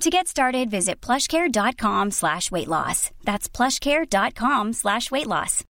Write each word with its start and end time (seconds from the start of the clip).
To 0.00 0.10
get 0.10 0.28
started, 0.28 0.70
visit 0.70 1.00
plushcare.com 1.00 2.10
slash 2.10 2.50
weight 2.50 2.68
loss. 2.68 3.10
That's 3.24 3.48
plushcare.com 3.48 4.72
slash 4.72 5.10
weight 5.10 5.26
loss. 5.26 5.64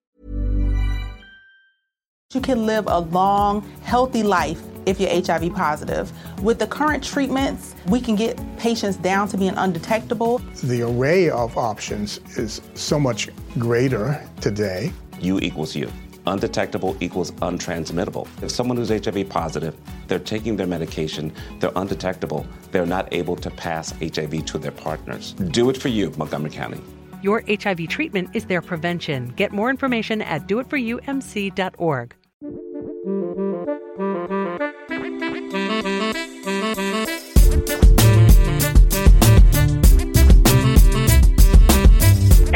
You 2.33 2.41
can 2.41 2.65
live 2.65 2.87
a 2.87 3.01
long, 3.01 3.69
healthy 3.83 4.23
life 4.23 4.61
if 4.87 5.01
you're 5.01 5.11
HIV 5.11 5.53
positive. 5.53 6.13
With 6.43 6.61
the 6.61 6.67
current 6.67 7.03
treatments, 7.03 7.75
we 7.89 8.01
can 8.01 8.15
get 8.15 8.39
patients 8.57 8.97
down 8.97 9.27
to 9.29 9.37
being 9.37 9.55
undetectable. 9.57 10.39
The 10.63 10.83
array 10.83 11.29
of 11.29 11.59
options 11.59 12.19
is 12.39 12.61
so 12.75 13.01
much 13.01 13.31
greater 13.59 14.25
today. 14.41 14.93
U 15.21 15.41
equals 15.41 15.75
U. 15.75 15.91
Undetectable 16.31 16.97
equals 17.01 17.33
untransmittable. 17.43 18.29
If 18.41 18.53
someone 18.53 18.77
who's 18.77 18.89
HIV 18.89 19.29
positive, 19.29 19.77
they're 20.07 20.21
taking 20.21 20.57
their 20.57 20.67
medication, 20.67 21.33
they're 21.59 21.73
undetectable, 21.75 22.47
they're 22.71 22.87
not 22.87 23.13
able 23.13 23.35
to 23.35 23.51
pass 23.51 23.91
HIV 24.01 24.45
to 24.47 24.59
their 24.59 24.71
partners. 24.71 25.33
Do 25.33 25.71
it 25.71 25.77
for 25.77 25.89
you, 25.89 26.13
Montgomery 26.17 26.51
County. 26.51 26.81
Your 27.21 27.43
HIV 27.49 27.89
treatment 27.89 28.31
is 28.33 28.47
their 28.47 28.63
prevention. 28.63 29.33
Get 29.37 29.51
more 29.51 29.71
information 29.71 30.23
at 30.23 30.47
doitforyoumc.org. 30.47 32.15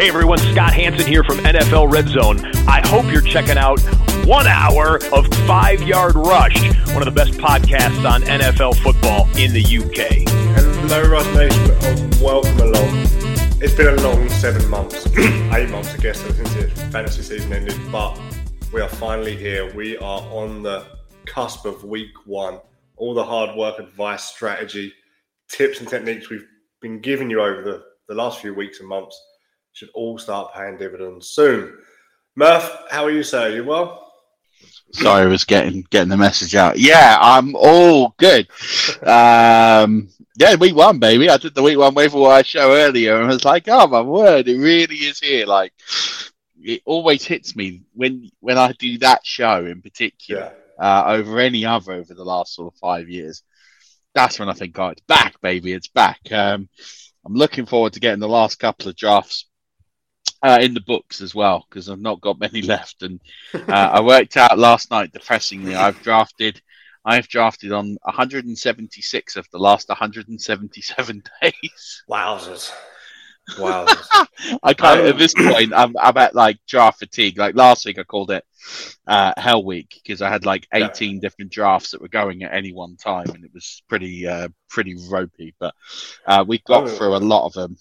Hey 0.05 0.11
everyone, 0.11 0.37
Scott 0.37 0.75
Hanson 0.75 1.07
here 1.07 1.25
from 1.25 1.39
NFL 1.39 1.91
Red 1.91 2.09
Zone. 2.09 2.39
I 2.69 2.87
hope 2.87 3.11
you're 3.11 3.23
checking 3.23 3.57
out 3.57 3.81
one 4.27 4.47
hour 4.47 4.97
of 5.15 5.27
Five 5.47 5.83
Yard 5.83 6.15
Rush, 6.15 6.63
one 6.89 6.99
of 6.99 7.07
the 7.07 7.11
best 7.11 7.33
podcasts 7.39 8.05
on 8.07 8.21
NFL 8.21 8.77
football 8.83 9.27
in 9.39 9.55
the 9.55 9.65
UK. 9.65 10.29
Hello, 10.83 11.11
Rush 11.11 11.35
Nation, 11.35 12.23
welcome 12.23 12.61
along. 12.61 13.07
It's 13.63 13.73
been 13.73 13.99
a 13.99 14.03
long 14.03 14.29
seven 14.29 14.69
months, 14.69 15.07
eight 15.17 15.71
months, 15.71 15.95
I 15.95 15.97
guess, 15.97 16.19
since 16.19 16.53
the 16.53 16.69
fantasy 16.93 17.23
season 17.23 17.55
ended, 17.55 17.81
but 17.91 18.21
we 18.75 18.83
are 18.83 18.91
finally 18.91 19.35
here. 19.35 19.75
We 19.75 19.97
are 19.97 20.21
on 20.21 20.63
the 20.63 20.85
cusp 21.25 21.65
of 21.65 21.83
week 21.83 22.27
one. 22.27 22.61
All 22.99 23.15
the 23.15 23.25
hard 23.25 23.57
work, 23.57 23.79
advice, 23.79 24.25
strategy, 24.25 24.93
tips, 25.49 25.81
and 25.81 25.89
techniques 25.89 26.29
we've 26.29 26.47
been 26.83 27.01
giving 27.01 27.31
you 27.31 27.41
over 27.41 27.63
the, 27.63 27.83
the 28.07 28.15
last 28.15 28.43
few 28.43 28.53
weeks 28.53 28.81
and 28.81 28.89
months 28.91 29.19
should 29.75 29.91
all 29.93 30.17
start 30.19 30.55
paying 30.55 30.79
dividends 30.79 31.27
soon. 31.31 31.77
Murph, 32.37 32.85
how 32.91 33.05
are 33.05 33.11
you, 33.11 33.25
sir? 33.25 33.49
You 33.49 33.65
well? 33.65 34.13
Sorry, 34.93 35.23
I 35.25 35.27
was 35.27 35.45
getting 35.45 35.85
getting 35.91 36.09
the 36.11 36.17
message 36.17 36.55
out. 36.55 36.79
Yeah, 36.79 37.19
I'm 37.21 37.57
all 37.57 38.15
good. 38.17 38.47
Um, 39.03 40.09
yeah, 40.37 40.55
week 40.55 40.77
one, 40.77 41.01
baby. 41.01 41.29
I 41.29 41.39
did 41.39 41.57
the 41.57 41.63
week 41.63 41.77
one 41.77 41.93
waiver 41.93 42.19
wire 42.21 42.45
show 42.45 42.73
earlier, 42.73 43.17
and 43.17 43.25
I 43.25 43.35
was 43.35 43.45
like, 43.45 43.65
"Oh 43.67 43.89
my 43.89 44.01
word, 44.01 44.47
it 44.47 44.59
really 44.59 44.95
is 44.95 45.19
here!" 45.19 45.45
Like, 45.45 45.73
it 46.63 46.81
always 46.85 47.25
hits 47.25 47.57
me 47.57 47.83
when 47.95 48.31
when 48.39 48.59
I 48.59 48.73
do 48.79 48.97
that 48.99 49.27
show 49.27 49.67
in 49.67 49.83
particular 49.83 50.53
Yeah. 50.79 51.01
uh, 51.01 51.05
over 51.09 51.41
any 51.41 51.67
other 51.67 51.95
over 51.95 52.15
the 52.15 52.25
last 52.25 52.55
sort 52.55 52.73
of 52.73 52.79
five 52.79 53.09
years. 53.09 53.43
That's 54.15 54.39
when 54.39 54.49
I 54.49 54.53
think, 54.53 54.79
"Oh, 54.79 54.89
it's 54.91 55.03
back, 55.03 55.41
baby, 55.41 55.73
it's 55.73 55.89
back." 55.89 56.21
Um, 56.31 56.69
I'm 57.27 57.35
looking 57.35 57.67
forward 57.67 57.95
to 57.95 58.01
getting 58.01 58.21
the 58.21 58.29
last 58.29 58.61
couple 58.61 58.89
of 58.89 58.95
drafts 58.95 59.47
uh, 60.45 60.59
in 60.61 60.75
the 60.75 60.81
books 60.81 61.21
as 61.23 61.35
well 61.35 61.67
because 61.69 61.89
I've 61.89 62.01
not 62.01 62.21
got 62.21 62.39
many 62.39 62.63
left. 62.75 63.03
And 63.03 63.19
uh, 63.55 63.73
I 63.73 64.01
worked 64.03 64.37
out 64.37 64.59
last 64.59 64.91
night, 64.91 65.13
depressingly, 65.13 65.75
I've 65.75 66.01
drafted. 66.03 66.61
I've 67.07 67.29
drafted 67.29 67.71
on 67.73 67.97
176 68.03 69.37
of 69.37 69.47
the 69.53 69.59
last 69.59 69.89
177 69.91 71.23
days. 71.43 72.03
Wowzers. 72.09 72.73
Wowzers. 73.59 74.27
I 74.63 74.73
kind 74.73 75.01
of, 75.01 75.07
at 75.09 75.19
this 75.19 75.35
point, 75.35 75.75
I'm, 75.75 75.95
I'm 76.01 76.17
at 76.17 76.35
like 76.35 76.59
draft 76.67 77.01
fatigue. 77.01 77.37
Like 77.39 77.55
last 77.55 77.85
week, 77.85 77.99
I 77.99 78.05
called 78.05 78.31
it 78.31 78.43
uh, 79.07 79.35
Hell 79.37 79.65
Week 79.67 80.01
because 80.03 80.23
I 80.23 80.31
had 80.31 80.47
like 80.47 80.67
18 80.73 81.21
different 81.21 81.53
drafts 81.53 81.91
that 81.91 82.01
were 82.01 82.09
going 82.09 82.43
at 82.43 82.55
any 82.55 82.73
one 82.73 82.97
time, 82.97 83.27
and 83.35 83.45
it 83.45 83.51
was 83.53 83.83
pretty, 83.87 84.27
uh, 84.27 84.49
pretty 84.71 84.97
ropey. 85.11 85.55
But 85.61 85.75
uh, 86.27 86.45
we 86.49 86.59
got 86.61 86.85
Oh. 86.85 86.89
through 86.89 87.17
a 87.17 87.19
lot 87.19 87.45
of 87.47 87.53
them. 87.53 87.77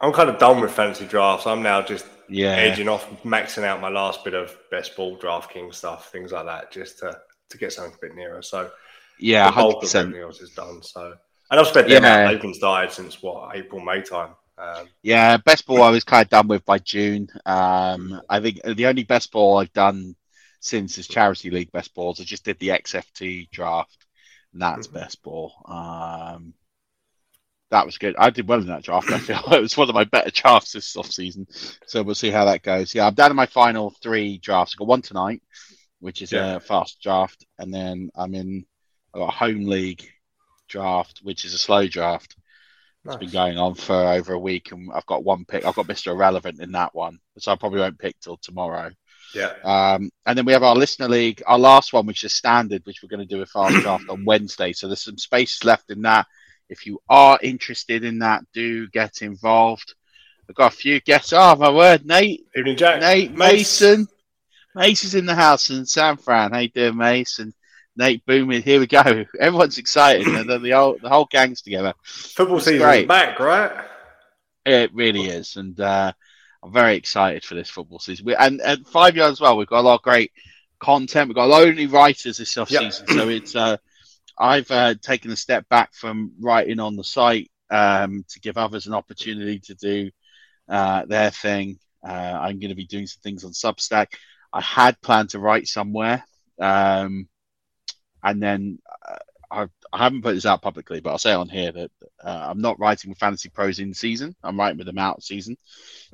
I'm 0.00 0.12
kind 0.12 0.28
of 0.28 0.38
done 0.38 0.60
with 0.60 0.72
fantasy 0.72 1.06
drafts. 1.06 1.46
I'm 1.46 1.62
now 1.62 1.82
just 1.82 2.06
Yeah. 2.28 2.52
edging 2.52 2.88
off, 2.88 3.08
maxing 3.22 3.64
out 3.64 3.80
my 3.80 3.88
last 3.88 4.24
bit 4.24 4.34
of 4.34 4.54
best 4.70 4.96
ball, 4.96 5.16
DraftKings 5.18 5.74
stuff, 5.76 6.10
things 6.12 6.32
like 6.32 6.46
that, 6.46 6.70
just 6.70 6.98
to, 6.98 7.18
to 7.50 7.58
get 7.58 7.72
something 7.72 7.94
a 7.94 8.06
bit 8.06 8.14
nearer. 8.14 8.42
So 8.42 8.70
Yeah, 9.18 9.50
100%. 9.50 9.94
everything 10.06 10.22
else 10.22 10.40
is 10.40 10.50
done. 10.50 10.82
So, 10.82 11.14
and 11.50 11.60
I've 11.60 11.66
spent 11.66 11.88
Yeah. 11.88 12.26
out. 12.26 12.42
They've 12.42 12.92
since 12.92 13.22
what 13.22 13.56
April, 13.56 13.80
May 13.80 14.02
time. 14.02 14.34
Um, 14.58 14.88
Yeah, 15.02 15.36
best 15.38 15.66
ball 15.66 15.82
I 15.82 15.90
was 15.90 16.04
kind 16.04 16.24
of 16.24 16.30
done 16.30 16.48
with 16.48 16.64
by 16.64 16.78
June. 16.78 17.28
Um, 17.44 18.20
I 18.28 18.40
think 18.40 18.60
the 18.64 18.86
only 18.86 19.04
best 19.04 19.30
ball 19.32 19.58
I've 19.58 19.72
done 19.72 20.14
since 20.60 20.98
is 20.98 21.06
charity 21.08 21.50
league 21.50 21.72
best 21.72 21.94
balls. 21.94 22.20
I 22.20 22.24
just 22.24 22.44
did 22.44 22.58
the 22.58 22.70
XFT 22.72 23.48
draft, 23.52 24.06
and 24.52 24.60
that's 24.60 24.86
best 24.88 25.22
ball. 25.22 25.52
Um, 25.66 26.54
that 27.70 27.84
was 27.86 27.98
good. 27.98 28.14
I 28.18 28.30
did 28.30 28.46
well 28.48 28.60
in 28.60 28.66
that 28.68 28.84
draft. 28.84 29.10
I 29.10 29.18
feel 29.18 29.40
it 29.52 29.60
was 29.60 29.76
one 29.76 29.88
of 29.88 29.94
my 29.94 30.04
better 30.04 30.30
drafts 30.30 30.72
this 30.72 30.96
off 30.96 31.10
season. 31.10 31.46
So 31.86 32.02
we'll 32.02 32.14
see 32.14 32.30
how 32.30 32.44
that 32.46 32.62
goes. 32.62 32.94
Yeah, 32.94 33.06
I'm 33.06 33.14
down 33.14 33.30
to 33.30 33.34
my 33.34 33.46
final 33.46 33.90
three 34.02 34.38
drafts. 34.38 34.74
I 34.74 34.78
got 34.78 34.86
one 34.88 35.02
tonight, 35.02 35.42
which 36.00 36.22
is 36.22 36.32
Yeah. 36.32 36.56
a 36.56 36.60
fast 36.60 37.00
draft, 37.02 37.44
and 37.58 37.72
then 37.74 38.10
I'm 38.14 38.34
in. 38.34 38.64
I 39.14 39.18
got 39.18 39.28
a 39.28 39.36
home 39.36 39.64
league 39.64 40.08
draft, 40.68 41.20
which 41.22 41.44
is 41.44 41.54
a 41.54 41.58
slow 41.58 41.86
draft. 41.86 42.36
It's 43.04 43.14
been 43.16 43.30
going 43.30 43.56
on 43.56 43.74
for 43.76 43.94
over 43.94 44.32
a 44.32 44.38
week, 44.38 44.72
and 44.72 44.90
I've 44.92 45.06
got 45.06 45.22
one 45.22 45.44
pick. 45.44 45.64
I've 45.64 45.76
got 45.76 45.86
Mr. 45.86 46.08
Irrelevant 46.08 46.60
in 46.60 46.72
that 46.72 46.92
one, 46.92 47.20
so 47.38 47.52
I 47.52 47.56
probably 47.56 47.78
won't 47.78 48.00
pick 48.00 48.18
till 48.18 48.36
tomorrow. 48.38 48.90
yeah. 49.32 49.52
Um, 49.62 50.10
and 50.26 50.36
then 50.36 50.44
we 50.44 50.52
have 50.52 50.64
our 50.64 50.74
listener 50.74 51.06
league, 51.08 51.40
our 51.46 51.58
last 51.58 51.92
one, 51.92 52.04
which 52.06 52.24
is 52.24 52.32
standard, 52.32 52.82
which 52.84 53.02
we're 53.02 53.08
going 53.08 53.26
to 53.26 53.34
do 53.34 53.42
a 53.42 53.46
fast 53.46 53.76
draft 53.82 54.08
on 54.08 54.24
Wednesday. 54.24 54.72
So 54.72 54.88
there's 54.88 55.04
some 55.04 55.18
space 55.18 55.62
left 55.62 55.88
in 55.90 56.02
that. 56.02 56.26
If 56.68 56.86
you 56.86 57.00
are 57.08 57.38
interested 57.42 58.04
in 58.04 58.18
that, 58.20 58.42
do 58.52 58.88
get 58.88 59.22
involved. 59.22 59.94
I've 60.48 60.54
got 60.56 60.72
a 60.72 60.76
few 60.76 61.00
guests. 61.00 61.32
Oh 61.32 61.56
my 61.56 61.70
word, 61.70 62.06
Nate, 62.06 62.46
Evening, 62.56 62.76
Jack. 62.76 63.00
Nate 63.00 63.32
Mace. 63.32 63.80
Mason, 63.80 64.08
Mace 64.74 65.04
is 65.04 65.14
in 65.14 65.26
the 65.26 65.34
house, 65.34 65.70
and 65.70 65.88
San 65.88 66.16
Fran. 66.16 66.52
How 66.52 66.58
you 66.58 66.68
doing, 66.68 66.96
Mace? 66.96 67.38
And 67.38 67.52
Nate 67.96 68.24
Boomin. 68.26 68.62
Here 68.62 68.78
we 68.80 68.86
go. 68.86 69.00
Everyone's 69.40 69.78
excited. 69.78 70.26
the, 70.26 70.58
the 70.58 70.70
whole 70.70 70.98
the 71.00 71.08
whole 71.08 71.26
gang's 71.30 71.62
together. 71.62 71.94
Football 72.02 72.56
It's 72.58 72.66
season's 72.66 72.82
great. 72.82 73.08
back, 73.08 73.38
right? 73.40 73.72
It 74.64 74.92
really 74.94 75.26
is, 75.26 75.56
and 75.56 75.78
uh, 75.80 76.12
I'm 76.62 76.72
very 76.72 76.96
excited 76.96 77.44
for 77.44 77.54
this 77.54 77.70
football 77.70 77.98
season. 78.00 78.26
We, 78.26 78.34
and 78.34 78.60
and 78.60 78.86
five 78.86 79.16
yards 79.16 79.34
as 79.34 79.40
well. 79.40 79.56
We've 79.56 79.66
got 79.66 79.80
a 79.80 79.82
lot 79.88 79.94
of 79.96 80.02
great 80.02 80.32
content. 80.80 81.28
We've 81.28 81.36
got 81.36 81.46
a 81.46 81.46
lot 81.46 81.68
of 81.68 81.74
new 81.76 81.88
writers 81.88 82.38
this 82.38 82.56
off 82.56 82.68
season, 82.70 83.06
so 83.08 83.28
it's. 83.28 83.54
Uh, 83.56 83.76
I've 84.38 84.70
uh, 84.70 84.94
taken 85.00 85.30
a 85.30 85.36
step 85.36 85.68
back 85.68 85.94
from 85.94 86.32
writing 86.40 86.80
on 86.80 86.96
the 86.96 87.04
site 87.04 87.50
um, 87.70 88.24
to 88.28 88.40
give 88.40 88.58
others 88.58 88.86
an 88.86 88.94
opportunity 88.94 89.58
to 89.60 89.74
do 89.74 90.10
uh, 90.68 91.04
their 91.06 91.30
thing. 91.30 91.78
Uh, 92.06 92.38
I'm 92.40 92.60
going 92.60 92.70
to 92.70 92.76
be 92.76 92.86
doing 92.86 93.06
some 93.06 93.20
things 93.22 93.44
on 93.44 93.52
Substack. 93.52 94.08
I 94.52 94.60
had 94.60 95.00
planned 95.00 95.30
to 95.30 95.38
write 95.38 95.66
somewhere, 95.66 96.24
um, 96.60 97.28
and 98.22 98.42
then 98.42 98.78
uh, 99.08 99.16
I, 99.50 99.66
I 99.92 100.04
haven't 100.04 100.22
put 100.22 100.34
this 100.34 100.46
out 100.46 100.62
publicly, 100.62 101.00
but 101.00 101.10
I'll 101.10 101.18
say 101.18 101.32
on 101.32 101.48
here 101.48 101.72
that 101.72 101.90
uh, 102.22 102.46
I'm 102.50 102.60
not 102.60 102.78
writing 102.78 103.10
with 103.10 103.18
Fantasy 103.18 103.48
Pros 103.48 103.78
in 103.78 103.94
season. 103.94 104.34
I'm 104.42 104.58
writing 104.58 104.78
with 104.78 104.86
them 104.86 104.98
out 104.98 105.22
season. 105.22 105.56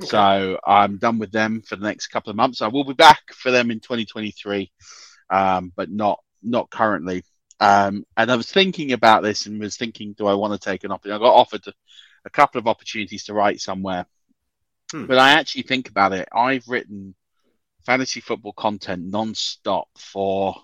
Okay. 0.01 0.09
So 0.09 0.61
I'm 0.65 0.99
done 0.99 1.19
with 1.19 1.33
them 1.33 1.63
for 1.63 1.77
the 1.77 1.87
next 1.87 2.09
couple 2.09 2.31
of 2.31 2.37
months. 2.37 2.63
I 2.63 2.69
will 2.69 2.85
be 2.85 2.95
back 2.95 3.23
for 3.35 3.51
them 3.51 3.71
in 3.71 3.81
2023, 3.81 4.71
um, 5.31 5.73
but 5.75 5.91
not 5.91 6.21
not 6.43 6.71
currently. 6.71 7.25
Um, 7.62 8.05
and 8.17 8.29
I 8.29 8.35
was 8.35 8.50
thinking 8.50 8.91
about 8.91 9.23
this 9.23 9.47
and 9.47 9.61
was 9.61 9.76
thinking, 9.76 10.14
do 10.14 10.26
I 10.26 10.35
want 10.35 10.53
to 10.53 10.59
take 10.59 10.82
an 10.82 10.91
opportunity? 10.91 11.25
I 11.25 11.29
got 11.29 11.37
offered 11.37 11.62
a, 12.25 12.31
couple 12.31 12.59
of 12.59 12.67
opportunities 12.67 13.25
to 13.25 13.35
write 13.35 13.61
somewhere, 13.61 14.06
hmm. 14.91 15.06
but 15.06 15.17
I 15.17 15.35
actually 15.35 15.62
think 15.62 15.88
about 15.88 16.12
it. 16.12 16.29
I've 16.35 16.67
written 16.67 17.14
fantasy 17.87 18.20
football 18.20 18.53
content 18.53 19.05
non-stop 19.05 19.87
for 19.97 20.56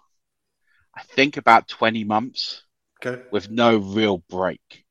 I 0.92 1.02
think 1.02 1.36
about 1.36 1.68
20 1.68 2.02
months 2.02 2.64
okay. 3.06 3.22
with 3.30 3.48
no 3.48 3.76
real 3.76 4.18
break. 4.28 4.84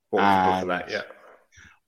That, 0.67 0.89
yeah. 0.89 1.01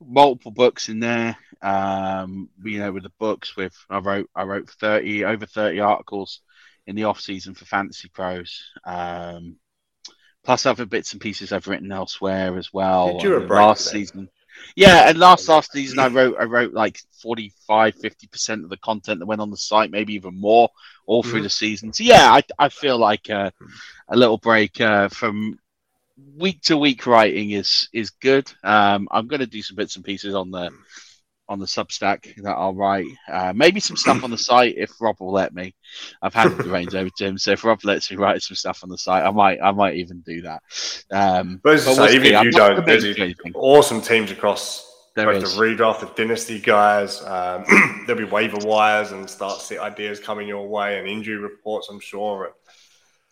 Multiple 0.06 0.52
books 0.52 0.90
in 0.90 1.00
there. 1.00 1.38
Um, 1.62 2.50
you 2.62 2.80
know, 2.80 2.92
with 2.92 3.04
the 3.04 3.12
books 3.20 3.56
with 3.56 3.74
I 3.90 4.00
wrote 4.00 4.30
I 4.36 4.44
wrote 4.44 4.70
30 4.70 5.24
over 5.24 5.46
30 5.46 5.80
articles 5.80 6.42
in 6.88 6.98
the 6.98 7.06
off 7.06 7.22
season 7.22 7.54
for 7.54 7.64
Fantasy 7.64 8.10
Pros. 8.10 8.64
Um, 8.86 9.56
plus 10.50 10.66
other 10.66 10.88
bits 10.88 11.12
and 11.12 11.22
pieces 11.22 11.52
I've 11.52 11.68
written 11.68 11.92
elsewhere 11.92 12.58
as 12.58 12.74
well. 12.74 13.14
Did 13.14 13.22
you 13.22 13.36
a 13.36 13.40
break 13.42 13.52
last 13.52 13.86
then? 13.86 13.92
season? 13.92 14.30
Yeah, 14.76 15.08
and 15.08 15.20
last 15.20 15.48
last 15.48 15.72
season 15.72 16.00
I 16.00 16.08
wrote 16.08 16.38
I 16.40 16.46
wrote 16.46 16.74
like 16.74 17.00
45 17.22 17.94
50% 17.94 18.64
of 18.64 18.70
the 18.72 18.78
content 18.78 19.20
that 19.20 19.28
went 19.28 19.42
on 19.42 19.52
the 19.52 19.58
site, 19.58 19.92
maybe 19.92 20.16
even 20.16 20.42
more 20.42 20.70
all 21.06 21.22
through 21.22 21.34
mm-hmm. 21.34 21.44
the 21.44 21.50
season. 21.52 21.94
So 21.94 22.04
yeah, 22.04 22.34
I, 22.34 22.42
I 22.58 22.70
feel 22.70 22.98
like 22.98 23.30
uh, 23.30 23.52
a 24.08 24.18
little 24.18 24.40
break 24.40 24.82
uh, 24.82 25.10
from 25.10 25.60
week 26.36 26.64
to 26.64 26.78
week 26.80 27.06
writing 27.06 27.52
is 27.52 27.88
is 27.94 28.10
good. 28.10 28.52
Um, 28.64 29.08
I'm 29.12 29.28
going 29.28 29.42
to 29.42 29.46
do 29.46 29.62
some 29.62 29.76
bits 29.76 29.98
and 29.98 30.06
pieces 30.06 30.34
on 30.34 30.50
the 30.50 30.72
on 31.50 31.60
the 31.60 31.66
Substack 31.66 32.36
that 32.44 32.56
I'll 32.56 32.76
write. 32.76 33.08
Uh, 33.28 33.52
maybe 33.56 33.80
some 33.80 33.98
stuff 33.98 34.24
on 34.24 34.30
the 34.30 34.38
site 34.38 34.76
if 34.78 34.92
Rob 35.02 35.18
will 35.20 35.34
let 35.34 35.54
me. 35.54 35.74
I've 36.22 36.34
handed 36.34 36.60
the 36.60 36.70
reins 36.70 36.94
over 36.96 37.10
to 37.18 37.26
him, 37.26 37.38
so 37.38 37.52
if 37.52 37.66
Rob 37.66 37.84
lets 37.84 38.10
me 38.10 38.18
write 38.18 38.42
some 38.44 38.56
stuff 38.56 38.84
on 38.84 38.90
the 38.90 38.98
site, 38.98 39.26
I 39.26 39.32
might 39.32 39.60
I 39.62 39.72
might 39.72 39.96
even 39.96 40.22
do 40.22 40.44
that. 40.44 40.62
Um, 41.12 41.60
but, 41.64 41.84
but 41.84 41.96
say, 41.96 42.16
even 42.16 42.34
if 42.34 42.44
you 42.44 42.52
don't, 42.52 42.86
there's 42.86 43.36
awesome 43.56 44.00
teams 44.02 44.32
across 44.32 44.86
there 45.16 45.26
both 45.26 45.44
is. 45.44 45.56
the 45.56 45.62
redraft, 45.62 46.02
the 46.02 46.12
dynasty 46.16 46.60
guys. 46.60 47.22
Um, 47.24 47.66
there'll 48.06 48.24
be 48.24 48.32
waiver 48.32 48.60
wires 48.66 49.12
and 49.12 49.28
start 49.28 49.60
set 49.60 49.80
ideas 49.80 50.20
coming 50.20 50.48
your 50.48 50.68
way 50.68 51.00
and 51.00 51.08
injury 51.08 51.38
reports, 51.38 51.90
I'm 51.90 52.00
sure. 52.00 52.54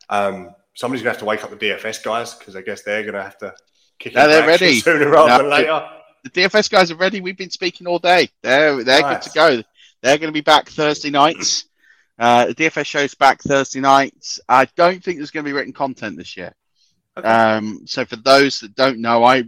Um, 0.09 0.55
somebody's 0.73 1.03
going 1.03 1.13
to 1.13 1.17
have 1.17 1.19
to 1.19 1.25
wake 1.25 1.43
up 1.43 1.51
the 1.51 1.55
DFS 1.55 2.03
guys 2.03 2.33
because 2.33 2.55
I 2.55 2.61
guess 2.61 2.81
they're 2.81 3.03
going 3.03 3.13
to 3.13 3.23
have 3.23 3.37
to 3.39 3.53
kick 3.99 4.15
no, 4.15 4.27
they're 4.27 4.47
ready 4.47 4.79
sooner 4.79 5.09
rather 5.09 5.29
no, 5.29 5.37
than 5.37 5.49
later 5.49 5.87
the 6.23 6.29
DFS 6.29 6.69
guys 6.69 6.91
are 6.91 6.95
ready. 6.95 7.21
We've 7.21 7.37
been 7.37 7.49
speaking 7.49 7.87
all 7.87 7.99
day. 7.99 8.29
They're 8.41 8.83
they're 8.83 9.01
nice. 9.01 9.25
good 9.25 9.31
to 9.31 9.35
go. 9.35 9.63
They're 10.01 10.17
going 10.17 10.29
to 10.29 10.33
be 10.33 10.41
back 10.41 10.69
Thursday 10.69 11.09
nights. 11.09 11.65
Uh, 12.19 12.47
the 12.47 12.55
DFS 12.55 12.85
show's 12.85 13.13
back 13.13 13.41
Thursday 13.41 13.79
nights. 13.79 14.39
I 14.49 14.65
don't 14.75 15.03
think 15.03 15.17
there's 15.17 15.31
going 15.31 15.45
to 15.45 15.49
be 15.49 15.53
written 15.53 15.73
content 15.73 16.17
this 16.17 16.35
year. 16.35 16.53
Okay. 17.17 17.27
Um, 17.27 17.81
so 17.85 18.05
for 18.05 18.15
those 18.15 18.59
that 18.59 18.75
don't 18.75 18.99
know, 18.99 19.23
I 19.23 19.43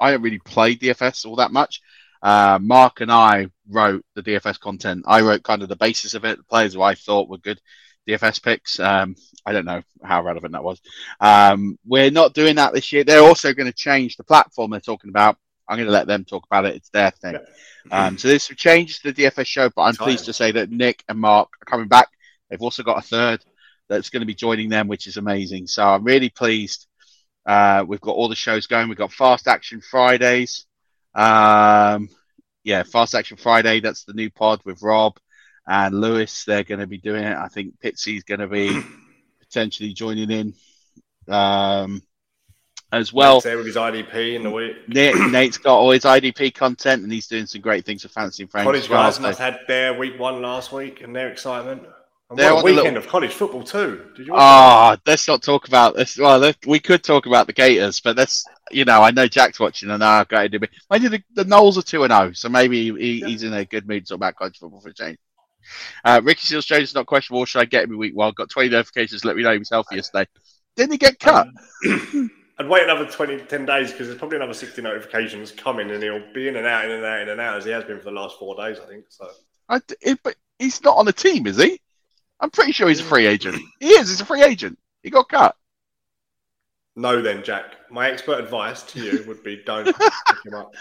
I 0.00 0.12
don't 0.12 0.22
really 0.22 0.38
play 0.38 0.76
DFS 0.76 1.26
all 1.26 1.36
that 1.36 1.52
much. 1.52 1.80
Uh, 2.22 2.58
Mark 2.60 3.00
and 3.00 3.12
I 3.12 3.48
wrote 3.68 4.04
the 4.14 4.22
DFS 4.22 4.58
content. 4.58 5.04
I 5.06 5.20
wrote 5.20 5.42
kind 5.42 5.62
of 5.62 5.68
the 5.68 5.76
basis 5.76 6.14
of 6.14 6.24
it, 6.24 6.38
the 6.38 6.44
players 6.44 6.74
who 6.74 6.82
I 6.82 6.94
thought 6.94 7.28
were 7.28 7.38
good 7.38 7.60
DFS 8.08 8.42
picks. 8.42 8.80
Um, 8.80 9.14
I 9.44 9.52
don't 9.52 9.66
know 9.66 9.82
how 10.02 10.22
relevant 10.22 10.52
that 10.52 10.64
was. 10.64 10.80
Um, 11.20 11.78
we're 11.86 12.10
not 12.10 12.34
doing 12.34 12.56
that 12.56 12.72
this 12.72 12.92
year. 12.92 13.04
They're 13.04 13.22
also 13.22 13.54
going 13.54 13.70
to 13.70 13.76
change 13.76 14.16
the 14.16 14.24
platform 14.24 14.70
they're 14.70 14.80
talking 14.80 15.10
about 15.10 15.36
I'm 15.68 15.76
going 15.76 15.86
to 15.86 15.92
let 15.92 16.06
them 16.06 16.24
talk 16.24 16.44
about 16.46 16.64
it. 16.64 16.76
It's 16.76 16.90
their 16.90 17.10
thing. 17.10 17.34
Yeah. 17.90 18.06
Um, 18.06 18.18
so 18.18 18.28
there's 18.28 18.44
some 18.44 18.56
changes 18.56 18.98
to 19.00 19.12
the 19.12 19.24
DFS 19.24 19.46
show, 19.46 19.70
but 19.74 19.82
I'm 19.82 19.94
pleased 19.94 20.24
to 20.26 20.32
say 20.32 20.52
that 20.52 20.70
Nick 20.70 21.04
and 21.08 21.18
Mark 21.18 21.50
are 21.60 21.70
coming 21.70 21.88
back. 21.88 22.08
They've 22.48 22.62
also 22.62 22.82
got 22.82 22.98
a 22.98 23.06
third 23.06 23.44
that's 23.88 24.10
going 24.10 24.20
to 24.20 24.26
be 24.26 24.34
joining 24.34 24.68
them, 24.68 24.88
which 24.88 25.06
is 25.06 25.16
amazing. 25.16 25.66
So 25.66 25.84
I'm 25.84 26.04
really 26.04 26.30
pleased. 26.30 26.86
Uh, 27.46 27.84
we've 27.86 28.00
got 28.00 28.12
all 28.12 28.28
the 28.28 28.34
shows 28.34 28.66
going. 28.66 28.88
We've 28.88 28.98
got 28.98 29.12
Fast 29.12 29.48
Action 29.48 29.80
Fridays. 29.80 30.66
Um, 31.14 32.08
yeah, 32.64 32.82
Fast 32.82 33.14
Action 33.14 33.36
Friday. 33.36 33.80
That's 33.80 34.04
the 34.04 34.12
new 34.12 34.30
pod 34.30 34.60
with 34.64 34.82
Rob 34.82 35.18
and 35.66 35.98
Lewis. 35.98 36.44
They're 36.44 36.64
going 36.64 36.80
to 36.80 36.86
be 36.86 36.98
doing 36.98 37.24
it. 37.24 37.36
I 37.36 37.48
think 37.48 37.80
Pitsy's 37.80 38.24
going 38.24 38.40
to 38.40 38.48
be 38.48 38.80
potentially 39.40 39.92
joining 39.92 40.30
in. 40.30 40.54
Um, 41.26 42.02
as 42.92 43.12
well. 43.12 43.40
There 43.40 43.56
with 43.56 43.66
his 43.66 43.76
IDP 43.76 44.34
in 44.34 44.42
the 44.42 44.50
week. 44.50 44.88
Nate, 44.88 45.16
Nate's 45.30 45.58
got 45.58 45.76
all 45.76 45.90
his 45.90 46.04
IDP 46.04 46.54
content, 46.54 47.02
and 47.02 47.12
he's 47.12 47.26
doing 47.26 47.46
some 47.46 47.60
great 47.60 47.84
things 47.84 48.02
for 48.02 48.08
fantasy 48.08 48.44
and 48.44 48.50
friends. 48.50 48.64
College 48.64 48.88
guys 48.88 49.20
must 49.20 49.38
had 49.38 49.60
their 49.66 49.98
week 49.98 50.18
one 50.18 50.40
last 50.42 50.72
week 50.72 51.02
and 51.02 51.14
their 51.14 51.30
excitement. 51.30 51.82
And 52.30 52.38
what 52.38 52.60
a 52.60 52.64
weekend 52.64 52.84
little... 52.84 52.98
of 52.98 53.08
college 53.08 53.32
football 53.32 53.62
too. 53.62 54.04
Did 54.14 54.26
you? 54.26 54.34
Ah, 54.36 54.94
oh, 54.94 55.00
let's 55.06 55.26
not 55.26 55.42
talk 55.42 55.66
about 55.66 55.96
this. 55.96 56.18
Well, 56.18 56.52
we 56.66 56.78
could 56.78 57.02
talk 57.02 57.26
about 57.26 57.46
the 57.46 57.54
Gators, 57.54 58.00
but 58.00 58.16
that's 58.16 58.44
you 58.70 58.84
know 58.84 59.02
I 59.02 59.10
know 59.10 59.26
Jack's 59.26 59.58
watching, 59.58 59.90
and 59.90 60.04
I've 60.04 60.28
got 60.28 60.42
to 60.42 60.48
do. 60.50 60.58
it. 60.62 60.70
Maybe 60.90 61.08
the, 61.08 61.22
the 61.34 61.44
Noles 61.44 61.78
are 61.78 61.82
two 61.82 62.04
and 62.04 62.12
zero, 62.12 62.28
oh, 62.28 62.32
so 62.32 62.50
maybe 62.50 62.92
he, 62.98 63.20
yeah. 63.20 63.26
he's 63.26 63.44
in 63.44 63.54
a 63.54 63.64
good 63.64 63.88
mood 63.88 64.04
to 64.04 64.10
talk 64.10 64.16
about 64.16 64.36
college 64.36 64.58
football 64.58 64.80
for 64.80 64.90
a 64.90 64.94
change. 64.94 65.18
Uh, 66.04 66.20
Ricky 66.22 66.42
Seals 66.42 66.66
Jones 66.66 66.90
is 66.90 66.94
not 66.94 67.06
questionable. 67.06 67.44
Should 67.44 67.60
I 67.60 67.64
get 67.64 67.84
him 67.84 67.94
a 67.94 67.96
week? 67.96 68.12
Well, 68.14 68.32
got 68.32 68.50
20 68.50 68.70
notifications. 68.70 69.24
Let 69.24 69.36
me 69.36 69.42
know 69.42 69.52
he 69.52 69.58
was 69.58 69.70
healthy 69.70 69.96
yesterday. 69.96 70.26
Didn't 70.76 70.92
he 70.92 70.98
get 70.98 71.18
cut? 71.18 71.48
Um, 71.86 72.30
I'd 72.58 72.68
wait 72.68 72.82
another 72.82 73.06
20, 73.06 73.38
10 73.38 73.66
days 73.66 73.92
because 73.92 74.08
there's 74.08 74.18
probably 74.18 74.36
another 74.36 74.54
60 74.54 74.82
notifications 74.82 75.52
coming 75.52 75.90
and 75.90 76.02
he'll 76.02 76.22
be 76.32 76.48
in 76.48 76.56
and 76.56 76.66
out, 76.66 76.84
in 76.84 76.90
and 76.90 77.04
out, 77.04 77.20
in 77.20 77.28
and 77.28 77.40
out 77.40 77.56
as 77.56 77.64
he 77.64 77.70
has 77.70 77.84
been 77.84 77.98
for 77.98 78.06
the 78.06 78.10
last 78.10 78.38
four 78.38 78.56
days, 78.56 78.78
I 78.82 78.86
think. 78.86 79.04
So, 79.08 79.28
I, 79.68 79.80
it, 80.00 80.18
But 80.24 80.34
he's 80.58 80.82
not 80.82 80.96
on 80.96 81.06
the 81.06 81.12
team, 81.12 81.46
is 81.46 81.56
he? 81.56 81.80
I'm 82.40 82.50
pretty 82.50 82.72
sure 82.72 82.88
he's 82.88 83.00
a 83.00 83.04
free 83.04 83.26
agent. 83.26 83.56
he 83.80 83.88
is, 83.90 84.08
he's 84.08 84.20
a 84.20 84.24
free 84.24 84.42
agent. 84.42 84.78
He 85.02 85.10
got 85.10 85.28
cut. 85.28 85.56
No, 86.96 87.22
then, 87.22 87.44
Jack. 87.44 87.76
My 87.90 88.10
expert 88.10 88.40
advice 88.40 88.82
to 88.82 89.00
you 89.00 89.24
would 89.28 89.44
be 89.44 89.62
don't 89.64 89.84
pick 89.98 90.12
him 90.44 90.54
up. 90.54 90.74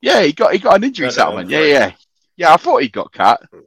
Yeah, 0.00 0.22
he 0.22 0.32
got 0.32 0.54
he 0.54 0.58
got 0.58 0.76
an 0.76 0.84
injury 0.84 1.10
settlement. 1.10 1.50
Yeah, 1.50 1.64
yeah. 1.64 1.92
Yeah, 2.36 2.54
I 2.54 2.56
thought 2.56 2.82
he 2.82 2.88
got 2.88 3.12
cut. 3.12 3.42
Hmm. 3.52 3.60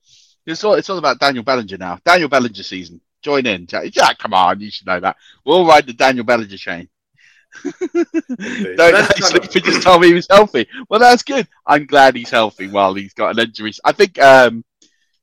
It's 0.48 0.64
all, 0.64 0.74
it's 0.74 0.90
all 0.90 0.98
about 0.98 1.20
Daniel 1.20 1.44
Bellinger 1.44 1.78
now. 1.78 2.00
Daniel 2.04 2.30
Bellinger 2.30 2.64
season. 2.64 3.02
Join 3.22 3.46
in, 3.46 3.68
Jack. 3.68 3.92
Jack, 3.92 4.18
come 4.18 4.34
on, 4.34 4.60
you 4.60 4.72
should 4.72 4.88
know 4.88 5.00
that. 5.00 5.18
We'll 5.46 5.66
ride 5.66 5.86
the 5.86 5.94
Daniel 5.94 6.26
Bellinger 6.26 6.58
chain. 6.58 6.90
Don't 7.64 9.16
Sleeper 9.16 9.60
just 9.60 9.84
told 9.84 10.02
me 10.02 10.08
he 10.08 10.14
was 10.14 10.28
healthy. 10.30 10.68
Well, 10.90 11.00
that's 11.00 11.24
good. 11.24 11.48
I'm 11.66 11.86
glad 11.86 12.16
he's 12.16 12.30
healthy 12.30 12.68
while 12.68 12.94
he's 12.94 13.14
got 13.14 13.38
an 13.38 13.48
injury. 13.48 13.74
I 13.84 13.92
think 13.92 14.20
um, 14.20 14.64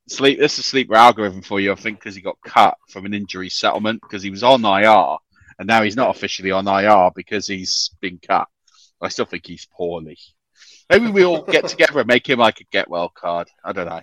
sleep. 0.08 0.38
This 0.38 0.54
is 0.54 0.60
a 0.60 0.62
sleeper 0.62 0.94
algorithm 0.94 1.42
for 1.42 1.60
you. 1.60 1.72
I 1.72 1.76
think 1.76 1.98
because 1.98 2.14
he 2.14 2.22
got 2.22 2.38
cut 2.44 2.76
from 2.88 3.06
an 3.06 3.14
injury 3.14 3.48
settlement 3.48 4.02
because 4.02 4.22
he 4.22 4.30
was 4.30 4.42
on 4.42 4.64
IR 4.64 5.18
and 5.58 5.66
now 5.66 5.82
he's 5.82 5.96
not 5.96 6.14
officially 6.14 6.50
on 6.50 6.66
IR 6.66 7.10
because 7.14 7.46
he's 7.46 7.90
been 8.00 8.18
cut. 8.18 8.48
I 9.00 9.08
still 9.08 9.24
think 9.24 9.46
he's 9.46 9.66
poorly. 9.66 10.18
Maybe 10.90 11.08
we 11.08 11.24
all 11.24 11.42
get 11.42 11.66
together 11.68 12.00
and 12.00 12.08
make 12.08 12.28
him 12.28 12.38
like 12.38 12.60
a 12.60 12.64
get 12.64 12.88
well 12.88 13.08
card. 13.08 13.48
I 13.64 13.72
don't 13.72 13.88
know. 13.88 14.02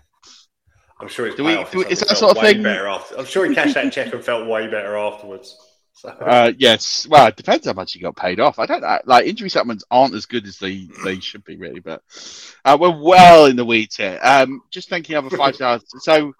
I'm 0.99 1.07
sure 1.07 1.27
he's. 1.27 1.35
Do 1.35 1.43
we, 1.43 1.63
do, 1.71 1.81
is 1.83 1.99
that 2.01 2.17
sort 2.17 2.37
of 2.37 2.43
thing? 2.43 2.61
Better 2.61 2.87
after. 2.87 3.17
I'm 3.17 3.25
sure 3.25 3.47
he 3.47 3.55
cashed 3.55 3.73
that 3.73 3.91
check 3.91 4.13
and 4.13 4.23
felt 4.23 4.47
way 4.47 4.67
better 4.67 4.95
afterwards. 4.95 5.57
So. 6.01 6.09
Uh, 6.09 6.51
yes, 6.57 7.05
well, 7.07 7.27
it 7.27 7.35
depends 7.35 7.67
how 7.67 7.73
much 7.73 7.93
he 7.93 7.99
got 7.99 8.15
paid 8.15 8.39
off. 8.39 8.57
I 8.57 8.65
don't 8.65 8.81
know. 8.81 8.97
Like 9.05 9.27
injury 9.27 9.51
settlements 9.51 9.83
aren't 9.91 10.15
as 10.15 10.25
good 10.25 10.47
as 10.47 10.57
they, 10.57 10.87
they 11.03 11.19
should 11.19 11.43
be, 11.43 11.57
really. 11.57 11.79
But 11.79 12.01
uh, 12.65 12.75
we're 12.81 12.99
well 12.99 13.45
in 13.45 13.55
the 13.55 13.63
weeds 13.63 13.97
here. 13.97 14.19
Um, 14.23 14.63
just 14.71 14.89
thinking 14.89 15.15
of 15.15 15.27
a 15.27 15.29
five 15.29 15.53
stars. 15.53 15.83
So 15.99 16.33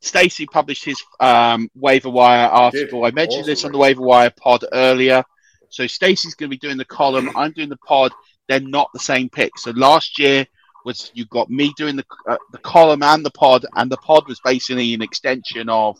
Stacey 0.00 0.44
published 0.44 0.84
his 0.84 1.02
um, 1.20 1.70
waiver 1.74 2.10
wire 2.10 2.48
article. 2.48 3.06
I 3.06 3.10
mentioned 3.10 3.44
awesome, 3.44 3.50
this 3.50 3.64
on 3.64 3.72
the 3.72 3.78
waiver 3.78 4.02
wire 4.02 4.30
pod 4.30 4.66
earlier. 4.74 5.24
So 5.70 5.86
Stacey's 5.86 6.34
going 6.34 6.50
to 6.50 6.54
be 6.54 6.58
doing 6.58 6.76
the 6.76 6.84
column. 6.84 7.30
I'm 7.36 7.52
doing 7.52 7.70
the 7.70 7.78
pod. 7.78 8.12
They're 8.46 8.60
not 8.60 8.90
the 8.92 8.98
same 8.98 9.30
pick. 9.30 9.56
So 9.56 9.70
last 9.70 10.18
year 10.18 10.46
was 10.84 11.10
you 11.14 11.24
got 11.24 11.48
me 11.48 11.72
doing 11.78 11.96
the 11.96 12.04
uh, 12.28 12.36
the 12.52 12.58
column 12.58 13.02
and 13.02 13.24
the 13.24 13.30
pod, 13.30 13.64
and 13.74 13.90
the 13.90 13.96
pod 13.96 14.28
was 14.28 14.38
basically 14.44 14.92
an 14.92 15.00
extension 15.00 15.70
of 15.70 15.98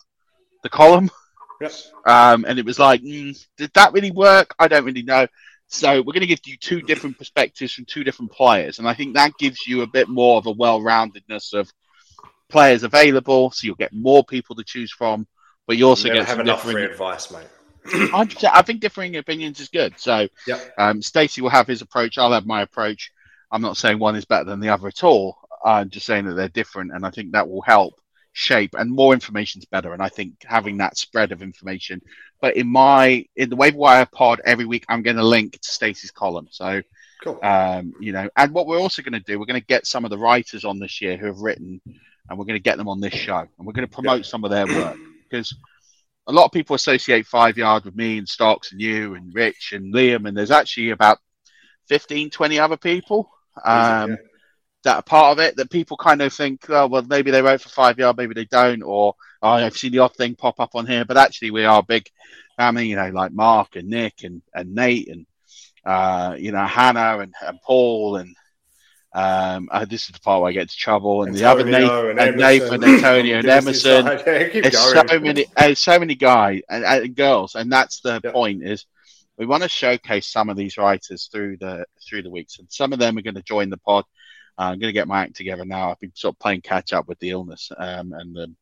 the 0.62 0.68
column. 0.68 1.10
Yep. 1.60 1.72
Um, 2.06 2.44
and 2.46 2.58
it 2.58 2.64
was 2.64 2.78
like, 2.78 3.02
mm, 3.02 3.36
did 3.56 3.72
that 3.74 3.92
really 3.92 4.10
work? 4.10 4.54
I 4.58 4.68
don't 4.68 4.84
really 4.84 5.02
know. 5.02 5.26
So 5.68 5.98
we're 5.98 6.14
going 6.14 6.20
to 6.20 6.26
give 6.26 6.40
you 6.46 6.56
two 6.56 6.80
different 6.80 7.18
perspectives 7.18 7.74
from 7.74 7.84
two 7.84 8.02
different 8.02 8.32
players, 8.32 8.78
and 8.78 8.88
I 8.88 8.94
think 8.94 9.14
that 9.14 9.36
gives 9.38 9.66
you 9.66 9.82
a 9.82 9.86
bit 9.86 10.08
more 10.08 10.38
of 10.38 10.46
a 10.46 10.52
well-roundedness 10.52 11.52
of 11.52 11.70
players 12.48 12.84
available, 12.84 13.50
so 13.50 13.66
you'll 13.66 13.76
get 13.76 13.92
more 13.92 14.24
people 14.24 14.56
to 14.56 14.64
choose 14.64 14.90
from. 14.90 15.26
But 15.66 15.76
you 15.76 15.86
also 15.86 16.08
you 16.08 16.14
get 16.14 16.26
have 16.26 16.40
enough 16.40 16.62
free 16.62 16.84
advice, 16.84 17.30
mate. 17.30 17.46
I 18.14 18.62
think 18.62 18.80
differing 18.80 19.16
opinions 19.16 19.60
is 19.60 19.68
good. 19.68 19.98
So, 19.98 20.28
yep. 20.46 20.74
um, 20.78 21.02
Stacey 21.02 21.42
will 21.42 21.50
have 21.50 21.66
his 21.66 21.82
approach. 21.82 22.16
I'll 22.16 22.32
have 22.32 22.46
my 22.46 22.62
approach. 22.62 23.12
I'm 23.50 23.62
not 23.62 23.76
saying 23.76 23.98
one 23.98 24.16
is 24.16 24.24
better 24.24 24.44
than 24.44 24.60
the 24.60 24.70
other 24.70 24.88
at 24.88 25.04
all. 25.04 25.36
I'm 25.64 25.90
just 25.90 26.06
saying 26.06 26.24
that 26.26 26.34
they're 26.34 26.48
different, 26.48 26.92
and 26.92 27.04
I 27.04 27.10
think 27.10 27.32
that 27.32 27.48
will 27.48 27.62
help 27.62 28.00
shape 28.38 28.75
and 28.78 28.90
more 28.90 29.12
information 29.12 29.59
is 29.59 29.64
better. 29.64 29.92
And 29.92 30.00
I 30.00 30.09
think 30.09 30.45
having 30.45 30.78
that 30.78 30.97
spread 30.97 31.33
of 31.33 31.42
information. 31.42 32.00
But 32.40 32.57
in 32.57 32.68
my 32.68 33.26
in 33.35 33.50
the 33.50 33.57
waiver 33.57 33.76
wire 33.76 34.07
pod 34.07 34.40
every 34.45 34.64
week, 34.64 34.85
I'm 34.88 35.02
going 35.02 35.16
to 35.16 35.25
link 35.25 35.61
to 35.61 35.71
Stacey's 35.71 36.12
column. 36.12 36.47
So, 36.50 36.80
cool. 37.25 37.40
um, 37.42 37.92
you 38.00 38.12
know, 38.12 38.30
and 38.37 38.52
what 38.52 38.66
we're 38.66 38.78
also 38.78 39.02
going 39.02 39.21
to 39.21 39.21
do, 39.21 39.38
we're 39.38 39.47
going 39.47 39.61
to 39.61 39.66
get 39.66 39.87
some 39.87 40.04
of 40.04 40.11
the 40.11 40.18
writers 40.18 40.64
on 40.64 40.78
this 40.78 41.00
year 41.00 41.16
who 41.16 41.26
have 41.26 41.40
written, 41.40 41.80
and 41.85 42.38
we're 42.38 42.45
going 42.45 42.59
to 42.59 42.62
get 42.62 42.78
them 42.78 42.88
on 42.88 43.00
this 43.00 43.14
show, 43.14 43.38
and 43.38 43.66
we're 43.66 43.73
going 43.73 43.88
to 43.88 43.95
promote 43.95 44.25
some 44.25 44.45
of 44.45 44.50
their 44.50 44.66
work 44.66 44.97
because 45.28 45.54
a 46.28 46.33
lot 46.33 46.45
of 46.45 46.52
people 46.52 46.76
associate 46.76 47.26
Five 47.26 47.59
Yard 47.59 47.85
with 47.85 47.97
me 47.97 48.18
and 48.18 48.28
Stocks 48.28 48.71
and 48.71 48.80
you 48.80 49.14
and 49.14 49.35
Rich 49.35 49.73
and 49.73 49.92
Liam, 49.92 50.28
and 50.28 50.37
there's 50.37 50.52
actually 50.52 50.90
about 50.90 51.18
15, 51.88 52.30
20 52.30 52.61
other 52.61 52.76
people. 52.76 53.30
Um, 53.64 54.16
that 54.88 54.97
are 54.97 55.02
part 55.02 55.33
of 55.33 55.45
it 55.45 55.54
that 55.57 55.71
people 55.71 55.99
kind 55.99 56.23
of 56.23 56.33
think, 56.33 56.64
oh, 56.71 56.87
well, 56.87 57.02
maybe 57.02 57.30
they 57.30 57.42
wrote 57.42 57.61
for 57.61 57.68
five 57.68 57.99
yard, 57.99 58.16
maybe 58.16 58.33
they 58.33 58.47
don't, 58.47 58.83
or 58.83 59.14
oh, 59.42 59.49
I've 59.49 59.76
seen 59.76 59.92
the 59.92 59.99
odd 59.99 60.16
thing 60.16 60.35
pop 60.35 60.59
up 60.61 60.75
on 60.75 60.87
here. 60.87 61.04
But 61.04 61.18
actually, 61.18 61.50
we 61.50 61.66
are 61.66 61.83
big 61.83 62.09
family, 62.57 62.88
you 62.88 62.97
know, 62.97 63.11
like 63.11 63.33
Mark 63.33 63.76
and 63.76 63.88
Nick 63.88 64.25
and, 64.25 64.40
and 64.54 64.75
Nate 64.75 65.09
and, 65.09 65.26
uh, 65.85 66.37
you 66.38 66.52
know, 66.52 66.64
Hannah 66.64 67.18
and, 67.18 67.35
and 67.47 67.61
Paul. 67.61 68.16
And 68.16 68.35
um, 69.12 69.68
uh, 69.71 69.85
this 69.85 70.07
is 70.07 70.14
the 70.14 70.21
part 70.21 70.40
where 70.40 70.49
I 70.49 70.52
get 70.54 70.62
into 70.62 70.76
trouble. 70.76 71.25
And 71.25 71.37
Antonio 71.37 71.54
the 71.54 71.61
other 71.61 71.71
Nate 71.71 72.28
and, 72.28 72.37
Nathan 72.38 72.73
and 72.73 72.80
Nathan, 72.83 72.95
Antonio, 72.95 73.38
and 73.40 73.47
Emerson. 73.50 74.04
There's 74.25 74.78
so 74.78 75.21
many, 75.21 75.47
uh, 75.54 75.75
so 75.75 75.99
many 75.99 76.14
guys 76.14 76.62
and, 76.71 76.83
and, 76.83 77.14
girls. 77.14 77.57
And 77.57 77.71
that's 77.71 78.00
the 78.00 78.23
yep. 78.25 78.33
point 78.33 78.62
is 78.62 78.87
we 79.37 79.45
want 79.45 79.64
to 79.64 79.68
showcase 79.68 80.26
some 80.26 80.49
of 80.49 80.57
these 80.57 80.78
writers 80.78 81.28
through 81.30 81.59
the 81.59 81.85
through 82.09 82.23
the 82.23 82.30
weeks, 82.30 82.59
and 82.59 82.68
some 82.71 82.95
of 82.95 82.99
them 82.99 83.18
are 83.18 83.23
going 83.23 83.35
to 83.35 83.42
join 83.42 83.68
the 83.68 83.76
pod. 83.76 84.04
Uh, 84.58 84.62
I'm 84.62 84.78
going 84.78 84.88
to 84.88 84.92
get 84.92 85.08
my 85.08 85.22
act 85.22 85.36
together 85.36 85.64
now. 85.64 85.90
I've 85.90 86.00
been 86.00 86.12
sort 86.14 86.34
of 86.34 86.40
playing 86.40 86.62
catch 86.62 86.92
up 86.92 87.06
with 87.06 87.18
the 87.20 87.30
illness 87.30 87.70
um, 87.76 88.12
and 88.12 88.34
the 88.34 88.54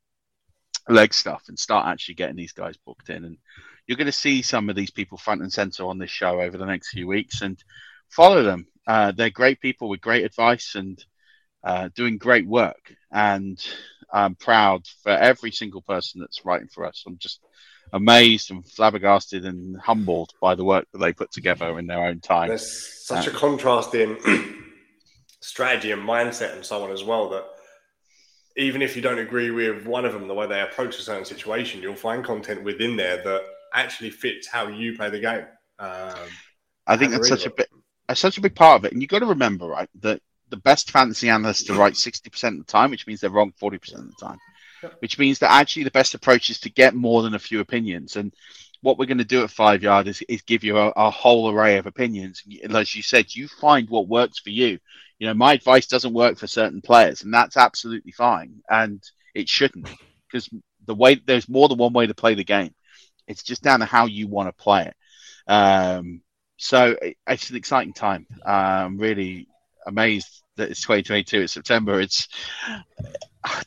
leg 0.89 1.15
stuff 1.15 1.45
and 1.49 1.59
start 1.59 1.87
actually 1.87 2.15
getting 2.17 2.37
these 2.37 2.53
guys 2.53 2.77
booked 2.77 3.09
in. 3.09 3.25
And 3.25 3.39
you're 3.87 3.97
going 3.97 4.07
to 4.07 4.13
see 4.13 4.43
some 4.43 4.69
of 4.69 4.77
these 4.77 4.91
people 4.91 5.17
front 5.17 5.41
and 5.41 5.53
center 5.53 5.85
on 5.85 5.99
this 5.99 6.11
show 6.11 6.41
over 6.41 6.59
the 6.59 6.67
next 6.67 6.91
few 6.91 7.07
weeks 7.07 7.41
and 7.41 7.63
follow 8.11 8.43
them. 8.43 8.67
Uh, 8.87 9.13
they're 9.13 9.31
great 9.31 9.61
people 9.61 9.89
with 9.89 10.01
great 10.01 10.25
advice 10.25 10.75
and 10.75 11.03
uh, 11.65 11.89
doing 11.95 12.19
great 12.19 12.47
work. 12.47 12.95
And 13.11 13.59
I'm 14.13 14.35
proud 14.35 14.87
for 15.03 15.11
every 15.11 15.51
single 15.51 15.83
person 15.83 16.21
that's 16.21 16.45
writing 16.45 16.69
for 16.69 16.85
us. 16.85 17.05
I'm 17.07 17.19
just 17.19 17.41
amazed 17.93 18.51
and 18.51 18.69
flabbergasted 18.69 19.47
and 19.47 19.81
humbled 19.81 20.33
by 20.41 20.55
the 20.55 20.65
work 20.65 20.87
that 20.93 20.99
they 20.99 21.13
put 21.13 21.33
together 21.33 21.79
in 21.79 21.87
their 21.87 22.05
own 22.05 22.21
time. 22.21 22.49
There's 22.49 23.07
such 23.07 23.27
a 23.27 23.31
contrast 23.31 23.95
in 23.95 24.19
strategy 25.47 25.93
and 25.93 26.03
mindset 26.03 26.55
and 26.55 26.65
so 26.65 26.83
on 26.83 26.91
as 26.91 27.05
well 27.05 27.29
that 27.29 27.45
even 28.57 28.83
if 28.83 28.97
you 28.97 29.03
don't 29.03 29.21
agree 29.21 29.51
with 29.51 29.87
one 29.87 30.05
of 30.05 30.13
them 30.13 30.27
the 30.27 30.35
way 30.35 30.47
they 30.47 30.61
approach 30.61 30.99
a 30.99 31.03
certain 31.03 31.25
situation 31.25 31.81
you'll 31.81 31.95
find 31.95 32.25
content 32.25 32.65
within 32.65 32.97
there 32.97 33.23
that 33.23 33.43
actually 33.73 34.11
fits 34.11 34.49
how 34.49 34.67
you 34.67 34.97
play 34.97 35.09
the 35.09 35.21
game. 35.21 35.45
Um, 35.79 36.29
i 36.87 36.97
think 36.97 37.13
that's 37.13 37.29
such 37.29 37.47
a 37.47 37.51
bit 37.51 37.69
that's 38.09 38.21
such 38.21 38.39
a 38.39 38.41
big 38.41 38.55
part 38.55 38.81
of 38.81 38.85
it. 38.85 38.93
And 38.93 39.01
you've 39.01 39.11
got 39.11 39.19
to 39.21 39.27
remember 39.27 39.67
right 39.67 39.89
that 40.01 40.21
the 40.49 40.57
best 40.57 40.91
fantasy 40.91 41.29
analysts 41.29 41.71
are 41.71 41.75
right 41.75 41.93
60% 41.93 42.27
of 42.49 42.59
the 42.59 42.65
time 42.65 42.91
which 42.91 43.07
means 43.07 43.21
they're 43.21 43.31
wrong 43.31 43.53
40% 43.61 43.75
of 43.95 44.07
the 44.09 44.27
time 44.27 44.39
which 44.99 45.19
means 45.19 45.39
that 45.39 45.53
actually 45.53 45.85
the 45.85 45.91
best 45.91 46.15
approach 46.15 46.51
is 46.51 46.61
to 46.61 46.71
get 46.71 46.95
more 46.95 47.23
than 47.23 47.35
a 47.35 47.39
few 47.39 47.61
opinions. 47.61 48.17
And 48.17 48.33
what 48.83 48.99
we're 48.99 49.07
going 49.07 49.19
to 49.19 49.25
do 49.25 49.43
at 49.43 49.51
five 49.51 49.83
yard 49.83 50.07
is, 50.07 50.23
is 50.29 50.43
give 50.43 50.65
you 50.65 50.77
a, 50.77 50.93
a, 50.97 51.11
whole 51.11 51.51
array 51.51 51.79
of 51.79 51.87
opinions. 51.87 52.43
And 52.63 52.77
as 52.77 52.95
you 52.95 53.03
said, 53.03 53.35
you 53.35 53.49
find 53.49 53.89
what 53.89 54.09
works 54.09 54.39
for 54.39 54.51
you 54.51 54.79
you 55.19 55.27
know, 55.27 55.35
my 55.35 55.55
advice 55.55 55.87
doesn't 55.87 56.13
work 56.13 56.39
for 56.39 56.47
certain 56.47 56.81
players, 56.81 57.23
and 57.23 57.33
that's 57.33 57.57
absolutely 57.57 58.13
fine. 58.13 58.63
And 58.69 59.03
it 59.35 59.49
shouldn't, 59.49 59.89
because 60.27 60.49
the 60.87 60.95
way 60.95 61.15
there's 61.15 61.49
more 61.49 61.69
than 61.69 61.79
one 61.79 61.93
way 61.93 62.07
to 62.07 62.15
play 62.15 62.35
the 62.35 62.45
game. 62.45 62.75
It's 63.27 63.43
just 63.43 63.63
down 63.63 63.81
to 63.81 63.87
how 63.87 64.07
you 64.07 64.29
want 64.29 64.49
to 64.49 64.63
play 64.63 64.87
it. 64.87 64.95
Um, 65.51 66.23
so 66.59 66.97
it's 67.27 67.51
an 67.51 67.57
exciting 67.57 67.93
time. 67.93 68.27
I'm 68.45 68.99
really 68.99 69.49
amazed 69.87 70.43
that 70.57 70.71
it's 70.71 70.81
2022. 70.83 71.43
It's 71.43 71.53
September. 71.53 72.01
It's 72.01 72.29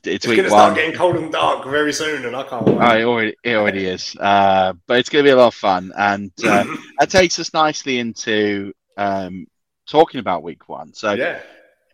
it's, 0.03 0.25
it's 0.25 0.25
going 0.25 0.43
to 0.43 0.49
start 0.49 0.75
getting 0.75 0.95
cold 0.95 1.15
and 1.15 1.31
dark 1.31 1.65
very 1.65 1.93
soon, 1.93 2.25
and 2.25 2.35
I 2.35 2.43
can't. 2.43 2.65
Wait. 2.65 2.77
Oh, 2.79 2.97
it 2.97 3.03
already 3.03 3.35
it 3.43 3.55
already 3.55 3.85
is. 3.85 4.15
Uh, 4.19 4.73
but 4.87 4.99
it's 4.99 5.09
going 5.09 5.23
to 5.23 5.27
be 5.27 5.31
a 5.31 5.37
lot 5.37 5.47
of 5.47 5.53
fun, 5.55 5.91
and 5.97 6.31
uh, 6.43 6.65
that 6.99 7.09
takes 7.09 7.39
us 7.39 7.53
nicely 7.53 7.99
into 7.99 8.73
um, 8.97 9.47
talking 9.89 10.19
about 10.19 10.43
week 10.43 10.69
one. 10.69 10.93
So 10.93 11.13
yeah. 11.13 11.41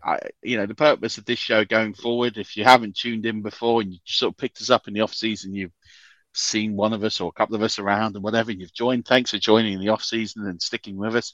I, 0.03 0.19
you 0.43 0.57
know, 0.57 0.65
the 0.65 0.75
purpose 0.75 1.17
of 1.17 1.25
this 1.25 1.39
show 1.39 1.65
going 1.65 1.93
forward, 1.93 2.37
if 2.37 2.55
you 2.55 2.63
haven't 2.63 2.95
tuned 2.95 3.25
in 3.25 3.41
before 3.41 3.81
and 3.81 3.91
you 3.91 3.99
sort 4.05 4.33
of 4.33 4.37
picked 4.37 4.61
us 4.61 4.69
up 4.69 4.87
in 4.87 4.93
the 4.93 5.01
off 5.01 5.13
season, 5.13 5.55
you've 5.55 5.71
seen 6.33 6.75
one 6.75 6.93
of 6.93 7.03
us 7.03 7.21
or 7.21 7.29
a 7.29 7.31
couple 7.31 7.55
of 7.55 7.63
us 7.63 7.79
around 7.79 8.15
and 8.15 8.23
whatever, 8.23 8.51
and 8.51 8.59
you've 8.59 8.73
joined. 8.73 9.05
Thanks 9.05 9.31
for 9.31 9.39
joining 9.39 9.73
in 9.73 9.79
the 9.79 9.89
off 9.89 10.03
season 10.03 10.45
and 10.45 10.61
sticking 10.61 10.97
with 10.97 11.15
us. 11.15 11.33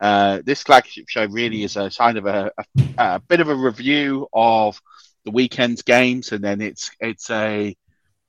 Uh, 0.00 0.40
this 0.44 0.62
flagship 0.62 1.08
show 1.08 1.26
really 1.26 1.62
is 1.64 1.76
a 1.76 1.90
kind 1.90 2.18
of 2.18 2.26
a, 2.26 2.52
a, 2.58 2.64
a, 2.98 3.20
bit 3.20 3.40
of 3.40 3.48
a 3.48 3.54
review 3.54 4.28
of 4.32 4.80
the 5.24 5.30
weekend's 5.30 5.82
games, 5.82 6.32
and 6.32 6.44
then 6.44 6.60
it's 6.60 6.90
it's 7.00 7.30
a 7.30 7.74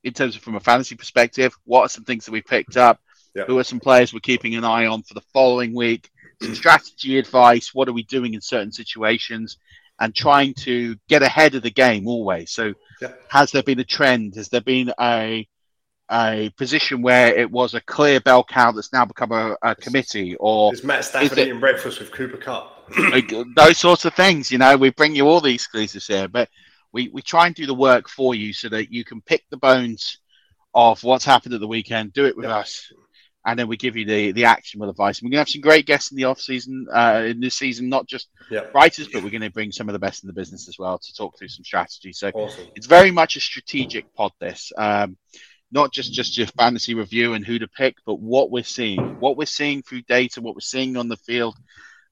in 0.04 0.14
terms 0.14 0.36
of 0.36 0.42
from 0.42 0.56
a 0.56 0.60
fantasy 0.60 0.96
perspective, 0.96 1.56
what 1.66 1.82
are 1.82 1.90
some 1.90 2.04
things 2.04 2.26
that 2.26 2.32
we 2.32 2.42
picked 2.42 2.78
up? 2.78 3.00
Yeah. 3.36 3.46
Who 3.46 3.58
are 3.58 3.64
some 3.64 3.80
players 3.80 4.14
we're 4.14 4.20
keeping 4.20 4.56
an 4.56 4.64
eye 4.64 4.86
on 4.86 5.04
for 5.04 5.14
the 5.14 5.24
following 5.34 5.74
week? 5.74 6.10
Some 6.42 6.56
strategy 6.64 7.18
advice. 7.18 7.74
What 7.74 7.88
are 7.88 7.94
we 7.94 8.04
doing 8.04 8.34
in 8.34 8.42
certain 8.42 8.72
situations? 8.72 9.58
And 10.00 10.14
trying 10.14 10.56
to 10.56 10.96
get 11.08 11.22
ahead 11.22 11.56
of 11.56 11.62
the 11.62 11.70
game 11.70 12.08
always. 12.08 12.52
So, 12.52 12.74
yeah. 13.02 13.12
has 13.30 13.52
there 13.52 13.64
been 13.64 13.80
a 13.80 13.84
trend? 13.84 14.36
Has 14.36 14.50
there 14.50 14.62
been 14.62 14.92
a 15.00 15.48
a 16.12 16.50
position 16.58 17.02
where 17.02 17.34
it 17.34 17.50
was 17.50 17.74
a 17.74 17.82
clear 17.82 18.20
bell 18.20 18.44
cow 18.44 18.72
that's 18.72 18.94
now 18.94 19.06
become 19.06 19.32
a, 19.32 19.56
a 19.62 19.76
committee, 19.76 20.36
or 20.40 20.74
is 20.74 20.84
Matt 20.84 21.06
Stafford 21.06 21.38
is 21.38 21.46
eating 21.48 21.60
breakfast 21.60 22.00
with 22.00 22.12
Cooper 22.12 22.38
Kupp? 22.38 22.90
those 23.56 23.78
sorts 23.78 24.06
of 24.06 24.14
things, 24.14 24.52
you 24.52 24.58
know. 24.58 24.76
We 24.76 24.90
bring 24.90 25.16
you 25.16 25.28
all 25.28 25.42
the 25.42 25.54
exclusives 25.54 26.08
here, 26.08 26.28
but 26.28 26.50
we 26.92 27.10
we 27.10 27.22
try 27.22 27.48
and 27.48 27.56
do 27.56 27.66
the 27.66 27.74
work 27.74 28.10
for 28.10 28.36
you 28.36 28.54
so 28.54 28.70
that 28.70 28.92
you 28.92 29.04
can 29.04 29.22
pick 29.22 29.44
the 29.50 29.58
bones 29.58 30.20
of 30.74 31.04
what's 31.04 31.26
happened 31.26 31.54
at 31.54 31.62
the 31.62 31.68
weekend. 31.68 32.14
Do 32.14 32.26
it 32.26 32.36
with 32.36 32.46
us, 32.46 32.92
and 33.46 33.60
then 33.60 33.68
we 33.68 33.78
give 33.78 33.96
you 33.96 34.06
the 34.06 34.32
the 34.32 34.46
actionable 34.46 34.90
advice. 34.90 35.20
And 35.20 35.26
we're 35.26 35.32
going 35.32 35.46
to 35.46 35.50
have 35.50 35.50
some 35.50 35.62
great 35.62 35.86
guests 35.86 36.12
in 36.12 36.18
the 36.18 36.26
off 36.26 36.40
season, 36.40 36.88
uh, 36.94 37.24
in 37.26 37.40
this 37.40 37.56
season, 37.56 37.90
not 37.90 38.08
just 38.08 38.30
yep. 38.50 38.74
writers, 38.74 39.08
but 39.08 39.24
we're 39.24 39.30
going 39.30 39.42
to 39.42 39.52
bring 39.52 39.72
some 39.72 39.90
of 39.90 39.94
the 39.94 40.00
best 40.00 40.24
in 40.24 40.28
the 40.28 40.34
business 40.34 40.68
as 40.68 40.80
well 40.80 40.98
to 40.98 41.14
talk 41.14 41.38
through 41.38 41.50
some 41.50 41.64
strategy. 41.64 42.14
So 42.14 42.30
awesome. 42.30 42.68
it's 42.76 42.88
very 42.88 43.12
much 43.12 43.36
a 43.36 43.42
strategic 43.42 44.14
pod. 44.14 44.32
This, 44.40 44.72
um, 44.78 45.18
not 45.72 45.92
just 45.92 46.14
just 46.14 46.38
your 46.38 46.48
fantasy 46.48 46.94
review 46.94 47.34
and 47.34 47.46
who 47.46 47.60
to 47.60 47.68
pick, 47.68 47.96
but 48.06 48.20
what 48.20 48.52
we're 48.52 48.64
seeing, 48.64 49.20
what 49.20 49.38
we're 49.38 49.46
seeing 49.46 49.82
through 49.82 50.04
data, 50.04 50.42
what 50.42 50.56
we're 50.56 50.62
seeing 50.62 50.96
on 50.96 51.10
the 51.10 51.18
field, 51.18 51.58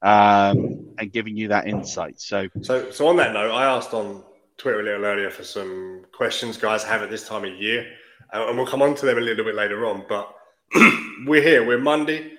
um, 0.01 0.95
and 0.97 1.11
giving 1.13 1.37
you 1.37 1.49
that 1.49 1.67
insight. 1.67 2.19
So, 2.19 2.47
so, 2.61 2.91
so 2.91 3.07
on 3.07 3.15
that 3.17 3.33
note, 3.33 3.51
I 3.51 3.65
asked 3.65 3.93
on 3.93 4.23
Twitter 4.57 4.81
a 4.81 4.83
little 4.83 5.05
earlier 5.05 5.29
for 5.29 5.43
some 5.43 6.05
questions 6.11 6.57
guys 6.57 6.83
have 6.83 7.01
at 7.01 7.09
this 7.09 7.27
time 7.27 7.45
of 7.45 7.53
year, 7.53 7.87
uh, 8.33 8.47
and 8.47 8.57
we'll 8.57 8.67
come 8.67 8.81
on 8.81 8.95
to 8.95 9.05
them 9.05 9.17
a 9.17 9.21
little 9.21 9.45
bit 9.45 9.55
later 9.55 9.85
on, 9.85 10.05
but 10.09 10.33
we're 11.25 11.41
here. 11.41 11.65
We're 11.65 11.79
Monday, 11.79 12.31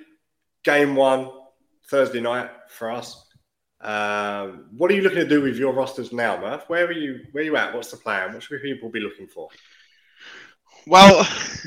game 0.64 0.94
one, 0.94 1.30
Thursday 1.90 2.20
night 2.20 2.50
for 2.68 2.90
us. 2.90 3.26
Um, 3.80 4.66
what 4.76 4.90
are 4.90 4.94
you 4.94 5.02
looking 5.02 5.18
to 5.18 5.28
do 5.28 5.42
with 5.42 5.56
your 5.56 5.72
rosters 5.72 6.12
now, 6.12 6.40
Murph? 6.40 6.64
Where 6.68 6.86
are 6.86 6.92
you? 6.92 7.20
Where 7.32 7.42
are 7.42 7.44
you 7.44 7.56
at? 7.56 7.74
What's 7.74 7.90
the 7.90 7.98
plan? 7.98 8.32
What 8.32 8.42
should 8.42 8.62
people 8.62 8.88
be 8.88 9.00
looking 9.00 9.26
for? 9.26 9.48
Well, 10.86 11.26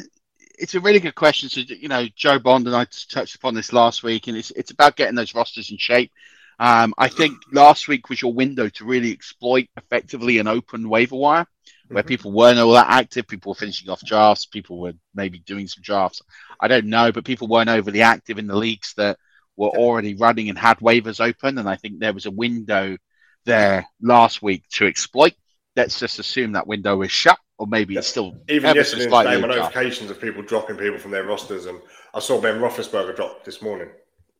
it's 0.58 0.74
a 0.74 0.80
really 0.80 1.00
good 1.00 1.16
question. 1.16 1.50
So, 1.50 1.62
you 1.62 1.88
know, 1.88 2.08
Joe 2.16 2.40
Bond 2.40 2.66
and 2.66 2.76
I 2.76 2.86
touched 3.10 3.36
upon 3.36 3.54
this 3.54 3.74
last 3.74 4.02
week, 4.02 4.28
and 4.28 4.36
it's 4.36 4.52
it's 4.52 4.72
about 4.72 4.96
getting 4.96 5.16
those 5.16 5.36
rosters 5.36 5.70
in 5.70 5.78
shape. 5.78 6.12
Um, 6.58 6.96
I 6.98 7.10
think 7.10 7.38
last 7.52 7.88
week 7.88 8.10
was 8.10 8.22
your 8.22 8.34
window 8.34 8.70
to 8.70 8.86
really 8.86 9.12
exploit 9.12 9.68
effectively 9.78 10.40
an 10.40 10.48
open 10.48 10.90
waiver 10.90 11.18
wire 11.18 11.46
where 11.88 12.02
mm-hmm. 12.02 12.08
people 12.08 12.32
weren't 12.32 12.60
all 12.60 12.74
that 12.74 12.90
active. 12.90 13.28
People 13.28 13.52
were 13.52 13.56
finishing 13.56 13.90
off 13.90 14.02
drafts. 14.02 14.46
People 14.46 14.80
were 14.80 14.94
maybe 15.14 15.40
doing 15.40 15.68
some 15.68 15.84
drafts. 15.84 16.22
I 16.60 16.68
don't 16.68 16.88
know, 16.88 17.12
but 17.12 17.26
people 17.26 17.48
weren't 17.48 17.70
overly 17.70 18.02
active 18.02 18.38
in 18.38 18.48
the 18.48 18.56
leagues 18.56 18.94
that 18.98 19.18
were 19.56 19.70
already 19.70 20.16
running 20.16 20.50
and 20.50 20.58
had 20.58 20.80
waivers 20.80 21.20
open. 21.20 21.58
And 21.58 21.70
I 21.70 21.76
think 21.76 22.00
there 22.00 22.14
was 22.14 22.26
a 22.26 22.32
window 22.32 22.98
there 23.46 23.88
last 24.02 24.42
week 24.42 24.64
to 24.74 24.88
exploit. 24.88 25.34
Let's 25.76 26.00
just 26.00 26.20
assume 26.20 26.54
that 26.54 26.68
window 26.68 27.02
is 27.02 27.12
shut, 27.12 27.38
or 27.58 27.68
maybe 27.68 27.94
yeah. 27.94 28.00
it's 28.00 28.08
still 28.08 28.36
even 28.48 28.76
yesterday. 28.76 29.04
Today, 29.04 29.42
my 29.42 29.48
notifications 29.48 30.10
of 30.10 30.22
people 30.22 30.42
dropping 30.42 30.78
people 30.78 31.00
from 31.00 31.12
their 31.12 31.26
rosters, 31.26 31.66
and 31.66 31.80
I 32.14 32.20
saw 32.20 32.40
Ben 32.40 32.60
Roethlisberger 32.60 33.16
drop 33.16 33.44
this 33.44 33.62
morning. 33.62 33.90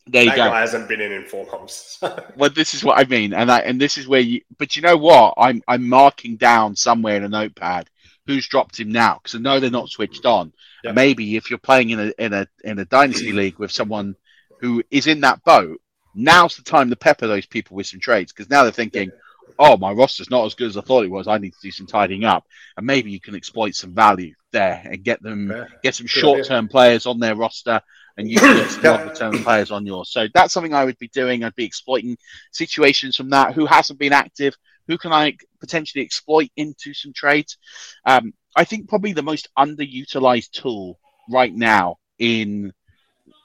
There 0.08 0.24
you 0.24 0.30
that 0.30 0.36
go. 0.36 0.50
guy 0.50 0.60
hasn't 0.60 0.88
been 0.88 1.02
in 1.02 1.12
in 1.12 1.26
four 1.26 1.46
months. 1.48 2.00
well, 2.36 2.50
this 2.52 2.74
is 2.74 2.84
what 2.84 3.00
I 3.00 3.06
mean, 3.06 3.34
and 3.34 3.52
I, 3.52 3.60
and 3.60 3.82
this 3.82 3.98
is 3.98 4.08
where 4.08 4.20
you. 4.22 4.42
But 4.58 4.76
you 4.76 4.82
know 4.82 4.98
what? 4.98 5.34
I'm 5.38 5.64
I'm 5.68 5.88
marking 5.90 6.38
down 6.38 6.76
somewhere 6.76 7.16
in 7.18 7.24
a 7.24 7.30
notepad 7.30 7.90
who's 8.28 8.48
dropped 8.48 8.80
him 8.80 8.92
now 8.92 9.16
because 9.16 9.36
I 9.36 9.40
know 9.40 9.60
they're 9.60 9.70
not 9.70 9.90
switched 9.90 10.26
on. 10.26 10.54
Maybe 10.84 11.36
if 11.36 11.50
you're 11.50 11.58
playing 11.58 11.90
in 11.90 12.00
a 12.00 12.14
in 12.20 12.34
a 12.34 12.48
in 12.64 12.78
a 12.78 12.86
dynasty 12.86 13.32
league 13.34 13.58
with 13.58 13.72
someone 13.72 14.16
who 14.62 14.84
is 14.92 15.08
in 15.08 15.22
that 15.22 15.44
boat, 15.44 15.82
now's 16.14 16.56
the 16.56 16.64
time 16.64 16.90
to 16.92 16.96
pepper 16.96 17.26
those 17.28 17.48
people 17.48 17.76
with 17.76 17.88
some 17.88 18.00
trades 18.00 18.32
because 18.32 18.50
now 18.50 18.62
they're 18.64 18.72
thinking, 18.72 19.12
oh, 19.58 19.78
my 19.78 19.92
roster's 19.92 20.30
not 20.30 20.46
as 20.46 20.54
good 20.54 20.68
as 20.68 20.78
I 20.78 20.82
thought 20.82 21.04
it 21.06 21.12
was. 21.12 21.28
I 21.28 21.40
need 21.40 21.54
to 21.54 21.60
do 21.62 21.72
some 21.72 21.88
tidying 21.88 22.24
up, 22.24 22.46
and 22.78 22.86
maybe 22.86 23.10
you 23.12 23.20
can 23.20 23.34
exploit 23.36 23.74
some 23.74 23.94
value 23.96 24.36
there 24.52 24.82
and 24.86 25.04
get 25.04 25.22
them 25.24 25.50
Yeah. 25.50 25.66
get 25.84 25.96
some 25.96 26.08
short 26.08 26.46
term 26.46 26.68
players 26.68 27.06
on 27.08 27.20
their 27.20 27.36
roster, 27.36 27.82
and 28.18 28.30
you 28.30 28.40
can 28.40 28.56
get 28.58 28.70
some 28.72 29.14
term 29.14 29.44
players 29.44 29.72
on 29.72 29.86
yours. 29.86 30.12
So 30.12 30.28
that's 30.34 30.54
something 30.54 30.74
I 30.74 30.86
would 30.86 30.98
be 30.98 31.10
doing. 31.10 31.44
I'd 31.44 31.56
be 31.56 31.66
exploiting 31.66 32.18
situations 32.52 33.16
from 33.16 33.30
that. 33.32 33.54
Who 33.54 33.66
hasn't 33.66 34.00
been 34.00 34.14
active? 34.14 34.56
Who 34.88 34.98
can 34.98 35.12
I 35.12 35.36
potentially 35.60 36.04
exploit 36.04 36.50
into 36.56 36.94
some 36.94 37.12
trades? 37.14 37.58
Um, 38.06 38.34
I 38.56 38.64
think 38.64 38.88
probably 38.88 39.14
the 39.14 39.24
most 39.24 39.50
underutilized 39.58 40.52
tool 40.52 41.00
right 41.30 41.54
now 41.54 41.98
in 42.20 42.72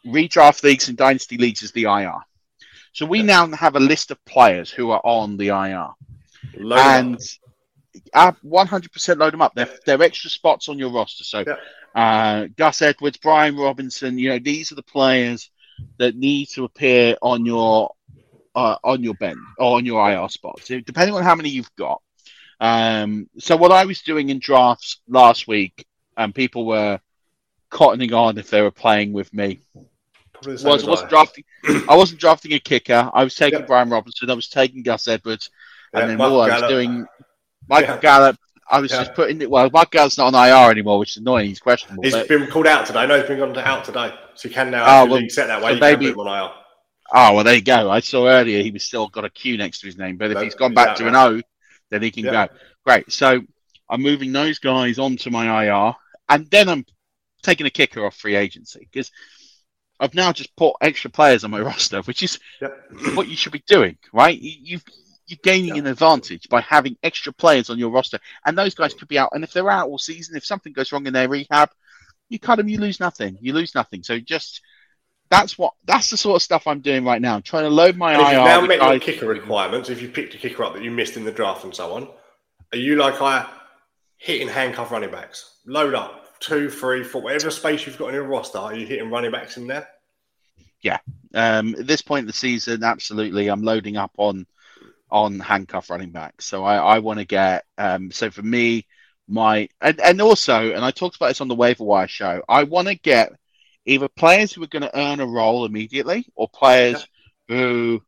redraft 0.06 0.62
leagues 0.62 0.88
and 0.88 0.96
dynasty 0.96 1.36
leagues 1.36 1.62
is 1.62 1.72
the 1.72 1.84
IR. 1.84 2.18
So 2.92 3.06
we 3.06 3.22
now 3.22 3.46
have 3.48 3.76
a 3.76 3.80
list 3.80 4.10
of 4.10 4.24
players 4.24 4.70
who 4.70 4.90
are 4.90 5.00
on 5.04 5.36
the 5.36 5.48
IR, 5.48 5.88
Load 6.56 6.78
and 6.78 7.20
up. 8.14 8.36
uh, 8.44 8.64
100% 8.66 9.18
load 9.18 9.32
them 9.32 9.42
up. 9.42 9.52
They're, 9.54 9.68
they're 9.86 10.02
extra 10.02 10.30
spots 10.30 10.68
on 10.68 10.78
your 10.78 10.90
roster. 10.92 11.24
So 11.24 11.44
uh, 11.94 12.46
Gus 12.56 12.82
Edwards, 12.82 13.16
Brian 13.18 13.56
Robinson, 13.56 14.18
you 14.18 14.28
know, 14.30 14.38
these 14.38 14.72
are 14.72 14.76
the 14.76 14.82
players 14.82 15.50
that 15.98 16.14
need 16.16 16.46
to 16.50 16.64
appear 16.64 17.16
on 17.22 17.44
your 17.46 17.94
uh, 18.54 18.76
on 18.84 19.02
your 19.02 19.14
bench 19.14 19.38
or 19.58 19.76
on 19.76 19.86
your 19.86 20.10
IR 20.10 20.28
spots, 20.28 20.66
depending 20.68 21.14
on 21.14 21.22
how 21.22 21.34
many 21.34 21.48
you've 21.48 21.74
got. 21.76 22.02
Um, 22.60 23.28
so 23.38 23.56
what 23.56 23.72
I 23.72 23.84
was 23.86 24.02
doing 24.02 24.28
in 24.28 24.38
drafts 24.38 25.00
last 25.08 25.48
week, 25.48 25.86
and 26.16 26.34
people 26.34 26.66
were 26.66 27.00
cottoning 27.70 28.12
on 28.12 28.36
if 28.38 28.50
they 28.50 28.60
were 28.62 28.70
playing 28.70 29.12
with 29.12 29.32
me. 29.32 29.60
Probably 30.32 30.52
the 30.54 30.58
same 30.58 30.70
Was 30.72 30.84
I 30.84 30.90
wasn't 30.90 31.06
I. 31.06 31.10
drafting. 31.10 31.44
I 31.88 31.96
wasn't 31.96 32.20
drafting 32.20 32.52
a 32.52 32.58
kicker. 32.60 33.10
I 33.14 33.24
was 33.24 33.34
taking 33.34 33.64
Brian 33.66 33.88
Robinson. 33.90 34.30
I 34.30 34.34
was 34.34 34.48
taking 34.48 34.82
Gus 34.82 35.08
Edwards, 35.08 35.50
and 35.94 36.02
Yeah, 36.02 36.06
then 36.08 36.18
Michael 36.18 36.34
all 36.40 36.42
I 36.50 36.60
was 36.60 36.70
doing 36.70 37.06
Michael 37.68 37.94
Yeah. 37.94 38.00
Gallup. 38.00 38.36
I 38.70 38.80
was 38.80 38.90
Yeah. 38.92 38.98
just 38.98 39.14
putting 39.14 39.42
it. 39.42 39.50
Well, 39.50 39.68
my 39.72 39.84
Gallup's 39.90 40.16
not 40.18 40.32
on 40.32 40.48
IR 40.48 40.70
anymore, 40.70 40.98
which 40.98 41.10
is 41.10 41.16
annoying. 41.18 41.48
He's 41.48 41.58
questionable. 41.58 42.02
He's 42.04 42.12
but- 42.14 42.28
been 42.28 42.46
called 42.46 42.66
out 42.66 42.86
today. 42.86 43.06
No, 43.06 43.18
he's 43.18 43.26
been 43.28 43.52
to 43.54 43.66
out 43.66 43.84
today. 43.84 44.14
So 44.34 44.48
you 44.48 44.54
can 44.54 44.70
now 44.70 45.02
Oh, 45.02 45.06
well, 45.06 45.22
set 45.28 45.48
that 45.48 45.60
way. 45.62 45.74
so 45.74 45.80
maybe- 45.80 46.06
can 46.06 46.14
put 46.14 46.26
on 46.28 46.38
IR. 46.38 46.50
Oh 47.12 47.18
ah, 47.18 47.32
well, 47.32 47.42
there 47.44 47.56
you 47.56 47.62
go. 47.62 47.90
I 47.90 47.98
saw 47.98 48.28
earlier 48.28 48.62
he 48.62 48.70
was 48.70 48.84
still 48.84 49.08
got 49.08 49.24
a 49.24 49.30
Q 49.30 49.56
next 49.58 49.80
to 49.80 49.86
his 49.86 49.98
name, 49.98 50.16
but 50.16 50.30
if 50.30 50.36
No, 50.36 50.42
he's 50.44 50.54
gone 50.54 50.70
he's 50.70 50.76
back 50.76 50.96
to 50.96 51.08
an. 51.08 51.16
O, 51.16 51.40
then 51.90 52.02
he 52.02 52.12
can 52.12 52.24
Yeah. 52.24 52.46
go. 52.46 52.54
Great. 52.86 53.10
So 53.10 53.40
I'm 53.88 54.00
moving 54.00 54.30
those 54.32 54.60
guys 54.60 55.00
onto 55.00 55.28
my 55.30 55.64
IR, 55.64 55.94
and 56.28 56.48
then 56.50 56.68
I'm 56.68 56.86
taking 57.42 57.66
a 57.66 57.70
kicker 57.70 58.06
off 58.06 58.14
free 58.16 58.36
agency 58.36 58.86
because 58.92 59.10
I've 59.98 60.14
now 60.14 60.32
just 60.32 60.54
put 60.54 60.74
extra 60.80 61.10
players 61.10 61.42
on 61.42 61.50
my 61.50 61.60
roster, 61.60 62.00
which 62.02 62.22
is 62.22 62.38
what 63.14 63.26
you 63.26 63.34
should 63.34 63.50
be 63.52 63.64
doing, 63.66 63.98
right? 64.12 64.38
You, 64.40 64.52
you've 64.62 64.84
you're 65.30 65.38
gaining 65.42 65.78
an 65.78 65.86
advantage 65.86 66.48
by 66.48 66.60
having 66.60 66.96
extra 67.02 67.32
players 67.32 67.70
on 67.70 67.78
your 67.78 67.90
roster, 67.90 68.18
and 68.44 68.58
those 68.58 68.74
guys 68.74 68.94
could 68.94 69.08
be 69.08 69.18
out. 69.18 69.30
And 69.32 69.44
if 69.44 69.52
they're 69.52 69.70
out 69.70 69.88
all 69.88 69.98
season, 69.98 70.36
if 70.36 70.44
something 70.44 70.72
goes 70.72 70.92
wrong 70.92 71.06
in 71.06 71.12
their 71.12 71.28
rehab, 71.28 71.70
you 72.28 72.38
cut 72.38 72.56
them, 72.56 72.68
you 72.68 72.78
lose 72.80 73.00
nothing. 73.00 73.38
You 73.40 73.52
lose 73.52 73.74
nothing. 73.74 74.02
So 74.02 74.18
just 74.18 74.60
that's 75.30 75.56
what 75.56 75.74
that's 75.84 76.10
the 76.10 76.16
sort 76.16 76.36
of 76.36 76.42
stuff 76.42 76.66
I'm 76.66 76.80
doing 76.80 77.04
right 77.04 77.22
now. 77.22 77.36
I'm 77.36 77.42
trying 77.42 77.64
to 77.64 77.70
load 77.70 77.96
my 77.96 78.12
And 78.12 78.22
if 78.22 78.28
IR. 78.28 78.34
you've 78.34 78.44
now 78.44 78.60
met 78.62 78.82
your 78.82 78.98
kicker 78.98 79.26
requirements, 79.26 79.88
if 79.88 80.02
you 80.02 80.08
picked 80.08 80.34
a 80.34 80.38
kicker 80.38 80.64
up 80.64 80.74
that 80.74 80.82
you 80.82 80.90
missed 80.90 81.16
in 81.16 81.24
the 81.24 81.32
draft 81.32 81.64
and 81.64 81.74
so 81.74 81.92
on, 81.94 82.08
are 82.72 82.78
you 82.78 82.96
like 82.96 83.20
I 83.22 83.48
hitting 84.16 84.48
handcuff 84.48 84.90
running 84.90 85.10
backs? 85.10 85.58
Load 85.66 85.94
up 85.94 86.40
two, 86.40 86.70
three, 86.70 87.04
four, 87.04 87.22
whatever 87.22 87.50
space 87.50 87.86
you've 87.86 87.98
got 87.98 88.08
in 88.08 88.14
your 88.14 88.24
roster. 88.24 88.58
Are 88.58 88.74
you 88.74 88.86
hitting 88.86 89.10
running 89.10 89.30
backs 89.30 89.56
in 89.56 89.66
there? 89.66 89.88
yeah. 90.82 90.98
Um, 91.34 91.74
at 91.76 91.86
this 91.86 92.02
point 92.02 92.20
in 92.22 92.26
the 92.26 92.32
season, 92.32 92.82
absolutely, 92.82 93.48
I'm 93.48 93.62
loading 93.62 93.96
up 93.96 94.12
on 94.16 94.46
on 95.10 95.40
handcuff 95.40 95.90
running 95.90 96.10
back. 96.10 96.40
So 96.42 96.64
I, 96.64 96.76
I 96.76 96.98
want 96.98 97.18
to 97.18 97.24
get. 97.24 97.64
Um, 97.78 98.10
so 98.10 98.30
for 98.30 98.42
me, 98.42 98.86
my 99.28 99.68
and, 99.80 100.00
and 100.00 100.20
also, 100.20 100.72
and 100.72 100.84
I 100.84 100.90
talked 100.90 101.16
about 101.16 101.28
this 101.28 101.40
on 101.40 101.48
the 101.48 101.54
waiver 101.54 101.84
wire 101.84 102.08
show. 102.08 102.42
I 102.48 102.64
want 102.64 102.88
to 102.88 102.94
get 102.94 103.32
either 103.86 104.08
players 104.08 104.52
who 104.52 104.62
are 104.62 104.68
going 104.68 104.82
to 104.82 104.98
earn 104.98 105.20
a 105.20 105.26
role 105.26 105.64
immediately, 105.64 106.26
or 106.34 106.48
players 106.48 107.06
who 107.48 108.02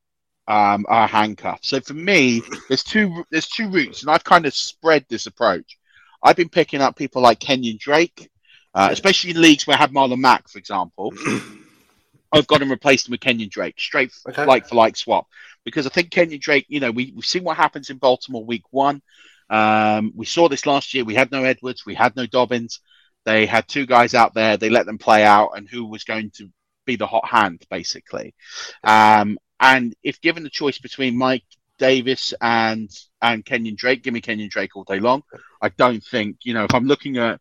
um, 0.49 0.85
are 0.89 1.07
handcuffed. 1.09 1.65
So 1.67 1.81
for 1.81 1.95
me, 1.95 2.43
there's 2.69 2.85
two 2.85 3.25
there's 3.31 3.49
two 3.49 3.71
routes, 3.71 4.03
and 4.03 4.11
I've 4.11 4.25
kind 4.25 4.47
of 4.47 4.55
spread 4.55 5.05
this 5.09 5.27
approach. 5.27 5.79
I've 6.23 6.37
been 6.37 6.49
picking 6.49 6.81
up 6.81 6.97
people 6.97 7.23
like 7.23 7.41
Kenyon 7.41 7.79
Drake, 7.81 8.31
uh, 8.75 8.89
especially 8.91 9.31
in 9.31 9.41
leagues 9.41 9.67
where 9.67 9.77
I 9.77 9.81
have 9.81 9.91
Marlon 9.91 10.19
Mack, 10.19 10.49
for 10.49 10.59
example. 10.59 11.13
I've 12.33 12.47
got 12.47 12.63
him 12.63 12.71
replaced 12.71 13.09
him 13.09 13.13
with 13.13 13.21
Kenyon 13.21 13.51
Drake, 13.51 13.79
straight 13.79 14.13
Okay. 14.29 14.47
like 14.47 14.67
for 14.67 14.75
like 14.77 14.97
swap. 14.97 15.27
Because 15.65 15.87
I 15.87 15.91
think 15.91 16.11
Kenyon 16.11 16.41
Drake, 16.41 16.67
you 16.69 16.81
know, 16.81 16.91
we, 16.91 17.13
we've 17.15 17.25
seen 17.25 17.45
what 17.45 17.57
happens 17.57 17.91
in 17.91 17.99
Baltimore 17.99 18.45
week 18.45 18.65
one. 18.71 19.03
Um, 19.51 20.13
we 20.17 20.27
saw 20.27 20.49
this 20.49 20.67
last 20.67 20.95
year. 20.95 21.05
We 21.05 21.15
had 21.15 21.31
no 21.31 21.45
Edwards, 21.45 21.87
we 21.87 21.95
had 21.95 22.17
no 22.17 22.27
Dobbins. 22.27 22.81
They 23.25 23.47
had 23.47 23.69
two 23.69 23.87
guys 23.87 24.15
out 24.15 24.35
there. 24.35 24.57
They 24.57 24.71
let 24.71 24.87
them 24.87 24.99
play 24.99 25.25
out, 25.25 25.51
and 25.57 25.69
who 25.69 25.85
was 25.87 26.05
going 26.05 26.31
to 26.37 26.49
be 26.87 26.97
the 26.97 27.07
hot 27.07 27.27
hand, 27.27 27.65
basically. 27.71 28.35
Um, 28.83 29.39
and 29.61 29.95
if 30.03 30.21
given 30.21 30.43
the 30.43 30.51
choice 30.51 30.79
between 30.79 31.17
Mike 31.17 31.45
Davis 31.79 32.35
and 32.41 32.91
and 33.21 33.45
Kenyon 33.45 33.77
Drake, 33.77 34.03
give 34.03 34.15
me 34.15 34.21
Kenyon 34.21 34.49
Drake 34.49 34.75
all 34.75 34.85
day 34.85 34.99
long. 34.99 35.23
I 35.61 35.69
don't 35.69 36.03
think, 36.03 36.39
you 36.43 36.55
know, 36.55 36.65
if 36.65 36.75
I'm 36.75 36.87
looking 36.87 37.17
at 37.19 37.41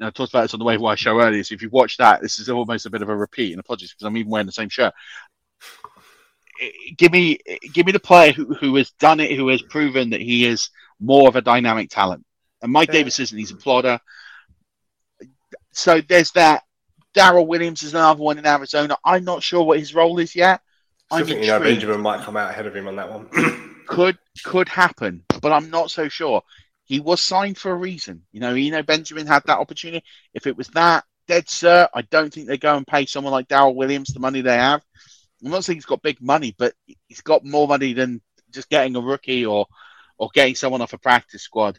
I 0.00 0.10
talked 0.10 0.32
about 0.32 0.42
this 0.42 0.54
on 0.54 0.58
the 0.58 0.64
Waiver 0.64 0.82
Wire 0.82 0.96
show 0.96 1.20
earlier. 1.20 1.44
So 1.44 1.54
if 1.54 1.62
you 1.62 1.70
watch 1.70 1.96
that, 1.98 2.20
this 2.20 2.40
is 2.40 2.48
almost 2.48 2.86
a 2.86 2.90
bit 2.90 3.02
of 3.02 3.08
a 3.08 3.16
repeat. 3.16 3.52
And 3.52 3.60
apologies 3.60 3.92
because 3.92 4.06
I'm 4.06 4.16
even 4.16 4.30
wearing 4.30 4.46
the 4.46 4.52
same 4.52 4.68
shirt. 4.68 4.92
Give 6.96 7.12
me, 7.12 7.38
give 7.72 7.86
me 7.86 7.92
the 7.92 8.00
player 8.00 8.32
who, 8.32 8.54
who 8.54 8.76
has 8.76 8.90
done 8.92 9.20
it, 9.20 9.32
who 9.32 9.48
has 9.48 9.62
proven 9.62 10.10
that 10.10 10.20
he 10.20 10.46
is 10.46 10.70
more 11.00 11.28
of 11.28 11.36
a 11.36 11.42
dynamic 11.42 11.90
talent. 11.90 12.24
And 12.62 12.72
Mike 12.72 12.92
Davis 12.92 13.18
isn't. 13.18 13.36
He's 13.36 13.50
a 13.50 13.56
plodder. 13.56 13.98
So 15.72 16.00
there's 16.00 16.30
that. 16.32 16.62
Darrel 17.14 17.46
Williams 17.46 17.82
is 17.82 17.92
another 17.92 18.22
one 18.22 18.38
in 18.38 18.46
Arizona. 18.46 18.96
I'm 19.04 19.24
not 19.24 19.42
sure 19.42 19.62
what 19.64 19.78
his 19.78 19.94
role 19.94 20.18
is 20.18 20.34
yet. 20.34 20.62
I 21.10 21.18
I'm 21.18 21.26
think 21.26 21.42
Eno 21.42 21.60
Benjamin 21.60 22.00
might 22.00 22.22
come 22.22 22.38
out 22.38 22.50
ahead 22.50 22.66
of 22.66 22.74
him 22.74 22.88
on 22.88 22.96
that 22.96 23.10
one. 23.10 23.28
could 23.86 24.16
could 24.44 24.68
happen, 24.68 25.22
but 25.42 25.52
I'm 25.52 25.68
not 25.68 25.90
so 25.90 26.08
sure. 26.08 26.42
He 26.84 27.00
was 27.00 27.20
signed 27.20 27.58
for 27.58 27.70
a 27.70 27.76
reason. 27.76 28.22
You 28.32 28.40
know, 28.40 28.54
Eno 28.54 28.82
Benjamin 28.82 29.26
had 29.26 29.42
that 29.44 29.58
opportunity. 29.58 30.04
If 30.32 30.46
it 30.46 30.56
was 30.56 30.68
that 30.68 31.04
dead 31.28 31.46
cert, 31.46 31.88
I 31.94 32.02
don't 32.02 32.32
think 32.32 32.46
they 32.46 32.56
go 32.56 32.76
and 32.76 32.86
pay 32.86 33.04
someone 33.04 33.32
like 33.32 33.48
Darrel 33.48 33.74
Williams 33.74 34.08
the 34.08 34.20
money 34.20 34.40
they 34.40 34.56
have. 34.56 34.82
I'm 35.44 35.50
not 35.50 35.64
saying 35.64 35.76
he's 35.76 35.86
got 35.86 36.02
big 36.02 36.20
money, 36.20 36.54
but 36.56 36.74
he's 37.08 37.20
got 37.20 37.44
more 37.44 37.66
money 37.66 37.92
than 37.92 38.20
just 38.50 38.68
getting 38.68 38.96
a 38.96 39.00
rookie 39.00 39.44
or 39.46 39.66
or 40.18 40.30
getting 40.34 40.54
someone 40.54 40.82
off 40.82 40.92
a 40.92 40.98
practice 40.98 41.42
squad. 41.42 41.78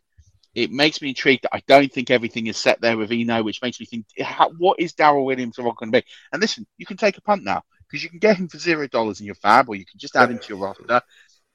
It 0.56 0.71
makes 0.71 1.02
me 1.02 1.10
intrigued. 1.10 1.43
That 1.43 1.56
I 1.56 1.63
don't 1.67 1.91
think 1.91 2.12
everything 2.12 2.47
is 2.47 2.58
set 2.58 2.82
there 2.82 2.97
with 2.97 3.12
Eno, 3.12 3.41
which 3.43 3.62
makes 3.62 3.80
me 3.80 3.86
think, 3.86 4.06
how, 4.21 4.52
what 4.58 4.80
is 4.80 4.93
Darrel 4.93 5.26
Williams 5.26 5.58
going 5.58 5.76
to 5.76 5.91
be? 5.91 6.04
And 6.32 6.41
listen, 6.41 6.67
you 6.78 6.86
can 6.86 6.97
take 6.97 7.17
a 7.17 7.21
punt 7.21 7.43
now 7.43 7.63
because 7.88 8.04
you 8.04 8.10
can 8.10 8.19
get 8.19 8.38
him 8.38 8.47
for 8.47 8.58
zero 8.58 8.88
dollars 8.88 9.19
in 9.19 9.26
your 9.26 9.36
fab, 9.36 9.69
or 9.69 9.76
you 9.76 9.86
can 9.86 9.99
just 9.99 10.15
add 10.15 10.30
him 10.30 10.39
to 10.39 10.49
your 10.49 10.60
roster 10.60 11.02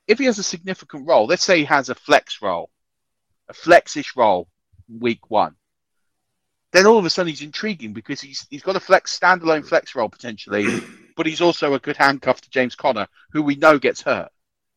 if 0.09 0.18
he 0.18 0.25
has 0.25 0.38
a 0.38 0.42
significant 0.42 1.07
role, 1.07 1.27
let's 1.27 1.44
say 1.44 1.59
he 1.59 1.64
has 1.66 1.90
a 1.90 1.94
flex 1.94 2.40
role, 2.40 2.71
a 3.49 3.53
flexish 3.53 4.16
role, 4.16 4.49
week 4.88 5.31
one, 5.31 5.55
then 6.73 6.87
all 6.87 6.99
of 6.99 7.05
a 7.05 7.11
sudden 7.11 7.29
he's 7.29 7.42
intriguing 7.42 7.92
because 7.92 8.21
he's 8.21 8.47
he's 8.51 8.62
got 8.62 8.77
a 8.77 8.81
flex 8.81 9.16
standalone 9.16 9.66
flex 9.66 9.94
role 9.94 10.09
potentially, 10.09 10.83
but 11.18 11.26
he's 11.26 11.40
also 11.40 11.74
a 11.74 11.81
good 11.81 11.96
handcuff 11.96 12.40
to 12.40 12.48
James 12.48 12.76
Conner, 12.76 13.09
who 13.33 13.42
we 13.42 13.57
know 13.57 13.76
gets 13.76 14.00
hurt. 14.00 14.31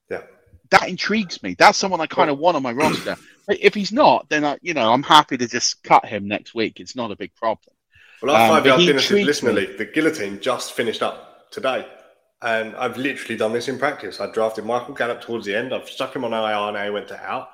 Yeah. 0.10 0.24
That 0.72 0.90
intrigues 0.90 1.42
me. 1.44 1.56
That's 1.58 1.78
someone 1.78 2.02
I 2.02 2.08
kind 2.08 2.32
of 2.32 2.40
want 2.40 2.58
on 2.58 2.64
my 2.64 2.72
roster. 2.74 3.16
If 3.48 3.76
he's 3.76 3.92
not, 3.92 4.28
then 4.30 4.44
I, 4.44 4.58
you 4.62 4.74
know 4.74 4.92
I'm 4.92 5.04
happy 5.04 5.38
to 5.38 5.48
just 5.48 5.84
cut 5.84 6.06
him 6.06 6.28
next 6.28 6.56
week. 6.56 6.80
It's 6.80 6.96
not 6.96 7.12
a 7.12 7.16
big 7.16 7.36
problem. 7.36 7.76
Well, 8.22 8.36
our 8.36 8.42
Um, 8.42 8.50
five 8.50 8.64
but 8.64 8.70
yard 8.70 8.82
he 8.82 8.88
dynasty 8.88 9.24
listener 9.24 9.54
league, 9.54 9.78
the 9.78 9.86
guillotine 9.86 10.40
just 10.42 10.74
finished 10.74 11.04
up 11.04 11.52
today. 11.52 11.88
And 12.42 12.76
I've 12.76 12.98
literally 12.98 13.38
done 13.38 13.54
this 13.54 13.68
in 13.68 13.78
practice. 13.78 14.20
I 14.20 14.32
drafted 14.32 14.66
Michael 14.66 14.96
Gallup 14.96 15.22
towards 15.22 15.46
the 15.46 15.56
end. 15.56 15.76
I've 15.76 15.88
stuck 15.90 16.16
him 16.16 16.26
on 16.26 16.34
IR 16.34 16.72
now 16.74 16.84
he 16.84 16.90
went 16.90 17.08
to 17.10 17.22
out. 17.24 17.50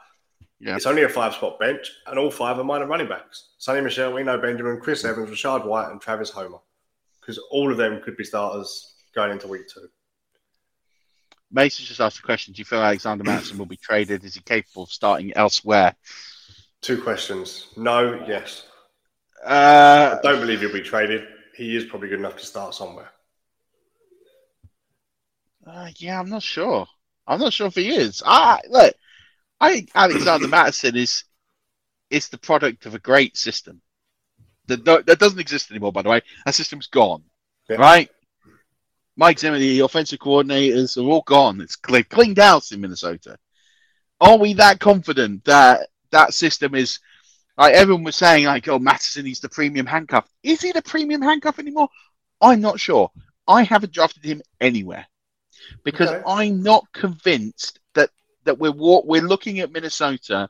Yeah. 0.60 0.78
It's 0.78 0.86
only 0.86 1.04
a 1.04 1.10
five 1.10 1.34
spot 1.34 1.60
bench, 1.60 1.91
and 2.06 2.17
all 2.17 2.32
five 2.32 2.58
are 2.58 2.63
minor 2.63 2.88
running 2.88 3.10
backs. 3.10 3.50
Sony 3.60 3.84
Michel, 3.84 4.13
we 4.13 4.23
know 4.23 4.38
Benjamin, 4.38 4.80
Chris 4.80 5.04
Evans, 5.04 5.30
Rachaad 5.30 5.65
White, 5.65 5.91
and 5.91 6.00
Travis 6.00 6.30
Homer. 6.30 6.60
Because 7.28 7.44
all 7.52 7.70
of 7.70 7.78
them 7.78 8.02
could 8.02 8.16
be 8.16 8.24
starters 8.24 8.94
going 9.13 9.32
into 9.32 9.50
week 9.50 9.68
two. 9.68 9.90
Mason 11.52 11.86
just 11.86 12.00
asked 12.00 12.20
a 12.20 12.22
question: 12.22 12.54
Do 12.54 12.60
you 12.60 12.66
feel 12.66 12.82
Alexander 12.82 13.26
Mattison 13.26 13.58
will 13.58 13.66
be 13.66 13.76
traded? 13.76 14.24
Is 14.24 14.36
he 14.36 14.42
capable 14.42 14.84
of 14.84 14.92
starting 14.92 15.36
elsewhere? 15.36 15.94
Two 16.82 17.02
questions. 17.02 17.68
No, 17.76 18.24
yes. 18.28 18.66
Uh, 19.44 20.16
I 20.18 20.20
don't 20.24 20.40
believe 20.40 20.62
he'll 20.62 20.72
be 20.72 20.82
traded. 20.82 21.28
He 21.56 21.76
is 21.76 21.84
probably 21.84 22.08
good 22.08 22.20
enough 22.20 22.38
to 22.38 22.46
start 22.46 22.74
somewhere. 22.74 23.10
Uh, 25.66 25.90
yeah, 25.98 26.20
I'm 26.20 26.30
not 26.30 26.44
sure. 26.44 26.88
I'm 27.28 27.42
not 27.42 27.52
sure 27.52 27.68
if 27.68 27.76
he 27.76 27.90
is. 27.90 28.24
I 28.26 28.62
look. 28.70 28.94
I 29.60 29.74
think 29.74 29.90
Alexander 29.94 30.48
Mattison 30.48 30.96
is 30.96 31.26
is 32.10 32.30
the 32.30 32.38
product 32.38 32.86
of 32.86 32.96
a 32.96 33.00
great 33.00 33.36
system 33.36 33.82
that 34.67 35.06
that 35.06 35.19
doesn't 35.19 35.39
exist 35.39 35.71
anymore. 35.71 35.91
By 35.91 36.01
the 36.01 36.10
way, 36.10 36.21
that 36.45 36.56
system's 36.56 36.88
gone. 36.88 37.23
Yeah. 37.69 37.77
Right? 37.77 38.10
Mike 39.15 39.39
Zimmer, 39.39 39.58
the 39.58 39.80
offensive 39.80 40.19
coordinators, 40.19 40.97
are 40.97 41.10
all 41.10 41.23
gone. 41.23 41.60
It's 41.60 41.75
cle- 41.75 42.03
cleaned 42.03 42.38
house 42.38 42.71
in 42.71 42.82
Minnesota. 42.82 43.38
Are 44.21 44.38
we 44.38 44.53
that 44.53 44.80
confident 44.80 45.43
that 45.45 45.89
that 46.12 46.34
system 46.34 46.75
is? 46.75 46.99
Like 47.58 47.73
everyone 47.73 48.03
was 48.03 48.15
saying, 48.15 48.45
like, 48.45 48.67
oh, 48.67 48.77
Mattison 48.77 49.25
needs 49.25 49.39
the 49.39 49.49
premium 49.49 49.88
handcuff. 49.88 50.30
Is 50.43 50.62
he 50.62 50.71
the 50.71 50.82
premium 50.84 51.23
handcuff 51.23 51.58
anymore? 51.58 51.89
I'm 52.39 52.62
not 52.62 52.80
sure. 52.80 53.12
I 53.47 53.63
haven't 53.63 53.93
drafted 53.93 54.23
him 54.23 54.43
anywhere 54.62 55.08
because 55.84 56.10
okay. 56.10 56.23
I'm 56.27 56.62
not 56.62 56.86
convinced 56.93 57.80
that 57.95 58.10
that 58.43 58.60
we're 58.60 58.71
we're 58.71 59.21
looking 59.21 59.60
at 59.60 59.71
Minnesota. 59.71 60.49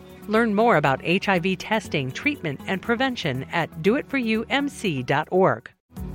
Learn 0.31 0.55
more 0.55 0.77
about 0.77 1.05
HIV 1.05 1.57
testing, 1.57 2.09
treatment, 2.09 2.61
and 2.65 2.81
prevention 2.81 3.43
at 3.51 3.69
doitforyoumc.org. 3.83 5.69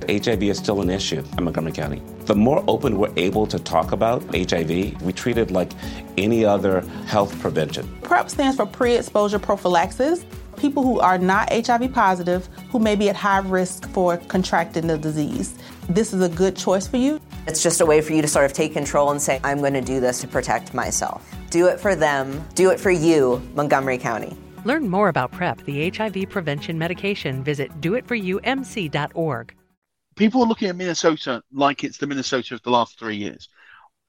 HIV 0.09 0.43
is 0.43 0.57
still 0.57 0.81
an 0.81 0.89
issue 0.89 1.23
in 1.37 1.43
Montgomery 1.43 1.71
County. 1.71 2.01
The 2.25 2.33
more 2.33 2.63
open 2.67 2.97
we're 2.97 3.13
able 3.15 3.45
to 3.45 3.59
talk 3.59 3.91
about 3.91 4.23
HIV, 4.35 4.99
we 5.03 5.13
treat 5.13 5.37
it 5.37 5.51
like 5.51 5.71
any 6.17 6.43
other 6.43 6.81
health 7.05 7.39
prevention. 7.39 7.87
PrEP 8.01 8.31
stands 8.31 8.57
for 8.57 8.65
pre 8.65 8.95
exposure 8.95 9.37
prophylaxis. 9.37 10.25
People 10.55 10.81
who 10.81 10.99
are 10.99 11.19
not 11.19 11.53
HIV 11.53 11.93
positive, 11.93 12.49
who 12.71 12.79
may 12.79 12.95
be 12.95 13.09
at 13.09 13.15
high 13.15 13.37
risk 13.37 13.87
for 13.89 14.17
contracting 14.17 14.87
the 14.87 14.97
disease. 14.97 15.53
This 15.89 16.11
is 16.11 16.23
a 16.23 16.29
good 16.29 16.55
choice 16.55 16.87
for 16.87 16.97
you. 16.97 17.21
It's 17.47 17.63
just 17.63 17.79
a 17.79 17.85
way 17.85 18.01
for 18.01 18.11
you 18.11 18.21
to 18.21 18.27
sort 18.27 18.43
of 18.43 18.51
take 18.51 18.73
control 18.73 19.09
and 19.11 19.21
say, 19.21 19.39
I'm 19.41 19.59
going 19.59 19.73
to 19.73 19.81
do 19.81 20.01
this 20.01 20.19
to 20.19 20.27
protect 20.27 20.73
myself. 20.73 21.33
Do 21.49 21.67
it 21.67 21.79
for 21.79 21.95
them, 21.95 22.45
do 22.55 22.71
it 22.71 22.79
for 22.79 22.91
you, 22.91 23.41
Montgomery 23.55 23.97
County. 23.97 24.35
Learn 24.65 24.89
more 24.89 25.07
about 25.07 25.31
PrEP, 25.31 25.63
the 25.63 25.89
HIV 25.89 26.29
prevention 26.29 26.77
medication. 26.77 27.45
Visit 27.45 27.79
doitforyoumc.org. 27.79 29.55
People 30.17 30.43
are 30.43 30.47
looking 30.47 30.67
at 30.67 30.75
Minnesota 30.75 31.41
like 31.53 31.85
it's 31.85 31.97
the 31.99 32.07
Minnesota 32.07 32.55
of 32.55 32.61
the 32.63 32.69
last 32.69 32.99
three 32.99 33.15
years. 33.15 33.47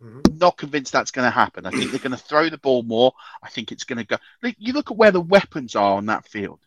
Mm-hmm. 0.03 0.37
Not 0.39 0.57
convinced 0.57 0.93
that's 0.93 1.13
going 1.13 1.27
to 1.27 1.31
happen. 1.31 1.65
I 1.65 1.71
think 1.71 1.93
they're 1.93 2.01
going 2.01 2.11
to 2.11 2.17
throw 2.17 2.49
the 2.49 2.59
ball 2.59 2.83
more. 2.83 3.13
I 3.41 3.51
think 3.51 3.71
it's 3.71 3.85
going 3.85 3.99
to 3.99 4.05
go. 4.05 4.17
You 4.59 4.73
look 4.73 4.91
at 4.91 4.97
where 4.97 5.13
the 5.13 5.21
weapons 5.21 5.77
are 5.77 5.97
on 5.97 6.07
that 6.07 6.27
field. 6.27 6.59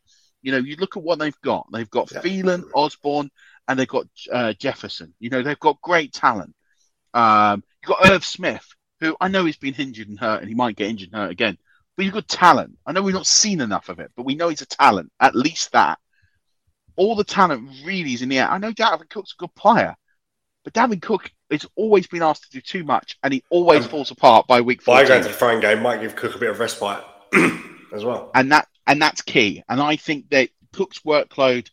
You 0.42 0.54
know, 0.54 0.58
you 0.60 0.78
look 0.78 0.96
at 0.96 1.04
what 1.04 1.20
they've 1.20 1.42
got. 1.42 1.68
They've 1.74 1.90
got 1.90 2.14
yeah. 2.14 2.22
Thielen, 2.22 2.64
Osborn, 2.74 3.30
and 3.68 3.78
they've 3.78 3.88
got 3.88 4.08
uh, 4.32 4.54
Jefferson. 4.54 5.14
You 5.20 5.30
know, 5.32 5.42
they've 5.42 5.60
got 5.60 5.82
great 5.82 6.14
talent. 6.14 6.56
Um, 7.14 7.64
you've 7.82 7.96
got 7.96 8.10
Irv 8.10 8.26
Smith, 8.26 8.66
who 9.00 9.16
I 9.20 9.28
know 9.28 9.46
he's 9.46 9.58
been 9.58 9.76
injured 9.76 10.10
and 10.10 10.20
hurt, 10.20 10.42
and 10.42 10.50
he 10.50 10.56
might 10.56 10.76
get 10.76 10.90
injured 10.90 11.10
and 11.12 11.22
hurt 11.22 11.32
again. 11.32 11.58
But 11.96 12.06
you've 12.06 12.14
got 12.14 12.28
talent. 12.28 12.78
I 12.86 12.94
know 12.94 13.02
we've 13.02 13.14
not 13.14 13.28
seen 13.28 13.62
enough 13.62 13.90
of 13.90 14.00
it, 14.00 14.12
but 14.16 14.26
we 14.26 14.36
know 14.36 14.50
he's 14.50 14.62
a 14.62 14.66
talent. 14.66 15.12
At 15.20 15.36
least 15.36 15.72
that. 15.74 16.00
All 16.96 17.16
the 17.16 17.24
talent 17.24 17.70
really 17.86 18.14
is 18.14 18.22
in 18.22 18.30
the 18.30 18.40
air. 18.40 18.50
I 18.50 18.58
know 18.58 18.72
Dalvin 18.72 19.10
Cook's 19.10 19.34
a 19.34 19.42
good 19.42 19.56
player, 19.56 19.96
but 20.64 20.74
Dalvin 20.74 21.02
Cook 21.02 21.32
has 21.50 21.66
always 21.76 22.08
been 22.08 22.22
asked 22.22 22.44
to 22.44 22.50
do 22.52 22.62
too 22.62 22.84
much, 22.84 23.18
and 23.24 23.34
he 23.34 23.44
always 23.50 23.84
um, 23.84 23.90
falls 23.90 24.12
apart 24.12 24.48
by 24.48 24.62
week 24.62 24.82
four. 24.82 24.96
By 24.96 25.08
going 25.08 25.24
to 25.24 25.30
the 25.30 25.34
throwing 25.34 25.60
game 25.60 25.82
might 25.82 26.02
give 26.02 26.16
Cook 26.16 26.36
a 26.36 26.38
bit 26.38 26.50
of 26.50 26.60
respite 26.60 27.04
as 27.94 28.06
well, 28.06 28.32
and 28.36 28.52
that 28.52 28.68
and 28.88 29.02
that's 29.02 29.22
key. 29.22 29.64
And 29.68 29.82
I 29.82 29.96
think 29.96 30.30
that 30.30 30.50
Cook's 30.74 31.00
workload 31.00 31.70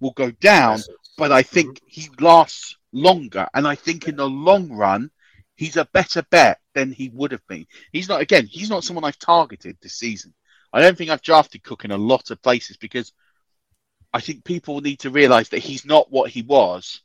will 0.00 0.12
go 0.12 0.30
down, 0.30 0.80
but 1.16 1.32
I 1.32 1.42
think 1.42 1.76
mm-hmm. 1.76 1.86
he 1.88 2.10
lasts 2.20 2.76
longer. 2.92 3.48
And 3.54 3.66
I 3.66 3.74
think 3.74 4.08
in 4.08 4.16
the 4.16 4.28
long 4.28 4.72
run, 4.72 5.10
he's 5.56 5.76
a 5.76 5.84
better 5.86 6.22
bet 6.30 6.60
than 6.74 6.92
he 6.92 7.08
would 7.10 7.32
have 7.32 7.46
been. 7.46 7.66
He's 7.92 8.08
not 8.08 8.20
again. 8.20 8.46
He's 8.46 8.70
not 8.70 8.84
someone 8.84 9.04
I've 9.04 9.18
targeted 9.18 9.76
this 9.80 9.94
season. 9.94 10.34
I 10.72 10.80
don't 10.80 10.96
think 10.96 11.10
I've 11.10 11.22
drafted 11.22 11.62
Cook 11.62 11.84
in 11.84 11.90
a 11.90 11.98
lot 11.98 12.30
of 12.30 12.42
places 12.42 12.76
because 12.76 13.12
I 14.12 14.20
think 14.20 14.44
people 14.44 14.80
need 14.80 15.00
to 15.00 15.10
realise 15.10 15.48
that 15.50 15.58
he's 15.58 15.84
not 15.84 16.10
what 16.10 16.30
he 16.30 16.42
was 16.42 17.00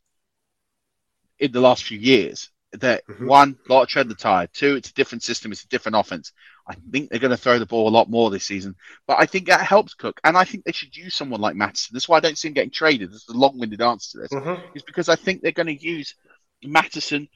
in 1.39 1.51
the 1.51 1.61
last 1.61 1.83
few 1.83 1.99
years. 1.99 2.49
That 2.73 3.05
mm-hmm. 3.07 3.27
one, 3.27 3.57
a 3.67 3.73
lot 3.73 3.83
of 3.83 3.89
tread 3.89 4.09
the 4.09 4.15
tire. 4.15 4.47
Two, 4.47 4.75
it's 4.75 4.89
a 4.89 4.93
different 4.93 5.23
system. 5.23 5.51
It's 5.51 5.63
a 5.63 5.69
different 5.69 5.97
offense. 5.97 6.33
I 6.67 6.75
think 6.91 7.09
they're 7.09 7.19
going 7.19 7.31
to 7.31 7.37
throw 7.37 7.59
the 7.59 7.65
ball 7.65 7.87
a 7.87 7.89
lot 7.89 8.09
more 8.09 8.29
this 8.29 8.43
season. 8.43 8.75
But 9.07 9.17
I 9.19 9.25
think 9.25 9.47
that 9.47 9.61
helps 9.61 9.93
Cook. 9.93 10.19
And 10.23 10.37
I 10.37 10.43
think 10.43 10.65
they 10.65 10.73
should 10.73 10.95
use 10.95 11.15
someone 11.15 11.39
like 11.39 11.55
Mattison. 11.55 11.93
That's 11.93 12.09
why 12.09 12.17
I 12.17 12.21
don't 12.21 12.37
see 12.37 12.49
him 12.49 12.53
getting 12.53 12.71
traded. 12.71 13.09
This 13.09 13.23
is 13.23 13.29
a 13.29 13.37
long 13.37 13.57
winded 13.57 13.81
answer 13.81 14.11
to 14.11 14.21
this. 14.21 14.33
Mm-hmm. 14.33 14.75
Is 14.75 14.83
because 14.83 15.07
I 15.07 15.15
think 15.15 15.41
they're 15.41 15.51
going 15.51 15.67
to 15.67 15.81
use 15.81 16.15
Mattison. 16.63 17.29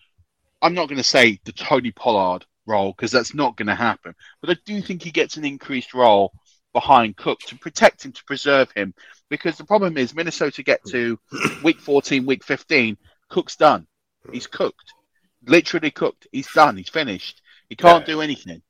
I'm 0.62 0.74
not 0.74 0.90
going 0.90 0.98
to 0.98 1.04
say 1.04 1.40
the 1.46 1.54
Tony 1.54 1.92
Pollard 1.92 2.46
role 2.66 2.92
because 2.92 3.12
that's 3.12 3.34
not 3.34 3.56
going 3.56 3.68
to 3.68 3.76
happen. 3.76 4.14
But 4.42 4.50
I 4.50 4.58
do 4.66 4.82
think 4.82 5.02
he 5.02 5.12
gets 5.12 5.38
an 5.38 5.46
increased 5.46 5.94
role 5.94 6.34
behind 6.74 7.18
Cook 7.18 7.40
to 7.48 7.58
protect 7.58 8.06
him, 8.06 8.12
to 8.12 8.24
preserve 8.26 8.72
him. 8.72 8.94
Because 9.30 9.58
the 9.58 9.66
problem 9.66 9.98
is 9.98 10.14
Minnesota 10.14 10.62
get 10.62 10.84
to 10.88 11.18
week 11.64 11.80
14, 11.80 12.26
week 12.26 12.44
15, 12.44 12.98
Cook's 13.30 13.56
done. 13.56 13.88
He's 14.32 14.48
cooked. 14.48 14.94
Literally 15.48 15.90
cooked. 15.90 16.28
He's 16.32 16.52
done. 16.54 16.78
He's 16.78 16.90
finished. 16.90 17.42
He 17.70 17.76
can't 17.76 18.08
yeah. 18.08 18.14
do 18.14 18.22
anything. 18.22 18.62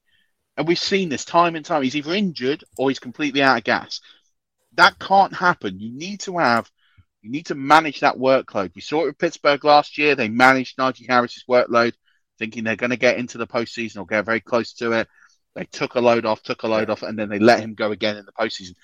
And 0.58 0.68
we've 0.68 0.80
seen 0.80 1.10
this 1.10 1.26
time 1.26 1.56
and 1.56 1.66
time. 1.66 1.82
He's 1.84 1.96
either 1.96 2.14
injured 2.14 2.64
or 2.78 2.90
he's 2.90 3.00
completely 3.00 3.42
out 3.42 3.58
of 3.58 3.64
gas. 3.64 4.02
That 4.74 5.00
can't 5.00 5.36
happen. 5.36 5.80
You 5.80 5.92
need 5.92 6.22
to 6.22 6.38
have, 6.38 6.70
you 7.22 7.32
need 7.32 7.48
to 7.48 7.56
manage 7.56 8.02
that 8.02 8.18
workload. 8.18 8.72
We 8.76 8.82
saw 8.82 9.04
it 9.04 9.06
with 9.08 9.18
Pittsburgh 9.18 9.64
last 9.64 9.98
year. 9.98 10.16
They 10.16 10.30
managed 10.30 10.78
Najee 10.78 11.10
Harris's 11.10 11.46
workload, 11.50 11.94
thinking 12.40 12.64
they're 12.64 12.76
going 12.76 12.92
to 12.92 12.98
get 12.98 13.18
into 13.18 13.38
the 13.38 13.48
postseason 13.48 13.98
or 13.98 14.06
get 14.06 14.26
very 14.26 14.42
close 14.42 14.74
to 14.74 14.92
it. 14.94 15.08
They 15.56 15.66
took 15.66 15.96
a 15.96 16.02
load 16.02 16.26
off, 16.26 16.44
took 16.44 16.64
a 16.64 16.68
load 16.68 16.90
off, 16.90 17.04
and 17.04 17.18
then 17.18 17.30
they 17.30 17.40
let 17.40 17.60
him 17.60 17.74
go 17.74 17.92
again 17.92 18.18
in 18.18 18.26
the 18.26 18.32
postseason. 18.32 18.76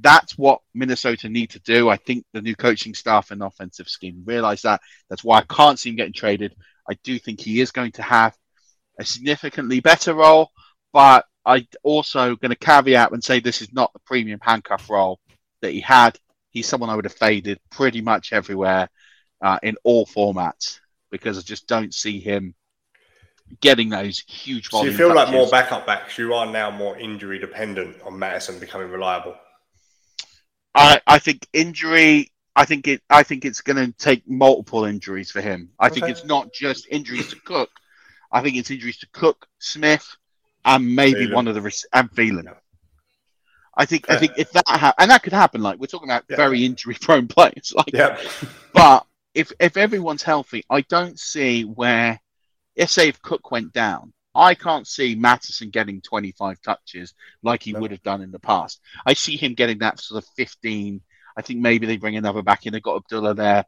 That's 0.00 0.38
what 0.38 0.60
Minnesota 0.74 1.28
need 1.28 1.50
to 1.50 1.60
do. 1.60 1.88
I 1.88 1.96
think 1.96 2.24
the 2.32 2.42
new 2.42 2.56
coaching 2.56 2.94
staff 2.94 3.30
and 3.30 3.42
offensive 3.42 3.88
scheme 3.88 4.22
realize 4.24 4.62
that. 4.62 4.80
That's 5.08 5.24
why 5.24 5.38
I 5.38 5.54
can't 5.54 5.78
see 5.78 5.90
him 5.90 5.96
getting 5.96 6.12
traded. 6.12 6.54
I 6.88 6.94
do 7.04 7.18
think 7.18 7.40
he 7.40 7.60
is 7.60 7.70
going 7.70 7.92
to 7.92 8.02
have 8.02 8.36
a 8.98 9.04
significantly 9.04 9.80
better 9.80 10.14
role. 10.14 10.50
But 10.92 11.26
I 11.44 11.66
also 11.82 12.36
going 12.36 12.50
to 12.50 12.56
caveat 12.56 13.12
and 13.12 13.22
say 13.22 13.40
this 13.40 13.62
is 13.62 13.72
not 13.72 13.92
the 13.92 14.00
premium 14.00 14.40
handcuff 14.42 14.90
role 14.90 15.20
that 15.62 15.72
he 15.72 15.80
had. 15.80 16.18
He's 16.50 16.66
someone 16.66 16.90
I 16.90 16.96
would 16.96 17.04
have 17.04 17.14
faded 17.14 17.60
pretty 17.70 18.00
much 18.00 18.32
everywhere 18.32 18.88
uh, 19.40 19.58
in 19.62 19.76
all 19.84 20.06
formats 20.06 20.80
because 21.10 21.38
I 21.38 21.42
just 21.42 21.66
don't 21.66 21.94
see 21.94 22.20
him 22.20 22.54
getting 23.60 23.88
those 23.88 24.20
huge 24.20 24.68
So 24.68 24.84
you 24.84 24.92
feel 24.92 25.08
touches. 25.08 25.16
like 25.16 25.30
more 25.32 25.48
backup 25.48 25.86
backs. 25.86 26.18
You 26.18 26.34
are 26.34 26.46
now 26.46 26.70
more 26.70 26.96
injury 26.98 27.38
dependent 27.38 28.00
on 28.02 28.18
Mattison 28.18 28.58
becoming 28.58 28.90
reliable. 28.90 29.36
I 30.74 31.00
I 31.06 31.18
think 31.18 31.46
injury. 31.52 32.30
I 32.54 32.64
think 32.64 32.86
it. 32.86 33.02
I 33.10 33.22
think 33.22 33.44
it's 33.44 33.60
going 33.60 33.76
to 33.76 33.92
take 33.92 34.28
multiple 34.28 34.84
injuries 34.84 35.30
for 35.30 35.40
him. 35.40 35.70
I 35.78 35.86
okay. 35.86 36.00
think 36.00 36.10
it's 36.10 36.24
not 36.24 36.52
just 36.52 36.86
injuries 36.90 37.28
to 37.28 37.36
Cook. 37.40 37.70
I 38.30 38.42
think 38.42 38.56
it's 38.56 38.70
injuries 38.70 38.98
to 38.98 39.08
Cook, 39.12 39.46
Smith, 39.58 40.06
and 40.64 40.94
maybe 40.94 41.26
Thielen. 41.26 41.34
one 41.34 41.48
of 41.48 41.54
the 41.54 41.84
and 41.92 42.10
Thielen. 42.10 42.54
I 43.74 43.86
think 43.86 44.10
I 44.10 44.16
think 44.16 44.32
if 44.36 44.50
that 44.52 44.64
ha- 44.66 44.94
and 44.98 45.10
that 45.10 45.22
could 45.22 45.32
happen, 45.32 45.62
like 45.62 45.78
we're 45.78 45.86
talking 45.86 46.08
about 46.08 46.24
yeah. 46.28 46.36
very 46.36 46.64
injury 46.64 46.96
prone 47.00 47.28
players, 47.36 47.72
like 47.74 47.92
yeah. 47.92 48.20
but 48.72 49.06
if 49.34 49.52
if 49.60 49.76
everyone's 49.76 50.22
healthy, 50.22 50.64
I 50.68 50.82
don't 50.82 51.18
see 51.18 51.62
where 51.62 52.20
if 52.76 52.90
say 52.90 53.08
if 53.08 53.22
Cook 53.22 53.50
went 53.50 53.72
down, 53.72 54.12
I 54.34 54.54
can't 54.54 54.86
see 54.86 55.14
Mattison 55.14 55.70
getting 55.70 56.00
25 56.00 56.60
touches 56.62 57.14
like 57.42 57.62
he 57.62 57.72
no. 57.72 57.80
would 57.80 57.90
have 57.90 58.02
done 58.02 58.22
in 58.22 58.30
the 58.30 58.38
past. 58.38 58.80
I 59.04 59.14
see 59.14 59.36
him 59.36 59.54
getting 59.54 59.78
that 59.78 60.00
sort 60.00 60.22
of 60.22 60.30
15. 60.36 61.00
I 61.36 61.42
think 61.42 61.60
maybe 61.60 61.86
they 61.86 61.96
bring 61.96 62.16
another 62.16 62.42
back 62.42 62.66
in. 62.66 62.72
They've 62.72 62.82
got 62.82 62.96
Abdullah 62.96 63.34
there. 63.34 63.64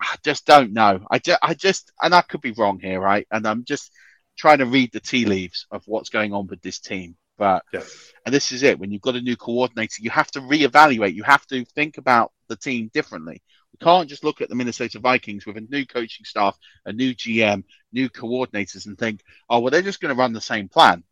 I 0.00 0.16
just 0.24 0.46
don't 0.46 0.72
know. 0.72 1.06
I 1.10 1.18
just, 1.18 1.38
I 1.42 1.54
just, 1.54 1.92
and 2.02 2.14
I 2.14 2.22
could 2.22 2.40
be 2.40 2.52
wrong 2.52 2.80
here, 2.80 3.00
right? 3.00 3.26
And 3.30 3.46
I'm 3.46 3.64
just 3.64 3.92
trying 4.40 4.58
to 4.58 4.66
read 4.66 4.90
the 4.90 5.00
tea 5.00 5.26
leaves 5.26 5.66
of 5.70 5.82
what's 5.86 6.08
going 6.08 6.32
on 6.32 6.46
with 6.46 6.62
this 6.62 6.78
team. 6.78 7.14
But 7.36 7.62
yeah. 7.72 7.82
and 8.24 8.34
this 8.34 8.52
is 8.52 8.62
it. 8.62 8.78
When 8.78 8.90
you've 8.90 9.02
got 9.02 9.16
a 9.16 9.20
new 9.20 9.36
coordinator, 9.36 10.02
you 10.02 10.10
have 10.10 10.30
to 10.32 10.40
reevaluate. 10.40 11.14
You 11.14 11.22
have 11.24 11.46
to 11.48 11.64
think 11.64 11.98
about 11.98 12.32
the 12.48 12.56
team 12.56 12.90
differently. 12.92 13.42
We 13.72 13.84
can't 13.84 14.08
just 14.08 14.24
look 14.24 14.40
at 14.40 14.48
the 14.48 14.54
Minnesota 14.54 14.98
Vikings 14.98 15.46
with 15.46 15.56
a 15.56 15.60
new 15.62 15.86
coaching 15.86 16.24
staff, 16.24 16.58
a 16.86 16.92
new 16.92 17.14
GM, 17.14 17.64
new 17.92 18.08
coordinators, 18.08 18.86
and 18.86 18.98
think, 18.98 19.22
oh 19.48 19.60
well, 19.60 19.70
they're 19.70 19.82
just 19.82 20.00
going 20.00 20.14
to 20.14 20.18
run 20.18 20.32
the 20.32 20.40
same 20.40 20.68
plan. 20.68 21.04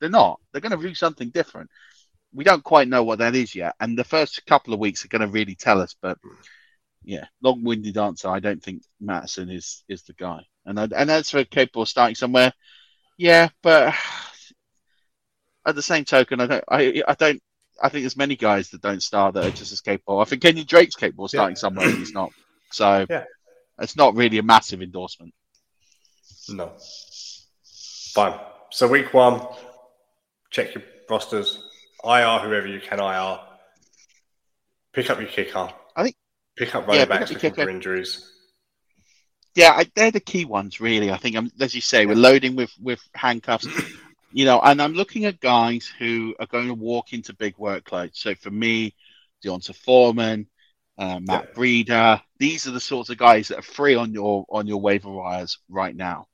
They're 0.00 0.10
not. 0.10 0.40
They're 0.52 0.60
going 0.60 0.78
to 0.78 0.88
do 0.88 0.94
something 0.94 1.30
different. 1.30 1.70
We 2.32 2.44
don't 2.44 2.62
quite 2.62 2.88
know 2.88 3.02
what 3.02 3.18
that 3.18 3.34
is 3.34 3.54
yet, 3.54 3.74
and 3.80 3.96
the 3.96 4.04
first 4.04 4.44
couple 4.46 4.74
of 4.74 4.80
weeks 4.80 5.04
are 5.04 5.08
going 5.08 5.22
to 5.22 5.28
really 5.28 5.54
tell 5.54 5.80
us. 5.80 5.96
But 6.00 6.18
yeah, 7.02 7.26
long-winded 7.42 7.96
answer. 7.96 8.28
I 8.28 8.40
don't 8.40 8.62
think 8.62 8.82
Mattison 9.00 9.50
is 9.50 9.84
is 9.88 10.02
the 10.02 10.12
guy. 10.12 10.42
And 10.68 10.78
I, 10.78 10.88
and 10.94 11.10
as 11.10 11.30
for 11.30 11.44
capable 11.44 11.82
of 11.82 11.88
starting 11.88 12.14
somewhere, 12.14 12.52
yeah, 13.16 13.48
but 13.62 13.94
at 15.66 15.74
the 15.74 15.82
same 15.82 16.04
token, 16.04 16.40
I 16.40 16.46
don't 16.46 16.64
I, 16.68 17.02
I 17.08 17.14
don't 17.14 17.42
I 17.80 17.88
think 17.88 18.02
there's 18.02 18.16
many 18.16 18.36
guys 18.36 18.70
that 18.70 18.82
don't 18.82 19.02
start 19.02 19.34
that 19.34 19.44
are 19.46 19.50
just 19.50 19.72
as 19.72 19.80
capable. 19.80 20.20
I 20.20 20.24
think 20.24 20.42
Kenyon 20.42 20.66
Drake's 20.66 20.94
capable 20.94 21.24
of 21.24 21.30
starting 21.30 21.56
yeah. 21.56 21.60
somewhere 21.60 21.88
and 21.88 21.98
he's 21.98 22.12
not. 22.12 22.32
So 22.70 23.06
yeah. 23.08 23.24
it's 23.78 23.96
not 23.96 24.14
really 24.14 24.38
a 24.38 24.42
massive 24.42 24.82
endorsement. 24.82 25.32
No. 26.48 26.72
Fine. 28.12 28.38
So 28.70 28.88
week 28.88 29.14
one, 29.14 29.40
check 30.50 30.74
your 30.74 30.84
rosters. 31.08 31.64
IR 32.04 32.40
whoever 32.40 32.66
you 32.66 32.80
can 32.80 33.00
IR. 33.00 33.40
Pick 34.92 35.10
up 35.10 35.18
your 35.18 35.28
kicker. 35.28 35.70
I 35.96 36.02
think 36.02 36.16
pick 36.56 36.74
up 36.74 36.86
running 36.86 37.00
yeah, 37.00 37.04
backs 37.06 37.32
for 37.32 37.68
injuries. 37.68 38.37
Yeah, 39.58 39.72
I, 39.72 39.90
they're 39.96 40.12
the 40.12 40.20
key 40.20 40.44
ones, 40.44 40.80
really. 40.80 41.10
I 41.10 41.16
think, 41.16 41.34
um, 41.34 41.50
as 41.58 41.74
you 41.74 41.80
say, 41.80 42.06
we're 42.06 42.14
loading 42.14 42.54
with 42.54 42.72
with 42.80 43.02
handcuffs. 43.12 43.66
you 44.32 44.44
know, 44.44 44.60
and 44.60 44.80
I'm 44.80 44.92
looking 44.92 45.24
at 45.24 45.40
guys 45.40 45.92
who 45.98 46.36
are 46.38 46.46
going 46.46 46.68
to 46.68 46.74
walk 46.74 47.12
into 47.12 47.34
big 47.34 47.56
workloads. 47.56 48.18
So 48.18 48.36
for 48.36 48.52
me, 48.52 48.94
D'Onta 49.42 49.74
Foreman, 49.74 50.46
uh, 50.96 51.18
Matt 51.18 51.48
yeah. 51.48 51.54
Breida, 51.56 52.22
these 52.38 52.68
are 52.68 52.70
the 52.70 52.78
sorts 52.78 53.10
of 53.10 53.18
guys 53.18 53.48
that 53.48 53.58
are 53.58 53.62
free 53.62 53.96
on 53.96 54.12
your 54.12 54.46
on 54.48 54.68
your 54.68 54.80
waiver 54.80 55.10
wires 55.10 55.58
right 55.68 55.96
now. 55.96 56.28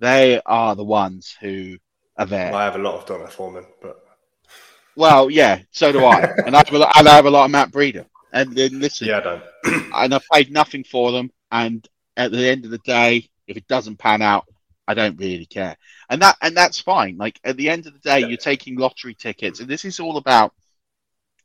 They 0.00 0.42
are 0.44 0.74
the 0.74 0.82
ones 0.82 1.36
who 1.40 1.76
are 2.16 2.26
there. 2.26 2.52
I 2.52 2.64
have 2.64 2.74
a 2.74 2.78
lot 2.78 2.96
of 2.98 3.06
D'Onta 3.06 3.30
Foreman, 3.30 3.66
but 3.80 4.04
well, 4.96 5.30
yeah, 5.30 5.60
so 5.70 5.92
do 5.92 6.04
I, 6.04 6.22
and 6.44 6.56
I 6.56 6.64
have 6.66 6.74
a, 6.74 6.98
and 6.98 7.08
I 7.08 7.14
have 7.14 7.26
a 7.26 7.30
lot 7.30 7.44
of 7.44 7.52
Matt 7.52 7.70
Breida. 7.70 8.06
And 8.32 8.52
then 8.52 8.80
listen, 8.80 9.06
yeah, 9.06 9.18
I 9.18 9.20
don't. 9.20 9.44
and 9.94 10.12
I've 10.12 10.26
paid 10.32 10.50
nothing 10.50 10.82
for 10.82 11.12
them. 11.12 11.30
And 11.52 11.88
at 12.16 12.32
the 12.32 12.48
end 12.48 12.64
of 12.64 12.70
the 12.70 12.78
day, 12.78 13.28
if 13.46 13.56
it 13.56 13.68
doesn't 13.68 13.98
pan 13.98 14.22
out, 14.22 14.46
I 14.86 14.94
don't 14.94 15.18
really 15.18 15.46
care. 15.46 15.76
And 16.10 16.20
that 16.22 16.36
and 16.42 16.56
that's 16.56 16.80
fine. 16.80 17.16
Like 17.16 17.40
at 17.44 17.56
the 17.56 17.70
end 17.70 17.86
of 17.86 17.94
the 17.94 17.98
day, 17.98 18.20
yeah. 18.20 18.26
you're 18.26 18.36
taking 18.36 18.76
lottery 18.76 19.14
tickets, 19.14 19.60
and 19.60 19.68
this 19.68 19.84
is 19.84 20.00
all 20.00 20.16
about. 20.16 20.52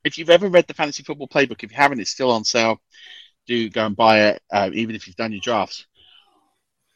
If 0.05 0.17
you've 0.17 0.29
ever 0.29 0.47
read 0.47 0.65
the 0.65 0.73
fantasy 0.73 1.03
football 1.03 1.27
playbook, 1.27 1.61
if 1.61 1.71
you 1.71 1.77
haven't, 1.77 1.99
it's 1.99 2.09
still 2.09 2.31
on 2.31 2.45
sale. 2.45 2.79
Do 3.47 3.69
go 3.69 3.85
and 3.85 3.95
buy 3.97 4.27
it, 4.29 4.41
uh, 4.51 4.69
even 4.73 4.95
if 4.95 5.07
you've 5.07 5.17
done 5.17 5.33
your 5.33 5.41
drafts. 5.41 5.85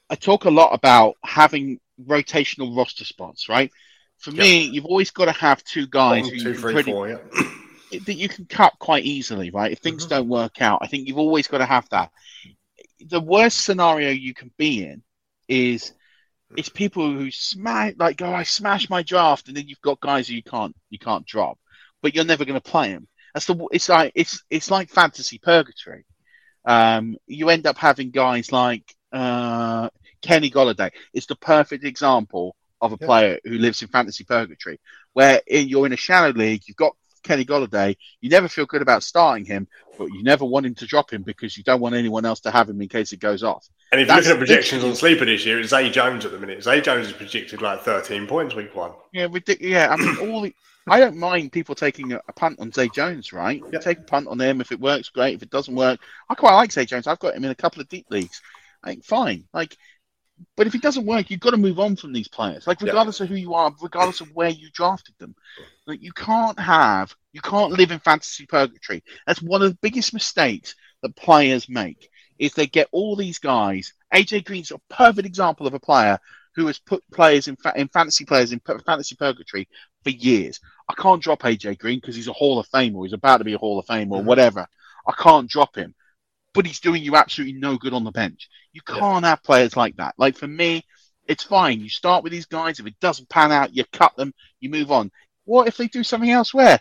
I 0.10 0.16
talk 0.16 0.46
a 0.46 0.50
lot 0.50 0.74
about 0.74 1.16
having 1.24 1.80
rotational 2.02 2.78
roster 2.78 3.04
spots, 3.04 3.50
right? 3.50 3.72
For 4.20 4.32
me, 4.32 4.64
you've 4.64 4.86
always 4.86 5.12
got 5.12 5.26
to 5.26 5.32
have 5.34 5.64
two 5.64 5.86
guys 5.88 6.24
One, 6.24 6.40
two, 6.40 6.54
three, 6.54 6.74
pretty, 6.74 6.92
four, 6.92 7.10
yeah. 7.10 7.18
that 8.06 8.14
you 8.14 8.30
can 8.30 8.46
cut 8.46 8.74
quite 8.80 9.04
easily, 9.04 9.50
right? 9.50 9.72
If 9.72 9.80
things 9.80 10.04
mm-hmm. 10.04 10.16
don't 10.16 10.30
work 10.30 10.62
out, 10.62 10.80
I 10.82 10.88
think 10.88 11.08
you've 11.08 11.18
always 11.18 11.48
got 11.48 11.58
to 11.58 11.66
have 11.66 11.90
that. 11.90 12.12
The 13.10 13.22
worst 13.22 13.62
scenario 13.62 14.12
you 14.12 14.34
can 14.34 14.52
be 14.58 14.86
in 14.86 15.04
is 15.48 15.94
it's 16.56 16.70
people 16.70 17.12
who 17.12 17.32
smash 17.32 17.94
like 17.98 18.18
go, 18.18 18.32
I 18.34 18.44
smash 18.44 18.90
my 18.90 19.04
draft, 19.04 19.48
and 19.48 19.58
then 19.58 19.68
you've 19.68 19.82
got 19.82 20.00
guys 20.00 20.28
who 20.28 20.36
you 20.36 20.44
can't 20.44 20.76
you 20.90 21.00
can't 21.00 21.26
drop, 21.26 21.58
but 22.02 22.16
you're 22.16 22.26
never 22.26 22.46
going 22.46 22.60
to 22.60 22.72
play 22.72 22.92
them. 22.92 23.08
That's 23.34 23.46
the 23.46 23.68
it's 23.72 23.90
like 23.90 24.12
it's 24.16 24.44
it's 24.50 24.70
like 24.70 24.90
fantasy 24.90 25.40
purgatory. 25.40 26.06
Um, 26.66 27.18
you 27.28 27.50
end 27.50 27.68
up 27.68 27.78
having 27.78 28.12
guys 28.12 28.52
like 28.52 28.84
uh, 29.12 29.90
Kenny 30.22 30.50
Golladay. 30.50 30.92
It's 31.14 31.26
the 31.26 31.36
perfect 31.36 31.84
example 31.84 32.56
of 32.80 32.94
a 32.94 32.98
yeah. 33.00 33.06
player 33.06 33.40
who 33.44 33.58
lives 33.58 33.82
in 33.82 33.88
fantasy 33.88 34.24
purgatory, 34.24 34.80
where 35.14 35.42
in, 35.48 35.68
you're 35.68 35.86
in 35.86 35.94
a 35.94 35.98
shallow 35.98 36.32
league, 36.32 36.64
you've 36.68 36.78
got 36.78 36.96
Kenny 37.24 37.46
Golladay, 37.46 37.96
you 38.22 38.30
never 38.30 38.48
feel 38.48 38.66
good 38.66 38.82
about 38.82 39.04
starting 39.04 39.46
him, 39.46 39.68
but 39.98 40.06
you 40.06 40.24
never 40.24 40.46
want 40.46 40.66
him 40.66 40.76
to 40.76 40.86
drop 40.86 41.12
him 41.12 41.24
because 41.24 41.58
you 41.58 41.64
don't 41.64 41.82
want 41.82 41.96
anyone 41.96 42.26
else 42.26 42.42
to 42.42 42.52
have 42.52 42.70
him 42.70 42.82
in 42.82 42.90
case 42.90 43.12
it 43.12 43.20
goes 43.20 43.44
off. 43.44 43.68
And 43.92 44.02
if 44.02 44.08
you're 44.08 44.18
looking 44.18 44.32
at 44.32 44.38
projections 44.38 44.84
on 44.84 44.96
sleeper 44.96 45.26
this 45.26 45.46
year, 45.46 45.60
it's 45.60 45.70
Zay 45.70 45.90
Jones 45.90 46.26
at 46.26 46.32
the 46.32 46.40
minute. 46.40 46.64
Zay 46.64 46.82
Jones 46.82 47.08
is 47.08 47.14
projected 47.14 47.62
like 47.62 47.82
13 47.82 48.28
points 48.28 48.56
week 48.56 48.76
one. 48.76 48.92
Yeah, 49.12 49.28
ridiculous. 49.30 49.72
Yeah, 49.72 49.90
I 49.90 49.96
mean, 49.96 50.18
all 50.30 50.42
the. 50.42 50.54
I 50.86 51.00
don't 51.00 51.16
mind 51.16 51.54
people 51.54 51.76
taking 51.76 52.12
a, 52.12 52.20
a 52.28 52.34
punt 52.34 52.60
on 52.60 52.72
Zay 52.72 52.90
Jones, 52.90 53.32
right? 53.32 53.62
Take 53.82 54.00
a 54.00 54.04
punt 54.04 54.28
on 54.28 54.42
him. 54.42 54.60
If 54.60 54.74
it 54.74 54.82
works, 54.82 55.10
great. 55.10 55.36
If 55.36 55.42
it 55.42 55.50
doesn't 55.50 55.76
work, 55.76 56.02
I 56.30 56.36
quite 56.36 56.56
like 56.56 56.74
Zay 56.74 56.86
Jones. 56.86 57.08
I've 57.08 57.20
got 57.20 57.36
him 57.36 57.46
in 57.46 57.52
a 57.52 57.56
couple 57.56 57.82
of 57.82 57.88
deep 57.88 58.08
leagues. 58.10 58.42
I 58.84 58.90
think 58.90 59.06
fine. 59.06 59.46
Like 59.54 59.78
but 60.56 60.68
if 60.68 60.76
it 60.76 60.82
doesn't 60.82 61.06
work, 61.06 61.30
you've 61.30 61.40
got 61.40 61.52
to 61.52 61.58
move 61.58 61.80
on 61.80 61.96
from 61.96 62.14
these 62.14 62.28
players. 62.28 62.68
Like 62.68 62.82
regardless 62.82 63.20
yeah. 63.20 63.26
of 63.26 63.30
who 63.30 63.36
you 63.36 63.54
are, 63.54 63.74
regardless 63.82 64.22
of 64.22 64.32
where 64.34 64.50
you 64.50 64.70
drafted 64.72 65.16
them, 65.20 65.36
like 65.86 66.02
you 66.02 66.14
can't 66.14 66.60
have, 66.60 67.14
you 67.32 67.42
can't 67.42 67.74
live 67.74 67.92
in 67.92 68.00
fantasy 68.00 68.46
purgatory. 68.46 69.04
That's 69.28 69.42
one 69.42 69.62
of 69.62 69.72
the 69.72 69.78
biggest 69.82 70.14
mistakes 70.14 70.76
that 71.02 71.16
players 71.16 71.70
make. 71.70 72.10
Is 72.40 72.54
they 72.54 72.66
get 72.66 72.90
all 72.92 73.16
these 73.16 73.40
guys. 73.40 73.94
AJ 74.14 74.46
Green's 74.46 74.72
a 74.72 74.80
perfect 74.90 75.28
example 75.28 75.68
of 75.68 75.76
a 75.76 75.80
player 75.80 76.18
who 76.56 76.68
has 76.68 76.80
put 76.80 77.04
players 77.12 77.48
in, 77.48 77.56
fa- 77.56 77.74
in 77.76 77.88
fantasy 77.88 78.26
players 78.26 78.52
in 78.52 78.60
fantasy 78.86 79.16
purgatory 79.16 79.68
for 80.04 80.10
years. 80.10 80.60
I 80.90 80.94
can't 80.96 81.22
drop 81.22 81.44
AJ 81.44 81.78
Green 81.78 82.00
because 82.00 82.16
he's 82.16 82.28
a 82.28 82.34
Hall 82.34 82.60
of 82.60 82.68
Famer. 82.70 82.96
Or 82.96 83.06
he's 83.06 83.14
about 83.14 83.38
to 83.38 83.44
be 83.44 83.54
a 83.54 83.60
Hall 83.60 83.80
of 83.80 83.86
Famer 83.86 84.12
or 84.12 84.18
mm-hmm. 84.18 84.26
whatever. 84.26 84.68
I 85.08 85.14
can't 85.18 85.50
drop 85.50 85.76
him 85.76 85.94
but 86.54 86.66
he's 86.66 86.80
doing 86.80 87.04
you 87.04 87.16
absolutely 87.16 87.60
no 87.60 87.78
good 87.78 87.94
on 87.94 88.04
the 88.04 88.12
bench. 88.12 88.50
You 88.72 88.82
can't 88.82 89.24
yeah. 89.24 89.32
have 89.32 89.44
players 89.44 89.76
like 89.76 89.96
that. 89.98 90.16
Like 90.18 90.38
for 90.38 90.48
me, 90.48 90.86
it's 91.28 91.44
fine. 91.44 91.80
You 91.80 91.90
start 91.90 92.24
with 92.24 92.32
these 92.32 92.46
guys. 92.46 92.80
If 92.80 92.88
it 92.88 93.00
doesn't 93.00 93.30
pan 93.30 93.52
out, 93.52 93.76
you 93.76 93.84
cut 93.92 94.16
them, 94.16 94.34
you 94.60 94.70
move 94.70 94.92
on. 94.92 95.12
What 95.46 95.68
if 95.68 95.78
they 95.78 95.88
do 95.88 96.04
something 96.04 96.32
elsewhere? 96.32 96.80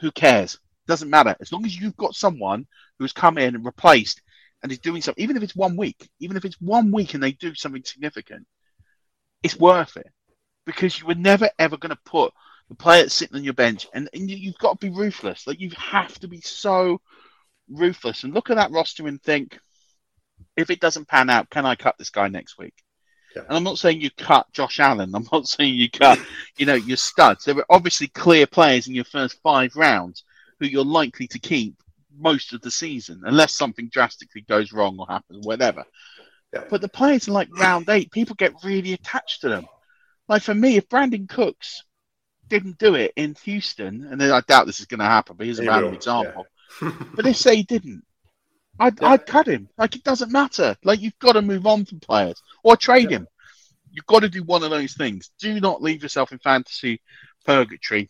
Who 0.00 0.10
cares? 0.10 0.58
Doesn't 0.86 1.10
matter. 1.10 1.36
As 1.40 1.52
long 1.52 1.64
as 1.64 1.78
you've 1.78 1.96
got 1.96 2.14
someone 2.14 2.66
who's 2.98 3.12
come 3.12 3.38
in 3.38 3.54
and 3.54 3.64
replaced 3.64 4.22
and 4.62 4.72
is 4.72 4.78
doing 4.78 5.02
something, 5.02 5.22
even 5.22 5.36
if 5.36 5.42
it's 5.42 5.56
one 5.56 5.76
week, 5.76 6.08
even 6.18 6.36
if 6.36 6.44
it's 6.44 6.60
one 6.60 6.90
week 6.90 7.14
and 7.14 7.22
they 7.22 7.32
do 7.32 7.54
something 7.54 7.84
significant, 7.84 8.46
it's 9.42 9.58
worth 9.58 9.96
it 9.96 10.10
because 10.66 11.00
you 11.00 11.06
were 11.06 11.14
never 11.14 11.48
ever 11.58 11.76
going 11.76 11.94
to 11.94 11.98
put 12.04 12.32
the 12.68 12.74
player 12.74 13.08
sitting 13.08 13.36
on 13.36 13.44
your 13.44 13.54
bench 13.54 13.86
and, 13.94 14.08
and 14.12 14.30
you've 14.30 14.58
got 14.58 14.80
to 14.80 14.86
be 14.86 14.96
ruthless. 14.96 15.46
Like 15.46 15.60
you 15.60 15.70
have 15.76 16.18
to 16.20 16.28
be 16.28 16.40
so 16.40 17.00
ruthless 17.68 18.24
and 18.24 18.34
look 18.34 18.50
at 18.50 18.56
that 18.56 18.70
roster 18.70 19.06
and 19.06 19.22
think, 19.22 19.58
if 20.56 20.70
it 20.70 20.80
doesn't 20.80 21.08
pan 21.08 21.30
out, 21.30 21.50
can 21.50 21.66
I 21.66 21.74
cut 21.74 21.96
this 21.98 22.10
guy 22.10 22.28
next 22.28 22.58
week? 22.58 22.74
Yeah. 23.34 23.42
And 23.42 23.56
I'm 23.56 23.64
not 23.64 23.78
saying 23.78 24.00
you 24.00 24.10
cut 24.10 24.46
Josh 24.52 24.80
Allen. 24.80 25.14
I'm 25.14 25.26
not 25.32 25.48
saying 25.48 25.74
you 25.74 25.90
cut, 25.90 26.18
you 26.56 26.66
know, 26.66 26.74
your 26.74 26.96
studs. 26.96 27.44
There 27.44 27.54
were 27.54 27.66
obviously 27.70 28.08
clear 28.08 28.46
players 28.46 28.88
in 28.88 28.94
your 28.94 29.04
first 29.04 29.40
five 29.42 29.76
rounds 29.76 30.24
who 30.58 30.66
you're 30.66 30.84
likely 30.84 31.26
to 31.28 31.38
keep 31.38 31.74
most 32.18 32.52
of 32.52 32.60
the 32.60 32.70
season, 32.70 33.22
unless 33.24 33.54
something 33.54 33.88
drastically 33.88 34.42
goes 34.42 34.72
wrong 34.72 34.98
or 34.98 35.06
happens, 35.06 35.46
whatever. 35.46 35.84
Yeah. 36.52 36.64
But 36.68 36.80
the 36.80 36.88
players 36.88 37.28
in 37.28 37.34
like 37.34 37.48
round 37.56 37.88
eight, 37.88 38.10
people 38.10 38.34
get 38.34 38.64
really 38.64 38.92
attached 38.92 39.42
to 39.42 39.48
them. 39.48 39.66
Like 40.28 40.42
for 40.42 40.54
me, 40.54 40.76
if 40.76 40.88
Brandin 40.88 41.28
Cooks 41.28 41.84
didn't 42.48 42.78
do 42.78 42.94
it 42.96 43.12
in 43.16 43.36
Houston, 43.44 44.04
and 44.10 44.20
then 44.20 44.32
I 44.32 44.40
doubt 44.40 44.66
this 44.66 44.80
is 44.80 44.86
going 44.86 45.00
to 45.00 45.06
happen, 45.06 45.36
but 45.36 45.46
here's 45.46 45.60
a 45.60 45.64
random 45.64 45.94
example. 45.94 46.44
Yeah 46.44 46.56
but 47.14 47.26
if 47.26 47.36
say 47.36 47.56
he 47.56 47.62
didn't, 47.62 48.04
I'd, 48.80 48.98
yeah. 49.00 49.08
I'd 49.10 49.26
cut 49.26 49.46
him. 49.46 49.68
Like 49.76 49.94
it 49.94 50.02
doesn't 50.02 50.32
matter. 50.32 50.74
Like 50.82 51.00
you've 51.00 51.18
got 51.18 51.32
to 51.32 51.42
move 51.42 51.66
on 51.66 51.84
from 51.84 52.00
players 52.00 52.42
or 52.64 52.76
trade 52.76 53.10
yeah. 53.10 53.18
him. 53.18 53.28
You've 53.92 54.06
got 54.06 54.20
to 54.20 54.28
do 54.28 54.42
one 54.42 54.62
of 54.62 54.70
those 54.70 54.94
things. 54.94 55.30
Do 55.38 55.60
not 55.60 55.82
leave 55.82 56.02
yourself 56.02 56.32
in 56.32 56.38
fantasy 56.38 57.02
purgatory. 57.44 58.08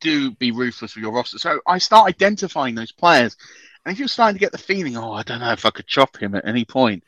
Do 0.00 0.30
be 0.30 0.52
ruthless 0.52 0.94
with 0.94 1.02
your 1.02 1.12
roster. 1.12 1.38
So 1.38 1.60
I 1.66 1.78
start 1.78 2.08
identifying 2.08 2.74
those 2.74 2.92
players, 2.92 3.36
and 3.84 3.92
if 3.92 3.98
you're 3.98 4.08
starting 4.08 4.36
to 4.36 4.40
get 4.40 4.52
the 4.52 4.58
feeling, 4.58 4.96
oh, 4.96 5.12
I 5.12 5.22
don't 5.22 5.40
know 5.40 5.52
if 5.52 5.66
I 5.66 5.70
could 5.70 5.86
chop 5.86 6.16
him 6.16 6.34
at 6.34 6.46
any 6.48 6.64
point, 6.64 7.04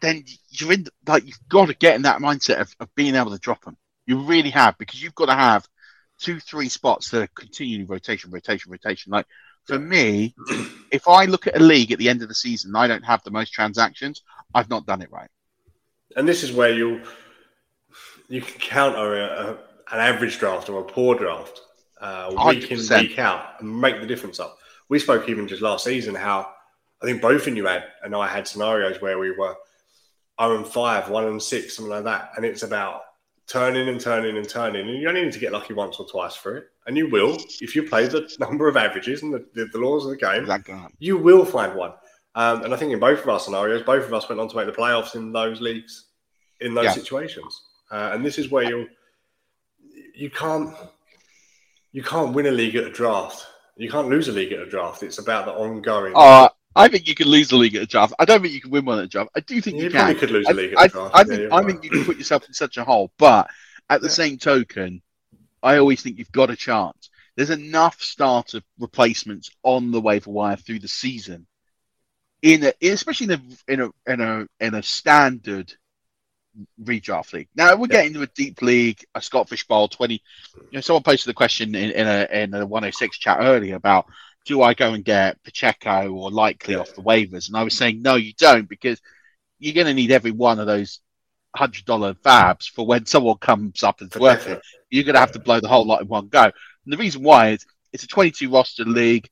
then 0.00 0.24
you're 0.48 0.72
in 0.72 0.86
like 1.06 1.26
you've 1.26 1.48
got 1.48 1.66
to 1.66 1.74
get 1.74 1.96
in 1.96 2.02
that 2.02 2.20
mindset 2.22 2.60
of, 2.60 2.74
of 2.80 2.94
being 2.94 3.14
able 3.14 3.32
to 3.32 3.38
drop 3.38 3.66
him. 3.66 3.76
You 4.06 4.22
really 4.22 4.50
have 4.50 4.78
because 4.78 5.02
you've 5.02 5.14
got 5.14 5.26
to 5.26 5.34
have 5.34 5.68
two, 6.18 6.40
three 6.40 6.68
spots 6.68 7.10
that 7.10 7.22
are 7.22 7.28
continually 7.34 7.84
rotation, 7.84 8.30
rotation, 8.30 8.72
rotation. 8.72 9.12
Like 9.12 9.26
for 9.68 9.78
me, 9.78 10.34
if 10.90 11.06
I 11.06 11.26
look 11.26 11.46
at 11.46 11.56
a 11.56 11.60
league 11.60 11.92
at 11.92 11.98
the 11.98 12.08
end 12.08 12.22
of 12.22 12.28
the 12.28 12.34
season, 12.34 12.74
I 12.74 12.88
don't 12.88 13.04
have 13.04 13.22
the 13.22 13.30
most 13.30 13.52
transactions. 13.52 14.22
I've 14.54 14.70
not 14.70 14.86
done 14.86 15.02
it 15.02 15.12
right. 15.12 15.28
And 16.16 16.26
this 16.26 16.42
is 16.42 16.50
where 16.50 16.72
you 16.72 17.02
you 18.28 18.40
can 18.40 18.58
counter 18.60 19.20
a, 19.20 19.24
a, 19.24 19.50
an 19.94 20.00
average 20.00 20.38
draft 20.38 20.68
or 20.68 20.80
a 20.80 20.84
poor 20.84 21.14
draft 21.14 21.60
uh, 22.00 22.28
week 22.30 22.68
100%. 22.68 22.90
in 22.90 23.08
week 23.08 23.18
out 23.18 23.60
and 23.60 23.80
make 23.80 24.00
the 24.00 24.06
difference 24.06 24.40
up. 24.40 24.58
We 24.88 24.98
spoke 24.98 25.28
even 25.28 25.46
just 25.46 25.62
last 25.62 25.84
season 25.84 26.14
how 26.14 26.50
I 27.02 27.06
think 27.06 27.22
both 27.22 27.46
of 27.46 27.56
you 27.56 27.66
had 27.66 27.84
and 28.02 28.14
I 28.16 28.26
had 28.26 28.48
scenarios 28.48 29.00
where 29.00 29.18
we 29.18 29.30
were 29.30 29.54
0 30.40 30.56
and 30.56 30.66
5, 30.66 31.10
1 31.10 31.24
and 31.24 31.42
6, 31.42 31.76
something 31.76 31.90
like 31.90 32.04
that. 32.04 32.32
And 32.36 32.44
it's 32.44 32.62
about 32.62 33.02
turning 33.48 33.88
and 33.88 34.00
turning 34.00 34.36
and 34.36 34.48
turning, 34.48 34.88
and 34.88 35.00
you 35.00 35.08
only 35.08 35.22
need 35.22 35.32
to 35.32 35.38
get 35.38 35.52
lucky 35.52 35.72
once 35.74 35.96
or 35.98 36.06
twice 36.06 36.36
for 36.36 36.56
it. 36.56 36.64
And 36.86 36.96
you 36.96 37.08
will, 37.08 37.36
if 37.60 37.74
you 37.74 37.82
play 37.82 38.06
the 38.06 38.30
number 38.38 38.68
of 38.68 38.76
averages 38.76 39.22
and 39.22 39.32
the, 39.32 39.44
the, 39.54 39.66
the 39.72 39.78
laws 39.78 40.04
of 40.04 40.10
the 40.10 40.16
game, 40.16 40.46
you 40.98 41.16
will 41.16 41.44
find 41.44 41.74
one. 41.74 41.92
Um, 42.34 42.62
and 42.62 42.72
I 42.72 42.76
think 42.76 42.92
in 42.92 43.00
both 43.00 43.20
of 43.22 43.28
our 43.28 43.40
scenarios, 43.40 43.82
both 43.82 44.04
of 44.04 44.14
us 44.14 44.28
went 44.28 44.40
on 44.40 44.48
to 44.48 44.56
make 44.56 44.66
the 44.66 44.72
playoffs 44.72 45.14
in 45.14 45.32
those 45.32 45.60
leagues, 45.60 46.06
in 46.60 46.74
those 46.74 46.84
yeah. 46.84 46.92
situations. 46.92 47.62
Uh, 47.90 48.10
and 48.12 48.24
this 48.24 48.38
is 48.38 48.50
where 48.50 48.64
you 48.64 48.86
you 50.14 50.30
can't 50.30 50.74
you 51.92 52.02
can't 52.02 52.34
win 52.34 52.46
a 52.46 52.50
league 52.50 52.76
at 52.76 52.84
a 52.84 52.90
draft. 52.90 53.46
You 53.76 53.90
can't 53.90 54.08
lose 54.08 54.28
a 54.28 54.32
league 54.32 54.52
at 54.52 54.60
a 54.60 54.68
draft. 54.68 55.02
It's 55.02 55.18
about 55.18 55.46
the 55.46 55.52
ongoing. 55.52 56.12
Uh, 56.14 56.48
I 56.78 56.88
think 56.88 57.08
you 57.08 57.14
can 57.14 57.28
lose 57.28 57.48
the 57.48 57.56
league 57.56 57.74
at 57.74 57.82
a 57.82 57.86
draft. 57.86 58.14
I 58.18 58.24
don't 58.24 58.40
think 58.40 58.54
you 58.54 58.60
can 58.60 58.70
win 58.70 58.84
one 58.84 58.98
at 58.98 59.04
a 59.04 59.08
draft. 59.08 59.30
I 59.36 59.40
do 59.40 59.60
think 59.60 59.76
you, 59.76 59.84
you 59.84 59.90
can. 59.90 60.14
could 60.16 60.30
lose 60.30 60.46
the 60.46 60.54
league 60.54 60.74
I, 60.76 60.84
at 60.84 60.90
a 60.90 60.92
draft. 60.92 61.14
I, 61.14 61.20
I 61.20 61.24
think, 61.24 61.40
yeah, 61.40 61.56
I 61.56 61.64
think 61.64 61.84
you 61.84 61.90
can 61.90 62.04
put 62.04 62.16
yourself 62.16 62.46
in 62.46 62.54
such 62.54 62.76
a 62.76 62.84
hole. 62.84 63.10
But 63.18 63.50
at 63.90 64.00
the 64.00 64.06
yeah. 64.06 64.12
same 64.12 64.38
token, 64.38 65.02
I 65.62 65.78
always 65.78 66.00
think 66.02 66.18
you've 66.18 66.32
got 66.32 66.50
a 66.50 66.56
chance. 66.56 67.10
there's 67.38 67.50
enough 67.50 68.02
starter 68.02 68.60
replacements 68.80 69.52
on 69.62 69.92
the 69.92 70.00
waiver 70.00 70.28
wire 70.28 70.56
through 70.56 70.80
the 70.80 70.88
season, 70.88 71.46
in 72.42 72.64
a, 72.64 72.72
especially 72.82 73.32
in 73.32 73.32
a 73.32 73.72
in 73.72 73.80
a 73.80 74.12
in 74.12 74.20
a 74.20 74.46
in 74.58 74.74
a 74.74 74.82
standard 74.82 75.72
redraft 76.82 77.32
league. 77.32 77.48
Now 77.54 77.76
we're 77.76 77.86
getting 77.86 78.08
into 78.08 78.22
a 78.22 78.26
deep 78.26 78.60
league, 78.60 79.04
a 79.14 79.22
Scott 79.22 79.48
Fish 79.48 79.64
Bowl 79.68 79.86
twenty. 79.86 80.20
You 80.56 80.78
know, 80.78 80.80
someone 80.80 81.04
posted 81.04 81.30
the 81.30 81.34
question 81.34 81.76
in, 81.76 81.92
in 81.92 82.08
a 82.08 82.28
in 82.32 82.54
a 82.54 82.66
one 82.66 82.82
hundred 82.82 82.94
oh 82.96 82.98
six 82.98 83.18
chat 83.18 83.38
earlier 83.40 83.76
about 83.76 84.06
do 84.46 84.62
I 84.62 84.74
go 84.74 84.94
and 84.94 85.04
get 85.04 85.42
Pacheco 85.42 86.12
or 86.12 86.30
Likely 86.30 86.74
yeah. 86.74 86.80
off 86.80 86.94
the 86.94 87.02
waivers, 87.02 87.48
and 87.48 87.56
I 87.56 87.62
was 87.62 87.76
saying 87.76 88.02
no, 88.02 88.14
you 88.14 88.32
don't 88.38 88.68
because 88.68 89.00
you're 89.58 89.74
going 89.74 89.86
to 89.86 89.94
need 89.94 90.10
every 90.10 90.30
one 90.30 90.58
of 90.58 90.66
those 90.66 91.00
hundred 91.54 91.84
dollar 91.84 92.14
fabs 92.14 92.70
for 92.70 92.86
when 92.86 93.06
someone 93.06 93.38
comes 93.38 93.82
up 93.82 94.00
and 94.00 94.08
it's 94.08 94.20
worth 94.20 94.46
it. 94.46 94.60
You're 94.90 95.04
going 95.04 95.14
to 95.14 95.20
have 95.20 95.32
to 95.32 95.40
blow 95.40 95.60
the 95.60 95.68
whole 95.68 95.86
lot 95.86 96.00
in 96.00 96.08
one 96.08 96.28
go. 96.28 96.44
And 96.44 96.52
the 96.86 96.96
reason 96.96 97.22
why 97.22 97.50
is 97.50 97.66
it's 97.92 98.04
a 98.04 98.08
22 98.08 98.50
roster 98.50 98.84
league 98.84 99.28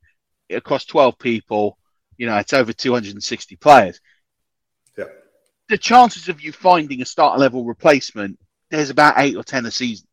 across 0.51 0.85
12 0.85 1.19
people. 1.19 1.79
You 2.17 2.27
know, 2.27 2.37
it's 2.37 2.53
over 2.53 2.73
260 2.73 3.57
players. 3.57 4.01
Yeah. 4.97 5.05
The 5.69 5.79
chances 5.79 6.29
of 6.29 6.41
you 6.41 6.53
finding 6.53 7.03
a 7.03 7.05
starter 7.05 7.39
level 7.39 7.65
replacement, 7.65 8.39
there's 8.71 8.91
about 8.91 9.15
eight 9.19 9.37
or 9.37 9.45
10 9.45 9.67
a 9.67 9.71
season. 9.71 10.09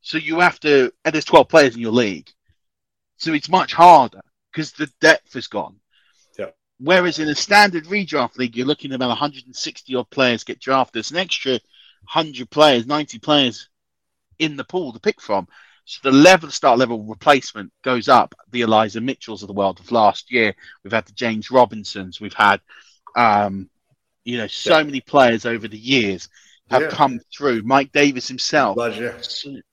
So 0.00 0.18
you 0.18 0.40
have 0.40 0.60
to, 0.60 0.92
and 1.04 1.14
there's 1.14 1.24
12 1.24 1.48
players 1.48 1.74
in 1.74 1.80
your 1.80 1.92
league. 1.92 2.30
So 3.16 3.32
it's 3.32 3.48
much 3.48 3.72
harder 3.72 4.20
because 4.54 4.72
the 4.72 4.90
depth 5.00 5.34
is 5.36 5.48
gone. 5.48 5.76
Yeah. 6.38 6.50
Whereas 6.78 7.18
in 7.18 7.28
a 7.28 7.34
standard 7.34 7.84
redraft 7.86 8.38
league, 8.38 8.56
you're 8.56 8.66
looking 8.66 8.92
at 8.92 8.96
about 8.96 9.08
160 9.08 9.94
odd 9.94 10.10
players 10.10 10.44
get 10.44 10.60
drafted. 10.60 10.94
There's 10.94 11.10
an 11.10 11.16
extra 11.16 11.52
100 11.52 12.50
players, 12.50 12.86
90 12.86 13.18
players 13.18 13.68
in 14.38 14.56
the 14.56 14.64
pool 14.64 14.92
to 14.92 15.00
pick 15.00 15.20
from. 15.20 15.48
So 15.86 16.00
the 16.02 16.16
level 16.16 16.50
start 16.50 16.78
level 16.78 17.02
replacement 17.02 17.72
goes 17.82 18.08
up. 18.08 18.34
The 18.52 18.62
Elijah 18.62 19.00
Mitchells 19.00 19.42
of 19.42 19.48
the 19.48 19.54
world 19.54 19.80
of 19.80 19.92
last 19.92 20.32
year. 20.32 20.54
We've 20.82 20.92
had 20.92 21.06
the 21.06 21.12
James 21.12 21.50
Robinsons. 21.50 22.20
We've 22.20 22.32
had, 22.32 22.60
um, 23.16 23.68
you 24.24 24.38
know, 24.38 24.46
so 24.46 24.78
yeah. 24.78 24.84
many 24.84 25.00
players 25.00 25.44
over 25.44 25.68
the 25.68 25.78
years 25.78 26.28
have 26.70 26.82
yeah. 26.82 26.88
come 26.88 27.20
through. 27.36 27.62
Mike 27.64 27.92
Davis 27.92 28.26
himself. 28.26 28.76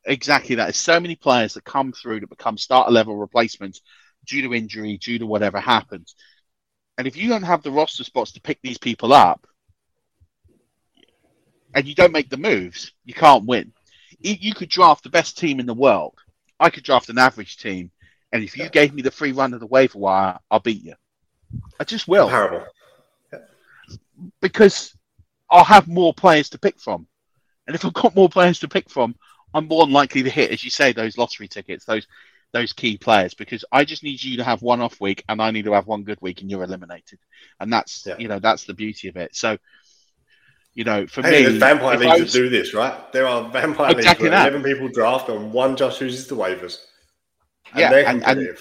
Exactly 0.06 0.56
that. 0.56 0.66
There's 0.66 0.78
so 0.78 1.00
many 1.00 1.16
players 1.16 1.54
that 1.54 1.64
come 1.64 1.94
through 1.94 2.20
that 2.20 2.30
become 2.30 2.58
starter 2.58 2.92
level 2.92 3.16
replacements 3.16 3.82
due 4.26 4.42
to 4.44 4.54
injury, 4.54 4.98
due 4.98 5.20
to 5.20 5.26
whatever 5.26 5.60
happens. 5.60 6.16
And 6.98 7.08
if 7.08 7.18
you 7.18 7.30
don't 7.30 7.44
have 7.44 7.64
the 7.64 7.72
roster 7.72 8.04
spots 8.04 8.34
to 8.34 8.42
pick 8.42 8.60
these 8.62 8.78
people 8.78 9.14
up, 9.14 9.48
and 11.74 11.88
you 11.88 11.96
don't 11.96 12.12
make 12.12 12.30
the 12.30 12.38
moves, 12.38 12.92
you 13.06 13.14
can't 13.14 13.46
win. 13.46 13.72
You 14.20 14.54
could 14.54 14.70
draft 14.70 15.04
the 15.04 15.10
best 15.10 15.38
team 15.38 15.60
in 15.60 15.66
the 15.66 15.74
world. 15.74 16.16
I 16.60 16.70
could 16.70 16.84
draft 16.84 17.10
an 17.10 17.18
average 17.18 17.58
team, 17.58 17.92
and 18.32 18.44
if 18.44 18.58
you 18.58 18.70
gave 18.70 18.94
me 18.94 19.02
the 19.02 19.10
free 19.10 19.32
run 19.32 19.54
of 19.54 19.60
the 19.62 19.68
waiver 19.68 19.98
wire, 19.98 20.38
I'll 20.52 20.60
beat 20.60 20.84
you. 20.84 20.96
I 21.80 21.86
just 21.86 22.08
will. 22.08 22.30
Comparable. 22.30 22.68
Because 24.42 24.96
I'll 25.50 25.64
have 25.64 25.88
more 25.88 26.14
players 26.14 26.50
to 26.50 26.60
pick 26.60 26.80
from. 26.80 27.08
And 27.66 27.76
if 27.76 27.84
I've 27.84 27.94
got 27.94 28.16
more 28.16 28.30
players 28.30 28.60
to 28.60 28.68
pick 28.68 28.90
from, 28.90 29.16
I'm 29.54 29.68
more 29.68 29.86
than 29.86 29.94
likely 29.94 30.24
to 30.24 30.30
hit, 30.30 30.52
as 30.52 30.64
you 30.64 30.70
say, 30.70 30.94
those 30.94 31.18
lottery 31.18 31.48
tickets, 31.48 31.86
those 31.86 32.06
those 32.54 32.74
key 32.74 32.98
players 32.98 33.34
because 33.34 33.64
I 33.72 33.86
just 33.86 34.04
need 34.04 34.22
you 34.22 34.38
to 34.38 34.44
have 34.44 34.62
one 34.62 34.82
off 34.82 35.00
week 35.00 35.24
and 35.30 35.42
I 35.42 35.52
need 35.52 35.66
to 35.66 35.74
have 35.74 35.88
one 35.88 36.04
good 36.04 36.20
week 36.22 36.42
and 36.42 36.52
you're 36.52 36.64
eliminated. 36.64 37.20
And 37.60 37.72
that's 37.72 38.06
yeah. 38.06 38.18
you 38.18 38.28
know 38.28 38.40
that's 38.40 38.66
the 38.66 38.74
beauty 38.74 39.08
of 39.08 39.18
it. 39.18 39.36
So 39.36 39.58
you 40.74 40.86
know, 40.86 41.06
for 41.06 41.22
hey, 41.22 41.46
me, 41.48 41.58
vampire 41.58 41.98
leagues 41.98 42.22
was... 42.22 42.34
do 42.34 42.50
this, 42.50 42.74
right? 42.74 43.12
There 43.12 43.28
are 43.28 43.50
vampire 43.50 43.92
exactly 43.92 44.30
leagues 44.30 44.34
where 44.34 44.50
eleven 44.50 44.64
people 44.64 44.88
draft 44.88 45.30
and 45.30 45.52
one 45.52 45.76
just 45.76 46.00
chooses 46.00 46.28
the 46.28 46.36
waivers. 46.36 46.80
And 47.74 47.80
yeah, 47.80 47.92
and, 47.92 48.26
and, 48.26 48.58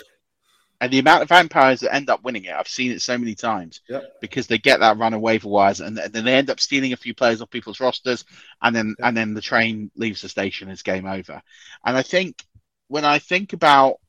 and, 0.81 0.93
the 0.93 0.99
amount 0.99 1.23
of 1.23 1.29
vampires 1.29 1.81
that 1.81 1.95
end 1.95 2.11
up 2.11 2.23
winning 2.23 2.45
it, 2.45 2.53
I've 2.53 2.69
seen 2.69 2.93
it 2.93 3.03
so 3.03 3.19
many 3.19 3.35
times 3.35 3.81
yep. 3.89 4.21
because 4.21 4.47
they 4.47 4.59
get 4.59 4.81
that 4.81 4.99
run 4.99 5.15
of 5.15 5.21
waiver 5.21 5.49
wires 5.49 5.81
and 5.81 5.97
then 5.97 6.25
they 6.25 6.35
end 6.35 6.49
up 6.49 6.61
stealing 6.61 6.93
a 6.93 6.97
few 6.97 7.15
players 7.15 7.43
off 7.43 7.51
people's 7.51 7.81
rosters, 7.81 8.25
and 8.63 8.75
then 8.75 8.95
yep. 8.99 9.09
and 9.09 9.17
then 9.17 9.35
the 9.35 9.41
train 9.41 9.91
leaves 9.95 10.23
the 10.23 10.29
station, 10.29 10.69
it's 10.69 10.83
game 10.83 11.07
over. 11.07 11.41
And 11.85 11.97
I 11.97 12.03
think 12.03 12.45
when 12.91 13.05
I 13.05 13.21
think 13.21 13.53
about 13.53 14.01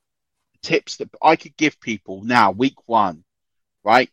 tips 0.63 0.97
that 0.97 1.09
I 1.21 1.35
could 1.35 1.55
give 1.55 1.79
people 1.79 2.23
now, 2.23 2.49
week 2.49 2.87
one, 2.87 3.23
right? 3.83 4.09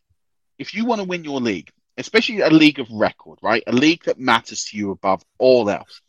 If 0.59 0.75
you 0.75 0.85
want 0.85 1.01
to 1.01 1.07
win 1.07 1.23
your 1.23 1.41
league, 1.41 1.71
especially 1.97 2.41
a 2.41 2.51
league 2.51 2.77
of 2.77 2.87
record, 2.91 3.39
right? 3.41 3.63
A 3.65 3.71
league 3.71 4.03
that 4.03 4.19
matters 4.19 4.65
to 4.65 4.77
you 4.77 4.91
above 4.91 5.23
all 5.39 5.71
else, 5.71 6.01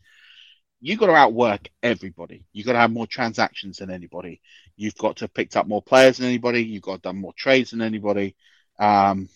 you 0.79 0.95
got 0.95 1.07
to 1.07 1.15
outwork 1.15 1.69
everybody. 1.81 2.45
You 2.53 2.63
got 2.63 2.73
to 2.73 2.79
have 2.79 2.91
more 2.91 3.07
transactions 3.07 3.77
than 3.77 3.89
anybody. 3.89 4.41
You've 4.77 4.97
got 4.97 5.15
to 5.17 5.23
have 5.23 5.33
picked 5.33 5.57
up 5.57 5.65
more 5.65 5.81
players 5.81 6.17
than 6.17 6.27
anybody. 6.27 6.63
You've 6.63 6.83
got 6.83 6.91
to 6.91 6.95
have 6.97 7.01
done 7.01 7.17
more 7.17 7.33
trades 7.35 7.71
than 7.71 7.81
anybody. 7.81 8.35
Um, 8.77 9.27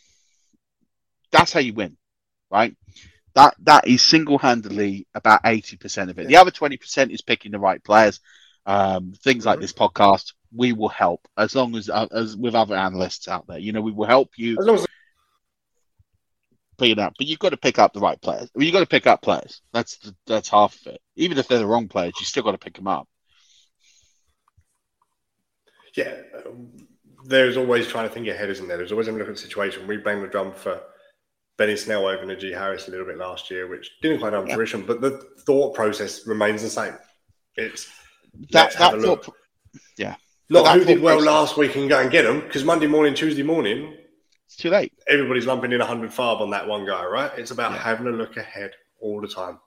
that's 1.31 1.51
how 1.51 1.61
you 1.61 1.73
win, 1.73 1.97
right? 2.51 2.75
That 3.33 3.55
that 3.63 3.87
is 3.87 4.03
single 4.03 4.37
handedly 4.37 5.07
about 5.15 5.41
eighty 5.45 5.77
percent 5.77 6.11
of 6.11 6.19
it. 6.19 6.27
The 6.27 6.37
other 6.37 6.51
twenty 6.51 6.77
percent 6.77 7.11
is 7.11 7.21
picking 7.21 7.51
the 7.51 7.59
right 7.59 7.83
players 7.83 8.19
um, 8.65 9.13
things 9.23 9.45
like 9.45 9.59
this 9.59 9.73
podcast, 9.73 10.33
we 10.53 10.73
will 10.73 10.89
help 10.89 11.27
as 11.37 11.55
long 11.55 11.75
as 11.75 11.89
uh, 11.89 12.07
as 12.11 12.35
with 12.35 12.55
other 12.55 12.75
analysts 12.75 13.27
out 13.27 13.47
there. 13.47 13.59
You 13.59 13.73
know, 13.73 13.81
we 13.81 13.91
will 13.91 14.07
help 14.07 14.31
you. 14.37 14.57
As 14.59 14.65
long 14.65 14.75
as 14.75 14.85
up, 16.97 17.13
but 17.17 17.27
you've 17.27 17.39
got 17.39 17.49
to 17.49 17.57
pick 17.57 17.79
up 17.79 17.93
the 17.93 17.99
right 17.99 18.21
players. 18.21 18.49
You've 18.55 18.73
got 18.73 18.81
to 18.81 18.85
pick 18.85 19.07
up 19.07 19.21
players. 19.21 19.61
That's 19.71 19.97
the, 19.97 20.15
that's 20.27 20.49
half 20.49 20.75
of 20.81 20.93
it. 20.93 21.01
Even 21.15 21.37
if 21.37 21.47
they're 21.47 21.59
the 21.59 21.65
wrong 21.65 21.87
players, 21.87 22.13
you 22.19 22.25
still 22.25 22.43
got 22.43 22.51
to 22.51 22.57
pick 22.57 22.75
them 22.75 22.87
up. 22.87 23.07
Yeah, 25.95 26.13
there's 27.25 27.55
always 27.55 27.87
trying 27.87 28.07
to 28.07 28.13
think 28.13 28.27
ahead, 28.27 28.49
isn't 28.49 28.67
there? 28.67 28.77
There's 28.77 28.91
always 28.91 29.07
a 29.07 29.13
look 29.13 29.29
at 29.29 29.35
the 29.35 29.41
situation. 29.41 29.87
We 29.87 29.97
banged 29.97 30.23
the 30.23 30.27
drum 30.27 30.51
for 30.51 30.81
Benny 31.57 31.77
Snell 31.77 32.05
over 32.05 32.25
Najee 32.25 32.53
Harris 32.53 32.87
a 32.87 32.91
little 32.91 33.05
bit 33.05 33.17
last 33.17 33.49
year, 33.49 33.67
which 33.67 33.89
didn't 34.01 34.19
quite 34.19 34.33
have 34.33 34.47
yeah. 34.47 34.55
fruition, 34.55 34.85
but 34.85 34.99
the 34.99 35.25
thought 35.45 35.73
process 35.73 36.27
remains 36.27 36.61
the 36.61 36.69
same. 36.69 36.95
It's 37.55 37.89
that, 38.51 38.73
that 38.77 39.01
thought, 39.01 39.29
yeah. 39.97 40.15
Not 40.49 40.77
who 40.77 40.85
did 40.85 41.01
well 41.01 41.17
process. 41.17 41.33
last 41.33 41.57
week 41.57 41.75
and 41.75 41.89
go 41.89 41.99
and 41.99 42.11
get 42.11 42.23
them 42.23 42.41
because 42.41 42.63
Monday 42.63 42.87
morning, 42.87 43.15
Tuesday 43.15 43.43
morning, 43.43 43.95
it's 44.45 44.55
too 44.55 44.69
late. 44.69 44.93
Everybody's 45.07 45.45
lumping 45.45 45.71
in 45.71 45.79
100 45.79 46.11
FAAB 46.11 46.41
on 46.41 46.51
that 46.51 46.67
one 46.67 46.85
guy, 46.85 47.03
right? 47.05 47.31
It's 47.37 47.51
about 47.51 47.71
yeah. 47.71 47.79
having 47.79 48.07
a 48.07 48.11
look 48.11 48.37
ahead 48.37 48.71
all 48.99 49.21
the 49.21 49.27
time. 49.27 49.59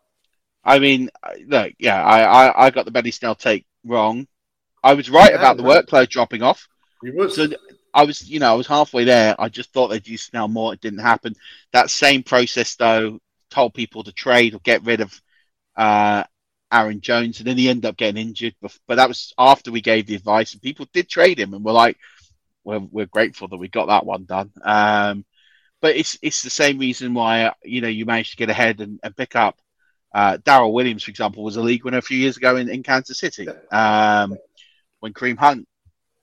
I 0.65 0.79
mean, 0.79 1.11
look, 1.47 1.73
yeah, 1.79 2.03
I, 2.05 2.47
I, 2.47 2.67
I 2.67 2.71
got 2.71 2.85
the 2.85 2.91
Benny 2.91 3.11
Snell 3.11 3.35
take 3.35 3.67
wrong. 3.85 4.27
I 4.83 4.95
was 4.95 5.11
right 5.11 5.33
yeah, 5.33 5.39
about 5.39 5.57
the 5.57 5.63
workload 5.63 6.09
dropping 6.09 6.43
off. 6.43 6.69
You 7.03 7.15
was. 7.15 7.35
So 7.35 7.49
I 7.95 8.05
was, 8.05 8.29
you 8.29 8.39
know, 8.39 8.53
I 8.53 8.55
was 8.55 8.67
halfway 8.67 9.05
there. 9.05 9.35
I 9.39 9.49
just 9.49 9.73
thought 9.73 9.89
they'd 9.89 10.07
use 10.07 10.23
Snell 10.23 10.49
more. 10.49 10.75
It 10.75 10.81
didn't 10.81 11.01
happen. 11.01 11.35
That 11.73 11.91
same 11.91 12.23
process, 12.23 12.77
though, 12.77 13.19
told 13.51 13.75
people 13.75 14.05
to 14.05 14.13
trade 14.13 14.55
or 14.55 14.61
get 14.61 14.85
rid 14.85 15.01
of 15.01 15.21
uh, 15.77 16.25
Aaron 16.73 17.01
Jones, 17.01 17.39
and 17.39 17.47
then 17.47 17.57
he 17.57 17.69
ended 17.69 17.87
up 17.87 17.97
getting 17.97 18.21
injured. 18.21 18.55
But, 18.61 18.77
but 18.87 18.97
that 18.97 19.09
was 19.09 19.33
after 19.39 19.71
we 19.71 19.81
gave 19.81 20.07
the 20.07 20.15
advice, 20.15 20.53
and 20.53 20.63
people 20.63 20.87
did 20.93 21.09
trade 21.09 21.39
him, 21.39 21.55
and 21.55 21.65
we're 21.65 21.73
like, 21.73 21.97
we're, 22.65 22.81
we're 22.81 23.07
grateful 23.07 23.49
that 23.49 23.57
we 23.57 23.69
got 23.69 23.87
that 23.87 24.07
one 24.07 24.25
done. 24.25 24.51
Um, 24.63 25.25
but 25.81 25.97
it's 25.97 26.19
it's 26.23 26.43
the 26.43 26.51
same 26.51 26.79
reason 26.79 27.15
why 27.15 27.53
you 27.63 27.81
know 27.81 27.89
you 27.89 28.05
managed 28.05 28.33
to 28.33 28.37
get 28.37 28.51
ahead 28.51 28.81
and, 28.81 28.99
and 29.03 29.17
pick 29.17 29.37
up 29.37 29.57
uh, 30.15 30.39
Darrel 30.39 30.73
Williams, 30.73 31.05
for 31.05 31.11
example, 31.11 31.45
was 31.45 31.57
a 31.57 31.63
league 31.63 31.85
winner 31.85 31.99
a 31.99 32.03
few 32.03 32.19
years 32.19 32.37
ago 32.37 32.57
in, 32.57 32.69
in 32.69 32.83
Kansas 32.83 33.19
City 33.19 33.49
um, 33.71 34.37
when 35.01 35.13
Kareem 35.13 35.39
Hunt 35.39 35.69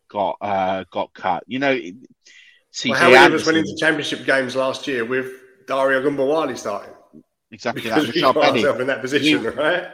got 0.10 0.38
uh, 0.42 0.86
got 0.92 1.14
cut. 1.14 1.44
You 1.48 1.60
know, 1.60 1.76
CJ 1.76 2.90
well, 2.90 3.00
how 3.00 3.10
many 3.10 3.26
of 3.34 3.42
us 3.42 3.46
went 3.46 3.60
into 3.60 3.76
championship 3.78 4.26
games 4.26 4.56
last 4.56 4.88
year 4.88 5.06
with 5.06 5.32
Dare 5.68 6.02
Ogunbowale 6.02 6.58
starting? 6.58 6.94
Exactly 7.52 7.84
because 7.84 8.08
that. 8.08 8.16
Rashaad 8.16 8.42
Penny. 8.42 8.82
in 8.82 8.88
that 8.88 9.02
position, 9.02 9.44
right? 9.44 9.88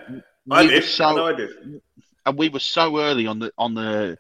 I 0.50 0.66
did. 0.66 0.84
So, 0.84 1.26
I 1.26 1.34
did. 1.34 1.50
And 2.26 2.38
we 2.38 2.50
were 2.50 2.60
so 2.60 3.00
early 3.00 3.28
on 3.28 3.40
the 3.40 3.52
on 3.58 3.74
the 3.74 4.18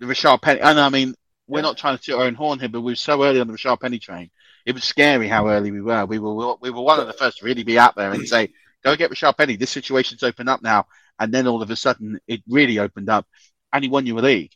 the 0.00 0.06
Rashaad 0.06 0.42
Penny. 0.42 0.60
And 0.60 0.78
I 0.78 0.88
mean, 0.88 1.14
we're 1.46 1.58
yeah. 1.58 1.62
not 1.62 1.78
trying 1.78 1.96
to 1.96 2.02
toot 2.02 2.16
our 2.16 2.24
own 2.24 2.34
horn 2.34 2.58
here, 2.58 2.68
but 2.68 2.80
we 2.80 2.92
were 2.92 2.96
so 2.96 3.22
early 3.22 3.40
on 3.40 3.46
the 3.46 3.54
Rashaad 3.54 3.80
Penny 3.80 3.98
train. 3.98 4.30
It 4.64 4.74
was 4.74 4.84
scary 4.84 5.28
how 5.28 5.48
early 5.48 5.70
we 5.70 5.80
were. 5.80 6.04
We 6.06 6.18
were 6.18 6.56
we 6.60 6.70
were 6.70 6.82
one 6.82 7.00
of 7.00 7.06
the 7.06 7.12
first 7.12 7.38
to 7.38 7.44
really 7.44 7.62
be 7.62 7.78
out 7.78 7.94
there 7.96 8.10
and 8.10 8.26
say, 8.26 8.52
"Go 8.82 8.96
get 8.96 9.10
Rashaad 9.10 9.36
Penny. 9.36 9.56
This 9.56 9.70
situation's 9.70 10.22
open 10.22 10.48
up 10.48 10.62
now." 10.62 10.86
And 11.18 11.32
then 11.32 11.46
all 11.46 11.62
of 11.62 11.70
a 11.70 11.76
sudden, 11.76 12.20
it 12.26 12.42
really 12.48 12.78
opened 12.78 13.08
up, 13.08 13.26
and 13.72 13.82
he 13.82 13.88
won 13.88 14.06
you 14.06 14.18
a 14.18 14.20
league. 14.20 14.52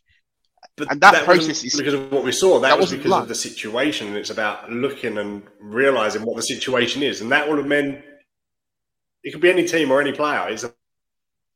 But 0.75 0.91
and 0.91 1.01
that, 1.01 1.13
that 1.13 1.25
process 1.25 1.63
is 1.63 1.75
because 1.75 1.93
of 1.93 2.11
what 2.11 2.23
we 2.23 2.31
saw. 2.31 2.59
That, 2.59 2.69
that 2.69 2.79
was 2.79 2.91
because 2.91 3.11
of 3.11 3.27
the 3.27 3.35
situation, 3.35 4.07
and 4.07 4.17
it's 4.17 4.29
about 4.29 4.69
looking 4.69 5.17
and 5.17 5.43
realizing 5.59 6.23
what 6.23 6.35
the 6.35 6.43
situation 6.43 7.03
is, 7.03 7.21
and 7.21 7.31
that 7.31 7.47
would 7.47 7.57
have 7.57 7.67
meant 7.67 8.03
it 9.23 9.31
could 9.31 9.41
be 9.41 9.49
any 9.49 9.65
team 9.65 9.91
or 9.91 10.01
any 10.01 10.11
player. 10.11 10.49
It's 10.49 10.65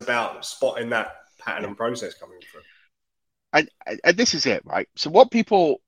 about 0.02 0.46
spotting 0.46 0.90
that 0.90 1.16
pattern 1.40 1.66
and 1.66 1.78
process 1.78 2.14
coming 2.14 2.40
through. 2.40 2.62
And, 3.54 3.70
and 4.04 4.18
this 4.18 4.34
is 4.34 4.46
it, 4.46 4.64
right? 4.66 4.88
So 4.96 5.10
what 5.10 5.32
people, 5.32 5.82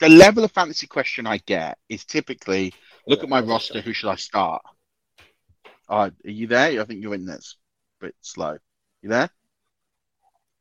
the 0.00 0.08
level 0.08 0.44
of 0.44 0.52
fantasy 0.52 0.86
question 0.86 1.26
I 1.26 1.38
get 1.38 1.78
is 1.88 2.04
typically, 2.04 2.74
look 3.06 3.22
at 3.22 3.28
my 3.28 3.40
roster. 3.40 3.80
Who 3.80 3.92
should 3.92 4.10
I 4.10 4.16
start? 4.16 4.62
Uh, 5.88 6.10
are 6.24 6.30
you 6.30 6.48
there? 6.48 6.80
I 6.80 6.84
think 6.84 7.02
you're 7.02 7.14
in 7.14 7.26
this, 7.26 7.56
bit 8.00 8.14
slow. 8.20 8.58
You 9.02 9.10
there? 9.10 9.30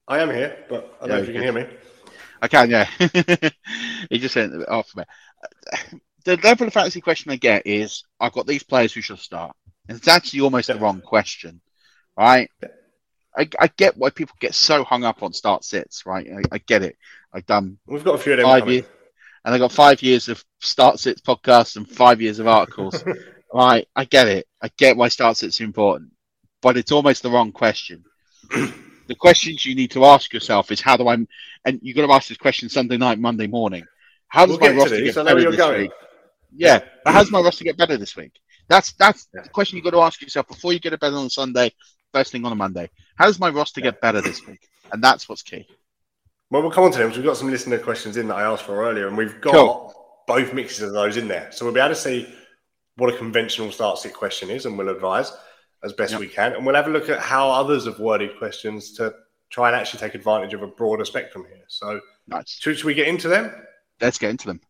I 0.07 0.19
am 0.19 0.29
here, 0.29 0.65
but 0.69 0.97
I 1.01 1.07
don't 1.07 1.17
know 1.17 1.23
if 1.23 1.27
you 1.27 1.33
can 1.33 1.41
hear 1.41 1.53
me. 1.53 1.65
I 2.41 2.47
can, 2.47 2.69
yeah. 2.69 2.85
he 4.09 4.19
just 4.19 4.35
went 4.35 4.67
off 4.67 4.95
me. 4.95 5.03
The 6.25 6.37
level 6.37 6.67
of 6.67 6.73
fantasy 6.73 7.01
question 7.01 7.31
I 7.31 7.37
get 7.37 7.65
is 7.65 8.03
I've 8.19 8.33
got 8.33 8.45
these 8.45 8.63
players 8.63 8.93
who 8.93 9.01
should 9.01 9.17
start. 9.17 9.55
And 9.87 9.97
it's 9.97 10.07
actually 10.07 10.41
almost 10.41 10.67
the 10.67 10.75
wrong 10.75 11.01
question, 11.01 11.61
right? 12.17 12.49
I, 13.37 13.49
I 13.59 13.67
get 13.67 13.97
why 13.97 14.09
people 14.09 14.35
get 14.39 14.55
so 14.55 14.83
hung 14.83 15.03
up 15.03 15.21
on 15.21 15.33
start 15.33 15.63
sits, 15.63 16.05
right? 16.05 16.27
I, 16.31 16.55
I 16.55 16.57
get 16.59 16.81
it. 16.83 16.97
I've 17.33 17.45
done. 17.45 17.77
We've 17.85 18.03
got 18.03 18.15
a 18.15 18.17
few 18.17 18.33
of 18.33 18.39
them 18.39 18.45
five 18.45 18.69
years, 18.69 18.85
and 19.43 19.53
I 19.53 19.57
got 19.57 19.71
five 19.71 20.01
years 20.01 20.29
of 20.29 20.43
start 20.59 20.99
sits 20.99 21.21
podcasts 21.21 21.75
and 21.75 21.89
five 21.89 22.21
years 22.21 22.39
of 22.39 22.47
articles. 22.47 23.03
right? 23.53 23.87
I 23.95 24.05
get 24.05 24.27
it. 24.27 24.47
I 24.61 24.69
get 24.77 24.97
why 24.97 25.07
start 25.07 25.37
sits 25.37 25.61
are 25.61 25.63
important, 25.63 26.11
but 26.61 26.77
it's 26.77 26.91
almost 26.91 27.23
the 27.23 27.31
wrong 27.31 27.51
question. 27.51 28.03
the 28.49 29.15
questions 29.17 29.65
you 29.65 29.75
need 29.75 29.91
to 29.91 30.05
ask 30.05 30.33
yourself 30.33 30.71
is 30.71 30.81
how 30.81 30.97
do 30.97 31.07
I? 31.07 31.15
And 31.65 31.79
you've 31.81 31.95
got 31.95 32.05
to 32.05 32.13
ask 32.13 32.27
this 32.27 32.37
question 32.37 32.69
Sunday 32.69 32.97
night, 32.97 33.19
Monday 33.19 33.47
morning. 33.47 33.85
How 34.27 34.45
does 34.45 34.57
We'll 34.57 34.59
my 34.59 34.67
get 34.67 34.77
roster 34.77 34.97
these, 34.97 35.15
get 35.15 35.25
better 35.25 35.51
this 35.51 35.55
going. 35.55 35.81
week? 35.83 35.91
Yeah, 36.55 36.79
but 37.03 37.13
how 37.13 37.19
does 37.19 37.31
my 37.31 37.41
roster 37.41 37.63
get 37.63 37.77
better 37.77 37.97
this 37.97 38.15
week? 38.15 38.33
That's 38.67 38.93
that's 38.93 39.25
the 39.33 39.49
question 39.49 39.77
you've 39.77 39.85
got 39.85 39.91
to 39.91 40.01
ask 40.01 40.21
yourself 40.21 40.47
before 40.47 40.73
you 40.73 40.79
get 40.79 40.93
a 40.93 40.97
better 40.97 41.15
on 41.15 41.29
Sunday. 41.29 41.71
First 42.13 42.31
thing 42.31 42.45
on 42.45 42.51
a 42.51 42.55
Monday, 42.55 42.89
how 43.17 43.25
does 43.25 43.39
my 43.39 43.49
roster 43.49 43.81
get 43.81 43.99
better 43.99 44.21
this 44.21 44.45
week? 44.47 44.67
And 44.91 45.03
that's 45.03 45.27
what's 45.27 45.43
key. 45.43 45.67
Well, 46.49 46.61
we'll 46.61 46.71
come 46.71 46.85
on 46.85 46.91
to 46.91 46.99
them. 46.99 47.11
We've 47.11 47.23
got 47.23 47.37
some 47.37 47.49
listener 47.49 47.77
questions 47.79 48.17
in 48.17 48.27
that 48.29 48.35
I 48.35 48.43
asked 48.43 48.63
for 48.63 48.87
earlier, 48.87 49.07
and 49.07 49.17
we've 49.17 49.41
got 49.41 49.53
Cool. 49.53 50.23
both 50.27 50.53
mixes 50.53 50.81
of 50.83 50.93
those 50.93 51.17
in 51.17 51.27
there. 51.27 51.51
So 51.51 51.65
we'll 51.65 51.73
be 51.73 51.79
able 51.79 51.89
to 51.89 51.99
see 51.99 52.33
what 52.97 53.13
a 53.13 53.17
conventional 53.17 53.71
start 53.71 53.97
sit 53.97 54.13
question 54.13 54.49
is, 54.49 54.65
and 54.65 54.77
we'll 54.77 54.89
advise 54.89 55.31
as 55.83 55.91
best 55.93 56.17
we 56.19 56.27
can. 56.27 56.53
And 56.53 56.65
we'll 56.65 56.75
have 56.75 56.87
a 56.87 56.91
look 56.91 57.09
at 57.09 57.19
how 57.19 57.49
others 57.49 57.85
have 57.85 57.99
worded 57.99 58.37
questions 58.37 58.93
to 58.93 59.13
try 59.49 59.67
and 59.69 59.75
actually 59.75 59.99
take 59.99 60.15
advantage 60.15 60.53
of 60.53 60.61
a 60.61 60.67
broader 60.67 61.03
spectrum 61.03 61.45
here. 61.49 61.65
So, 61.67 61.99
nice. 62.27 62.49
should, 62.49 62.77
should 62.77 62.85
we 62.85 62.93
get 62.93 63.07
into 63.07 63.27
them? 63.27 63.51
Let's 63.99 64.17
get 64.17 64.29
into 64.29 64.47
them. 64.47 64.61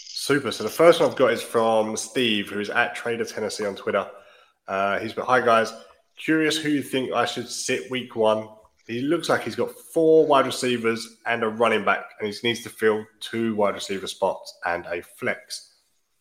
Super. 0.00 0.52
So 0.52 0.62
the 0.62 0.70
first 0.70 1.00
one 1.00 1.10
I've 1.10 1.16
got 1.16 1.32
is 1.32 1.42
from 1.42 1.96
Steve, 1.96 2.50
who 2.50 2.60
is 2.60 2.70
at 2.70 2.94
Trader 2.94 3.24
Tennessee 3.24 3.66
on 3.66 3.74
Twitter. 3.74 4.08
Uh, 4.68 4.98
he's 5.00 5.12
put, 5.12 5.24
"Hi 5.24 5.40
guys, 5.40 5.72
curious 6.16 6.56
who 6.56 6.68
you 6.68 6.82
think 6.82 7.12
I 7.12 7.24
should 7.24 7.48
sit 7.48 7.90
week 7.90 8.14
one. 8.14 8.48
He 8.86 9.00
looks 9.00 9.28
like 9.28 9.42
he's 9.42 9.56
got 9.56 9.70
four 9.92 10.26
wide 10.26 10.46
receivers 10.46 11.18
and 11.26 11.42
a 11.42 11.48
running 11.48 11.84
back, 11.84 12.04
and 12.18 12.32
he 12.32 12.48
needs 12.48 12.62
to 12.62 12.70
fill 12.70 13.04
two 13.20 13.54
wide 13.56 13.74
receiver 13.74 14.06
spots 14.06 14.56
and 14.64 14.86
a 14.86 15.02
flex. 15.02 15.76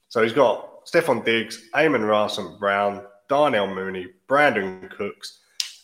So 0.09 0.23
he's 0.23 0.33
got 0.33 0.85
Stefon 0.85 1.23
Diggs, 1.23 1.69
Amon 1.75 2.03
and 2.03 2.59
Brown, 2.59 3.05
Darnell 3.29 3.67
Mooney, 3.67 4.07
Brandin 4.27 4.89
Cooks, 4.89 5.39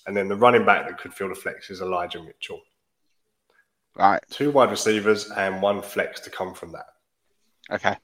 and 0.07 0.17
then 0.17 0.27
the 0.27 0.35
running 0.35 0.65
back 0.65 0.87
that 0.87 0.97
could 0.97 1.13
fill 1.13 1.29
the 1.29 1.35
flex 1.35 1.69
is 1.69 1.81
Elijah 1.81 2.23
Mitchell. 2.23 2.61
Right. 3.95 4.23
Two 4.29 4.49
wide 4.51 4.71
receivers 4.71 5.29
and 5.31 5.61
one 5.61 5.81
flex 5.81 6.19
to 6.21 6.29
come 6.29 6.53
from 6.53 6.71
that. 6.71 6.87
Okay. 7.71 7.95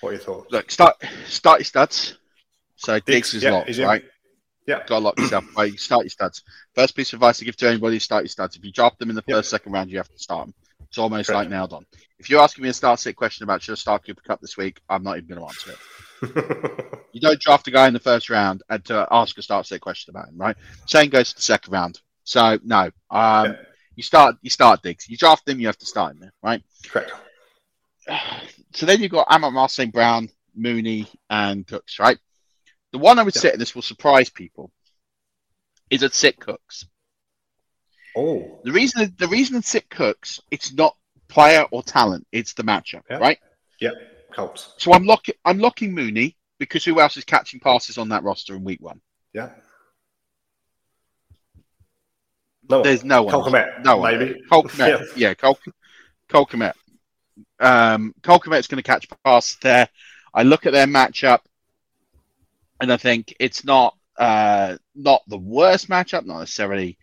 What 0.00 0.10
are 0.10 0.12
your 0.12 0.20
thoughts? 0.20 0.52
Look, 0.52 0.70
start 0.70 0.96
start 1.26 1.60
your 1.60 1.64
studs. 1.64 2.18
So 2.76 2.94
Diggs, 2.94 3.06
Diggs, 3.06 3.34
is 3.34 3.42
yeah, 3.42 3.50
locked, 3.52 3.70
in. 3.70 3.86
right? 3.86 4.04
Yeah. 4.66 4.78
Got 4.86 4.88
to 4.88 4.98
lock 4.98 5.18
yourself 5.18 5.44
away. 5.56 5.68
You 5.68 5.78
start 5.78 6.04
your 6.04 6.10
studs. 6.10 6.42
First 6.74 6.94
piece 6.94 7.12
of 7.12 7.16
advice 7.16 7.38
to 7.38 7.44
give 7.44 7.56
to 7.56 7.68
anybody: 7.68 7.98
start 7.98 8.24
your 8.24 8.28
studs. 8.28 8.56
If 8.56 8.64
you 8.64 8.72
drop 8.72 8.98
them 8.98 9.10
in 9.10 9.16
the 9.16 9.22
first, 9.22 9.50
second 9.50 9.72
round, 9.72 9.90
you 9.90 9.96
have 9.96 10.08
to 10.08 10.18
start 10.18 10.46
them. 10.46 10.54
It's 10.88 10.98
almost 10.98 11.30
like 11.30 11.50
nailed 11.50 11.72
on. 11.72 11.84
If 12.18 12.30
you're 12.30 12.40
asking 12.40 12.62
me 12.62 12.70
a 12.70 12.72
start 12.72 12.98
sit 12.98 13.14
question 13.14 13.44
about 13.44 13.62
should 13.62 13.72
I 13.72 13.76
start 13.76 14.06
Cooper 14.06 14.22
Kupp 14.26 14.40
this 14.40 14.56
week, 14.56 14.80
I'm 14.88 15.02
not 15.02 15.18
even 15.18 15.28
going 15.28 15.40
to 15.40 15.46
answer 15.46 15.72
it. 15.72 16.98
you 17.12 17.20
don't 17.20 17.38
draft 17.38 17.68
a 17.68 17.70
guy 17.70 17.86
in 17.86 17.92
the 17.92 18.00
first 18.00 18.30
round 18.30 18.62
and 18.70 18.84
to 18.86 19.06
ask 19.10 19.36
a 19.36 19.42
start 19.42 19.66
sit 19.66 19.80
question 19.80 20.10
about 20.10 20.28
him, 20.28 20.38
right? 20.38 20.56
Same 20.86 21.10
goes 21.10 21.30
to 21.30 21.36
the 21.36 21.42
second 21.42 21.72
round. 21.72 22.00
So 22.24 22.58
no, 22.64 22.90
um, 23.10 23.56
you 23.96 24.02
start 24.02 24.36
you 24.40 24.50
start 24.50 24.82
Diggs. 24.82 25.08
You 25.08 25.16
draft 25.16 25.48
him, 25.48 25.60
you 25.60 25.66
have 25.66 25.78
to 25.78 25.86
start 25.86 26.16
him, 26.16 26.30
right? 26.42 26.62
Correct. 26.86 27.12
So 28.74 28.84
then 28.84 29.00
you've 29.00 29.10
got 29.10 29.28
Amon 29.28 29.54
Ross, 29.54 29.72
St. 29.72 29.92
Brown, 29.92 30.28
Mooney, 30.54 31.08
and 31.30 31.66
Cooks, 31.66 31.98
right? 31.98 32.18
The 32.92 32.98
one 32.98 33.18
I 33.18 33.22
would 33.22 33.34
sit, 33.34 33.52
and 33.52 33.60
this 33.60 33.74
will 33.74 33.82
surprise 33.82 34.28
people, 34.28 34.70
is 35.88 36.02
at 36.02 36.14
sit 36.14 36.38
Cooks. 36.38 36.86
Oh. 38.14 38.60
The 38.64 38.70
reason 38.70 39.14
the 39.18 39.26
reason 39.26 39.56
it's 39.56 39.68
sit 39.68 39.88
Cooks, 39.88 40.40
it's 40.50 40.72
not 40.74 40.96
player 41.28 41.64
or 41.70 41.82
talent, 41.82 42.26
it's 42.30 42.52
the 42.52 42.62
matchup, 42.62 43.02
right? 43.10 43.38
Yep. 43.80 43.94
Colts. 44.34 44.74
So 44.76 44.92
I'm 44.92 45.04
locking 45.04 45.34
I'm 45.44 45.58
locking 45.58 45.94
Mooney 45.94 46.36
because 46.58 46.84
who 46.84 47.00
else 47.00 47.16
is 47.16 47.24
catching 47.24 47.60
passes 47.60 47.98
on 47.98 48.10
that 48.10 48.22
roster 48.22 48.54
in 48.54 48.64
week 48.64 48.80
one? 48.80 49.00
Yeah. 49.32 49.50
No, 52.68 52.82
There's 52.82 53.04
no 53.04 53.22
one. 53.22 53.32
Cole 53.32 53.44
Kmet, 53.44 53.84
no 53.84 53.96
one. 53.96 54.18
maybe. 54.18 54.40
Cole 54.50 54.64
Kmet. 54.64 55.06
yeah, 55.16 55.34
Cole, 55.34 55.58
Cole 56.28 56.46
Kmet. 56.46 56.74
Um, 57.60 58.14
Cole 58.22 58.38
going 58.38 58.62
to 58.62 58.82
catch 58.82 59.08
passes 59.24 59.58
there. 59.60 59.88
I 60.32 60.42
look 60.42 60.66
at 60.66 60.72
their 60.72 60.86
matchup, 60.86 61.40
and 62.80 62.92
I 62.92 62.96
think 62.96 63.34
it's 63.40 63.64
not 63.64 63.96
uh, 64.18 64.76
not 64.94 65.22
the 65.28 65.38
worst 65.38 65.88
matchup, 65.88 66.26
not 66.26 66.40
necessarily 66.40 66.98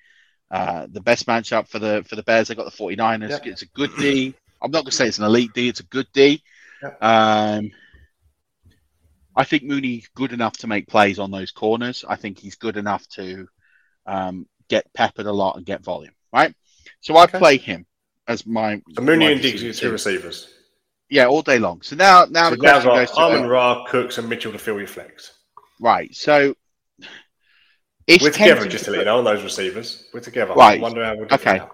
uh, 0.52 0.88
the 0.90 1.02
best 1.02 1.28
matchup 1.28 1.68
for 1.68 1.80
the 1.80 2.04
for 2.08 2.16
the 2.16 2.24
Bears. 2.24 2.48
They 2.48 2.56
got 2.56 2.66
the 2.66 2.84
49ers. 2.84 3.30
Yeah. 3.30 3.52
It's 3.52 3.62
a 3.64 3.68
good 3.68 3.92
D. 3.98 4.34
I'm 4.62 4.72
not 4.72 4.80
going 4.84 4.92
to 4.92 4.96
say 4.96 5.08
it's 5.08 5.20
an 5.20 5.26
elite 5.26 5.52
D. 5.54 5.70
It's 5.70 5.80
a 5.80 5.86
good 5.86 6.08
D. 6.14 6.42
Um, 7.02 7.72
I 9.36 9.44
think 9.44 9.64
Mooney's 9.64 10.08
good 10.16 10.32
enough 10.32 10.58
to 10.58 10.68
make 10.68 10.88
plays 10.88 11.20
on 11.20 11.32
those 11.32 11.52
corners. 11.52 12.06
I 12.08 12.16
think 12.16 12.40
he's 12.40 12.56
good 12.56 12.78
enough 12.78 13.08
to 13.10 13.48
um, 14.06 14.48
get 14.70 14.92
peppered 14.94 15.26
a 15.26 15.34
lot 15.34 15.58
and 15.58 15.66
get 15.66 15.84
volume. 15.84 16.14
Right. 16.32 16.54
So 17.02 17.18
I 17.18 17.28
play 17.28 17.58
him 17.58 17.86
as 18.28 18.46
my. 18.46 18.82
Mooney 19.00 19.32
and 19.34 19.42
Diggs 19.42 19.64
are 19.64 19.74
two 19.74 19.92
receivers. 19.92 20.50
Yeah, 21.10 21.28
all 21.28 21.42
day 21.44 21.60
long. 21.60 21.82
So 21.82 21.96
now, 21.96 22.26
now 22.30 22.50
So 22.50 22.56
the 22.56 22.62
now 22.64 22.72
question 22.72 22.90
got 22.90 22.96
goes 22.96 23.12
to 23.12 23.18
Amon 23.18 23.48
Ra, 23.48 23.86
Cooks, 23.86 24.18
and 24.18 24.28
Mitchell 24.28 24.52
to 24.52 24.58
fill 24.58 24.78
your 24.80 24.88
flex. 24.88 25.34
right. 25.80 26.14
So 26.16 26.56
it's 28.08 28.24
We're 28.24 28.32
together, 28.32 28.68
just 28.68 28.86
to 28.86 28.92
let 28.92 29.00
you 29.00 29.06
know, 29.06 29.18
on 29.20 29.24
those 29.24 29.44
receivers. 29.44 30.06
We're 30.14 30.20
together. 30.20 30.54
Right. 30.54 30.80
I 30.80 30.82
wonder 30.82 31.04
how 31.04 31.16
we'll 31.16 31.26
Okay. 31.26 31.60
okay. 31.62 31.66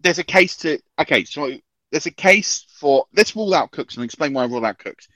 there's 0.00 0.18
a 0.18 0.24
case 0.24 0.56
to 0.58 0.78
okay, 1.00 1.24
so 1.24 1.52
there's 1.90 2.06
a 2.06 2.10
case 2.12 2.66
for 2.78 3.06
let's 3.16 3.34
rule 3.36 3.54
out 3.54 3.70
Cooks 3.72 3.96
and 3.96 4.04
explain 4.04 4.32
why 4.32 4.42
I 4.42 4.46
rule 4.46 4.64
out 4.64 4.78
Cooks. 4.78 5.08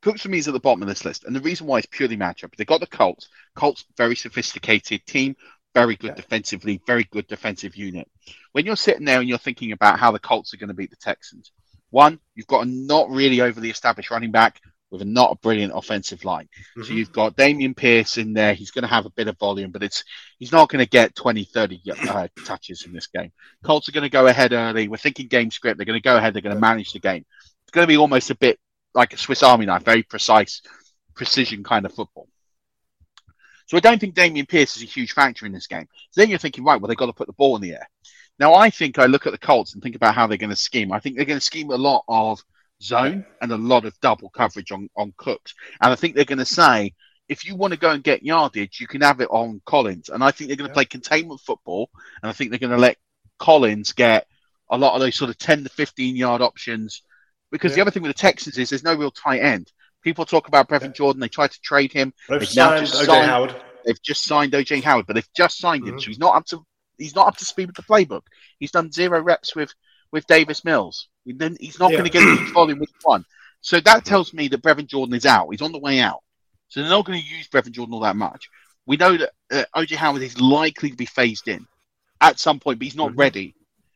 Cooks 0.00 0.22
for 0.22 0.28
me 0.30 0.38
is 0.38 0.48
at 0.48 0.54
the 0.54 0.60
bottom 0.60 0.82
of 0.82 0.88
this 0.88 1.04
list, 1.04 1.24
and 1.24 1.34
the 1.34 1.40
reason 1.40 1.66
why 1.66 1.78
is 1.78 1.86
purely 1.86 2.16
matchup. 2.16 2.54
They 2.56 2.64
got 2.64 2.80
the 2.80 2.86
Colts. 2.88 3.28
Colts 3.54 3.84
very 3.96 4.16
sophisticated 4.16 5.06
team, 5.06 5.36
very 5.74 5.96
good 5.96 6.14
defensively, 6.14 6.80
very 6.86 7.04
good 7.04 7.26
defensive 7.26 7.76
unit. 7.76 8.08
When 8.52 8.66
you're 8.66 8.76
sitting 8.76 9.04
there 9.04 9.20
and 9.20 9.28
you're 9.28 9.38
thinking 9.38 9.72
about 9.72 9.98
how 9.98 10.10
the 10.12 10.18
Colts 10.18 10.52
are 10.52 10.58
going 10.58 10.68
to 10.68 10.74
beat 10.74 10.90
the 10.90 10.96
Texans, 10.96 11.52
one, 11.90 12.18
you've 12.34 12.46
got 12.46 12.66
a 12.66 12.70
not 12.70 13.10
really 13.10 13.40
overly 13.40 13.70
established 13.70 14.10
running 14.10 14.30
back 14.30 14.60
with 14.90 15.00
a 15.00 15.06
not 15.06 15.32
a 15.32 15.36
brilliant 15.36 15.72
offensive 15.74 16.22
line. 16.24 16.48
So 16.76 16.82
Mhm. 16.82 16.96
you've 16.96 17.12
got 17.12 17.34
Dameon 17.36 17.74
Pierce 17.74 18.18
in 18.18 18.34
there. 18.34 18.52
He's 18.52 18.70
going 18.70 18.82
to 18.82 18.88
have 18.88 19.06
a 19.06 19.10
bit 19.10 19.26
of 19.28 19.38
volume, 19.38 19.70
but 19.70 19.82
it's 19.82 20.04
he's 20.38 20.52
not 20.52 20.68
going 20.68 20.84
to 20.84 20.88
get 20.88 21.14
20, 21.14 21.44
30 21.44 21.80
uh, 21.90 22.28
touches 22.44 22.84
in 22.84 22.92
this 22.92 23.06
game. 23.06 23.32
Colts 23.64 23.88
are 23.88 23.92
going 23.92 24.02
to 24.02 24.10
go 24.10 24.26
ahead 24.26 24.52
early. 24.52 24.88
We're 24.88 24.98
thinking 24.98 25.28
game 25.28 25.50
script. 25.50 25.78
They're 25.78 25.86
going 25.86 25.98
to 26.00 26.02
go 26.02 26.18
ahead. 26.18 26.34
They're 26.34 26.42
going 26.42 26.54
to 26.54 26.60
manage 26.60 26.92
the 26.92 26.98
game. 26.98 27.24
It's 27.62 27.70
going 27.72 27.84
to 27.84 27.88
be 27.88 27.96
almost 27.96 28.28
a 28.30 28.34
bit 28.34 28.58
like 28.94 29.14
a 29.14 29.16
Swiss 29.16 29.42
Army 29.42 29.64
knife, 29.64 29.82
very 29.82 30.02
precise, 30.02 30.60
precision 31.14 31.64
kind 31.64 31.86
of 31.86 31.94
football. 31.94 32.28
So 33.72 33.78
I 33.78 33.80
don't 33.80 33.98
think 33.98 34.14
Dameon 34.14 34.46
Pierce 34.46 34.76
is 34.76 34.82
a 34.82 34.84
huge 34.84 35.14
factor 35.14 35.46
in 35.46 35.52
this 35.52 35.66
game. 35.66 35.88
So 36.10 36.20
then 36.20 36.28
you're 36.28 36.38
thinking, 36.38 36.62
right, 36.62 36.78
well, 36.78 36.88
they've 36.88 36.94
got 36.94 37.06
to 37.06 37.14
put 37.14 37.26
the 37.26 37.32
ball 37.32 37.56
in 37.56 37.62
the 37.62 37.72
air. 37.72 37.88
Now, 38.38 38.52
I 38.52 38.68
think 38.68 38.98
I 38.98 39.06
look 39.06 39.26
at 39.26 39.32
the 39.32 39.38
Colts 39.38 39.72
and 39.72 39.82
think 39.82 39.96
about 39.96 40.14
how 40.14 40.26
they're 40.26 40.36
going 40.36 40.50
to 40.50 40.56
scheme. 40.56 40.92
I 40.92 41.00
think 41.00 41.16
they're 41.16 41.24
going 41.24 41.38
to 41.38 41.44
scheme 41.44 41.70
a 41.70 41.76
lot 41.76 42.04
of 42.06 42.38
zone 42.82 43.24
and 43.40 43.50
a 43.50 43.56
lot 43.56 43.86
of 43.86 43.98
double 44.00 44.28
coverage 44.28 44.72
on, 44.72 44.90
on 44.94 45.14
Cooks. 45.16 45.54
And 45.80 45.90
I 45.90 45.94
think 45.94 46.14
they're 46.14 46.26
going 46.26 46.36
to 46.36 46.44
say, 46.44 46.92
if 47.30 47.46
you 47.46 47.56
want 47.56 47.72
to 47.72 47.78
go 47.78 47.92
and 47.92 48.04
get 48.04 48.22
yardage, 48.22 48.78
you 48.78 48.86
can 48.86 49.00
have 49.00 49.22
it 49.22 49.30
on 49.30 49.62
Collins. 49.64 50.10
And 50.10 50.22
I 50.22 50.32
think 50.32 50.48
they're 50.48 50.58
going 50.58 50.68
to 50.68 50.74
play 50.74 50.84
containment 50.84 51.40
football. 51.40 51.88
And 52.22 52.28
I 52.28 52.34
think 52.34 52.50
they're 52.50 52.58
going 52.58 52.72
to 52.72 52.76
let 52.76 52.98
Collins 53.38 53.94
get 53.94 54.26
a 54.68 54.76
lot 54.76 54.96
of 54.96 55.00
those 55.00 55.16
sort 55.16 55.30
of 55.30 55.38
10 55.38 55.64
to 55.64 55.70
15 55.70 56.14
yard 56.14 56.42
options. 56.42 57.00
Because 57.50 57.74
the 57.74 57.80
other 57.80 57.90
thing 57.90 58.02
with 58.02 58.14
the 58.14 58.20
Texans 58.20 58.58
is 58.58 58.68
there's 58.68 58.84
no 58.84 58.94
real 58.94 59.10
tight 59.10 59.40
end. 59.40 59.72
People 60.02 60.24
talk 60.24 60.48
about 60.48 60.68
Brevin 60.68 60.94
Jordan. 60.94 61.20
They 61.20 61.28
tried 61.28 61.52
to 61.52 61.60
trade 61.60 61.92
him. 61.92 62.12
They've 62.28 62.40
now 62.40 62.70
signed 62.70 62.80
just 62.86 62.94
O.J. 62.96 63.06
signed- 63.06 63.26
Howard. 63.26 63.62
They've 63.84 64.02
just 64.02 64.24
signed 64.24 64.52
OJ 64.52 64.80
Howard, 64.82 65.06
but 65.06 65.14
they've 65.14 65.32
just 65.36 65.58
signed 65.58 65.86
him, 65.88 65.96
Mhm. 65.96 66.00
so 66.00 66.06
he's 66.06 66.18
not 66.18 66.36
up 66.36 66.46
to 66.46 66.64
he's 66.98 67.14
not 67.16 67.26
up 67.26 67.36
to 67.38 67.44
speed 67.44 67.66
with 67.66 67.74
the 67.76 67.82
playbook. 67.82 68.22
He's 68.60 68.70
done 68.70 68.92
zero 68.92 69.20
reps 69.20 69.56
with 69.56 69.74
with 70.12 70.26
Davis 70.28 70.64
Mills. 70.64 71.08
Then 71.26 71.56
he's 71.58 71.78
not 71.80 71.90
Yeah. 71.90 71.98
going 71.98 72.10
to 72.10 72.18
get 72.18 72.22
huge 72.22 72.52
volume 72.52 72.78
with 72.78 72.92
one. 73.02 73.24
So 73.60 73.80
that 73.80 74.04
tells 74.04 74.32
me 74.32 74.46
that 74.48 74.62
Brevin 74.62 74.86
Jordan 74.86 75.14
is 75.16 75.24
out. 75.26 75.48
He's 75.50 75.62
on 75.62 75.72
the 75.72 75.78
way 75.78 76.00
out. 76.00 76.22
So 76.68 76.80
they're 76.80 76.90
not 76.90 77.04
going 77.06 77.20
to 77.20 77.26
use 77.26 77.48
Brevin 77.48 77.70
Jordan 77.72 77.94
all 77.94 78.00
that 78.00 78.14
much. 78.16 78.48
We 78.86 78.96
know 78.96 79.16
that 79.16 79.32
uh, 79.50 79.64
OJ 79.74 79.96
Howard 79.96 80.22
is 80.22 80.40
likely 80.40 80.90
to 80.90 80.96
be 80.96 81.06
phased 81.06 81.48
in 81.48 81.66
at 82.20 82.38
some 82.38 82.60
point, 82.60 82.78
but 82.78 82.84
he's 82.84 82.94
not 82.96 83.16
ready. 83.16 83.54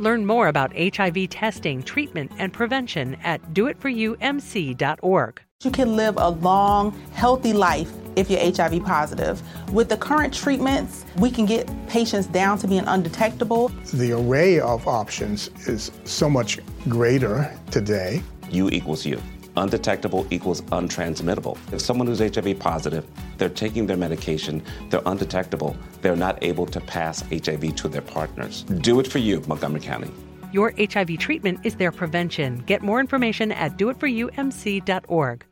Learn 0.00 0.24
more 0.24 0.48
about 0.48 0.72
HIV 0.74 1.28
testing, 1.28 1.82
treatment, 1.82 2.32
and 2.38 2.54
prevention 2.54 3.18
at 3.22 3.42
doitforyoumc.org. 3.52 5.42
You 5.62 5.70
can 5.70 5.94
live 5.94 6.14
a 6.16 6.30
long, 6.30 6.98
healthy 7.12 7.52
life 7.52 7.92
if 8.16 8.30
you're 8.30 8.40
HIV 8.40 8.82
positive. 8.82 9.42
With 9.74 9.90
the 9.90 9.98
current 9.98 10.32
treatments, 10.32 11.04
we 11.18 11.30
can 11.30 11.44
get 11.44 11.70
patients 11.86 12.26
down 12.26 12.56
to 12.60 12.66
being 12.66 12.84
undetectable. 12.86 13.68
The 13.92 14.12
array 14.12 14.58
of 14.58 14.88
options 14.88 15.48
is 15.68 15.90
so 16.04 16.30
much 16.30 16.60
greater 16.88 17.54
today. 17.70 18.22
U 18.48 18.70
equals 18.70 19.04
you. 19.04 19.20
Undetectable 19.60 20.26
equals 20.30 20.62
untransmittable. 20.62 21.58
If 21.70 21.82
someone 21.82 22.06
who's 22.06 22.18
HIV 22.18 22.58
positive, 22.58 23.06
they're 23.36 23.50
taking 23.50 23.86
their 23.86 23.98
medication, 23.98 24.62
they're 24.88 25.02
undetectable, 25.04 25.76
they're 26.00 26.16
not 26.16 26.42
able 26.42 26.64
to 26.66 26.80
pass 26.80 27.20
HIV 27.30 27.76
to 27.76 27.88
their 27.88 28.00
partners. 28.00 28.62
Do 28.62 29.00
it 29.00 29.06
for 29.06 29.18
you, 29.18 29.42
Montgomery 29.46 29.82
County. 29.82 30.10
Your 30.50 30.72
HIV 30.78 31.18
treatment 31.18 31.60
is 31.62 31.76
their 31.76 31.92
prevention. 31.92 32.58
Get 32.66 32.80
more 32.80 33.00
information 33.00 33.52
at 33.52 33.76
doitforyoumc.org. 33.76 35.44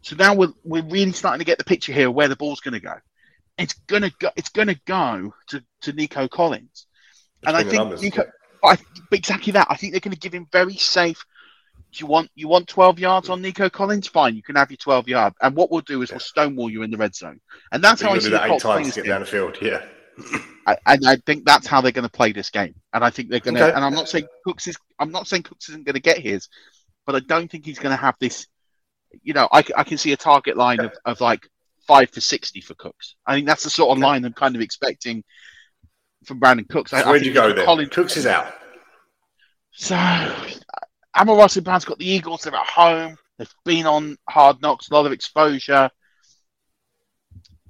So 0.00 0.16
now 0.16 0.34
we're, 0.34 0.52
we're 0.64 0.84
really 0.84 1.12
starting 1.12 1.38
to 1.40 1.44
get 1.44 1.58
the 1.58 1.64
picture 1.64 1.92
here 1.92 2.08
of 2.08 2.14
where 2.14 2.28
the 2.28 2.36
ball's 2.36 2.60
going 2.60 2.74
to 2.74 2.80
go. 2.80 2.94
It's 3.58 3.74
going 3.86 4.02
to 4.02 4.12
go. 4.18 4.30
It's 4.34 4.48
going 4.48 4.68
to 4.68 4.80
go 4.86 5.34
to, 5.48 5.62
to 5.82 5.92
Nico 5.92 6.26
Collins, 6.26 6.86
and 7.46 7.54
I 7.54 7.62
think 7.64 8.00
Nico. 8.00 8.24
I, 8.64 8.78
exactly 9.12 9.52
that. 9.52 9.66
I 9.68 9.76
think 9.76 9.92
they're 9.92 10.00
going 10.00 10.14
to 10.14 10.18
give 10.18 10.32
him 10.32 10.46
very 10.50 10.76
safe. 10.76 11.24
Do 11.92 12.00
you 12.00 12.06
want 12.06 12.30
you 12.34 12.48
want 12.48 12.68
twelve 12.68 12.98
yards 12.98 13.28
on 13.28 13.42
Nico 13.42 13.68
Collins? 13.68 14.08
Fine, 14.08 14.34
you 14.34 14.42
can 14.42 14.56
have 14.56 14.70
your 14.70 14.78
twelve 14.78 15.08
yard. 15.08 15.34
And 15.42 15.54
what 15.54 15.70
we'll 15.70 15.82
do 15.82 16.02
is 16.02 16.10
yeah. 16.10 16.14
we'll 16.14 16.20
stonewall 16.20 16.70
you 16.70 16.82
in 16.82 16.90
the 16.90 16.96
red 16.96 17.14
zone, 17.14 17.40
and 17.70 17.82
that's 17.84 18.00
how 18.00 18.12
I 18.12 18.18
see 18.18 18.30
that 18.30 18.50
eight 18.50 18.60
times 18.60 18.94
to 18.94 19.02
get 19.02 19.08
down 19.08 19.20
the 19.20 19.26
field. 19.26 19.58
Yeah. 19.60 19.84
I, 20.66 20.76
and 20.86 21.06
I 21.06 21.16
think 21.16 21.44
that's 21.44 21.66
how 21.66 21.80
they're 21.80 21.90
going 21.90 22.06
to 22.06 22.12
play 22.12 22.32
this 22.32 22.50
game. 22.50 22.74
And 22.92 23.02
I 23.02 23.10
think 23.10 23.30
they're 23.30 23.40
going 23.40 23.56
to. 23.56 23.64
Okay. 23.64 23.74
And 23.74 23.84
I'm 23.84 23.94
not 23.94 24.08
saying 24.08 24.26
Cooks 24.44 24.68
is. 24.68 24.76
I'm 24.98 25.10
not 25.10 25.26
saying 25.26 25.42
Cooks 25.42 25.68
isn't 25.70 25.84
going 25.84 25.94
to 25.94 26.00
get 26.00 26.18
his, 26.18 26.48
but 27.04 27.16
I 27.16 27.20
don't 27.20 27.50
think 27.50 27.64
he's 27.66 27.78
going 27.78 27.94
to 27.94 28.00
have 28.00 28.14
this 28.20 28.46
you 29.22 29.34
know, 29.34 29.48
I, 29.52 29.62
I 29.76 29.84
can 29.84 29.98
see 29.98 30.12
a 30.12 30.16
target 30.16 30.56
line 30.56 30.80
of, 30.80 30.92
of 31.04 31.20
like 31.20 31.48
five 31.86 32.10
for 32.10 32.20
60 32.20 32.60
for 32.60 32.74
Cooks. 32.74 33.16
I 33.26 33.34
think 33.34 33.46
that's 33.46 33.64
the 33.64 33.70
sort 33.70 33.96
of 33.96 33.98
line 34.02 34.24
I'm 34.24 34.32
kind 34.32 34.56
of 34.56 34.62
expecting 34.62 35.24
from 36.24 36.40
Brandin 36.40 36.68
Cooks. 36.68 36.92
So 36.92 37.04
where'd 37.04 37.26
you 37.26 37.34
go 37.34 37.52
then? 37.52 37.64
Colin... 37.64 37.88
Cooks 37.88 38.16
is 38.16 38.26
out. 38.26 38.54
So, 39.72 39.96
Amon 41.16 41.48
St. 41.48 41.64
Brown's 41.64 41.84
got 41.84 41.98
the 41.98 42.08
Eagles. 42.08 42.42
They're 42.42 42.54
at 42.54 42.66
home. 42.66 43.16
They've 43.38 43.54
been 43.64 43.86
on 43.86 44.16
hard 44.28 44.62
knocks, 44.62 44.90
a 44.90 44.94
lot 44.94 45.06
of 45.06 45.12
exposure. 45.12 45.90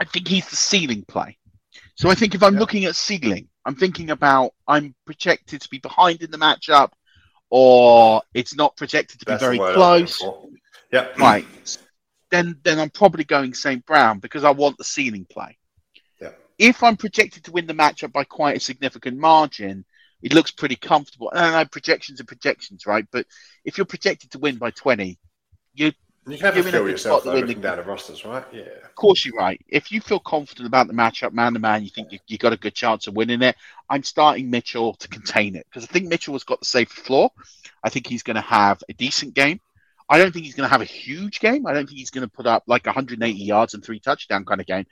I 0.00 0.04
think 0.04 0.28
he's 0.28 0.48
the 0.48 0.56
ceiling 0.56 1.04
play. 1.06 1.38
So 1.94 2.10
I 2.10 2.14
think 2.14 2.34
if 2.34 2.42
I'm 2.42 2.54
yeah. 2.54 2.60
looking 2.60 2.84
at 2.84 2.96
ceiling, 2.96 3.48
I'm 3.64 3.76
thinking 3.76 4.10
about 4.10 4.52
I'm 4.66 4.94
projected 5.06 5.60
to 5.60 5.68
be 5.68 5.78
behind 5.78 6.22
in 6.22 6.30
the 6.30 6.38
matchup, 6.38 6.90
or 7.50 8.22
it's 8.34 8.54
not 8.56 8.76
projected 8.76 9.20
to 9.20 9.24
That's 9.26 9.42
be 9.42 9.58
very 9.58 9.74
close. 9.74 10.22
Yeah. 10.92 11.08
Right. 11.18 11.46
Then 12.30 12.58
then 12.64 12.78
I'm 12.78 12.90
probably 12.90 13.24
going 13.24 13.54
St. 13.54 13.84
Brown 13.86 14.18
because 14.18 14.44
I 14.44 14.50
want 14.50 14.78
the 14.78 14.84
ceiling 14.84 15.26
play. 15.30 15.58
Yeah. 16.20 16.30
If 16.58 16.82
I'm 16.82 16.96
projected 16.96 17.44
to 17.44 17.52
win 17.52 17.66
the 17.66 17.74
matchup 17.74 18.12
by 18.12 18.24
quite 18.24 18.56
a 18.56 18.60
significant 18.60 19.18
margin, 19.18 19.84
it 20.22 20.32
looks 20.32 20.50
pretty 20.50 20.76
comfortable. 20.76 21.30
And 21.30 21.40
I 21.40 21.62
know 21.62 21.68
projections 21.68 22.20
are 22.20 22.24
projections, 22.24 22.86
right? 22.86 23.06
But 23.10 23.26
if 23.64 23.76
you're 23.76 23.84
projected 23.84 24.30
to 24.32 24.38
win 24.38 24.56
by 24.56 24.70
20, 24.70 25.18
you 25.74 25.92
you 26.28 26.38
have 26.38 26.54
to 26.54 26.62
feel 26.62 26.88
yourself 26.88 27.24
though, 27.24 27.34
looking 27.34 27.60
down 27.60 27.78
the 27.78 27.82
rosters, 27.82 28.24
right? 28.24 28.44
Yeah. 28.52 28.62
Of 28.84 28.94
course, 28.94 29.24
you're 29.24 29.34
right. 29.34 29.60
If 29.68 29.90
you 29.90 30.00
feel 30.00 30.20
confident 30.20 30.68
about 30.68 30.86
the 30.86 30.92
matchup, 30.92 31.32
man 31.32 31.54
to 31.54 31.58
man, 31.58 31.82
you 31.82 31.90
think 31.90 32.12
you, 32.12 32.20
you 32.28 32.38
got 32.38 32.52
a 32.52 32.56
good 32.56 32.74
chance 32.74 33.08
of 33.08 33.14
winning 33.14 33.42
it. 33.42 33.56
I'm 33.90 34.04
starting 34.04 34.48
Mitchell 34.48 34.94
to 34.94 35.08
contain 35.08 35.56
it 35.56 35.66
because 35.68 35.82
I 35.82 35.88
think 35.92 36.06
Mitchell 36.06 36.34
has 36.34 36.44
got 36.44 36.60
the 36.60 36.66
safer 36.66 37.00
floor. 37.00 37.30
I 37.82 37.88
think 37.88 38.06
he's 38.06 38.22
going 38.22 38.36
to 38.36 38.40
have 38.40 38.80
a 38.88 38.92
decent 38.92 39.34
game. 39.34 39.60
I 40.08 40.18
don't 40.18 40.30
think 40.30 40.44
he's 40.44 40.54
going 40.54 40.68
to 40.68 40.72
have 40.72 40.80
a 40.82 40.84
huge 40.84 41.40
game. 41.40 41.66
I 41.66 41.72
don't 41.72 41.86
think 41.86 41.98
he's 41.98 42.10
going 42.10 42.28
to 42.28 42.32
put 42.32 42.46
up 42.46 42.64
like 42.68 42.86
180 42.86 43.32
yards 43.32 43.74
and 43.74 43.84
three 43.84 43.98
touchdown 43.98 44.44
kind 44.44 44.60
of 44.60 44.66
game. 44.66 44.84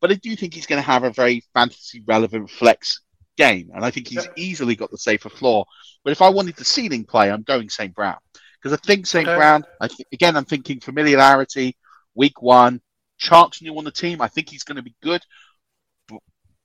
But 0.00 0.12
I 0.12 0.14
do 0.14 0.36
think 0.36 0.54
he's 0.54 0.66
going 0.66 0.80
to 0.80 0.86
have 0.86 1.02
a 1.02 1.10
very 1.10 1.42
fantasy 1.52 2.04
relevant 2.06 2.50
flex 2.50 3.00
game. 3.36 3.70
And 3.74 3.84
I 3.84 3.90
think 3.90 4.08
he's 4.08 4.28
easily 4.36 4.76
got 4.76 4.90
the 4.90 4.98
safer 4.98 5.28
floor. 5.28 5.66
But 6.04 6.12
if 6.12 6.22
I 6.22 6.28
wanted 6.28 6.56
the 6.56 6.64
ceiling 6.64 7.04
play, 7.04 7.30
I'm 7.30 7.42
going 7.42 7.68
St. 7.68 7.94
Brown. 7.94 8.18
Because 8.60 8.78
I 8.78 8.86
think 8.86 9.06
St. 9.06 9.26
Okay. 9.26 9.36
Brown, 9.36 9.64
I 9.80 9.88
th- 9.88 10.08
again, 10.12 10.36
I'm 10.36 10.44
thinking 10.44 10.80
familiarity, 10.80 11.76
week 12.14 12.42
one. 12.42 12.80
Chark's 13.20 13.62
new 13.62 13.76
on 13.78 13.84
the 13.84 13.90
team. 13.90 14.20
I 14.20 14.28
think 14.28 14.48
he's 14.50 14.64
going 14.64 14.76
to 14.76 14.82
be 14.82 14.94
good. 15.02 15.22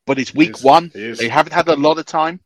But 0.05 0.19
it's 0.19 0.34
week 0.34 0.59
one. 0.61 0.91
They 0.93 1.30
haven't 1.30 1.53
had 1.53 1.67
a 1.67 1.76
lot 1.76 1.99
of 1.99 2.05
time. 2.05 2.39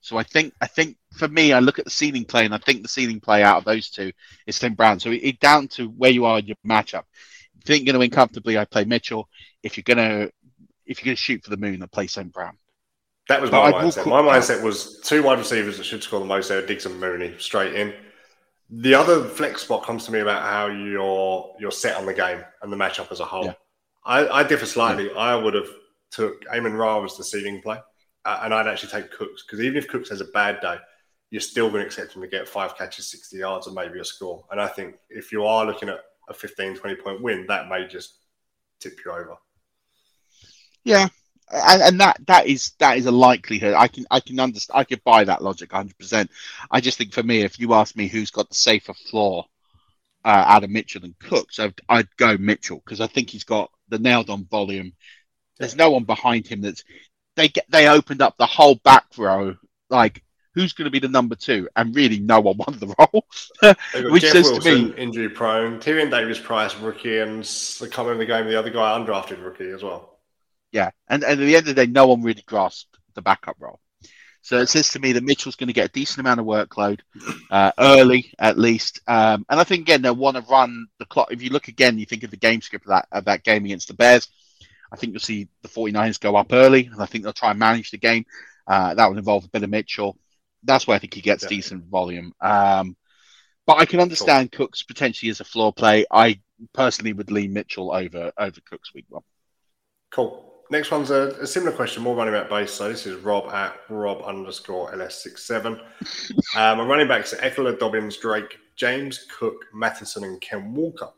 So 0.00 0.16
I 0.16 0.24
think 0.24 0.52
I 0.60 0.66
think 0.66 0.96
for 1.16 1.28
me, 1.28 1.52
I 1.52 1.60
look 1.60 1.78
at 1.78 1.84
the 1.84 1.90
ceiling 1.90 2.24
play, 2.24 2.44
and 2.44 2.54
I 2.54 2.58
think 2.58 2.82
the 2.82 2.88
ceiling 2.88 3.20
play 3.20 3.42
out 3.42 3.58
of 3.58 3.64
those 3.64 3.88
two 3.88 4.12
is 4.46 4.58
Tim 4.58 4.74
Brown. 4.74 4.98
So 4.98 5.10
it, 5.10 5.22
it 5.22 5.40
down 5.40 5.68
to 5.68 5.86
where 5.86 6.10
you 6.10 6.24
are 6.24 6.40
in 6.40 6.46
your 6.46 6.56
matchup. 6.66 7.04
If 7.54 7.68
you 7.68 7.74
think 7.74 7.86
you're 7.86 7.92
going 7.92 7.94
to 7.94 7.98
win 8.00 8.10
comfortably, 8.10 8.58
I 8.58 8.64
play 8.64 8.84
Mitchell. 8.84 9.28
If 9.62 9.76
you're 9.76 9.94
going 9.94 9.98
to 9.98 10.32
if 10.86 10.98
you're 10.98 11.06
going 11.06 11.16
to 11.16 11.22
shoot 11.22 11.42
for 11.44 11.50
the 11.50 11.56
moon, 11.56 11.82
I 11.82 11.86
play 11.86 12.06
St. 12.06 12.32
Brown. 12.32 12.56
That 13.28 13.40
was 13.40 13.50
my 13.50 13.72
mindset. 13.72 14.06
My 14.06 14.20
mindset 14.20 14.62
was 14.62 15.00
two 15.00 15.22
wide 15.22 15.38
receivers 15.38 15.78
that 15.78 15.84
should 15.84 16.02
score 16.02 16.20
the 16.20 16.26
most 16.26 16.48
there, 16.48 16.64
Diggs 16.64 16.86
and 16.86 16.98
Mooney, 16.98 17.34
straight 17.38 17.74
in. 17.74 17.94
The 18.68 18.94
other 18.94 19.24
flex 19.24 19.62
spot 19.62 19.84
comes 19.84 20.04
to 20.06 20.12
me 20.12 20.20
about 20.20 20.42
how 20.42 20.66
you're 20.66 21.54
you're 21.60 21.70
set 21.70 21.96
on 21.96 22.06
the 22.06 22.14
game 22.14 22.42
and 22.62 22.72
the 22.72 22.76
matchup 22.76 23.12
as 23.12 23.20
a 23.20 23.24
whole. 23.24 23.44
Yeah. 23.44 23.54
I, 24.04 24.28
I, 24.28 24.42
differ 24.42 24.66
slightly. 24.66 25.06
Yeah. 25.06 25.18
I 25.18 25.36
would 25.36 25.54
have 25.54 25.68
took 26.10 26.44
Amon 26.52 26.72
Ra 26.72 27.04
as 27.04 27.16
the 27.16 27.22
ceiling 27.22 27.62
play 27.62 27.78
uh, 28.24 28.40
and 28.42 28.54
I'd 28.54 28.66
actually 28.66 28.90
take 28.90 29.10
Cooks 29.10 29.42
because 29.42 29.60
even 29.60 29.76
if 29.76 29.88
Cooks 29.88 30.10
has 30.10 30.20
a 30.20 30.26
bad 30.26 30.60
day, 30.60 30.76
you're 31.30 31.40
still 31.40 31.68
going 31.70 31.80
to 31.80 31.86
expect 31.86 32.14
him 32.14 32.22
to 32.22 32.28
get 32.28 32.48
five 32.48 32.76
catches, 32.76 33.10
60 33.10 33.38
yards, 33.38 33.66
and 33.66 33.74
maybe 33.74 33.98
a 33.98 34.04
score. 34.04 34.44
And 34.50 34.60
I 34.60 34.68
think 34.68 34.96
if 35.08 35.32
you 35.32 35.44
are 35.44 35.64
looking 35.64 35.88
at 35.88 36.00
a 36.28 36.34
15, 36.34 36.76
20 36.76 36.96
point 36.96 37.22
win, 37.22 37.46
that 37.48 37.68
may 37.68 37.86
just 37.86 38.18
tip 38.80 38.98
you 39.04 39.12
over. 39.12 39.36
Yeah. 40.84 41.08
And, 41.50 41.82
and 41.82 42.00
that 42.00 42.18
that 42.26 42.46
is 42.46 42.72
that 42.78 42.96
is 42.96 43.06
a 43.06 43.10
likelihood. 43.12 43.74
I 43.74 43.88
can 43.88 44.06
I 44.10 44.20
can 44.20 44.40
understand. 44.40 44.78
I 44.78 44.84
could 44.84 45.04
buy 45.04 45.24
that 45.24 45.42
logic 45.42 45.72
100. 45.72 45.98
percent 45.98 46.30
I 46.70 46.80
just 46.80 46.96
think 46.96 47.12
for 47.12 47.22
me, 47.22 47.42
if 47.42 47.58
you 47.58 47.74
ask 47.74 47.94
me 47.94 48.08
who's 48.08 48.30
got 48.30 48.48
the 48.48 48.54
safer 48.54 48.94
floor 48.94 49.44
uh, 50.24 50.44
out 50.46 50.64
of 50.64 50.70
Mitchell 50.70 51.04
and 51.04 51.18
Cooks, 51.18 51.58
I'd, 51.58 51.78
I'd 51.88 52.16
go 52.16 52.36
Mitchell 52.38 52.80
because 52.82 53.00
I 53.00 53.06
think 53.06 53.28
he's 53.28 53.44
got 53.44 53.70
the 53.88 53.98
nailed 53.98 54.30
on 54.30 54.46
volume. 54.46 54.92
There's 55.58 55.76
no 55.76 55.90
one 55.90 56.04
behind 56.04 56.46
him 56.46 56.62
that's 56.62 56.84
they 57.36 57.48
get 57.48 57.66
they 57.68 57.88
opened 57.88 58.22
up 58.22 58.36
the 58.38 58.46
whole 58.46 58.76
back 58.76 59.04
row 59.18 59.54
like 59.90 60.22
who's 60.54 60.72
going 60.72 60.84
to 60.84 60.90
be 60.90 60.98
the 60.98 61.08
number 61.08 61.34
two, 61.34 61.68
and 61.76 61.94
really 61.94 62.20
no 62.20 62.40
one 62.40 62.56
won 62.56 62.78
the 62.78 62.94
role. 62.98 64.10
Which 64.10 64.22
Jeff 64.22 64.32
says 64.32 64.50
Wilson, 64.50 64.62
to 64.62 64.88
me, 64.88 64.94
injury 64.96 65.28
prone. 65.28 65.78
Tyrion 65.80 66.10
Davis 66.10 66.38
Price, 66.38 66.76
rookie, 66.76 67.18
and 67.18 67.44
can't 67.78 67.98
remember 67.98 68.18
the 68.18 68.26
game. 68.26 68.46
The 68.46 68.58
other 68.58 68.70
guy, 68.70 68.98
undrafted 68.98 69.42
rookie 69.42 69.70
as 69.70 69.82
well. 69.82 70.11
Yeah, 70.72 70.90
and, 71.08 71.22
and 71.22 71.40
at 71.40 71.44
the 71.44 71.56
end 71.56 71.68
of 71.68 71.74
the 71.74 71.86
day, 71.86 71.90
no 71.90 72.06
one 72.06 72.22
really 72.22 72.42
grasped 72.46 72.98
the 73.14 73.22
backup 73.22 73.56
role. 73.60 73.78
So 74.42 74.58
it 74.58 74.68
says 74.68 74.90
to 74.90 74.98
me 74.98 75.12
that 75.12 75.22
Mitchell's 75.22 75.54
going 75.54 75.68
to 75.68 75.72
get 75.72 75.88
a 75.88 75.92
decent 75.92 76.18
amount 76.18 76.40
of 76.40 76.46
workload 76.46 77.00
uh, 77.50 77.70
early, 77.78 78.32
at 78.40 78.58
least. 78.58 79.00
Um, 79.06 79.46
and 79.48 79.60
I 79.60 79.64
think 79.64 79.82
again 79.82 80.02
they'll 80.02 80.16
want 80.16 80.36
to 80.36 80.42
run 80.50 80.88
the 80.98 81.06
clock. 81.06 81.32
If 81.32 81.42
you 81.42 81.50
look 81.50 81.68
again, 81.68 81.98
you 81.98 82.06
think 82.06 82.24
of 82.24 82.32
the 82.32 82.36
game 82.36 82.60
script 82.60 82.86
of 82.86 82.90
that 82.90 83.06
of 83.12 83.24
that 83.26 83.44
game 83.44 83.64
against 83.64 83.88
the 83.88 83.94
Bears. 83.94 84.28
I 84.92 84.96
think 84.96 85.12
you'll 85.12 85.20
see 85.20 85.48
the 85.62 85.68
49ers 85.68 86.20
go 86.20 86.36
up 86.36 86.52
early, 86.52 86.86
and 86.86 87.00
I 87.00 87.06
think 87.06 87.22
they'll 87.22 87.32
try 87.32 87.50
and 87.50 87.58
manage 87.58 87.92
the 87.92 87.98
game. 87.98 88.26
Uh, 88.66 88.94
that 88.94 89.08
will 89.08 89.18
involve 89.18 89.44
a 89.44 89.48
bit 89.48 89.62
of 89.62 89.70
Mitchell. 89.70 90.18
That's 90.64 90.86
where 90.86 90.96
I 90.96 90.98
think 90.98 91.14
he 91.14 91.20
gets 91.20 91.44
yeah. 91.44 91.48
decent 91.48 91.84
volume. 91.84 92.34
Um, 92.40 92.96
but 93.64 93.78
I 93.78 93.86
can 93.86 94.00
understand 94.00 94.50
cool. 94.50 94.66
Cooks 94.66 94.82
potentially 94.82 95.30
as 95.30 95.40
a 95.40 95.44
floor 95.44 95.72
play. 95.72 96.04
I 96.10 96.40
personally 96.74 97.12
would 97.12 97.30
lean 97.30 97.52
Mitchell 97.52 97.92
over 97.92 98.32
over 98.36 98.60
Cooks 98.68 98.92
week 98.92 99.06
one. 99.08 99.22
Cool. 100.10 100.51
Next 100.72 100.90
one's 100.90 101.10
a, 101.10 101.36
a 101.38 101.46
similar 101.46 101.70
question, 101.70 102.02
more 102.02 102.16
running 102.16 102.32
back 102.32 102.48
based. 102.48 102.76
So 102.76 102.88
this 102.88 103.04
is 103.04 103.16
Rob 103.16 103.52
at 103.52 103.78
Rob 103.90 104.22
underscore 104.22 104.90
LS67. 104.92 105.66
um, 106.56 106.78
my 106.78 106.84
running 106.86 107.06
backs 107.06 107.34
are 107.34 107.36
Ekeler, 107.36 107.78
Dobbins, 107.78 108.16
Drake, 108.16 108.58
James 108.74 109.26
Cook, 109.38 109.66
Mattison, 109.74 110.24
and 110.24 110.40
Ken 110.40 110.72
Walker. 110.72 111.10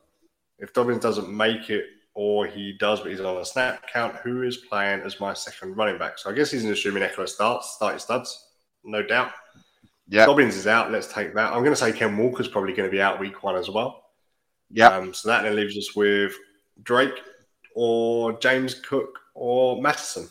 If 0.59 0.73
Dobbins 0.73 0.99
doesn't 0.99 1.33
make 1.33 1.71
it, 1.71 1.85
or 2.15 2.49
he 2.49 2.73
does, 2.81 2.99
but 2.99 3.13
he's 3.13 3.21
on 3.21 3.37
a 3.37 3.45
snap 3.45 3.87
count. 3.93 4.17
Who 4.25 4.43
is 4.43 4.57
playing 4.57 5.03
as 5.03 5.21
my 5.21 5.33
second 5.35 5.77
running 5.77 5.99
back? 5.99 6.19
So 6.19 6.31
I 6.31 6.33
guess 6.33 6.51
he's 6.51 6.65
assuming 6.65 7.05
Ekeler 7.05 7.29
starts, 7.29 7.75
start 7.77 7.93
your 7.93 8.01
studs, 8.01 8.49
no 8.83 9.05
doubt. 9.05 9.31
Yeah. 10.09 10.27
Dobbins 10.27 10.57
is 10.57 10.67
out. 10.67 10.91
Let's 10.91 11.13
take 11.13 11.33
that. 11.35 11.53
I'm 11.53 11.61
going 11.61 11.71
to 11.71 11.77
say 11.77 11.93
Ken 11.93 12.17
Walker's 12.17 12.49
probably 12.49 12.73
going 12.73 12.89
to 12.91 12.93
be 12.93 13.01
out 13.01 13.21
week 13.21 13.45
one 13.45 13.55
as 13.55 13.71
well. 13.71 14.03
Yeah. 14.73 14.89
Um, 14.89 15.15
so 15.15 15.29
that 15.29 15.45
then 15.45 15.55
leaves 15.55 15.79
us 15.79 15.95
with 15.95 16.35
Drake 16.83 17.21
or 17.77 18.33
James 18.41 18.75
Cook 18.75 19.21
or 19.35 19.81
Mattison. 19.83 20.29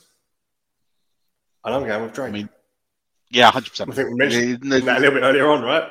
And 1.64 1.76
I'm 1.76 1.86
going 1.86 2.04
with 2.04 2.14
Drake. 2.14 2.30
I 2.30 2.32
mean, 2.32 2.50
Yeah, 3.30 3.52
hundred 3.52 3.70
percent. 3.70 3.92
I 3.92 3.96
think 3.96 4.10
we 4.10 4.16
mentioned 4.16 4.64
that 4.72 4.98
a 4.98 5.00
little 5.00 5.16
bit 5.16 5.24
earlier 5.24 5.50
on, 5.50 5.64
right? 5.64 5.90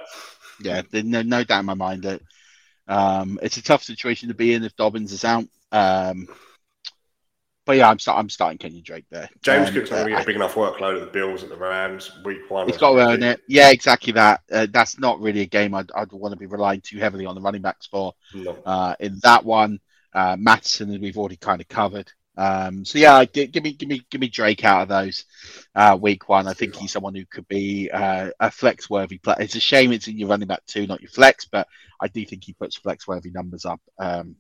Yeah, 0.61 0.83
there's 0.91 1.05
no, 1.05 1.23
no 1.23 1.45
doubt 1.45 1.61
in 1.61 1.67
my 1.67 1.75
mind 1.75 2.03
that 2.03 2.21
um, 2.89 3.39
it's 3.43 3.57
a 3.57 3.63
tough 3.63 3.83
situation 3.83 4.29
to 4.29 4.35
be 4.35 4.55
in 4.55 4.65
if 4.65 4.77
Dobbins 4.77 5.13
is 5.13 5.25
out. 5.25 5.45
Um, 5.71 6.29
but 7.65 7.77
yeah, 7.77 7.89
I'm, 7.89 7.99
start, 7.99 8.19
I'm 8.19 8.29
starting 8.29 8.59
Kenyon 8.59 8.83
Drake 8.83 9.05
there. 9.11 9.29
James 9.43 9.69
um, 9.69 9.75
Cook's 9.75 9.91
not 9.91 9.99
going 9.99 10.09
to 10.09 10.15
get 10.17 10.23
a 10.23 10.27
big 10.27 10.37
enough 10.37 10.55
workload 10.55 10.97
at 10.97 11.01
the 11.01 11.13
Bills 11.13 11.45
at 11.45 11.49
the 11.49 11.57
Rams 11.57 12.11
week 12.25 12.51
one. 12.51 12.67
He's 12.67 12.77
got 12.77 12.93
to 12.93 12.99
earn 12.99 13.23
it. 13.23 13.41
Yeah, 13.47 13.71
exactly 13.71 14.13
that. 14.15 14.41
Uh, 14.51 14.67
that's 14.71 14.99
not 14.99 15.21
really 15.21 15.43
a 15.43 15.47
game 15.47 15.75
I'd, 15.75 15.91
I'd, 15.93 16.11
want 16.11 16.33
to 16.33 16.39
be 16.39 16.47
relying 16.47 16.81
too 16.81 16.99
heavily 16.99 17.25
on 17.25 17.37
the 17.37 17.41
running 17.41 17.63
backs 17.63 17.87
for. 17.87 18.15
No. 18.35 18.59
Uh, 18.67 18.97
in 18.99 19.21
that 19.23 19.45
one, 19.45 19.79
uh, 20.13 20.37
we've 20.81 21.17
already 21.17 21.37
kind 21.37 21.61
of 21.61 21.69
covered. 21.69 22.11
Um, 22.37 22.85
so 22.85 22.99
yeah, 22.99 23.25
give, 23.25 23.53
give, 23.53 23.63
me, 23.63 23.73
give 23.73 23.89
me, 23.89 24.03
give 24.11 24.21
me 24.21 24.29
Drake 24.29 24.65
out 24.65 24.83
of 24.83 24.89
those. 24.89 25.25
Uh, 25.75 25.99
week 26.01 26.29
one, 26.29 26.47
I 26.47 26.55
think 26.55 26.75
he's 26.75 26.93
someone 26.93 27.15
who 27.15 27.27
could 27.27 27.47
be 27.49 27.91
uh, 27.91 28.31
a 28.41 28.51
flex-worthy 28.51 29.19
player. 29.19 29.37
It's 29.41 29.55
a 29.55 29.61
shame 29.61 29.93
it's 29.93 30.09
in 30.09 30.19
your 30.19 30.29
running 30.29 30.49
back 30.49 30.65
two, 30.67 30.87
not 30.87 31.03
your 31.03 31.11
flex, 31.11 31.45
but 31.45 31.69
I 32.01 32.09
do 32.09 32.25
think 32.25 32.45
he 32.45 32.55
puts 32.55 32.77
flex-worthy 32.77 33.31
numbers 33.31 33.65
up. 33.65 33.81
Um, 33.99 34.37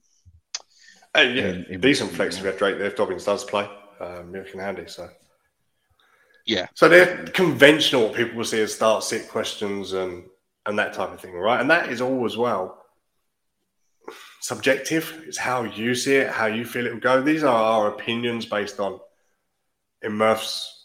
uh, 1.15 1.21
yeah, 1.21 1.49
in, 1.49 1.65
in 1.65 1.81
decent 1.81 2.11
flex 2.11 2.37
if 2.37 2.43
you 2.43 2.49
have 2.49 2.59
Drake 2.59 2.79
there. 2.79 2.87
If 2.87 2.97
Dobbins 2.97 3.25
does 3.25 3.45
play, 3.45 3.69
um, 4.01 4.33
looking 4.33 4.61
handy. 4.61 4.87
So 4.87 5.11
yeah. 6.47 6.67
So 6.75 6.89
they're 6.89 7.25
conventional. 7.27 8.05
What 8.05 8.15
people 8.15 8.39
will 8.39 8.45
see 8.45 8.61
as 8.61 8.75
start 8.75 9.05
sit 9.05 9.29
questions 9.29 9.93
and 9.93 10.25
and 10.65 10.79
that 10.79 10.95
type 10.95 11.13
of 11.13 11.21
thing, 11.21 11.35
right? 11.35 11.61
And 11.61 11.71
that 11.71 11.91
is 11.91 12.01
all 12.01 12.25
as 12.25 12.37
well 12.37 12.82
subjective. 14.43 15.23
It's 15.27 15.39
how 15.39 15.63
you 15.63 15.95
see 15.95 16.17
it, 16.17 16.29
how 16.29 16.47
you 16.47 16.65
feel 16.65 16.87
it 16.87 16.93
will 16.93 17.01
go. 17.01 17.23
These 17.23 17.45
are 17.45 17.57
our 17.57 17.89
opinions 17.89 18.45
based 18.45 18.79
on 18.79 19.01
in 20.03 20.13
Murph's 20.13 20.81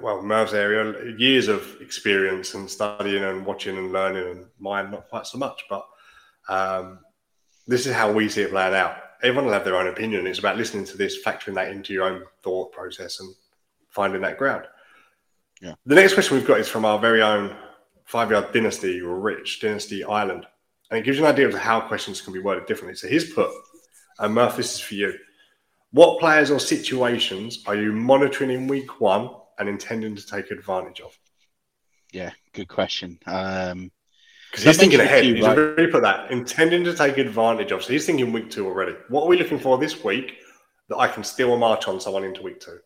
well, 0.00 0.22
Merv's 0.22 0.54
area, 0.54 1.16
years 1.18 1.48
of 1.48 1.76
experience 1.80 2.54
and 2.54 2.70
studying 2.70 3.24
and 3.24 3.44
watching 3.44 3.76
and 3.76 3.92
learning, 3.92 4.24
and 4.24 4.46
mine 4.60 4.92
not 4.92 5.08
quite 5.08 5.26
so 5.26 5.36
much. 5.36 5.64
But 5.68 5.84
um, 6.48 7.00
this 7.66 7.86
is 7.86 7.92
how 7.92 8.12
we 8.12 8.28
see 8.28 8.42
it 8.42 8.50
playing 8.50 8.74
out. 8.74 8.96
Everyone 9.22 9.46
will 9.46 9.52
have 9.52 9.64
their 9.64 9.76
own 9.76 9.88
opinion. 9.88 10.28
It's 10.28 10.38
about 10.38 10.56
listening 10.56 10.84
to 10.86 10.96
this, 10.96 11.24
factoring 11.24 11.54
that 11.54 11.72
into 11.72 11.92
your 11.92 12.04
own 12.04 12.22
thought 12.42 12.70
process, 12.70 13.18
and 13.18 13.34
finding 13.88 14.22
that 14.22 14.38
ground. 14.38 14.64
Yeah. 15.60 15.74
The 15.86 15.96
next 15.96 16.14
question 16.14 16.36
we've 16.36 16.46
got 16.46 16.60
is 16.60 16.68
from 16.68 16.84
our 16.84 17.00
very 17.00 17.20
own 17.20 17.56
five 18.04 18.30
yard 18.30 18.52
dynasty, 18.52 19.00
Rich 19.00 19.60
Dynasty 19.60 20.04
Island. 20.04 20.46
And 20.90 20.98
it 20.98 21.04
gives 21.04 21.18
you 21.18 21.24
an 21.24 21.32
idea 21.32 21.48
of 21.48 21.54
how 21.54 21.80
questions 21.80 22.20
can 22.20 22.32
be 22.32 22.40
worded 22.40 22.66
differently. 22.66 22.96
So 22.96 23.08
here's 23.08 23.32
put, 23.32 23.50
and 24.18 24.34
Murph, 24.34 24.56
this 24.56 24.74
is 24.74 24.80
for 24.80 24.94
you. 24.94 25.14
What 25.92 26.20
players 26.20 26.50
or 26.50 26.60
situations 26.60 27.62
are 27.66 27.76
you 27.76 27.92
monitoring 27.92 28.50
in 28.50 28.66
week 28.66 29.00
one 29.00 29.30
and 29.58 29.68
intending 29.68 30.16
to 30.16 30.26
take 30.26 30.50
advantage 30.50 31.00
of? 31.00 31.16
Yeah, 32.12 32.32
good 32.52 32.68
question. 32.68 33.18
Um, 33.26 33.90
because 34.50 34.64
he's 34.64 34.78
thinking 34.78 35.00
ahead. 35.00 35.24
He's 35.24 35.44
right? 35.44 35.56
really 35.56 35.90
put 35.90 36.02
that 36.02 36.30
intending 36.32 36.82
to 36.84 36.94
take 36.94 37.18
advantage 37.18 37.70
of. 37.70 37.84
So 37.84 37.92
he's 37.92 38.04
thinking 38.04 38.32
week 38.32 38.50
two 38.50 38.66
already. 38.66 38.96
What 39.08 39.24
are 39.24 39.28
we 39.28 39.38
looking 39.38 39.60
for 39.60 39.78
this 39.78 40.02
week 40.02 40.38
that 40.88 40.96
I 40.96 41.06
can 41.06 41.22
steal 41.22 41.54
a 41.54 41.56
march 41.56 41.86
on 41.86 42.00
someone 42.00 42.24
into 42.24 42.42
week 42.42 42.58
two? 42.58 42.78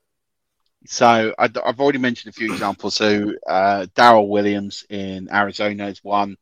So 0.86 1.34
I, 1.38 1.48
have 1.64 1.80
already 1.80 1.98
mentioned 1.98 2.34
a 2.34 2.36
few 2.36 2.52
examples. 2.52 2.94
So 2.94 3.32
uh, 3.46 3.86
Darrel 3.94 4.28
Williams 4.28 4.84
in 4.90 5.32
Arizona 5.32 5.86
is 5.88 6.04
one. 6.04 6.36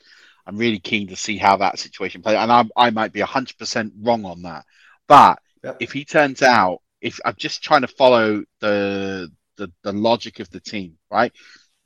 I'm 0.46 0.56
really 0.56 0.78
keen 0.78 1.08
to 1.08 1.16
see 1.16 1.38
how 1.38 1.56
that 1.58 1.78
situation 1.78 2.22
plays, 2.22 2.36
and 2.36 2.50
I, 2.50 2.64
I 2.76 2.90
might 2.90 3.12
be 3.12 3.20
100% 3.20 3.92
wrong 4.02 4.24
on 4.24 4.42
that. 4.42 4.64
But 5.06 5.38
yep. 5.62 5.76
if 5.80 5.92
he 5.92 6.04
turns 6.04 6.42
out, 6.42 6.80
if 7.00 7.20
I'm 7.24 7.34
just 7.36 7.62
trying 7.62 7.82
to 7.82 7.88
follow 7.88 8.44
the 8.60 9.30
the, 9.56 9.70
the 9.82 9.92
logic 9.92 10.40
of 10.40 10.48
the 10.50 10.60
team, 10.60 10.96
right? 11.10 11.32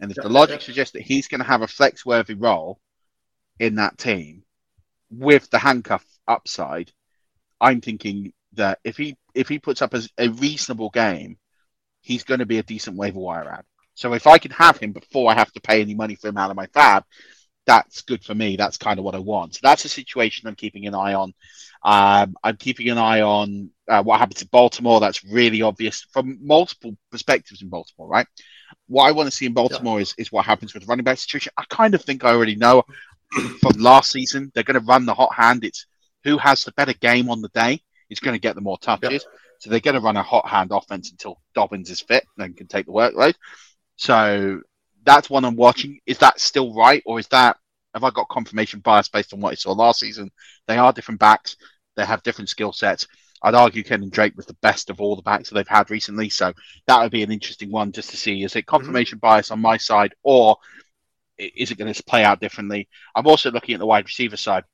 And 0.00 0.10
if 0.10 0.16
yep, 0.16 0.24
the 0.24 0.32
logic 0.32 0.56
yep. 0.56 0.62
suggests 0.62 0.92
that 0.92 1.02
he's 1.02 1.28
going 1.28 1.40
to 1.40 1.46
have 1.46 1.62
a 1.62 1.68
flex 1.68 2.06
worthy 2.06 2.34
role 2.34 2.78
in 3.58 3.76
that 3.76 3.98
team 3.98 4.44
with 5.10 5.50
the 5.50 5.58
handcuff 5.58 6.04
upside, 6.28 6.92
I'm 7.60 7.80
thinking 7.80 8.32
that 8.52 8.78
if 8.84 8.96
he 8.96 9.16
if 9.34 9.48
he 9.48 9.58
puts 9.58 9.82
up 9.82 9.94
a, 9.94 10.02
a 10.18 10.28
reasonable 10.28 10.90
game, 10.90 11.38
he's 12.00 12.24
going 12.24 12.40
to 12.40 12.46
be 12.46 12.58
a 12.58 12.62
decent 12.62 12.96
waiver 12.96 13.18
wire 13.18 13.50
ad. 13.50 13.64
So 13.94 14.12
if 14.12 14.26
I 14.26 14.38
can 14.38 14.50
have 14.52 14.78
him 14.78 14.92
before 14.92 15.30
I 15.30 15.34
have 15.34 15.52
to 15.52 15.60
pay 15.60 15.80
any 15.80 15.94
money 15.94 16.14
for 16.16 16.28
him 16.28 16.36
out 16.36 16.50
of 16.50 16.56
my 16.56 16.66
FAAB, 16.66 17.02
that's 17.66 18.02
good 18.02 18.24
for 18.24 18.34
me. 18.34 18.56
That's 18.56 18.76
kind 18.76 18.98
of 18.98 19.04
what 19.04 19.14
I 19.14 19.18
want. 19.18 19.54
So 19.54 19.60
that's 19.62 19.84
a 19.84 19.88
situation 19.88 20.46
I'm 20.46 20.54
keeping 20.54 20.86
an 20.86 20.94
eye 20.94 21.14
on. 21.14 21.34
Um, 21.82 22.36
I'm 22.42 22.56
keeping 22.56 22.88
an 22.88 22.98
eye 22.98 23.20
on 23.20 23.70
uh, 23.88 24.02
what 24.02 24.18
happens 24.18 24.42
in 24.42 24.48
Baltimore. 24.48 25.00
That's 25.00 25.24
really 25.24 25.62
obvious 25.62 26.06
from 26.12 26.38
multiple 26.40 26.96
perspectives 27.10 27.62
in 27.62 27.68
Baltimore, 27.68 28.08
right? 28.08 28.26
What 28.86 29.04
I 29.04 29.12
want 29.12 29.28
to 29.28 29.36
see 29.36 29.46
in 29.46 29.52
Baltimore 29.52 29.98
yeah. 29.98 30.02
is, 30.02 30.14
is 30.18 30.32
what 30.32 30.46
happens 30.46 30.74
with 30.74 30.84
the 30.84 30.86
running 30.86 31.04
back 31.04 31.18
situation. 31.18 31.52
I 31.56 31.64
kind 31.68 31.94
of 31.94 32.02
think 32.02 32.24
I 32.24 32.30
already 32.30 32.56
know 32.56 32.84
from 33.60 33.72
last 33.78 34.12
season. 34.12 34.50
They're 34.54 34.64
going 34.64 34.80
to 34.80 34.86
run 34.86 35.06
the 35.06 35.14
hot 35.14 35.34
hand. 35.34 35.64
It's 35.64 35.86
who 36.24 36.38
has 36.38 36.64
the 36.64 36.72
better 36.72 36.94
game 36.94 37.30
on 37.30 37.40
the 37.40 37.48
day 37.48 37.82
is 38.10 38.20
going 38.20 38.34
to 38.34 38.40
get 38.40 38.54
the 38.54 38.60
more 38.60 38.78
touches. 38.78 39.24
Yeah. 39.24 39.38
So 39.58 39.70
they're 39.70 39.80
going 39.80 39.94
to 39.94 40.00
run 40.00 40.16
a 40.16 40.22
hot 40.22 40.48
hand 40.48 40.70
offense 40.72 41.10
until 41.10 41.40
Dobbins 41.54 41.90
is 41.90 42.00
fit 42.00 42.24
and 42.38 42.56
can 42.56 42.66
take 42.66 42.86
the 42.86 42.92
workload. 42.92 43.34
So 43.96 44.60
that's 45.06 45.30
one 45.30 45.44
I'm 45.44 45.56
watching. 45.56 46.00
Is 46.04 46.18
that 46.18 46.40
still 46.40 46.74
right, 46.74 47.02
or 47.06 47.18
is 47.18 47.28
that 47.28 47.56
have 47.94 48.04
I 48.04 48.10
got 48.10 48.28
confirmation 48.28 48.80
bias 48.80 49.08
based 49.08 49.32
on 49.32 49.40
what 49.40 49.52
I 49.52 49.54
saw 49.54 49.72
last 49.72 50.00
season? 50.00 50.30
They 50.66 50.76
are 50.76 50.92
different 50.92 51.20
backs. 51.20 51.56
They 51.96 52.04
have 52.04 52.22
different 52.22 52.50
skill 52.50 52.72
sets. 52.72 53.06
I'd 53.42 53.54
argue 53.54 53.82
Kenyon 53.82 54.10
Drake 54.10 54.36
was 54.36 54.46
the 54.46 54.56
best 54.60 54.90
of 54.90 55.00
all 55.00 55.16
the 55.16 55.22
backs 55.22 55.48
that 55.48 55.54
they've 55.54 55.68
had 55.68 55.90
recently. 55.90 56.28
So 56.28 56.52
that 56.86 57.00
would 57.00 57.12
be 57.12 57.22
an 57.22 57.32
interesting 57.32 57.70
one 57.70 57.92
just 57.92 58.10
to 58.10 58.16
see. 58.16 58.42
Is 58.42 58.56
it 58.56 58.66
confirmation 58.66 59.16
mm-hmm. 59.16 59.26
bias 59.26 59.50
on 59.50 59.60
my 59.60 59.76
side, 59.78 60.14
or 60.22 60.56
is 61.38 61.70
it 61.70 61.78
going 61.78 61.92
to 61.92 62.02
play 62.04 62.24
out 62.24 62.40
differently? 62.40 62.88
I'm 63.14 63.26
also 63.26 63.50
looking 63.50 63.74
at 63.74 63.78
the 63.78 63.86
wide 63.86 64.04
receiver 64.04 64.36
side. 64.36 64.64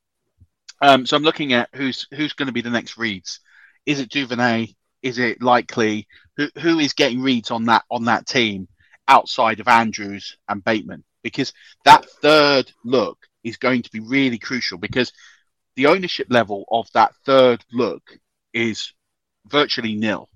Um, 0.81 1.07
so 1.07 1.17
I'm 1.17 1.23
looking 1.23 1.53
at 1.53 1.69
who's 1.75 2.09
who's 2.13 2.33
going 2.33 2.47
to 2.47 2.53
be 2.53 2.63
the 2.63 2.71
next 2.71 2.97
reads. 2.97 3.41
Is 3.87 4.01
it 4.01 4.09
Duvernay? 4.09 4.69
Is 5.03 5.19
it 5.19 5.43
likely? 5.43 6.09
Who 6.37 6.49
who 6.61 6.79
is 6.79 6.93
getting 6.93 7.21
reads 7.21 7.51
on 7.51 7.65
that 7.67 7.85
on 7.91 8.05
that 8.07 8.27
team? 8.27 8.67
Outside 9.09 9.61
of 9.61 9.69
Andrews 9.69 10.37
and 10.49 10.65
Bateman 10.65 11.05
because 11.23 11.53
that 11.85 12.09
third 12.23 12.73
look 12.85 13.19
is 13.45 13.57
going 13.57 13.83
to 13.83 13.91
be 13.91 14.01
really 14.01 14.39
crucial 14.39 14.79
because 14.79 15.13
the 15.77 15.87
ownership 15.87 16.27
level 16.31 16.65
of 16.71 16.89
that 16.95 17.15
third 17.25 17.65
look 17.73 18.03
is 18.53 18.93
virtually 19.47 19.95
nil. 19.95 20.29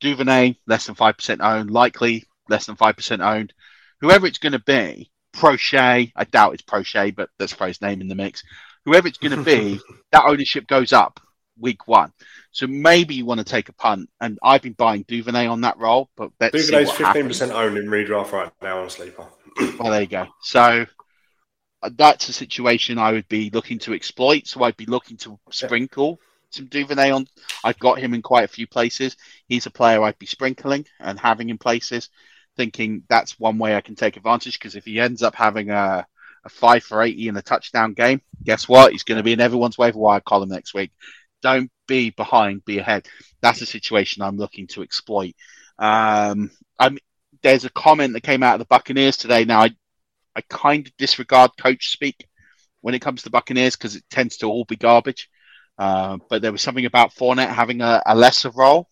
Duvernay, 0.00 0.56
less 0.66 0.86
than 0.86 0.94
5% 0.94 1.40
owned, 1.40 1.70
likely 1.70 2.24
less 2.48 2.66
than 2.66 2.76
5% 2.76 3.24
owned. 3.24 3.52
Whoever 4.00 4.26
it's 4.26 4.38
going 4.38 4.52
to 4.52 4.58
be, 4.58 5.10
Proche, 5.34 6.12
I 6.16 6.24
doubt 6.24 6.54
it's 6.54 6.62
Proche, 6.62 7.14
but 7.14 7.28
let's 7.38 7.52
throw 7.52 7.68
his 7.68 7.82
name 7.82 8.00
in 8.00 8.08
the 8.08 8.14
mix. 8.14 8.42
Whoever 8.86 9.08
it's 9.08 9.18
going 9.18 9.36
to 9.36 9.44
be, 9.44 9.78
that 10.12 10.24
ownership 10.24 10.66
goes 10.66 10.92
up 10.92 11.20
week 11.58 11.86
one. 11.86 12.12
So 12.52 12.66
maybe 12.66 13.14
you 13.14 13.24
want 13.24 13.38
to 13.38 13.44
take 13.44 13.68
a 13.68 13.72
punt. 13.72 14.08
And 14.20 14.38
I've 14.42 14.62
been 14.62 14.72
buying 14.72 15.04
Duvernay 15.06 15.46
on 15.46 15.62
that 15.62 15.78
role, 15.78 16.10
but 16.16 16.30
let's 16.40 16.52
Duvernay's 16.52 16.90
fifteen 16.90 17.26
percent 17.26 17.52
owned 17.52 17.78
in 17.78 17.86
redraft 17.86 18.32
right 18.32 18.50
now 18.62 18.82
on 18.82 18.90
sleeper. 18.90 19.26
well, 19.78 19.90
there 19.90 20.02
you 20.02 20.06
go. 20.06 20.26
So 20.42 20.86
uh, 21.82 21.90
that's 21.96 22.28
a 22.28 22.32
situation 22.32 22.98
I 22.98 23.12
would 23.12 23.28
be 23.28 23.50
looking 23.50 23.78
to 23.80 23.94
exploit. 23.94 24.46
So 24.46 24.62
I'd 24.62 24.76
be 24.76 24.86
looking 24.86 25.16
to 25.18 25.38
sprinkle 25.50 26.20
some 26.50 26.66
Duvernay 26.66 27.10
on. 27.10 27.26
I've 27.64 27.78
got 27.78 27.98
him 27.98 28.14
in 28.14 28.22
quite 28.22 28.44
a 28.44 28.48
few 28.48 28.66
places. 28.66 29.16
He's 29.46 29.66
a 29.66 29.70
player 29.70 30.02
I'd 30.02 30.18
be 30.18 30.26
sprinkling 30.26 30.86
and 30.98 31.18
having 31.18 31.48
in 31.48 31.58
places, 31.58 32.10
thinking 32.56 33.04
that's 33.08 33.38
one 33.38 33.58
way 33.58 33.76
I 33.76 33.80
can 33.80 33.94
take 33.94 34.16
advantage. 34.16 34.58
Because 34.58 34.76
if 34.76 34.84
he 34.84 35.00
ends 35.00 35.22
up 35.22 35.34
having 35.34 35.70
a 35.70 36.06
a 36.44 36.48
five 36.48 36.82
for 36.82 37.02
eighty 37.02 37.28
in 37.28 37.36
a 37.36 37.42
touchdown 37.42 37.92
game, 37.92 38.22
guess 38.42 38.68
what? 38.68 38.92
He's 38.92 39.02
going 39.02 39.18
to 39.18 39.24
be 39.24 39.32
in 39.32 39.40
everyone's 39.40 39.78
waiver 39.78 39.98
wire 39.98 40.20
column 40.20 40.48
next 40.48 40.74
week. 40.74 40.90
Don't 41.42 41.70
be 41.86 42.10
behind, 42.10 42.64
be 42.64 42.78
ahead. 42.78 43.06
That's 43.40 43.60
a 43.60 43.66
situation 43.66 44.22
I'm 44.22 44.36
looking 44.36 44.66
to 44.68 44.82
exploit. 44.82 45.34
Um, 45.78 46.50
I'm, 46.78 46.98
there's 47.42 47.64
a 47.64 47.70
comment 47.70 48.12
that 48.12 48.22
came 48.22 48.42
out 48.42 48.54
of 48.54 48.58
the 48.60 48.66
Buccaneers 48.66 49.16
today. 49.16 49.44
Now, 49.44 49.62
I, 49.62 49.70
I 50.36 50.42
kind 50.42 50.86
of 50.86 50.96
disregard 50.96 51.52
coach 51.58 51.90
speak 51.90 52.28
when 52.82 52.94
it 52.94 53.00
comes 53.00 53.22
to 53.22 53.30
Buccaneers 53.30 53.76
because 53.76 53.96
it 53.96 54.04
tends 54.10 54.38
to 54.38 54.46
all 54.46 54.64
be 54.64 54.76
garbage. 54.76 55.28
Uh, 55.78 56.18
but 56.28 56.42
there 56.42 56.52
was 56.52 56.60
something 56.60 56.84
about 56.84 57.14
Fournette 57.14 57.48
having 57.48 57.80
a, 57.80 58.02
a 58.04 58.14
lesser 58.14 58.50
role. 58.50 58.88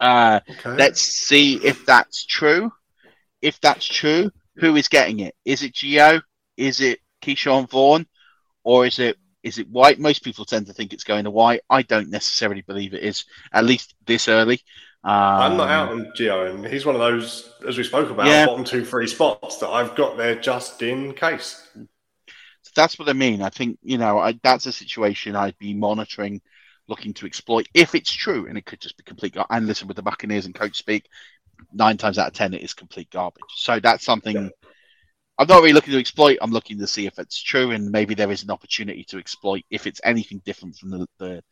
Uh, 0.00 0.40
okay. 0.48 0.70
Let's 0.70 1.02
see 1.02 1.56
if 1.56 1.84
that's 1.84 2.24
true. 2.24 2.72
If 3.42 3.60
that's 3.60 3.86
true, 3.86 4.30
who 4.56 4.76
is 4.76 4.88
getting 4.88 5.20
it? 5.20 5.34
Is 5.44 5.62
it 5.62 5.74
Gio? 5.74 6.22
Is 6.56 6.80
it 6.80 7.00
Ke'Shawn 7.22 7.68
Vaughn? 7.68 8.06
Or 8.64 8.86
is 8.86 8.98
it 8.98 9.16
is 9.42 9.58
it 9.58 9.68
White? 9.68 9.98
Most 9.98 10.24
people 10.24 10.44
tend 10.44 10.66
to 10.66 10.72
think 10.72 10.92
it's 10.92 11.04
going 11.04 11.24
to 11.24 11.30
White. 11.30 11.60
I 11.70 11.82
don't 11.82 12.10
necessarily 12.10 12.62
believe 12.62 12.94
it 12.94 13.02
is, 13.02 13.24
at 13.52 13.64
least 13.64 13.94
this 14.06 14.28
early. 14.28 14.60
Um, 15.04 15.12
I'm 15.12 15.56
not 15.56 15.70
out 15.70 15.90
on 15.90 16.12
Gio, 16.16 16.50
and 16.50 16.66
he's 16.66 16.84
one 16.84 16.96
of 16.96 17.00
those, 17.00 17.52
as 17.66 17.78
we 17.78 17.84
spoke 17.84 18.10
about, 18.10 18.26
yeah. 18.26 18.46
bottom 18.46 18.64
two, 18.64 18.84
three 18.84 19.06
spots 19.06 19.58
that 19.58 19.68
I've 19.68 19.94
got 19.94 20.16
there 20.16 20.34
just 20.34 20.82
in 20.82 21.14
case. 21.14 21.68
So 21.74 22.72
that's 22.74 22.98
what 22.98 23.08
I 23.08 23.12
mean. 23.12 23.40
I 23.40 23.48
think 23.48 23.78
you 23.82 23.96
know 23.96 24.18
I, 24.18 24.38
that's 24.42 24.66
a 24.66 24.72
situation 24.72 25.36
I'd 25.36 25.56
be 25.58 25.72
monitoring, 25.72 26.40
looking 26.88 27.14
to 27.14 27.26
exploit 27.26 27.68
if 27.74 27.94
it's 27.94 28.12
true, 28.12 28.46
and 28.48 28.58
it 28.58 28.66
could 28.66 28.80
just 28.80 28.96
be 28.96 29.04
complete. 29.04 29.36
And 29.50 29.66
listen 29.66 29.86
with 29.86 29.96
the 29.96 30.02
Buccaneers 30.02 30.46
and 30.46 30.54
coach 30.54 30.76
speak, 30.76 31.06
nine 31.72 31.96
times 31.96 32.18
out 32.18 32.28
of 32.28 32.34
ten 32.34 32.52
it 32.52 32.62
is 32.62 32.74
complete 32.74 33.10
garbage. 33.10 33.42
So 33.54 33.78
that's 33.78 34.04
something 34.04 34.36
yeah. 34.36 34.48
I'm 35.38 35.46
not 35.46 35.60
really 35.62 35.72
looking 35.72 35.92
to 35.92 36.00
exploit. 36.00 36.38
I'm 36.40 36.50
looking 36.50 36.78
to 36.78 36.86
see 36.86 37.06
if 37.06 37.18
it's 37.18 37.40
true, 37.40 37.70
and 37.70 37.90
maybe 37.90 38.14
there 38.14 38.30
is 38.30 38.42
an 38.42 38.50
opportunity 38.50 39.04
to 39.04 39.18
exploit 39.18 39.64
if 39.70 39.86
it's 39.86 40.00
anything 40.02 40.42
different 40.44 40.76
from 40.76 40.90
the, 40.90 41.06
the 41.18 41.42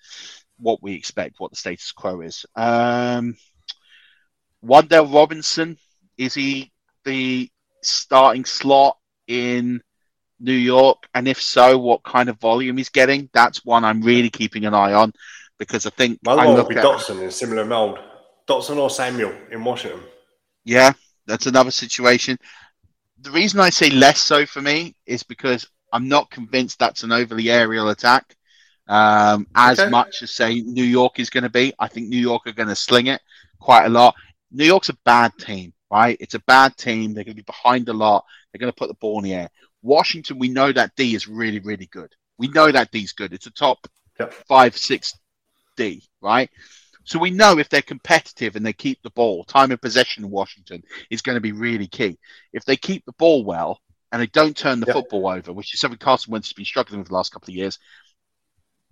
what 0.59 0.82
we 0.82 0.95
expect, 0.95 1.39
what 1.39 1.53
the 1.53 1.57
status 1.57 1.93
quo 1.93 2.20
is. 2.22 2.45
Um, 2.57 3.37
Robinson 4.62 5.78
is 6.18 6.34
he 6.34 6.72
the 7.05 7.49
starting 7.82 8.45
slot 8.45 8.99
in 9.26 9.80
New 10.41 10.53
York? 10.53 11.07
And 11.14 11.28
if 11.28 11.41
so, 11.41 11.78
what 11.78 12.03
kind 12.03 12.28
of 12.28 12.41
volume 12.41 12.76
he's 12.76 12.89
getting? 12.89 13.30
That's 13.32 13.64
one 13.64 13.84
I'm 13.84 14.03
really 14.03 14.30
keeping 14.30 14.64
an 14.64 14.74
eye 14.74 14.95
on 14.95 15.12
because 15.59 15.87
I 15.87 15.91
think 15.91 16.18
my 16.24 16.47
would 16.47 16.68
be 16.68 16.76
at, 16.76 16.84
Dotson 16.84 17.22
in 17.22 17.30
similar 17.30 17.64
mold. 17.64 17.99
Dotson 18.49 18.76
or 18.76 18.91
Samuel 18.91 19.32
in 19.51 19.64
Washington. 19.64 20.01
Yeah, 20.64 20.93
that's 21.26 21.47
another 21.47 21.70
situation. 21.70 22.39
The 23.20 23.30
reason 23.30 23.60
I 23.60 23.70
say 23.70 23.90
less 23.90 24.18
so 24.18 24.46
for 24.46 24.60
me 24.60 24.94
is 25.06 25.22
because 25.22 25.66
I'm 25.92 26.08
not 26.08 26.30
convinced 26.30 26.78
that's 26.78 27.02
an 27.02 27.12
overly 27.12 27.50
aerial 27.50 27.88
attack 27.88 28.36
um, 28.88 29.46
as 29.54 29.80
okay. 29.80 29.90
much 29.90 30.22
as 30.22 30.34
say 30.34 30.60
New 30.60 30.84
York 30.84 31.18
is 31.18 31.30
going 31.30 31.44
to 31.44 31.50
be. 31.50 31.72
I 31.78 31.88
think 31.88 32.08
New 32.08 32.20
York 32.20 32.46
are 32.46 32.52
going 32.52 32.68
to 32.68 32.76
sling 32.76 33.06
it 33.08 33.20
quite 33.58 33.86
a 33.86 33.90
lot. 33.90 34.14
New 34.52 34.64
York's 34.64 34.88
a 34.90 34.98
bad 35.04 35.32
team, 35.38 35.72
right? 35.90 36.16
It's 36.20 36.34
a 36.34 36.40
bad 36.40 36.76
team. 36.76 37.14
They're 37.14 37.24
going 37.24 37.36
to 37.36 37.42
be 37.42 37.46
behind 37.46 37.88
a 37.88 37.92
lot. 37.92 38.24
They're 38.52 38.60
going 38.60 38.72
to 38.72 38.76
put 38.76 38.88
the 38.88 38.94
ball 38.94 39.18
in 39.18 39.24
the 39.24 39.34
air. 39.34 39.50
Washington, 39.82 40.38
we 40.38 40.48
know 40.48 40.72
that 40.72 40.94
D 40.96 41.14
is 41.14 41.28
really, 41.28 41.60
really 41.60 41.86
good. 41.86 42.12
We 42.38 42.48
know 42.48 42.70
that 42.70 42.90
D 42.90 43.00
is 43.00 43.12
good. 43.12 43.32
It's 43.32 43.46
a 43.46 43.50
top 43.50 43.86
yep. 44.18 44.32
five, 44.32 44.76
six 44.76 45.14
D, 45.76 46.02
right? 46.20 46.50
So 47.07 47.20
we 47.20 47.30
know 47.30 47.59
if 47.59 47.68
they're 47.68 47.82
competitive 47.82 48.57
and 48.57 48.66
they 48.66 48.72
keep 48.72 49.00
the 49.02 49.11
ball, 49.11 49.44
time 49.44 49.70
of 49.70 49.80
possession 49.80 50.24
in 50.24 50.30
Washington 50.30 50.82
is 51.09 51.22
going 51.22 51.36
to 51.36 51.40
be 51.40 51.52
really 51.52 51.86
key. 51.86 52.18
If 52.52 52.64
they 52.64 52.76
keep 52.76 53.04
the 53.07 53.12
ball 53.12 53.44
well 53.44 53.80
and 54.11 54.20
they 54.20 54.26
don't 54.26 54.57
turn 54.57 54.80
the 54.80 54.86
yep. 54.86 54.96
football 54.96 55.28
over, 55.28 55.52
which 55.52 55.72
is 55.72 55.80
something 55.80 55.98
Carson 55.98 56.32
Wentz 56.32 56.48
has 56.48 56.52
been 56.52 56.64
struggling 56.64 56.98
with 56.98 57.09
the 57.09 57.14
last 57.14 57.32
couple 57.32 57.52
of 57.52 57.57
years, 57.57 57.78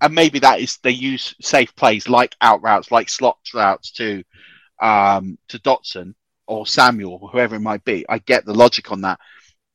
and 0.00 0.14
maybe 0.14 0.38
that 0.38 0.60
is 0.60 0.78
they 0.78 0.92
use 0.92 1.34
safe 1.40 1.74
plays 1.74 2.08
like 2.08 2.36
out 2.40 2.62
routes, 2.62 2.92
like 2.92 3.08
slot 3.08 3.38
routes 3.52 3.90
to 3.92 4.22
um, 4.80 5.36
to 5.48 5.58
Dotson 5.58 6.14
or 6.46 6.66
Samuel, 6.66 7.18
or 7.20 7.28
whoever 7.30 7.56
it 7.56 7.60
might 7.60 7.84
be. 7.84 8.04
I 8.08 8.18
get 8.18 8.44
the 8.44 8.54
logic 8.54 8.92
on 8.92 9.00
that, 9.00 9.18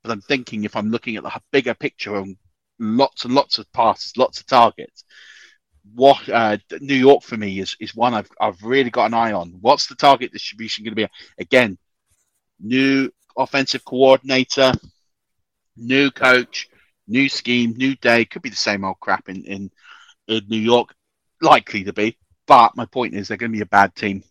but 0.01 0.11
I'm 0.11 0.21
thinking 0.21 0.63
if 0.63 0.77
I'm 0.77 0.91
looking 0.91 1.17
at 1.17 1.23
the 1.23 1.41
bigger 1.51 1.73
picture 1.73 2.15
and 2.15 2.37
lots 2.79 3.25
and 3.25 3.33
lots 3.33 3.57
of 3.57 3.71
passes, 3.73 4.15
lots 4.15 4.39
of 4.39 4.45
targets, 4.45 5.03
what 5.95 6.27
uh, 6.29 6.57
New 6.79 6.95
York 6.95 7.23
for 7.23 7.37
me 7.37 7.59
is 7.59 7.75
is 7.79 7.95
one 7.95 8.13
I've 8.13 8.29
I've 8.39 8.61
really 8.63 8.89
got 8.89 9.05
an 9.05 9.13
eye 9.13 9.33
on. 9.33 9.57
What's 9.61 9.87
the 9.87 9.95
target 9.95 10.31
distribution 10.31 10.83
going 10.83 10.95
to 10.95 11.07
be? 11.07 11.07
Again, 11.37 11.77
new 12.59 13.09
offensive 13.37 13.83
coordinator, 13.85 14.73
new 15.77 16.11
coach, 16.11 16.69
new 17.07 17.29
scheme, 17.29 17.73
new 17.77 17.95
day. 17.95 18.25
Could 18.25 18.41
be 18.41 18.49
the 18.49 18.55
same 18.55 18.83
old 18.83 18.99
crap 18.99 19.29
in 19.29 19.43
in, 19.45 19.71
in 20.27 20.41
New 20.47 20.59
York, 20.59 20.93
likely 21.41 21.83
to 21.83 21.93
be. 21.93 22.17
But 22.47 22.75
my 22.75 22.85
point 22.85 23.13
is, 23.13 23.27
they're 23.27 23.37
going 23.37 23.51
to 23.51 23.57
be 23.57 23.63
a 23.63 23.67
bad 23.67 23.95
team. 23.95 24.23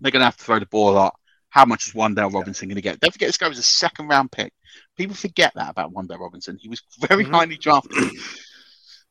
They're 0.00 0.10
going 0.10 0.20
to 0.20 0.26
have 0.26 0.36
to 0.36 0.44
throw 0.44 0.58
the 0.58 0.66
ball 0.66 0.90
a 0.90 0.94
lot. 0.94 1.14
How 1.48 1.64
much 1.64 1.86
is 1.86 1.94
Wan'Dale 1.94 2.32
Robinson 2.32 2.68
going 2.68 2.74
to 2.74 2.82
get? 2.82 2.98
Don't 2.98 3.12
forget, 3.12 3.28
this 3.28 3.36
guy 3.36 3.48
was 3.48 3.60
a 3.60 3.62
second 3.62 4.08
round 4.08 4.32
pick. 4.32 4.52
People 4.96 5.14
forget 5.14 5.52
that 5.54 5.70
about 5.70 5.92
Wan'Dale 5.92 6.18
Robinson. 6.18 6.58
He 6.60 6.68
was 6.68 6.82
very 6.98 7.22
mm-hmm. 7.22 7.32
highly 7.32 7.56
drafted. 7.56 8.10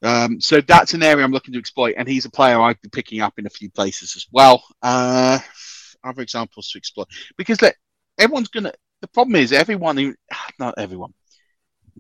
Um, 0.04 0.42
so 0.42 0.60
that's 0.60 0.94
an 0.94 1.02
area 1.02 1.24
I'm 1.24 1.32
looking 1.32 1.54
to 1.54 1.60
exploit, 1.60 1.96
and 1.98 2.08
he's 2.08 2.26
a 2.26 2.30
player 2.30 2.60
I've 2.60 2.82
been 2.82 2.92
picking 2.92 3.22
up 3.22 3.40
in 3.40 3.46
a 3.46 3.50
few 3.50 3.72
places 3.72 4.16
as 4.18 4.28
well. 4.32 4.62
Uh, 4.82 5.40
other 6.04 6.22
examples 6.22 6.70
to 6.70 6.78
exploit 6.78 7.08
because 7.38 7.62
look, 7.62 7.76
everyone's 8.18 8.50
gonna. 8.50 8.74
The 9.02 9.08
problem 9.08 9.36
is 9.36 9.54
everyone, 9.54 10.16
not 10.60 10.76
everyone. 10.78 11.14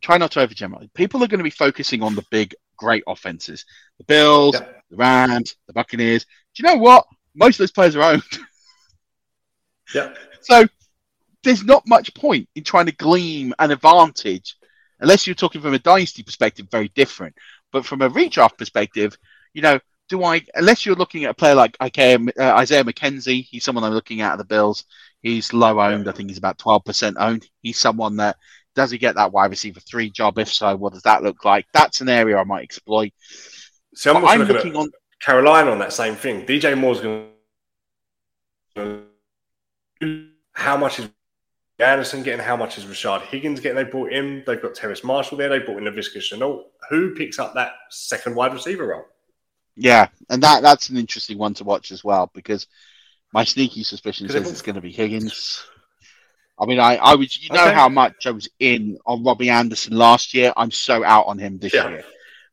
Try 0.01 0.18
not 0.18 0.32
to 0.32 0.45
overgeneralize. 0.45 0.93
People 0.93 1.24
are 1.24 1.28
going 1.28 1.39
to 1.39 1.45
be 1.45 1.49
focusing 1.49 2.01
on 2.04 2.16
the 2.16 2.26
big, 2.30 2.54
great 2.78 3.04
offenses: 3.08 3.64
the 3.99 4.04
Bills, 4.04 4.56
yeah. 4.56 4.68
the 4.89 4.97
Rams, 4.97 5.56
the 5.68 5.74
Buccaneers. 5.74 6.26
Do 6.26 6.64
you 6.64 6.70
know 6.70 6.82
what? 6.82 7.06
Most 7.36 7.56
of 7.56 7.60
those 7.60 7.72
players 7.72 7.95
are 7.95 8.04
owned. 8.04 8.24
yeah. 9.95 10.14
So 10.41 10.66
there's 11.43 11.64
not 11.64 11.88
much 11.88 12.14
point 12.16 12.49
in 12.56 12.64
trying 12.64 12.88
to 12.88 12.91
glean 12.91 13.54
an 13.60 13.72
advantage 13.72 14.56
unless 14.99 15.28
you're 15.28 15.36
talking 15.36 15.62
from 15.62 15.74
a 15.74 15.80
dynasty 15.80 16.24
perspective, 16.24 16.68
very 16.72 16.88
different. 16.89 17.36
But 17.74 17.86
from 17.86 18.02
a 18.02 18.10
redraft 18.10 18.58
perspective, 18.58 19.18
you 19.54 19.62
know, 19.62 19.80
do 20.08 20.24
I, 20.24 20.42
unless 20.56 20.86
you're 20.86 20.96
looking 20.96 21.26
at 21.26 21.32
a 21.32 21.34
player 21.34 21.56
like 21.56 21.76
okay, 21.82 22.16
uh, 22.16 22.54
Isaiah 22.56 22.84
McKenzie, 22.84 23.46
he's 23.50 23.66
someone 23.66 23.84
I'm 23.84 23.94
looking 23.94 24.22
at 24.22 24.34
at 24.34 24.38
the 24.38 24.46
Bills. 24.46 24.86
He's 25.22 25.54
low 25.54 25.82
owned. 25.82 26.08
I 26.08 26.12
think 26.12 26.30
he's 26.30 26.38
about 26.38 26.58
12% 26.60 27.16
owned. 27.18 27.48
He's 27.62 27.80
someone 27.80 28.18
that 28.18 28.38
does 28.76 28.92
he 28.92 28.98
get 28.98 29.16
that 29.16 29.32
wide 29.32 29.52
receiver 29.52 29.80
three 29.80 30.10
job? 30.10 30.38
If 30.40 30.52
so, 30.52 30.76
what 30.76 30.94
does 30.94 31.04
that 31.04 31.24
look 31.24 31.46
like? 31.46 31.66
That's 31.74 32.02
an 32.02 32.10
area 32.10 32.38
I 32.38 32.44
might 32.44 32.64
exploit. 32.64 33.12
So 33.96 34.16
I'm, 34.16 34.26
I'm 34.26 34.40
looking, 34.40 34.56
looking 34.56 34.76
on 34.76 34.92
Carolina 35.22 35.72
on 35.72 35.80
that 35.80 35.94
same 35.94 36.16
thing. 36.16 36.46
DJ 36.46 36.78
Moore's 36.78 37.02
going 37.02 37.30
to. 38.76 39.04
How 40.54 40.78
much 40.78 41.00
is 41.00 41.10
Anderson 41.84 42.24
getting 42.24 42.44
how 42.44 42.56
much 42.56 42.78
is 42.78 42.86
Rashard 42.86 43.22
Higgins 43.24 43.60
getting? 43.60 43.76
They 43.76 43.84
brought 43.84 44.12
in. 44.12 44.44
They've 44.46 44.62
got 44.62 44.76
Terrace 44.76 45.04
Marshall 45.04 45.38
there. 45.38 45.50
They 45.50 45.60
brought 45.60 45.78
in 45.78 45.84
Laviska 45.84 46.18
Shenault. 46.18 46.64
Who 46.90 47.16
picks 47.16 47.40
up 47.40 47.54
that 47.54 47.74
second 47.90 48.36
wide 48.36 48.54
receiver 48.54 48.88
role? 48.88 49.06
Yeah, 49.76 50.08
and 50.30 50.42
that 50.44 50.62
that's 50.62 50.90
an 50.90 50.98
interesting 50.98 51.38
one 51.38 51.54
to 51.56 51.64
watch 51.64 51.92
as 51.92 52.04
well 52.04 52.30
because 52.34 52.68
my 53.34 53.44
sneaky 53.44 53.84
suspicion 53.84 54.30
says 54.30 54.50
it's 54.50 54.62
going 54.62 54.76
to 54.76 54.82
be 54.82 54.92
Higgins. 54.92 55.64
I 56.60 56.66
mean, 56.68 56.80
I, 56.80 56.98
I 56.98 57.16
was, 57.16 57.42
you 57.42 57.50
know, 57.50 57.66
okay. 57.66 57.74
how 57.74 57.90
much 57.90 58.28
I 58.28 58.32
was 58.32 58.48
in 58.60 59.00
on 59.08 59.24
Robbie 59.24 59.50
Anderson 59.50 59.98
last 59.98 60.36
year. 60.36 60.54
I'm 60.56 60.70
so 60.70 61.04
out 61.04 61.26
on 61.26 61.40
him 61.40 61.58
this 61.58 61.74
yeah. 61.74 61.90
year. 61.90 62.04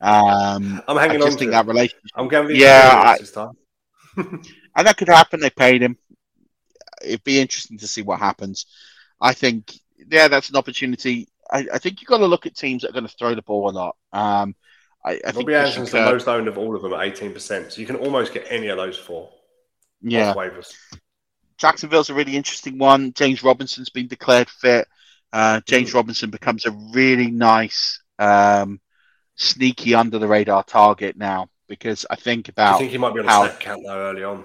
Um, 0.01 0.83
I'm 0.89 0.97
hanging 0.97 1.17
I 1.17 1.27
just 1.27 1.33
on. 1.33 1.39
think 1.39 1.51
that 1.51 1.67
relationship. 1.67 2.11
I'm 2.15 2.29
going. 2.29 2.57
Yeah, 2.57 2.91
I, 2.95 3.19
this 3.19 3.33
time. 3.33 3.53
and 4.17 4.87
that 4.87 4.97
could 4.97 5.09
happen. 5.09 5.41
They 5.41 5.51
paid 5.51 5.83
him. 5.83 5.99
It'd 7.03 7.25
be 7.25 7.41
interesting 7.41 7.79
to 7.79 7.87
see 7.87 8.01
what 8.03 8.19
happens. 8.19 8.65
I 9.21 9.33
think, 9.33 9.73
yeah, 10.11 10.29
that's 10.29 10.51
an 10.51 10.57
opportunity. 10.57 11.29
I, 11.51 11.67
I 11.75 11.79
think 11.79 12.01
you've 12.01 12.09
got 12.09 12.19
to 12.19 12.27
look 12.27 12.47
at 12.47 12.55
teams 12.55 12.83
that 12.83 12.91
are 12.91 12.95
going 12.95 13.07
to 13.07 13.15
throw 13.17 13.35
the 13.35 13.43
ball 13.43 13.71
a 13.71 13.73
lot. 13.73 13.97
Um, 14.13 14.55
I, 15.05 15.21
I 15.27 15.31
Robbie 15.33 15.55
Anderson's 15.55 15.91
the 15.91 16.01
most 16.01 16.29
owned 16.29 16.49
of 16.49 16.59
all 16.59 16.77
of 16.77 16.83
them 16.83 16.93
at 16.93 17.01
18%. 17.01 17.73
So 17.73 17.81
you 17.81 17.87
can 17.87 17.97
almost 17.97 18.33
get 18.33 18.47
any 18.49 18.69
of 18.69 18.77
those 18.77 18.99
four. 18.99 19.31
Yeah. 20.03 20.35
Waivers. 20.35 20.75
Jacksonville's 21.59 22.11
a 22.11 22.15
really 22.15 22.37
interesting 22.37 22.79
one. 22.79 23.13
James 23.13 23.43
Robinson's 23.43 23.91
been 23.91 24.07
declared 24.07 24.49
fit. 24.49 24.89
Uh, 25.33 25.61
James 25.67 25.91
mm. 25.91 25.95
Robinson 25.95 26.31
becomes 26.31 26.67
a 26.67 26.71
really 26.71 27.31
nice, 27.31 28.01
um, 28.19 28.81
sneaky 29.37 29.95
under 29.95 30.19
the 30.19 30.29
radar 30.29 30.63
target 30.63 31.17
now 31.17 31.49
because 31.69 32.05
I 32.11 32.17
think 32.17 32.49
about. 32.49 32.75
I 32.75 32.79
think 32.79 32.91
he 32.91 32.99
might 32.99 33.15
be 33.15 33.21
on 33.21 33.27
how, 33.27 33.43
the 33.45 33.49
snap 33.51 33.61
count 33.61 33.83
though 33.87 34.11
early 34.11 34.25
on. 34.25 34.45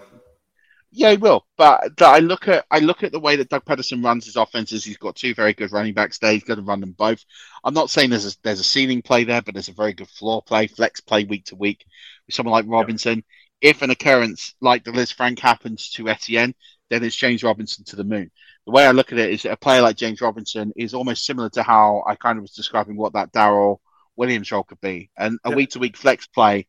Yeah, 0.98 1.12
he 1.12 1.18
will. 1.18 1.46
But 1.58 2.02
I 2.02 2.20
look 2.20 2.48
at 2.48 2.66
I 2.72 2.80
look 2.80 3.04
at 3.04 3.12
the 3.12 3.20
way 3.20 3.36
that 3.36 3.50
Doug 3.50 3.66
Pederson 3.66 4.02
runs 4.02 4.26
his 4.26 4.38
offenses. 4.38 4.86
He's 4.86 4.96
got 4.96 5.18
two 5.18 5.34
very 5.34 5.54
good 5.54 5.74
running 5.74 5.94
backs 5.94 6.20
there. 6.20 6.32
He's 6.32 6.46
going 6.46 6.58
to 6.58 6.64
run 6.64 6.80
them 6.80 6.94
both. 6.94 7.24
I'm 7.66 7.74
not 7.74 7.90
saying 7.90 8.10
there's 8.12 8.34
a, 8.34 8.38
there's 8.44 8.62
a 8.62 8.64
ceiling 8.64 9.02
play 9.02 9.26
there, 9.26 9.42
but 9.42 9.54
there's 9.54 9.68
a 9.68 9.74
very 9.74 9.92
good 9.92 10.08
floor 10.08 10.42
play, 10.42 10.68
flex 10.68 11.02
play 11.02 11.26
week 11.26 11.46
to 11.46 11.58
week 11.58 11.86
with 12.26 12.34
someone 12.34 12.54
like 12.54 12.66
Robinson. 12.66 13.16
Yep. 13.62 13.76
If 13.76 13.82
an 13.82 13.90
occurrence 13.90 14.56
like 14.62 14.86
the 14.86 14.92
Lisfranc 14.92 15.38
happens 15.38 15.90
to 15.92 16.08
Etienne, 16.08 16.56
then 16.90 17.04
it's 17.04 17.16
James 17.16 17.44
Robinson 17.44 17.84
to 17.86 17.98
the 17.98 18.06
moon. 18.06 18.32
The 18.66 18.72
way 18.72 18.86
I 18.86 18.92
look 18.92 19.12
at 19.12 19.20
it 19.20 19.32
is 19.32 19.44
that 19.44 19.52
a 19.52 19.58
player 19.58 19.82
like 19.82 19.98
James 19.98 20.22
Robinson 20.22 20.72
is 20.78 20.94
almost 20.94 21.26
similar 21.26 21.50
to 21.52 21.64
how 21.64 22.06
I 22.08 22.16
kind 22.16 22.38
of 22.38 22.44
was 22.44 22.52
describing 22.52 22.96
what 22.96 23.14
that 23.14 23.34
Darrel 23.34 23.82
Williams 24.16 24.50
role 24.50 24.64
could 24.64 24.80
be, 24.80 25.10
and 25.18 25.40
a 25.44 25.52
week 25.52 25.72
to 25.72 25.80
week 25.80 25.98
flex 25.98 26.26
play 26.26 26.68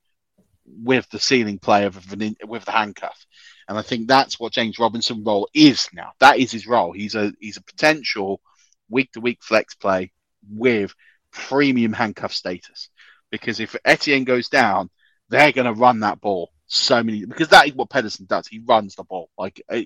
with 0.66 1.08
the 1.10 1.18
ceiling 1.18 1.58
play 1.58 1.84
of 1.84 1.96
with 2.44 2.64
the 2.64 2.72
handcuff. 2.72 3.26
And 3.68 3.76
I 3.76 3.82
think 3.82 4.06
that's 4.06 4.38
what 4.38 4.52
James 4.52 4.78
Robinson 4.78 5.24
role 5.24 5.48
is 5.54 5.88
now. 5.92 6.12
That 6.20 6.38
is 6.38 6.52
his 6.52 6.66
role. 6.66 6.92
He's 6.92 7.14
a 7.14 7.32
he's 7.40 7.56
a 7.56 7.62
potential 7.62 8.40
week 8.88 9.12
to 9.12 9.20
week 9.20 9.42
flex 9.42 9.74
play 9.74 10.12
with 10.48 10.94
premium 11.32 11.92
handcuff 11.92 12.32
status. 12.32 12.90
Because 13.30 13.60
if 13.60 13.74
Etienne 13.84 14.24
goes 14.24 14.48
down, 14.48 14.88
they're 15.28 15.52
going 15.52 15.66
to 15.66 15.72
run 15.72 16.00
that 16.00 16.20
ball 16.20 16.52
so 16.66 17.02
many 17.02 17.24
because 17.24 17.48
that 17.48 17.66
is 17.66 17.74
what 17.74 17.90
Pederson 17.90 18.26
does. 18.26 18.46
He 18.46 18.60
runs 18.60 18.94
the 18.94 19.04
ball 19.04 19.30
like, 19.38 19.62
uh, 19.68 19.82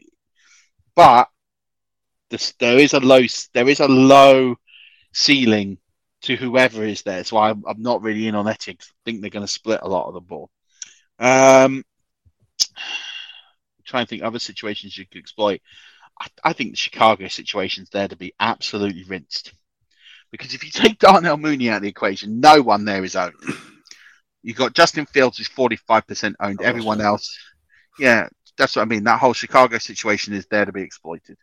but 0.95 1.29
this, 2.31 2.53
there 2.59 2.79
is 2.79 2.95
a 2.95 3.01
low 3.01 3.23
there 3.55 3.69
is 3.69 3.81
a 3.81 3.89
low 3.89 4.57
ceiling 5.13 5.79
to 6.23 6.37
whoever 6.37 6.85
is 6.85 7.03
there. 7.03 7.25
So 7.25 7.39
I'm, 7.39 7.65
I'm 7.67 7.83
not 7.83 8.03
really 8.03 8.29
in 8.29 8.35
on 8.35 8.49
Etienne. 8.49 8.77
I 8.81 8.85
think 9.05 9.21
they're 9.21 9.31
going 9.31 9.47
to 9.47 9.53
split 9.53 9.81
a 9.83 9.89
lot 9.89 10.07
of 10.07 10.15
the 10.15 10.21
ball. 10.21 10.51
Um, 11.21 11.85
trying 13.85 14.05
to 14.07 14.09
think 14.09 14.23
other 14.23 14.39
situations 14.39 14.97
you 14.97 15.07
could 15.07 15.21
exploit. 15.21 15.61
I, 16.21 16.27
I 16.45 16.53
think 16.53 16.71
the 16.73 16.77
Chicago 16.77 17.29
situation's 17.29 17.91
there 17.91 18.09
to 18.09 18.17
be 18.17 18.35
absolutely 18.41 19.05
rinsed. 19.05 19.53
Because 20.31 20.55
if 20.55 20.65
you 20.65 20.71
take 20.71 20.99
Darnell 20.99 21.37
Mooney 21.37 21.71
out 21.71 21.77
of 21.79 21.83
the 21.83 21.89
equation, 21.89 22.41
no 22.41 22.63
one 22.63 22.85
there 22.85 23.03
is 23.05 23.17
owned. 23.17 23.35
You've 24.43 24.57
got 24.57 24.75
Justin 24.75 25.07
Fields, 25.07 25.39
who's 25.39 25.49
45% 25.49 26.35
owned. 26.41 26.59
Oh, 26.61 26.65
Everyone 26.65 27.01
else, 27.01 27.37
yeah, 27.99 28.29
that's 28.57 28.77
what 28.77 28.83
I 28.83 28.85
mean. 28.87 29.05
That 29.05 29.21
whole 29.21 29.33
Chicago 29.33 29.79
situation 29.79 30.33
is 30.33 30.47
there 30.51 30.65
to 30.65 30.73
be 30.73 30.83
exploited. 30.83 31.37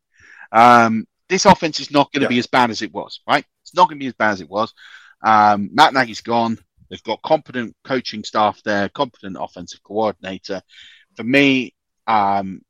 Um, 0.51 1.05
this 1.29 1.45
offense 1.45 1.79
is 1.79 1.91
not 1.91 2.11
going 2.11 2.21
to 2.21 2.25
Yeah. 2.25 2.35
be 2.35 2.39
as 2.39 2.47
bad 2.47 2.69
as 2.71 2.81
it 2.81 2.93
was, 2.93 3.19
right? 3.27 3.45
It's 3.63 3.75
not 3.75 3.89
going 3.89 3.99
to 3.99 4.03
be 4.03 4.07
as 4.07 4.13
bad 4.13 4.31
as 4.31 4.41
it 4.41 4.49
was. 4.49 4.73
Um, 5.21 5.69
Matt 5.73 5.93
Nagy's 5.93 6.21
gone. 6.21 6.57
They've 6.89 7.03
got 7.03 7.21
competent 7.21 7.75
coaching 7.83 8.23
staff 8.23 8.61
there, 8.63 8.89
competent 8.89 9.37
offensive 9.39 9.83
coordinator. 9.83 10.61
For 11.15 11.23
me, 11.23 11.73
um, 12.05 12.61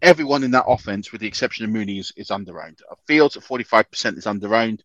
everyone 0.00 0.44
in 0.44 0.52
that 0.52 0.66
offense, 0.68 1.10
with 1.10 1.20
the 1.20 1.26
exception 1.26 1.64
of 1.64 1.70
Mooney, 1.70 1.98
is, 1.98 2.12
is 2.16 2.28
underowned. 2.28 2.80
Fields 3.06 3.36
at 3.36 3.42
45% 3.42 4.18
is 4.18 4.26
underowned. 4.26 4.80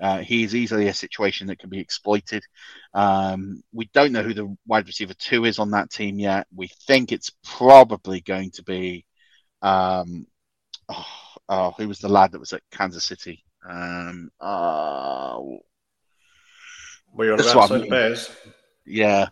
Uh, 0.00 0.18
he 0.18 0.44
is 0.44 0.54
easily 0.54 0.86
a 0.86 0.94
situation 0.94 1.48
that 1.48 1.58
can 1.58 1.70
be 1.70 1.80
exploited. 1.80 2.44
Um, 2.94 3.62
we 3.72 3.90
don't 3.92 4.12
know 4.12 4.22
who 4.22 4.34
the 4.34 4.56
wide 4.66 4.86
receiver 4.86 5.14
two 5.14 5.44
is 5.44 5.58
on 5.58 5.72
that 5.72 5.90
team 5.90 6.20
yet. 6.20 6.46
We 6.54 6.68
think 6.86 7.10
it's 7.10 7.32
probably 7.44 8.20
going 8.20 8.52
to 8.52 8.62
be, 8.62 9.04
um, 9.60 10.26
oh, 10.88 11.06
oh, 11.48 11.74
who 11.76 11.88
was 11.88 11.98
the 11.98 12.08
lad 12.08 12.32
that 12.32 12.38
was 12.38 12.52
at 12.52 12.62
Kansas 12.70 13.04
City? 13.04 13.44
Um, 13.68 14.30
uh, 14.40 15.40
Were 17.14 17.24
you 17.26 17.30
on 17.32 17.36
That's 17.38 17.50
about 17.52 17.70
what 17.70 17.72
I 17.72 17.78
mean. 17.82 17.90
Bears? 17.90 18.30
yeah, 18.86 19.26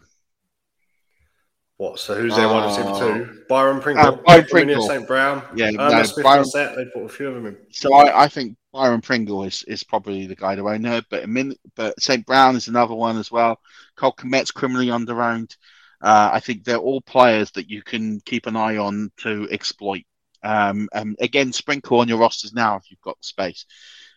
What? 1.79 1.99
So 1.99 2.15
who's 2.15 2.35
their 2.35 2.49
wide 2.49 2.67
receiver 2.67 2.89
Oh. 2.89 2.99
two? 3.25 3.43
Byron 3.51 3.81
Pringle. 3.83 4.07
Uh, 4.07 4.11
Byron 4.27 4.47
Pringle. 4.51 4.83
St. 4.89 5.07
Brown. 5.07 5.43
Yeah, 5.55 5.69
Um, 5.69 5.75
no, 5.93 6.03
Smith 6.05 6.25
Byron- 6.25 6.39
on 6.41 6.45
set. 6.47 6.75
They 6.75 6.87
put 6.87 7.05
a 7.05 7.09
few 7.09 7.29
of 7.29 7.35
them 7.35 7.47
in. 7.47 7.57
So 7.71 7.93
I, 7.93 8.25
I 8.25 8.29
think 8.29 8.57
Byron 8.73 9.03
Pringle 9.03 9.45
is, 9.45 9.63
is 9.65 9.85
probably 9.85 10.27
the 10.27 10.35
guy 10.35 10.55
to 10.57 10.69
own 10.71 10.85
her, 10.85 11.03
but 11.11 11.25
a 11.25 11.27
min, 11.27 11.55
but 11.75 12.01
St. 12.01 12.25
Brown 12.25 12.57
is 12.57 12.69
another 12.69 12.95
one 12.95 13.19
as 13.19 13.31
well. 13.31 13.61
Cole 13.95 14.15
Kmet's 14.15 14.51
criminally 14.51 14.87
underowned. 14.87 15.55
Uh, 16.01 16.31
I 16.33 16.41
think 16.41 16.65
they're 16.65 16.77
all 16.79 17.03
players 17.03 17.51
that 17.53 17.69
you 17.69 17.83
can 17.83 18.21
keep 18.21 18.47
an 18.47 18.57
eye 18.57 18.79
on 18.79 19.11
to 19.19 19.47
exploit. 19.51 20.05
Um, 20.43 20.89
and 20.95 21.15
again, 21.21 21.53
sprinkle 21.53 22.01
on 22.01 22.09
your 22.09 22.19
rosters 22.19 22.55
now 22.55 22.77
if 22.77 22.91
you've 22.91 23.01
got 23.03 23.23
space. 23.23 23.67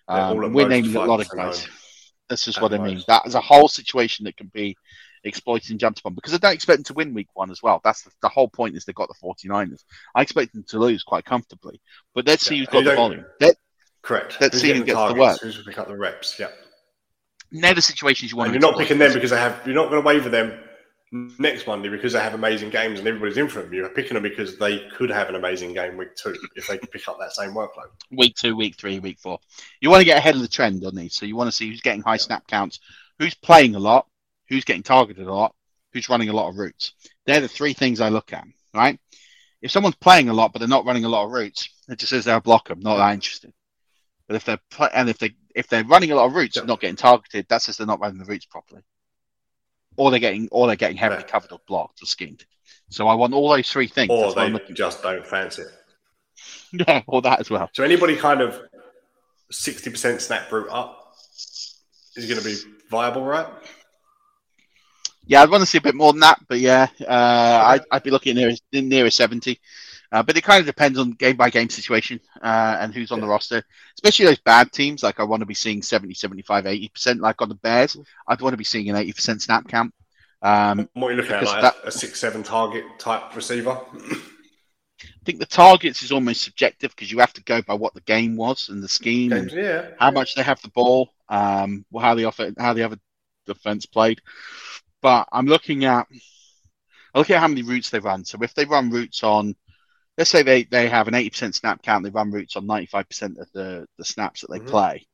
They're 0.08 0.18
all 0.18 0.32
Um, 0.32 0.38
we're 0.38 0.50
most 0.50 0.70
naming 0.70 0.96
a 0.96 1.04
lot 1.06 1.20
of 1.20 1.28
5% 1.28 1.36
guys. 1.38 1.62
owned. 1.64 1.70
This 2.30 2.48
is 2.48 2.60
what 2.62 2.74
I 2.74 2.78
mean. 2.78 3.04
That 3.08 3.26
is 3.26 3.36
a 3.36 3.42
whole 3.42 3.68
situation 3.68 4.26
that 4.26 4.38
can 4.38 4.52
be 4.54 4.78
exploited 5.24 5.72
and 5.72 5.80
jumped 5.80 6.00
upon 6.00 6.14
because 6.14 6.34
I 6.34 6.38
don't 6.38 6.54
expect 6.54 6.78
them 6.78 6.84
to 6.86 6.94
win 6.94 7.14
week 7.14 7.28
one 7.34 7.52
as 7.52 7.62
well. 7.62 7.82
That's 7.84 8.04
the, 8.04 8.12
the 8.22 8.30
whole 8.30 8.48
point 8.48 8.76
is 8.76 8.86
they've 8.86 8.96
got 8.96 9.10
the 9.10 9.16
49ers. 9.50 9.84
I 10.16 10.22
expect 10.22 10.54
them 10.54 10.64
to 10.70 10.80
lose 10.80 11.04
quite 11.04 11.26
comfortably. 11.26 11.82
But 12.14 12.28
let's 12.28 12.46
see 12.46 12.56
Yeah. 12.56 12.60
who's 12.60 12.68
And 12.76 12.86
got 12.86 12.90
the 12.92 12.96
volume. 12.96 13.26
Let, 13.42 13.56
Correct. 14.02 14.38
Let's 14.40 14.54
Who's 14.54 14.62
see 14.62 14.74
who 14.74 14.84
gets 14.86 14.98
the 14.98 15.14
work. 15.16 15.42
Who's 15.42 15.56
going 15.56 15.66
to 15.66 15.70
pick 15.72 15.80
up 15.80 15.88
the 15.88 15.98
reps? 15.98 16.40
Yeah. 16.40 16.48
they're 17.52 17.74
the 17.74 17.82
situations 17.82 18.32
you 18.32 18.38
want 18.38 18.52
And 18.52 18.54
to 18.54 18.60
you're 18.66 18.72
not 18.72 18.80
picking 18.80 18.98
them 18.98 19.14
because 19.14 19.32
they 19.32 19.40
have. 19.40 19.60
You're 19.66 19.76
not 19.76 19.90
going 19.90 20.02
to 20.02 20.08
waiver 20.08 20.30
them 20.30 20.58
next 21.12 21.66
Monday 21.66 21.90
because 21.90 22.14
they 22.14 22.20
have 22.20 22.34
amazing 22.34 22.70
games 22.70 23.00
and 23.00 23.08
everybody's 23.08 23.38
in 23.38 23.48
for 23.48 23.62
them. 23.62 23.74
You're 23.74 23.90
picking 23.90 24.14
them 24.14 24.24
because 24.24 24.58
they 24.58 24.88
could 24.90 25.10
have 25.10 25.30
an 25.30 25.36
amazing 25.36 25.74
game 25.74 25.98
week 25.98 26.16
two 26.16 26.36
if 26.56 26.68
they 26.68 26.78
pick 26.78 27.08
up 27.08 27.18
that 27.20 27.34
same 27.34 27.52
workload. 27.52 27.90
week 28.12 28.36
two, 28.36 28.56
week 28.56 28.76
three, 28.78 29.00
week 29.00 29.20
four. 29.20 29.40
You 29.82 29.90
want 29.90 30.02
to 30.02 30.06
get 30.06 30.18
ahead 30.18 30.36
of 30.36 30.42
the 30.42 30.48
trend 30.48 30.86
on 30.86 30.96
these. 30.96 31.16
So 31.16 31.26
you 31.26 31.36
want 31.36 31.48
to 31.48 31.56
see 31.56 31.70
who's 31.70 31.82
getting 31.82 32.02
high 32.02 32.18
snap 32.18 32.48
counts, 32.48 32.80
who's 33.18 33.34
playing 33.34 33.76
a 33.76 33.80
lot, 33.80 34.08
who's 34.48 34.66
getting 34.66 34.84
targeted 34.84 35.28
a 35.28 35.34
lot, 35.34 35.56
who's 35.94 36.10
running 36.10 36.30
a 36.30 36.34
lot 36.34 36.50
of 36.50 36.58
routes. 36.58 36.94
They're 37.26 37.42
the 37.42 37.48
three 37.48 37.74
things 37.74 38.02
I 38.02 38.10
look 38.10 38.34
at, 38.34 38.46
right? 38.74 39.00
If 39.62 39.72
someone's 39.72 39.96
playing 39.96 40.30
a 40.30 40.34
lot 40.34 40.54
but 40.54 40.60
they're 40.60 40.68
not 40.68 40.86
running 40.86 41.06
a 41.06 41.10
lot 41.10 41.26
of 41.26 41.32
routes, 41.32 41.70
it 41.88 41.98
just 42.00 42.12
says 42.12 42.26
they're 42.26 42.38
a 42.38 42.42
blocker. 42.42 42.74
I'm 42.74 42.80
not 42.80 42.98
that 42.98 43.14
interested. 43.14 43.52
But 44.28 44.36
if 44.36 44.46
they're 44.46 44.60
play- 44.70 44.92
and 44.94 45.10
if 45.10 45.18
they 45.18 45.32
if 45.56 45.68
they're 45.68 45.84
running 45.84 46.12
a 46.12 46.16
lot 46.16 46.28
of 46.28 46.36
routes 46.36 46.58
and 46.58 46.68
not 46.68 46.80
getting 46.80 46.96
targeted, 46.96 47.48
that 47.50 47.64
says 47.64 47.78
they're 47.78 47.88
not 47.88 48.00
running 48.00 48.20
the 48.20 48.26
routes 48.26 48.46
properly, 48.46 48.84
or 49.98 50.12
they're 50.12 50.20
getting 50.20 50.48
or 50.52 50.68
they're 50.68 50.76
getting 50.76 50.98
heavily 50.98 51.24
covered 51.24 51.52
or 51.52 51.60
blocked 51.68 52.02
or 52.02 52.06
skinned. 52.06 52.46
So 52.90 53.08
I 53.08 53.14
want 53.14 53.34
all 53.34 53.50
those 53.50 53.70
three 53.70 53.88
things. 53.88 54.10
Or 54.10 54.34
That's 54.34 54.68
they 54.68 54.74
just 54.74 55.04
don't 55.04 55.26
fancy 55.26 55.64
it. 55.64 55.68
Yeah, 56.72 57.02
or 57.08 57.22
that 57.24 57.40
as 57.40 57.50
well. 57.50 57.68
So 57.74 57.84
anybody 57.84 58.16
kind 58.16 58.42
of 58.42 58.62
sixty 59.52 59.90
percent 59.90 60.22
snap 60.22 60.52
route 60.52 60.70
up 60.70 61.16
is 62.16 62.28
going 62.28 62.40
to 62.40 62.46
be 62.46 62.56
viable, 62.90 63.24
right? 63.24 63.48
Yeah, 65.26 65.42
I'd 65.42 65.50
want 65.50 65.62
to 65.62 65.66
see 65.68 65.80
a 65.80 65.82
bit 65.82 65.96
more 65.96 66.14
than 66.14 66.22
that, 66.22 66.40
but 66.48 66.60
yeah, 66.60 66.88
uh, 67.02 67.64
I'd, 67.66 67.82
I'd 67.92 68.04
be 68.04 68.12
looking 68.12 68.36
near 68.36 68.54
near 68.72 69.06
a 69.06 69.12
seventy. 69.12 69.60
Uh, 70.12 70.24
but 70.24 70.36
it 70.36 70.44
kind 70.44 70.60
of 70.60 70.66
depends 70.66 70.98
on 70.98 71.12
game 71.12 71.36
by 71.36 71.50
game 71.50 71.70
situation 71.70 72.20
uh, 72.42 72.78
and 72.80 72.94
who's 72.94 73.12
on 73.12 73.22
the 73.22 73.28
roster, 73.28 73.64
especially 73.96 74.26
those 74.26 74.40
bad 74.40 74.72
teams. 74.72 75.04
Like 75.04 75.20
I 75.20 75.24
want 75.24 75.42
to 75.42 75.46
be 75.46 75.54
seeing 75.54 75.82
70, 75.82 76.16
75, 76.16 76.66
80%. 76.66 77.20
Like 77.20 77.42
on 77.42 77.50
the 77.50 77.56
Bears, 77.56 77.96
I'd 78.28 78.42
want 78.42 78.54
to 78.54 78.58
be 78.58 78.64
seeing 78.64 78.90
an 78.90 78.96
80% 78.96 79.42
snap 79.42 79.68
count. 79.68 79.94
Um, 80.42 80.90
What 80.94 81.10
are 81.10 81.12
you 81.12 81.18
looking 81.18 81.34
at? 81.34 81.44
Like 81.44 81.62
that- 81.62 81.84
a, 81.84 81.88
a 81.88 81.92
six 81.92 82.20
seven 82.20 82.44
target 82.44 82.86
type 82.98 83.36
receiver? 83.36 83.80
I 85.02 85.24
think 85.26 85.40
the 85.40 85.46
targets 85.46 86.02
is 86.04 86.12
almost 86.12 86.42
subjective 86.42 86.92
because 86.92 87.12
you 87.12 87.20
have 87.20 87.34
to 87.34 87.44
go 87.44 87.62
by 87.62 87.74
what 87.74 87.94
the 87.94 88.02
game 88.02 88.36
was 88.36 88.70
and 88.70 88.84
the 88.84 88.88
scheme 88.88 89.30
Games, 89.30 89.54
and 89.54 89.62
yeah. 89.62 89.88
how 89.98 90.12
much 90.12 90.36
they 90.36 90.44
have 90.44 90.62
the 90.62 90.70
ball, 90.70 91.14
um, 91.30 91.86
well, 91.92 92.04
how 92.04 92.16
the 92.16 92.26
off- 92.26 92.40
how 92.58 92.74
the 92.74 92.84
other 92.84 92.98
defense 93.46 93.86
played. 93.86 94.22
But 95.02 95.28
I'm 95.32 95.46
looking 95.46 95.86
at 95.86 96.08
I'm 97.14 97.20
looking 97.20 97.36
at 97.36 97.42
how 97.42 97.48
many 97.48 97.62
routes 97.62 97.90
they 97.90 98.00
run. 98.00 98.26
So 98.26 98.40
if 98.42 98.54
they 98.54 98.66
run 98.66 98.90
routes 98.90 99.24
on, 99.24 99.56
let's 100.20 100.30
say 100.30 100.44
they, 100.44 100.66
they 100.66 100.90
have 100.90 101.08
an 101.08 101.16
80% 101.16 101.56
snap 101.56 101.82
count, 101.82 102.04
they 102.04 102.10
run 102.12 102.30
routes 102.30 102.58
on 102.58 102.68
95% 102.68 103.40
of 103.40 103.48
the, 103.54 103.88
the 103.98 104.04
snaps 104.06 104.42
that 104.42 104.52
they 104.52 104.60
Mhm. 104.60 104.68
play, 104.68 105.08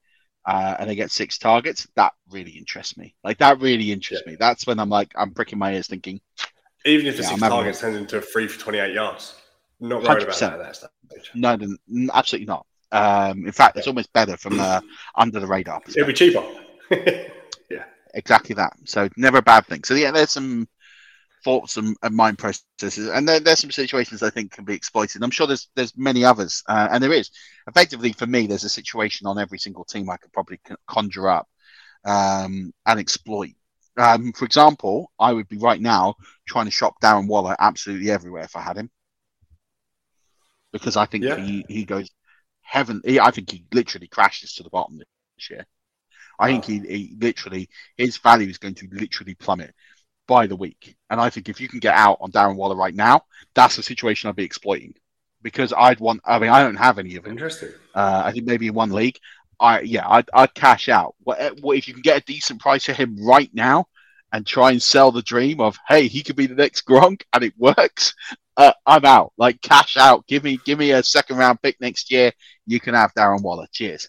uh, 0.47 0.75
and 0.79 0.89
they 0.89 0.95
get 0.95 1.11
six 1.11 1.37
targets, 1.37 1.87
that 1.95 2.13
really 2.31 2.51
interests 2.51 2.97
me. 2.97 3.15
Like 3.23 3.37
that 3.37 3.61
really 3.61 3.91
interests 3.91 4.25
me. 4.25 4.35
That's 4.37 4.65
when 4.65 4.79
I'm 4.79 4.89
like 4.89 5.11
I'm 5.15 5.31
pricking 5.31 5.59
my 5.59 5.75
ears, 5.75 5.87
thinking, 5.87 6.19
Even 6.85 7.05
if 7.05 7.17
the 7.17 7.23
Yeah, 7.23 7.29
six 7.29 7.41
targets 7.41 7.79
turns 7.81 7.97
into 7.97 8.17
a 8.17 8.21
three 8.21 8.47
for 8.47 8.59
twenty 8.59 8.79
eight 8.79 8.95
yards, 8.95 9.35
not 9.79 10.01
worried 10.01 10.23
about 10.23 10.39
100%. 10.39 10.39
that 10.39 10.53
at 10.53 10.59
that 10.59 10.75
stage. 10.75 11.31
no, 11.35 11.55
no, 11.87 12.11
absolutely 12.13 12.47
not. 12.47 12.65
Um, 12.91 13.45
in 13.45 13.51
fact, 13.51 13.77
it's 13.77 13.87
almost 13.87 14.11
better 14.13 14.37
from 14.37 14.57
the 14.57 14.81
under 15.15 15.39
the 15.39 15.47
radar. 15.47 15.81
It'll 15.87 16.07
be 16.07 16.13
cheaper. 16.13 16.43
Yeah, 17.69 17.83
exactly 18.13 18.55
that. 18.55 18.73
So 18.85 19.09
never 19.17 19.37
a 19.37 19.41
bad 19.43 19.65
thing. 19.67 19.83
So 19.83 19.93
yeah, 19.95 20.11
there's 20.11 20.31
some 20.31 20.67
thoughts 21.45 21.77
and, 21.77 21.95
and 22.03 22.15
mind 22.15 22.37
processes, 22.39 23.09
and 23.09 23.29
there, 23.29 23.39
there's 23.39 23.59
some 23.59 23.71
situations 23.71 24.23
I 24.23 24.31
think 24.31 24.51
can 24.51 24.65
be 24.65 24.73
exploited. 24.75 25.23
I'm 25.23 25.31
sure 25.31 25.47
there's 25.47 25.69
there's 25.75 25.95
many 25.97 26.25
others, 26.25 26.63
uh, 26.67 26.89
and 26.91 27.01
there 27.03 27.13
is. 27.13 27.31
Effectively, 27.67 28.13
for 28.13 28.27
me, 28.27 28.47
there's 28.47 28.65
a 28.65 28.69
situation 28.69 29.27
on 29.27 29.39
every 29.39 29.59
single 29.59 29.85
team 29.85 30.09
I 30.09 30.17
could 30.17 30.33
probably 30.33 30.59
conjure 30.87 31.29
up 31.29 31.47
um, 32.05 32.73
and 32.85 32.99
exploit. 32.99 33.53
Um, 33.97 34.33
for 34.33 34.45
example, 34.45 35.11
I 35.19 35.31
would 35.33 35.47
be 35.47 35.57
right 35.57 35.81
now 35.81 36.15
trying 36.47 36.65
to 36.65 36.71
shop 36.71 36.95
Darren 37.01 37.27
Waller 37.27 37.55
absolutely 37.59 38.11
everywhere 38.11 38.43
if 38.43 38.55
I 38.55 38.61
had 38.61 38.77
him, 38.77 38.89
because 40.73 40.97
I 40.97 41.05
think 41.05 41.23
Yeah. 41.23 41.37
he, 41.39 41.65
he 41.69 41.85
goes 41.85 42.09
heaven. 42.61 43.01
He, 43.05 43.19
I 43.19 43.31
think 43.31 43.51
he 43.51 43.65
literally 43.73 44.07
crashes 44.07 44.55
to 44.55 44.63
the 44.63 44.69
bottom 44.69 44.97
this 44.97 45.49
year. 45.49 45.65
I 46.39 46.47
think 46.47 46.65
he, 46.65 46.79
he 46.79 47.15
literally 47.19 47.69
his 47.97 48.17
value 48.17 48.49
is 48.49 48.57
going 48.57 48.75
to 48.75 48.89
literally 48.91 49.35
plummet 49.35 49.73
by 50.27 50.47
the 50.47 50.55
week. 50.55 50.95
And 51.09 51.19
I 51.19 51.29
think 51.29 51.49
if 51.49 51.59
you 51.61 51.67
can 51.67 51.79
get 51.79 51.95
out 51.95 52.17
on 52.21 52.31
Darren 52.31 52.55
Waller 52.55 52.75
right 52.75 52.95
now, 52.95 53.21
that's 53.53 53.75
the 53.75 53.83
situation 53.83 54.29
I'd 54.29 54.35
be 54.35 54.43
exploiting 54.43 54.95
because 55.41 55.73
I'd 55.75 55.99
want. 55.99 56.21
I 56.25 56.39
mean, 56.39 56.49
I 56.49 56.63
don't 56.63 56.75
have 56.75 56.99
any 56.99 57.15
of 57.15 57.25
it. 57.25 57.29
Interesting. 57.29 57.69
Uh, 57.93 58.23
I 58.25 58.31
think 58.31 58.45
maybe 58.45 58.67
in 58.67 58.73
one 58.73 58.91
league, 58.91 59.17
I 59.59 59.81
yeah, 59.81 60.07
I'd, 60.07 60.29
I'd 60.33 60.53
cash 60.53 60.89
out. 60.89 61.15
What, 61.23 61.59
what 61.61 61.77
if 61.77 61.87
you 61.87 61.93
can 61.93 62.01
get 62.01 62.21
a 62.21 62.25
decent 62.25 62.59
price 62.59 62.85
for 62.85 62.93
him 62.93 63.17
right 63.25 63.49
now 63.53 63.85
and 64.33 64.45
try 64.45 64.71
and 64.71 64.81
sell 64.81 65.11
the 65.11 65.21
dream 65.21 65.61
of 65.61 65.77
hey, 65.87 66.07
he 66.07 66.23
could 66.23 66.35
be 66.35 66.47
the 66.47 66.55
next 66.55 66.85
Gronk 66.85 67.23
and 67.33 67.43
it 67.43 67.53
works? 67.57 68.13
Uh, 68.57 68.71
I'm 68.85 69.03
out. 69.03 69.33
Like 69.37 69.61
cash 69.61 69.97
out. 69.97 70.25
Give 70.27 70.41
me 70.41 70.57
give 70.63 70.79
me 70.79 70.91
a 70.91 71.03
second 71.03 71.35
round 71.35 71.61
pick 71.61 71.75
next 71.81 72.09
year. 72.09 72.31
You 72.65 72.79
can 72.79 72.93
have 72.93 73.13
Darren 73.13 73.41
Waller. 73.41 73.67
Cheers. 73.69 74.07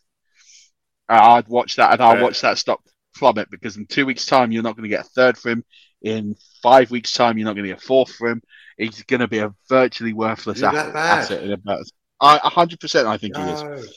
Uh, 1.08 1.18
I'd 1.20 1.48
watch 1.48 1.74
that 1.74 1.90
and 1.92 2.00
I'll 2.00 2.22
watch 2.22 2.42
that 2.42 2.56
stock 2.56 2.80
plummet 3.16 3.50
because 3.50 3.76
in 3.76 3.86
two 3.86 4.06
weeks' 4.06 4.26
time 4.26 4.52
you're 4.52 4.62
not 4.62 4.76
going 4.76 4.88
to 4.88 4.96
get 4.96 5.04
a 5.04 5.08
third 5.08 5.36
for 5.36 5.50
him. 5.50 5.64
In 6.02 6.36
five 6.62 6.90
weeks' 6.90 7.12
time 7.12 7.38
you're 7.38 7.46
not 7.46 7.54
going 7.54 7.64
to 7.64 7.70
get 7.70 7.82
a 7.82 7.86
fourth 7.86 8.12
for 8.14 8.28
him. 8.28 8.42
He's 8.78 9.02
going 9.04 9.20
to 9.20 9.28
be 9.28 9.38
a 9.38 9.52
virtually 9.68 10.12
worthless 10.12 10.58
Is 10.58 10.62
it 10.62 10.72
that 10.72 10.74
asset. 10.74 10.92
bad? 10.94 11.18
asset 11.18 11.42
in 11.44 11.52
about 11.52 11.84
I 12.20 12.38
100% 12.38 13.06
I 13.06 13.16
think 13.16 13.36
he 13.36 13.42
is. 13.42 13.92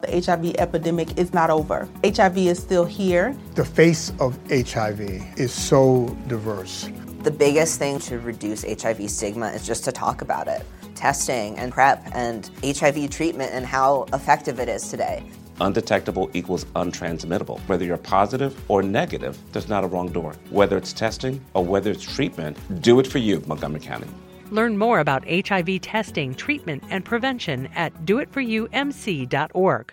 The 0.00 0.20
HIV 0.32 0.56
epidemic 0.56 1.16
is 1.18 1.32
not 1.32 1.48
over. 1.48 1.88
HIV 2.04 2.36
is 2.38 2.58
still 2.58 2.84
here. 2.84 3.34
The 3.54 3.64
face 3.64 4.12
of 4.20 4.38
HIV 4.50 5.00
is 5.38 5.52
so 5.52 6.14
diverse. 6.28 6.88
The 7.22 7.30
biggest 7.30 7.78
thing 7.78 7.98
to 8.00 8.18
reduce 8.18 8.62
HIV 8.62 9.10
stigma 9.10 9.48
is 9.48 9.66
just 9.66 9.84
to 9.84 9.92
talk 9.92 10.20
about 10.20 10.48
it. 10.48 10.64
Testing 10.94 11.56
and 11.58 11.72
PrEP 11.72 12.02
and 12.14 12.50
HIV 12.62 13.08
treatment 13.10 13.52
and 13.52 13.64
how 13.64 14.04
effective 14.12 14.60
it 14.60 14.68
is 14.68 14.88
today. 14.90 15.24
Undetectable 15.60 16.30
equals 16.34 16.64
untransmittable. 16.76 17.60
Whether 17.68 17.84
you're 17.84 17.96
positive 17.96 18.58
or 18.70 18.82
negative, 18.82 19.38
there's 19.52 19.68
not 19.68 19.84
a 19.84 19.86
wrong 19.86 20.08
door. 20.08 20.34
Whether 20.50 20.76
it's 20.76 20.92
testing 20.92 21.40
or 21.54 21.64
whether 21.64 21.90
it's 21.90 22.02
treatment, 22.02 22.56
do 22.82 23.00
it 23.00 23.06
for 23.06 23.18
you, 23.18 23.42
Montgomery 23.46 23.80
County. 23.80 24.08
Learn 24.50 24.78
more 24.78 25.00
about 25.00 25.24
HIV 25.28 25.80
testing, 25.80 26.34
treatment, 26.34 26.84
and 26.90 27.04
prevention 27.04 27.66
at 27.74 27.92
doitforyoumc.org. 28.04 29.92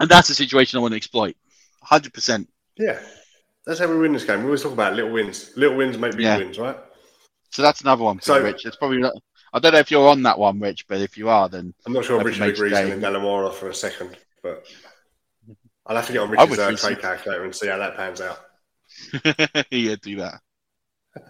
And 0.00 0.08
that's 0.08 0.28
the 0.28 0.34
situation 0.34 0.78
I 0.78 0.82
want 0.82 0.92
to 0.92 0.96
exploit. 0.96 1.36
100%. 1.86 2.46
Yeah. 2.76 3.00
That's 3.66 3.80
how 3.80 3.88
we 3.88 3.98
win 3.98 4.12
this 4.12 4.24
game. 4.24 4.38
We 4.40 4.44
always 4.46 4.62
talk 4.62 4.72
about 4.72 4.94
little 4.94 5.10
wins. 5.10 5.50
Little 5.56 5.76
wins 5.76 5.98
make 5.98 6.12
big 6.12 6.20
Yeah. 6.22 6.38
wins, 6.38 6.58
right? 6.58 6.76
So 7.50 7.62
that's 7.62 7.80
another 7.80 8.04
one 8.04 8.18
for 8.18 8.24
So- 8.24 8.42
Rich. 8.42 8.64
It's 8.66 8.76
probably 8.76 8.98
not. 8.98 9.14
I 9.52 9.58
don't 9.58 9.72
know 9.72 9.78
if 9.78 9.90
you're 9.90 10.08
on 10.08 10.22
that 10.24 10.38
one, 10.38 10.60
Rich, 10.60 10.86
but 10.88 11.00
if 11.00 11.16
you 11.16 11.28
are, 11.30 11.48
then 11.48 11.72
I'm 11.86 11.92
not 11.92 12.04
sure 12.04 12.22
Richard 12.22 12.50
agrees 12.50 12.76
in 12.78 13.00
Gallimora 13.00 13.52
for 13.52 13.70
a 13.70 13.74
second, 13.74 14.16
but 14.42 14.66
I'll 15.86 15.96
have 15.96 16.06
to 16.06 16.12
get 16.12 16.20
on 16.20 16.30
Richard's 16.30 16.50
would 16.50 16.60
uh, 16.60 16.76
trade 16.76 17.00
calculator 17.00 17.44
and 17.44 17.54
see 17.54 17.66
how 17.68 17.78
that 17.78 17.96
pans 17.96 18.20
out. 18.20 18.38
yeah, 19.70 19.96
do 20.00 20.16
that. 20.16 20.40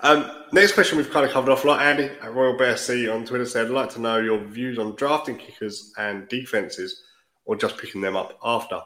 Um, 0.00 0.30
next 0.52 0.72
question 0.72 0.98
we've 0.98 1.10
kind 1.10 1.24
of 1.24 1.32
covered 1.32 1.50
off 1.50 1.64
a 1.64 1.68
lot. 1.68 1.80
Andy 1.80 2.04
at 2.20 2.34
Royal 2.34 2.58
Bear 2.58 2.76
C 2.76 3.08
on 3.08 3.24
Twitter 3.24 3.46
said, 3.46 3.66
I'd 3.66 3.72
like 3.72 3.88
to 3.90 4.00
know 4.00 4.18
your 4.18 4.38
views 4.38 4.78
on 4.78 4.96
drafting 4.96 5.38
kickers 5.38 5.92
and 5.96 6.28
defenses 6.28 7.02
or 7.44 7.56
just 7.56 7.78
picking 7.78 8.00
them 8.00 8.16
up 8.16 8.38
after. 8.44 8.80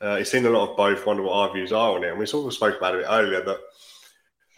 Uh, 0.00 0.16
he's 0.16 0.30
seen 0.30 0.46
a 0.46 0.50
lot 0.50 0.70
of 0.70 0.76
both, 0.76 1.06
wonder 1.06 1.22
what 1.22 1.32
our 1.32 1.52
views 1.52 1.72
are 1.72 1.94
on 1.94 2.04
it. 2.04 2.10
And 2.10 2.18
we 2.18 2.26
sort 2.26 2.46
of 2.46 2.54
spoke 2.54 2.76
about 2.76 2.94
it 2.94 2.98
a 2.98 3.00
bit 3.00 3.08
earlier 3.10 3.44
that 3.44 3.58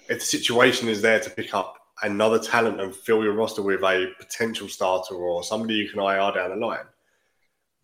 if 0.09 0.19
the 0.19 0.25
situation 0.25 0.89
is 0.89 1.03
there 1.03 1.21
to 1.21 1.31
pick 1.31 1.55
up 1.55 1.77
another 2.03 2.39
talent 2.39 2.81
and 2.81 2.95
fill 2.95 3.23
your 3.23 3.33
roster 3.33 3.63
with 3.63 3.83
a 3.83 4.13
potential 4.19 4.69
starter 4.69 5.15
or 5.15 5.43
somebody 5.43 5.75
you 5.75 5.89
can 5.89 6.01
IR 6.01 6.33
down 6.33 6.51
the 6.51 6.67
line, 6.67 6.87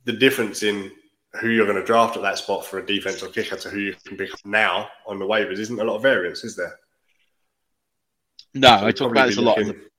the 0.04 0.12
difference 0.12 0.62
in 0.62 0.90
who 1.40 1.48
you're 1.48 1.66
going 1.66 1.78
to 1.78 1.84
draft 1.84 2.16
at 2.16 2.22
that 2.22 2.38
spot 2.38 2.64
for 2.64 2.78
a 2.78 2.86
defense 2.86 3.22
or 3.22 3.28
kicker 3.28 3.56
to 3.56 3.70
who 3.70 3.78
you 3.78 3.94
can 4.04 4.16
pick 4.16 4.32
up 4.32 4.40
now 4.44 4.88
on 5.06 5.18
the 5.18 5.24
waivers 5.24 5.58
isn't 5.58 5.80
a 5.80 5.84
lot 5.84 5.96
of 5.96 6.02
variance, 6.02 6.44
is 6.44 6.56
there? 6.56 6.78
No, 8.54 8.78
So 8.78 8.86
I 8.86 8.92
talk 8.92 9.10
about 9.10 9.28
this 9.28 9.38
a 9.38 9.42
lot. 9.42 9.58
In 9.58 9.68
the. 9.68 9.91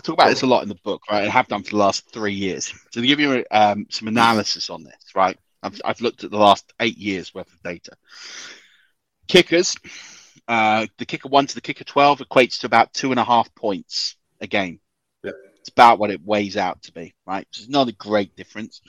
I 0.00 0.02
talk 0.02 0.14
about 0.14 0.30
this 0.30 0.40
a 0.40 0.46
lot 0.46 0.62
in 0.62 0.70
the 0.70 0.76
book, 0.76 1.02
right? 1.10 1.26
I 1.26 1.28
have 1.28 1.46
done 1.46 1.62
for 1.62 1.72
the 1.72 1.76
last 1.76 2.10
three 2.10 2.32
years. 2.32 2.72
So 2.90 3.02
to 3.02 3.06
give 3.06 3.20
you 3.20 3.44
um, 3.50 3.86
some 3.90 4.08
analysis 4.08 4.70
on 4.70 4.82
this, 4.82 4.96
right? 5.14 5.38
I've, 5.62 5.78
I've 5.84 6.00
looked 6.00 6.24
at 6.24 6.30
the 6.30 6.38
last 6.38 6.72
eight 6.80 6.96
years 6.96 7.34
worth 7.34 7.52
of 7.52 7.62
data. 7.62 7.92
Kickers, 9.28 9.76
uh, 10.48 10.86
the 10.96 11.04
kicker 11.04 11.28
one 11.28 11.46
to 11.46 11.54
the 11.54 11.60
kicker 11.60 11.84
twelve 11.84 12.20
equates 12.20 12.60
to 12.60 12.66
about 12.66 12.94
two 12.94 13.10
and 13.10 13.20
a 13.20 13.24
half 13.24 13.54
points 13.54 14.16
a 14.40 14.46
game. 14.46 14.80
Yeah. 15.22 15.32
It's 15.58 15.68
about 15.68 15.98
what 15.98 16.10
it 16.10 16.24
weighs 16.24 16.56
out 16.56 16.82
to 16.84 16.92
be, 16.92 17.14
right? 17.26 17.46
It's 17.50 17.68
not 17.68 17.88
a 17.88 17.92
great 17.92 18.34
difference. 18.36 18.80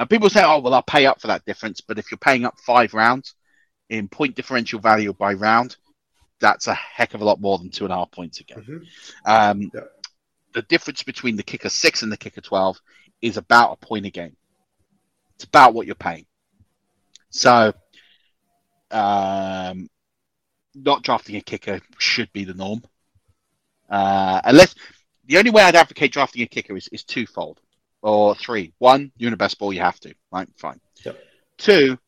And 0.00 0.10
people 0.10 0.28
say, 0.28 0.42
"Oh, 0.44 0.58
well, 0.58 0.74
I'll 0.74 0.82
pay 0.82 1.06
up 1.06 1.20
for 1.20 1.28
that 1.28 1.44
difference," 1.44 1.80
but 1.80 2.00
if 2.00 2.10
you're 2.10 2.18
paying 2.18 2.44
up 2.44 2.58
five 2.58 2.92
rounds 2.92 3.34
in 3.88 4.08
point 4.08 4.34
differential 4.34 4.80
value 4.80 5.12
by 5.12 5.34
round, 5.34 5.76
that's 6.40 6.66
a 6.66 6.74
heck 6.74 7.14
of 7.14 7.20
a 7.20 7.24
lot 7.24 7.40
more 7.40 7.58
than 7.58 7.70
two 7.70 7.84
and 7.84 7.92
a 7.92 7.96
half 7.96 8.10
points 8.10 8.40
a 8.40 8.44
game. 8.44 8.82
Um, 9.24 9.70
The 10.56 10.62
difference 10.62 11.02
between 11.02 11.36
the 11.36 11.42
kicker 11.42 11.68
six 11.68 12.02
and 12.02 12.10
the 12.10 12.16
kicker 12.16 12.40
12 12.40 12.80
is 13.20 13.36
about 13.36 13.72
a 13.72 13.76
point 13.86 14.06
a 14.06 14.10
game. 14.10 14.34
It's 15.34 15.44
about 15.44 15.74
what 15.74 15.84
you're 15.84 15.94
paying. 15.94 16.24
So, 17.28 17.74
um, 18.90 19.90
not 20.74 21.02
drafting 21.02 21.36
a 21.36 21.42
kicker 21.42 21.82
should 21.98 22.32
be 22.32 22.44
the 22.44 22.54
norm. 22.54 22.82
Uh, 23.90 24.40
unless 24.44 24.74
the 25.26 25.36
only 25.36 25.50
way 25.50 25.62
I'd 25.62 25.76
advocate 25.76 26.10
drafting 26.10 26.40
a 26.40 26.46
kicker 26.46 26.74
is, 26.74 26.88
is 26.88 27.04
twofold 27.04 27.60
or 28.00 28.34
three. 28.34 28.72
One, 28.78 29.12
you're 29.18 29.28
in 29.28 29.34
a 29.34 29.36
best 29.36 29.58
ball, 29.58 29.74
you 29.74 29.80
have 29.80 30.00
to, 30.00 30.14
right? 30.32 30.48
Fine. 30.56 30.80
Yep. 31.04 31.18
Two, 31.58 31.98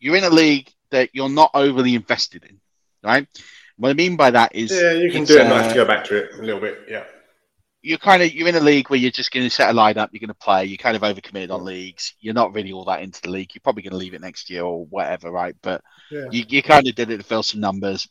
you're 0.00 0.16
in 0.16 0.24
a 0.24 0.28
league 0.28 0.70
that 0.90 1.08
you're 1.14 1.30
not 1.30 1.50
overly 1.54 1.94
invested 1.94 2.44
in, 2.44 2.60
right? 3.02 3.26
What 3.78 3.88
I 3.88 3.94
mean 3.94 4.16
by 4.16 4.32
that 4.32 4.54
is, 4.54 4.70
Yeah, 4.70 4.92
you 4.92 5.10
can 5.10 5.24
do 5.24 5.38
it. 5.38 5.46
uh, 5.46 5.48
nice 5.48 5.68
to 5.68 5.74
go 5.76 5.86
back 5.86 6.04
to 6.04 6.16
it 6.16 6.38
a 6.38 6.42
little 6.42 6.60
bit. 6.60 6.84
Yeah. 6.90 7.04
You're 7.86 7.98
kind 7.98 8.20
of 8.22 8.34
you're 8.34 8.48
in 8.48 8.56
a 8.56 8.60
league 8.60 8.90
where 8.90 8.98
you're 8.98 9.12
just 9.12 9.30
going 9.30 9.46
to 9.46 9.50
set 9.50 9.70
a 9.70 9.72
lineup, 9.72 10.08
you're 10.10 10.20
going 10.20 10.28
to 10.28 10.34
play, 10.34 10.64
you're 10.64 10.76
kind 10.76 10.96
of 10.96 11.02
overcommitted 11.02 11.52
on 11.52 11.64
leagues. 11.64 12.14
You're 12.18 12.34
not 12.34 12.52
really 12.52 12.72
all 12.72 12.84
that 12.86 13.02
into 13.02 13.22
the 13.22 13.30
league. 13.30 13.54
You're 13.54 13.60
probably 13.62 13.82
going 13.84 13.92
to 13.92 13.96
leave 13.96 14.14
it 14.14 14.20
next 14.20 14.50
year 14.50 14.64
or 14.64 14.84
whatever, 14.86 15.30
right? 15.30 15.54
But 15.62 15.82
Yeah. 16.10 16.26
you, 16.32 16.44
you 16.48 16.62
kind 16.64 16.88
of 16.88 16.96
did 16.96 17.10
it 17.10 17.18
to 17.18 17.22
fill 17.22 17.44
some 17.44 17.60
numbers, 17.60 18.08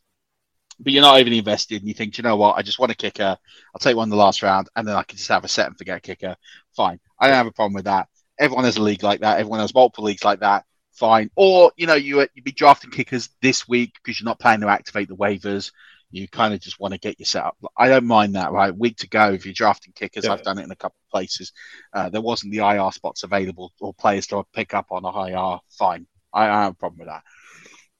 but 0.79 0.93
you're 0.93 1.01
not 1.01 1.19
overly 1.19 1.39
invested. 1.39 1.81
And 1.81 1.89
you 1.89 1.93
think, 1.93 2.13
"Do 2.13 2.21
you 2.21 2.23
know 2.23 2.37
what? 2.37 2.55
I 2.57 2.61
just 2.61 2.79
want 2.79 2.93
a 2.93 2.95
kicker. 2.95 3.37
I'll 3.73 3.79
take 3.79 3.97
one 3.97 4.05
in 4.05 4.09
the 4.11 4.15
last 4.15 4.41
round, 4.41 4.69
and 4.77 4.87
then 4.87 4.95
I 4.95 5.03
can 5.03 5.17
just 5.17 5.29
have 5.29 5.43
a 5.43 5.49
set 5.49 5.67
and 5.67 5.77
forget 5.77 6.01
kicker. 6.03 6.37
Fine. 6.75 6.99
I 7.19 7.27
don't 7.27 7.35
have 7.35 7.47
a 7.47 7.51
problem 7.51 7.73
with 7.73 7.85
that. 7.85 8.07
Everyone 8.39 8.63
has 8.65 8.77
a 8.77 8.81
league 8.83 9.03
like 9.03 9.19
that. 9.21 9.39
Everyone 9.39 9.59
has 9.59 9.73
multiple 9.73 10.05
leagues 10.05 10.23
like 10.23 10.39
that. 10.39 10.63
Fine. 10.93 11.29
Or 11.35 11.73
you 11.75 11.87
know, 11.87 11.95
you 11.95 12.25
you'd 12.33 12.45
be 12.45 12.53
drafting 12.53 12.91
kickers 12.91 13.29
this 13.41 13.67
week 13.67 13.93
because 13.95 14.19
you're 14.19 14.25
not 14.25 14.39
planning 14.39 14.61
to 14.61 14.69
activate 14.69 15.09
the 15.09 15.17
waivers. 15.17 15.71
You 16.11 16.27
kind 16.27 16.53
of 16.53 16.59
just 16.59 16.79
want 16.79 16.93
to 16.93 16.99
get 16.99 17.19
your 17.19 17.25
setup. 17.25 17.57
I 17.77 17.89
don't 17.89 18.05
mind 18.05 18.35
that, 18.35 18.51
right? 18.51 18.75
Week 18.75 18.97
to 18.97 19.09
go. 19.09 19.31
If 19.33 19.45
you're 19.45 19.53
drafting 19.53 19.93
kickers, 19.93 20.25
Yeah. 20.25 20.33
I've 20.33 20.43
done 20.43 20.59
it 20.59 20.63
in 20.63 20.71
a 20.71 20.75
couple 20.75 20.97
of 21.05 21.11
places. 21.11 21.51
Uh, 21.93 22.09
there 22.09 22.21
wasn't 22.21 22.53
the 22.53 22.59
IR 22.59 22.91
spots 22.91 23.23
available 23.23 23.73
or 23.79 23.93
players 23.93 24.27
to 24.27 24.43
pick 24.53 24.73
up 24.73 24.87
on 24.91 25.03
a 25.03 25.27
IR. 25.27 25.59
Fine. 25.71 26.07
I, 26.33 26.45
I 26.45 26.63
have 26.63 26.73
a 26.73 26.75
problem 26.75 26.99
with 26.99 27.07
that. 27.07 27.23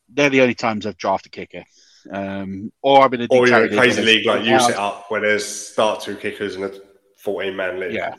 They're 0.09 0.29
the 0.29 0.41
only 0.41 0.55
times 0.55 0.85
I've 0.85 0.97
drafted 0.97 1.31
kicker. 1.31 1.63
Um, 2.11 2.71
or 2.81 3.03
I've 3.03 3.11
been 3.11 3.21
a 3.21 3.27
Or 3.31 3.47
you're 3.47 3.65
in 3.65 3.73
a 3.73 3.75
crazy 3.75 4.03
league 4.03 4.25
like 4.25 4.45
you 4.45 4.59
set 4.59 4.75
up 4.75 5.09
where 5.09 5.21
there's 5.21 5.45
start 5.45 6.01
two 6.01 6.15
kickers 6.15 6.55
in 6.55 6.63
a 6.63 6.71
14 7.17 7.55
man 7.55 7.79
league. 7.79 7.93
Yeah. 7.93 8.15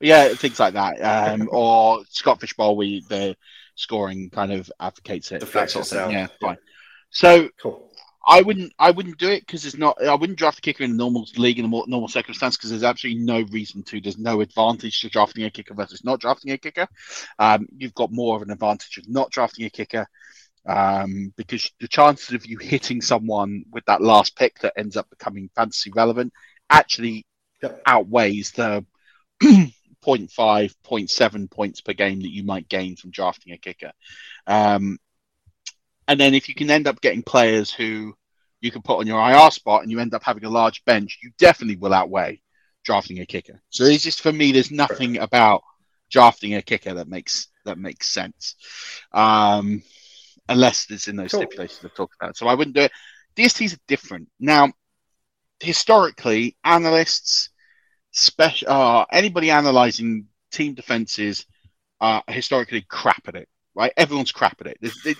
Yeah, 0.00 0.28
things 0.28 0.58
like 0.58 0.74
that. 0.74 1.00
Um, 1.00 1.48
or 1.52 2.02
Scott 2.08 2.40
Fish 2.40 2.54
Bowl, 2.54 2.76
where 2.76 3.00
the 3.08 3.36
scoring 3.74 4.30
kind 4.30 4.52
of 4.52 4.70
advocates 4.80 5.32
it. 5.32 5.40
Deflects 5.40 5.74
that 5.74 5.84
sort 5.84 6.02
of 6.02 6.10
itself. 6.10 6.12
Yeah, 6.12 6.26
fine. 6.40 6.56
So 7.10 7.48
Cool. 7.60 7.89
I 8.26 8.42
wouldn't 8.42 8.72
I 8.78 8.90
wouldn't 8.90 9.18
do 9.18 9.30
it 9.30 9.46
because 9.46 9.64
it's 9.64 9.76
not 9.76 10.02
I 10.04 10.14
wouldn't 10.14 10.38
draft 10.38 10.58
a 10.58 10.62
kicker 10.62 10.84
in 10.84 10.90
a 10.90 10.94
normal 10.94 11.26
league 11.36 11.58
in 11.58 11.64
a 11.64 11.68
more 11.68 11.84
normal 11.88 12.08
circumstance 12.08 12.56
because 12.56 12.70
there's 12.70 12.84
absolutely 12.84 13.22
no 13.22 13.42
reason 13.50 13.82
to. 13.84 14.00
There's 14.00 14.18
no 14.18 14.40
advantage 14.40 15.00
to 15.00 15.08
drafting 15.08 15.44
a 15.44 15.50
kicker 15.50 15.74
versus 15.74 16.04
not 16.04 16.20
drafting 16.20 16.52
a 16.52 16.58
kicker. 16.58 16.86
Um, 17.38 17.66
you've 17.76 17.94
got 17.94 18.12
more 18.12 18.36
of 18.36 18.42
an 18.42 18.50
advantage 18.50 18.98
of 18.98 19.08
not 19.08 19.30
drafting 19.30 19.64
a 19.64 19.70
kicker 19.70 20.06
um, 20.66 21.32
because 21.36 21.70
the 21.80 21.88
chances 21.88 22.34
of 22.34 22.46
you 22.46 22.58
hitting 22.58 23.00
someone 23.00 23.64
with 23.72 23.84
that 23.86 24.02
last 24.02 24.36
pick 24.36 24.58
that 24.60 24.74
ends 24.76 24.96
up 24.96 25.08
becoming 25.10 25.50
fantasy 25.54 25.90
relevant 25.94 26.32
actually 26.68 27.24
Yep. 27.62 27.82
outweighs 27.86 28.52
the 28.52 28.84
0.5, 29.42 29.72
0.7 30.02 31.50
points 31.50 31.80
per 31.80 31.92
game 31.92 32.20
that 32.22 32.32
you 32.32 32.42
might 32.42 32.68
gain 32.68 32.96
from 32.96 33.10
drafting 33.10 33.52
a 33.52 33.58
kicker. 33.58 33.92
Um, 34.46 34.98
and 36.10 36.18
then 36.18 36.34
if 36.34 36.48
you 36.48 36.56
can 36.56 36.70
end 36.70 36.88
up 36.88 37.00
getting 37.00 37.22
players 37.22 37.70
who 37.70 38.16
you 38.60 38.72
can 38.72 38.82
put 38.82 38.98
on 38.98 39.06
your 39.06 39.20
IR 39.20 39.48
spot 39.52 39.82
and 39.82 39.92
you 39.92 40.00
end 40.00 40.12
up 40.12 40.24
having 40.24 40.44
a 40.44 40.50
large 40.50 40.84
bench, 40.84 41.20
you 41.22 41.30
definitely 41.38 41.76
will 41.76 41.94
outweigh 41.94 42.42
drafting 42.84 43.20
a 43.20 43.26
kicker. 43.26 43.62
So 43.70 43.84
it's 43.84 44.02
just 44.02 44.20
for 44.20 44.32
me, 44.32 44.50
there's 44.50 44.72
nothing 44.72 45.18
about 45.18 45.62
drafting 46.10 46.54
a 46.56 46.62
kicker 46.62 46.94
that 46.94 47.06
makes 47.06 47.46
that 47.64 47.78
makes 47.78 48.08
sense. 48.08 48.56
Um, 49.12 49.84
unless 50.48 50.90
it's 50.90 51.06
in 51.06 51.14
those 51.14 51.30
Cool. 51.30 51.42
stipulations 51.42 51.84
I've 51.84 51.94
talked 51.94 52.16
about. 52.20 52.36
So 52.36 52.48
I 52.48 52.54
wouldn't 52.54 52.74
do 52.74 52.82
it. 52.82 52.92
DSTs 53.36 53.74
are 53.76 53.80
different. 53.86 54.28
Now, 54.40 54.72
historically, 55.60 56.56
analysts, 56.64 57.50
special 58.10 58.68
uh, 58.68 59.04
anybody 59.12 59.52
analyzing 59.52 60.26
team 60.50 60.74
defenses 60.74 61.46
are 62.00 62.24
historically 62.26 62.82
crap 62.82 63.28
at 63.28 63.36
it, 63.36 63.48
right? 63.76 63.92
Everyone's 63.96 64.32
crap 64.32 64.60
at 64.60 64.66
it. 64.66 64.78
There's- 64.80 65.16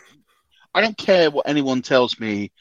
I 0.74 0.80
don't 0.80 0.96
care 0.96 1.30
what 1.30 1.48
anyone 1.48 1.82
tells 1.82 2.18
me. 2.20 2.52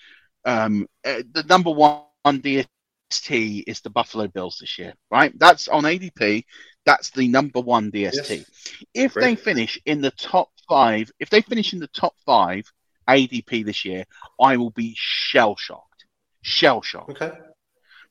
Um, 0.45 0.87
uh, 1.05 1.21
the 1.33 1.43
number 1.43 1.71
one 1.71 2.03
DST 2.25 3.63
is 3.67 3.81
the 3.81 3.89
Buffalo 3.89 4.27
Bills 4.27 4.57
this 4.59 4.77
year, 4.77 4.93
right? 5.11 5.37
That's 5.37 5.67
on 5.67 5.83
ADP. 5.83 6.45
That's 6.85 7.11
the 7.11 7.27
number 7.27 7.59
one 7.61 7.91
DST. 7.91 8.29
Yes. 8.29 8.83
If 8.93 9.13
they 9.13 9.35
finish 9.35 9.79
in 9.85 10.01
the 10.01 10.11
top 10.11 10.49
five, 10.67 11.11
if 11.19 11.29
they 11.29 11.41
finish 11.41 11.73
in 11.73 11.79
the 11.79 11.87
top 11.87 12.13
five 12.25 12.71
ADP 13.07 13.65
this 13.65 13.85
year, 13.85 14.05
I 14.39 14.57
will 14.57 14.71
be 14.71 14.93
shell 14.97 15.55
shocked. 15.55 16.05
Shell 16.41 16.81
shocked 16.81 17.21
Okay. 17.21 17.31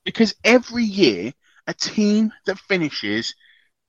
because 0.04 0.34
every 0.44 0.84
year 0.84 1.32
a 1.66 1.74
team 1.74 2.32
that 2.46 2.58
finishes 2.58 3.34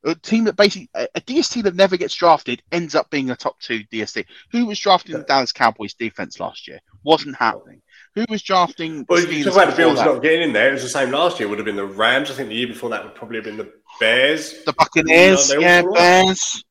a 0.06 0.16
team 0.16 0.46
that 0.46 0.56
basically 0.56 0.90
a, 0.94 1.08
a 1.16 1.22
DST 1.22 1.64
that 1.64 1.76
never 1.76 1.98
gets 1.98 2.14
drafted 2.14 2.62
ends 2.72 2.96
up 2.96 3.10
being 3.10 3.30
a 3.30 3.36
top 3.36 3.60
two 3.60 3.84
DST. 3.92 4.26
Who 4.52 4.66
was 4.66 4.80
drafting 4.80 5.16
in 5.16 5.22
the 5.22 5.26
Dallas 5.26 5.52
Cowboys 5.52 5.94
defense 5.94 6.40
last 6.40 6.68
year? 6.68 6.80
Wasn't 7.04 7.36
happening. 7.36 7.82
Who 8.16 8.26
was 8.30 8.42
drafting? 8.42 9.06
Well, 9.08 9.24
you 9.26 9.44
talk 9.44 9.54
about 9.54 9.70
the 9.72 9.76
Bills 9.76 10.00
not 10.00 10.22
getting 10.22 10.42
in 10.42 10.54
there. 10.54 10.70
It 10.70 10.74
was 10.74 10.84
the 10.84 10.90
same 10.90 11.12
last 11.12 11.40
year. 11.40 11.48
It 11.48 11.50
would 11.50 11.60
have 11.60 11.66
been 11.66 11.76
the 11.76 11.86
Rams. 11.86 12.32
I 12.32 12.34
think 12.34 12.50
the 12.50 12.56
year 12.56 12.68
before 12.68 12.90
that 12.90 13.04
would 13.04 13.16
probably 13.16 13.38
have 13.38 13.46
been 13.46 13.58
the 13.58 13.72
Bears. 14.00 14.64
The 14.64 14.74
Buccaneers, 14.74 15.52
No, 15.52 15.60
yeah. 15.60 15.84
Bears. 15.94 16.64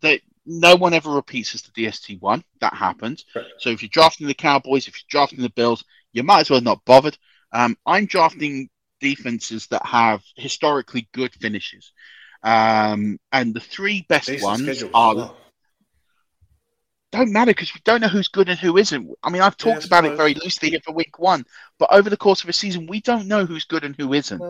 They, 0.00 0.20
no 0.44 0.76
one 0.76 0.92
ever 0.92 1.10
repeats 1.10 1.54
as 1.54 1.62
the 1.62 1.70
DST 1.70 2.20
one. 2.20 2.44
That 2.60 2.74
happened. 2.74 3.24
So 3.58 3.70
if 3.70 3.82
you're 3.82 3.88
drafting 3.88 4.26
the 4.26 4.34
Cowboys, 4.34 4.86
if 4.86 4.94
you're 4.96 5.06
drafting 5.08 5.40
the 5.40 5.50
Bills, 5.50 5.84
you 6.12 6.22
might 6.22 6.40
as 6.40 6.50
well 6.50 6.60
not 6.60 6.84
bothered. 6.84 7.16
Um, 7.52 7.76
I'm 7.86 8.06
drafting 8.06 8.68
defenses 9.00 9.66
that 9.68 9.84
have 9.86 10.22
historically 10.36 11.08
good 11.12 11.32
finishes. 11.34 11.92
Um, 12.44 13.18
and 13.32 13.54
the 13.54 13.60
three 13.60 14.04
best 14.08 14.28
Decent 14.28 14.42
ones 14.44 14.84
are 14.94 15.34
don't 17.14 17.32
matter 17.32 17.52
because 17.52 17.72
we 17.72 17.80
don't 17.84 18.00
know 18.00 18.08
who's 18.08 18.28
good 18.28 18.48
and 18.48 18.58
who 18.58 18.76
isn't. 18.76 19.08
I 19.22 19.30
mean, 19.30 19.40
I've 19.40 19.56
talked 19.56 19.84
I 19.84 19.86
about 19.86 20.04
it 20.04 20.16
very 20.16 20.34
loosely 20.34 20.70
here 20.70 20.80
for 20.84 20.92
week 20.92 21.18
one, 21.18 21.44
but 21.78 21.92
over 21.92 22.10
the 22.10 22.16
course 22.16 22.42
of 22.42 22.48
a 22.48 22.52
season, 22.52 22.86
we 22.86 23.00
don't 23.00 23.28
know 23.28 23.46
who's 23.46 23.64
good 23.64 23.84
and 23.84 23.94
who 23.96 24.12
isn't. 24.14 24.42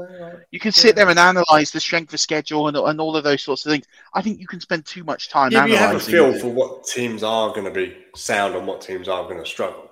You 0.51 0.59
can 0.59 0.72
sit 0.72 0.97
there 0.97 1.09
and 1.09 1.18
analyze 1.18 1.70
the 1.70 1.80
strength 1.80 2.14
of 2.14 2.20
schedule 2.20 2.68
and, 2.68 2.76
and 2.76 3.01
all 3.01 3.16
of 3.16 3.24
those 3.24 3.42
sorts 3.42 3.66
of 3.66 3.72
things. 3.72 3.86
I 4.14 4.22
think 4.22 4.40
you 4.40 4.47
can 4.47 4.61
spend 4.61 4.86
too 4.86 5.05
much 5.05 5.28
time 5.28 5.53
Yeah, 5.53 5.62
but 5.62 5.70
you 5.70 5.76
have 5.76 5.97
a 5.97 6.01
feel 6.01 6.34
it. 6.34 6.40
for 6.40 6.49
what 6.49 6.84
teams 6.84 7.22
are 7.22 7.51
going 7.51 7.64
to 7.64 7.70
be 7.70 7.97
sound 8.16 8.55
and 8.55 8.66
what 8.66 8.80
teams 8.80 9.09
are 9.09 9.24
going 9.24 9.38
to 9.38 9.47
struggle. 9.47 9.90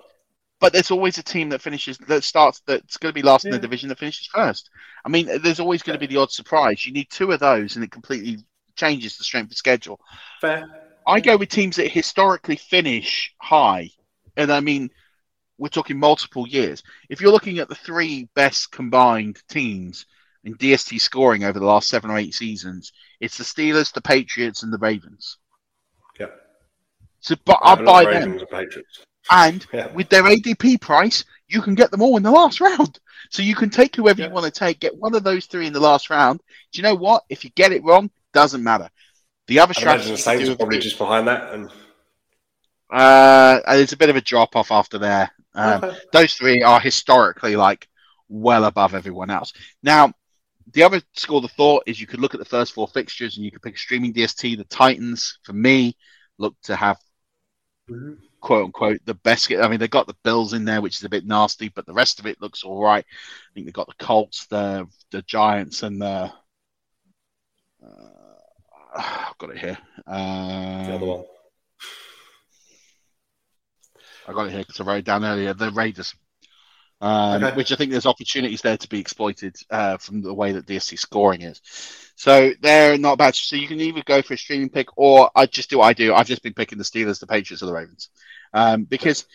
But 0.63 0.71
there's 0.71 0.91
always 0.91 1.17
a 1.17 1.23
team 1.23 1.49
that 1.49 1.61
finishes 1.61 1.97
that 2.07 2.23
starts 2.23 2.61
that's 2.65 2.95
going 2.95 3.09
to 3.09 3.13
be 3.13 3.21
last 3.21 3.43
in 3.43 3.51
the 3.51 3.59
division 3.59 3.89
that 3.89 3.99
finishes 3.99 4.27
first. 4.27 4.69
I 5.03 5.09
mean, 5.09 5.29
there's 5.41 5.59
always 5.59 5.83
going 5.83 5.99
to 5.99 6.07
be 6.07 6.07
the 6.07 6.21
odd 6.21 6.31
surprise. 6.31 6.85
You 6.85 6.93
need 6.93 7.09
two 7.09 7.33
of 7.33 7.41
those, 7.41 7.75
and 7.75 7.83
it 7.83 7.91
completely 7.91 8.37
changes 8.77 9.17
the 9.17 9.25
strength 9.25 9.51
of 9.51 9.57
schedule. 9.57 9.99
Fair. 10.39 10.65
I 11.05 11.19
go 11.19 11.35
with 11.35 11.49
teams 11.49 11.75
that 11.75 11.91
historically 11.91 12.55
finish 12.55 13.35
high, 13.39 13.89
and 14.37 14.53
I 14.53 14.61
mean, 14.61 14.89
we're 15.57 15.67
talking 15.67 15.99
multiple 15.99 16.47
years. 16.47 16.81
If 17.09 17.19
you're 17.19 17.33
looking 17.33 17.59
at 17.59 17.67
the 17.67 17.75
three 17.75 18.29
best 18.33 18.71
combined 18.71 19.43
teams 19.49 20.05
in 20.45 20.55
DST 20.55 21.01
scoring 21.01 21.43
over 21.43 21.59
the 21.59 21.65
last 21.65 21.89
seven 21.89 22.09
or 22.09 22.17
eight 22.17 22.35
seasons, 22.35 22.93
it's 23.19 23.37
the 23.37 23.43
Steelers, 23.43 23.91
the 23.91 23.99
Patriots, 23.99 24.63
and 24.63 24.71
the 24.71 24.77
Ravens. 24.77 25.39
Yeah. 26.17 26.27
So, 27.19 27.35
but 27.43 27.59
I 27.61 27.75
buy 27.75 28.05
Ravens 28.05 28.23
them. 28.23 28.39
and 28.39 28.49
Patriots. 28.49 29.05
And 29.31 29.65
Yeah. 29.73 29.87
with 29.93 30.09
their 30.09 30.23
ADP 30.23 30.77
price, 30.77 31.23
you 31.47 31.61
can 31.61 31.75
get 31.75 31.91
them 31.91 32.01
all 32.01 32.17
in 32.17 32.23
the 32.23 32.31
last 32.31 32.59
round. 32.61 32.99
So 33.29 33.41
you 33.41 33.55
can 33.55 33.69
take 33.69 33.95
whoever 33.95 34.21
you 34.21 34.29
want 34.29 34.45
to 34.45 34.51
take, 34.51 34.79
get 34.79 34.95
one 34.97 35.15
of 35.15 35.23
those 35.23 35.45
three 35.45 35.65
in 35.65 35.73
the 35.73 35.79
last 35.79 36.09
round. 36.09 36.41
Do 36.71 36.77
you 36.77 36.83
know 36.83 36.95
what? 36.95 37.23
If 37.29 37.43
you 37.43 37.49
get 37.51 37.71
it 37.71 37.83
wrong, 37.83 38.11
doesn't 38.33 38.63
matter. 38.63 38.89
The 39.47 39.59
other 39.59 39.73
strategy 39.73 40.11
the 40.11 40.17
Saints 40.17 40.45
do 40.45 40.55
probably 40.55 40.79
just 40.79 40.97
behind 40.97 41.27
that. 41.27 41.53
And 41.53 41.69
uh, 42.91 43.61
it's 43.67 43.93
a 43.93 43.97
bit 43.97 44.09
of 44.09 44.15
a 44.15 44.21
drop 44.21 44.55
off 44.55 44.71
after 44.71 44.97
there. 44.97 45.31
Um, 45.55 45.83
Okay. 45.83 45.97
Those 46.11 46.33
three 46.35 46.61
are 46.61 46.79
historically 46.79 47.55
like 47.55 47.87
well 48.29 48.65
above 48.65 48.93
everyone 48.93 49.29
else. 49.29 49.53
Now, 49.81 50.13
the 50.71 50.83
other 50.83 51.01
school 51.13 51.43
of 51.43 51.51
thought 51.51 51.83
is 51.85 51.99
you 51.99 52.07
could 52.07 52.19
look 52.19 52.33
at 52.33 52.39
the 52.39 52.45
first 52.45 52.73
four 52.73 52.87
fixtures 52.87 53.37
and 53.37 53.45
you 53.45 53.51
could 53.51 53.61
pick 53.61 53.75
a 53.75 53.77
streaming 53.77 54.13
DST. 54.13 54.57
The 54.57 54.63
Titans, 54.65 55.39
for 55.43 55.53
me, 55.53 55.95
look 56.37 56.55
to 56.63 56.75
have 56.75 56.97
quote 58.43 58.65
unquote 58.65 58.99
the 59.05 59.13
best. 59.15 59.51
I 59.51 59.67
mean, 59.67 59.79
they 59.79 59.87
got 59.87 60.05
the 60.05 60.17
Bills 60.23 60.53
in 60.53 60.65
there, 60.65 60.81
which 60.81 60.97
is 60.97 61.03
a 61.03 61.09
bit 61.09 61.25
nasty, 61.25 61.69
but 61.69 61.85
the 61.85 61.93
rest 61.93 62.19
of 62.19 62.27
it 62.27 62.41
looks 62.41 62.63
all 62.63 62.83
right. 62.83 63.05
I 63.05 63.49
think 63.53 63.65
they 63.65 63.71
got 63.71 63.87
the 63.87 64.05
Colts, 64.05 64.45
the 64.47 64.87
the 65.09 65.23
Giants, 65.23 65.81
and 65.81 66.01
the. 66.01 66.31
Uh, 67.83 68.09
I've 68.95 69.37
got 69.39 69.49
it 69.49 69.57
here. 69.57 69.77
Um, 70.05 70.85
the 70.85 70.95
other 70.95 71.05
one. 71.05 71.23
I 74.27 74.33
got 74.33 74.47
it 74.47 74.51
here 74.51 74.59
because 74.59 74.79
I 74.79 74.83
wrote 74.83 74.97
it 74.97 75.05
down 75.05 75.25
earlier. 75.25 75.53
The 75.53 75.71
Raiders, 75.71 76.13
um, 77.03 77.43
Okay. 77.43 77.55
which 77.55 77.71
I 77.71 77.75
think 77.75 77.91
there's 77.91 78.05
opportunities 78.05 78.61
there 78.61 78.77
to 78.77 78.87
be 78.89 78.99
exploited 78.99 79.55
uh, 79.69 79.97
from 79.97 80.21
the 80.21 80.33
way 80.33 80.53
that 80.53 80.65
DST 80.65 80.97
scoring 80.97 81.41
is. 81.41 81.61
So 82.15 82.51
they're 82.61 82.97
not 82.97 83.17
bad. 83.17 83.35
So 83.35 83.55
you 83.55 83.67
can 83.67 83.81
either 83.81 84.01
go 84.05 84.21
for 84.21 84.35
a 84.35 84.37
streaming 84.37 84.69
pick, 84.69 84.87
or 84.97 85.29
I 85.35 85.45
just 85.45 85.69
do 85.69 85.79
what 85.79 85.85
I 85.87 85.93
do. 85.93 86.13
I've 86.13 86.27
just 86.27 86.43
been 86.43 86.53
picking 86.53 86.77
the 86.77 86.83
Steelers, 86.83 87.19
the 87.19 87.27
Patriots, 87.27 87.61
or 87.61 87.65
the 87.65 87.73
Ravens, 87.73 88.09
um, 88.53 88.83
because 88.85 89.25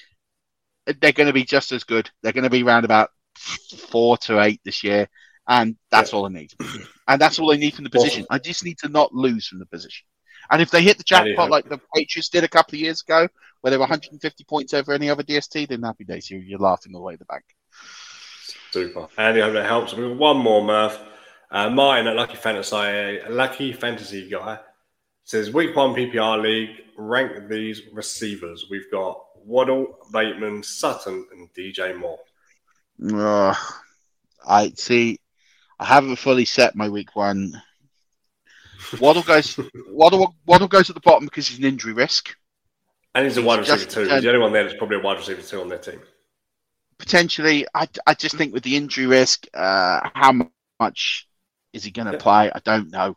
they're 0.86 1.12
going 1.12 1.26
to 1.26 1.32
be 1.34 1.44
just 1.44 1.70
as 1.72 1.84
good. 1.84 2.10
They're 2.22 2.32
going 2.32 2.44
to 2.44 2.50
be 2.50 2.62
around 2.62 2.84
about 2.86 3.10
four 3.90 4.16
to 4.18 4.40
eight 4.40 4.60
this 4.64 4.82
year, 4.82 5.08
and 5.46 5.76
that's 5.90 6.12
all 6.14 6.24
I 6.26 6.30
need. 6.30 6.52
And 7.06 7.20
that's 7.20 7.38
all 7.38 7.52
I 7.52 7.56
need 7.56 7.74
from 7.74 7.84
the 7.84 7.90
position. 7.90 8.26
I 8.30 8.38
just 8.38 8.64
need 8.64 8.78
to 8.78 8.88
not 8.88 9.12
lose 9.14 9.46
from 9.46 9.58
the 9.58 9.66
position. 9.66 10.06
And 10.50 10.62
if 10.62 10.70
they 10.70 10.82
hit 10.82 10.96
the 10.96 11.04
jackpot 11.04 11.50
like 11.50 11.68
the 11.68 11.80
Patriots 11.94 12.30
did 12.30 12.44
a 12.44 12.48
couple 12.48 12.76
of 12.76 12.80
years 12.80 13.02
ago, 13.02 13.28
where 13.60 13.70
they 13.70 13.76
were 13.76 13.82
150 13.82 14.44
points 14.44 14.72
over 14.72 14.92
any 14.92 15.10
other 15.10 15.22
DST, 15.22 15.68
then 15.68 15.82
happy 15.82 16.04
days. 16.04 16.30
You- 16.30 16.38
You're 16.38 16.58
laughing 16.58 16.94
all 16.94 17.00
the 17.00 17.04
way 17.06 17.14
to 17.14 17.18
the 17.18 17.24
bank. 17.26 17.44
Super. 18.70 19.08
Andy, 19.16 19.40
I 19.40 19.46
hope 19.46 19.54
that 19.54 19.66
helps. 19.66 19.94
We've 19.94 20.08
got 20.08 20.18
one 20.18 20.38
more, 20.38 20.62
Murph. 20.62 20.98
Uh, 21.50 21.70
Martin 21.70 22.06
at 22.06 22.16
Lucky 22.16 22.36
Fantasy, 22.36 22.76
a 22.76 23.28
Lucky 23.30 23.72
Fantasy 23.72 24.28
guy 24.28 24.58
says 25.28 25.52
week 25.52 25.76
one 25.76 25.94
PPR 25.94 26.40
league. 26.42 26.70
Rank 26.96 27.48
these 27.48 27.82
receivers. 27.92 28.66
We've 28.70 28.90
got 28.90 29.20
Waddle, 29.44 29.98
Bateman, 30.10 30.62
Sutton, 30.62 31.26
and 31.30 31.52
DJ 31.52 31.96
Moore. 31.96 32.18
Ugh. 33.12 33.56
I 34.46 34.70
see. 34.70 35.20
I 35.78 35.84
haven't 35.84 36.16
fully 36.16 36.46
set 36.46 36.74
my 36.74 36.88
week 36.88 37.14
one. 37.14 37.62
Waddle 38.98 39.22
goes. 39.22 39.60
Waddle, 39.90 40.34
Waddle 40.46 40.66
goes 40.66 40.88
at 40.88 40.94
the 40.94 41.00
bottom 41.00 41.26
because 41.26 41.46
he's 41.46 41.58
an 41.58 41.64
injury 41.66 41.92
risk. 41.92 42.34
And 43.14 43.24
he's 43.26 43.36
a 43.36 43.42
wide 43.42 43.60
receiver 43.60 43.84
too. 43.84 44.08
He's 44.08 44.22
the 44.22 44.28
only 44.28 44.40
one 44.40 44.52
there 44.52 44.64
that's 44.64 44.78
probably 44.78 44.96
a 44.96 45.00
wide 45.00 45.18
receiver 45.18 45.42
two 45.42 45.60
on 45.60 45.68
their 45.68 45.78
team. 45.78 46.00
Potentially, 46.98 47.66
I, 47.74 47.88
I 48.06 48.14
just 48.14 48.36
think 48.36 48.52
with 48.52 48.62
the 48.62 48.76
injury 48.76 49.06
risk, 49.06 49.46
uh, 49.54 50.08
how 50.14 50.32
much 50.80 51.28
is 51.72 51.84
he 51.84 51.90
going 51.90 52.10
to 52.10 52.18
play? 52.18 52.50
I 52.52 52.60
don't 52.64 52.90
know. 52.90 53.16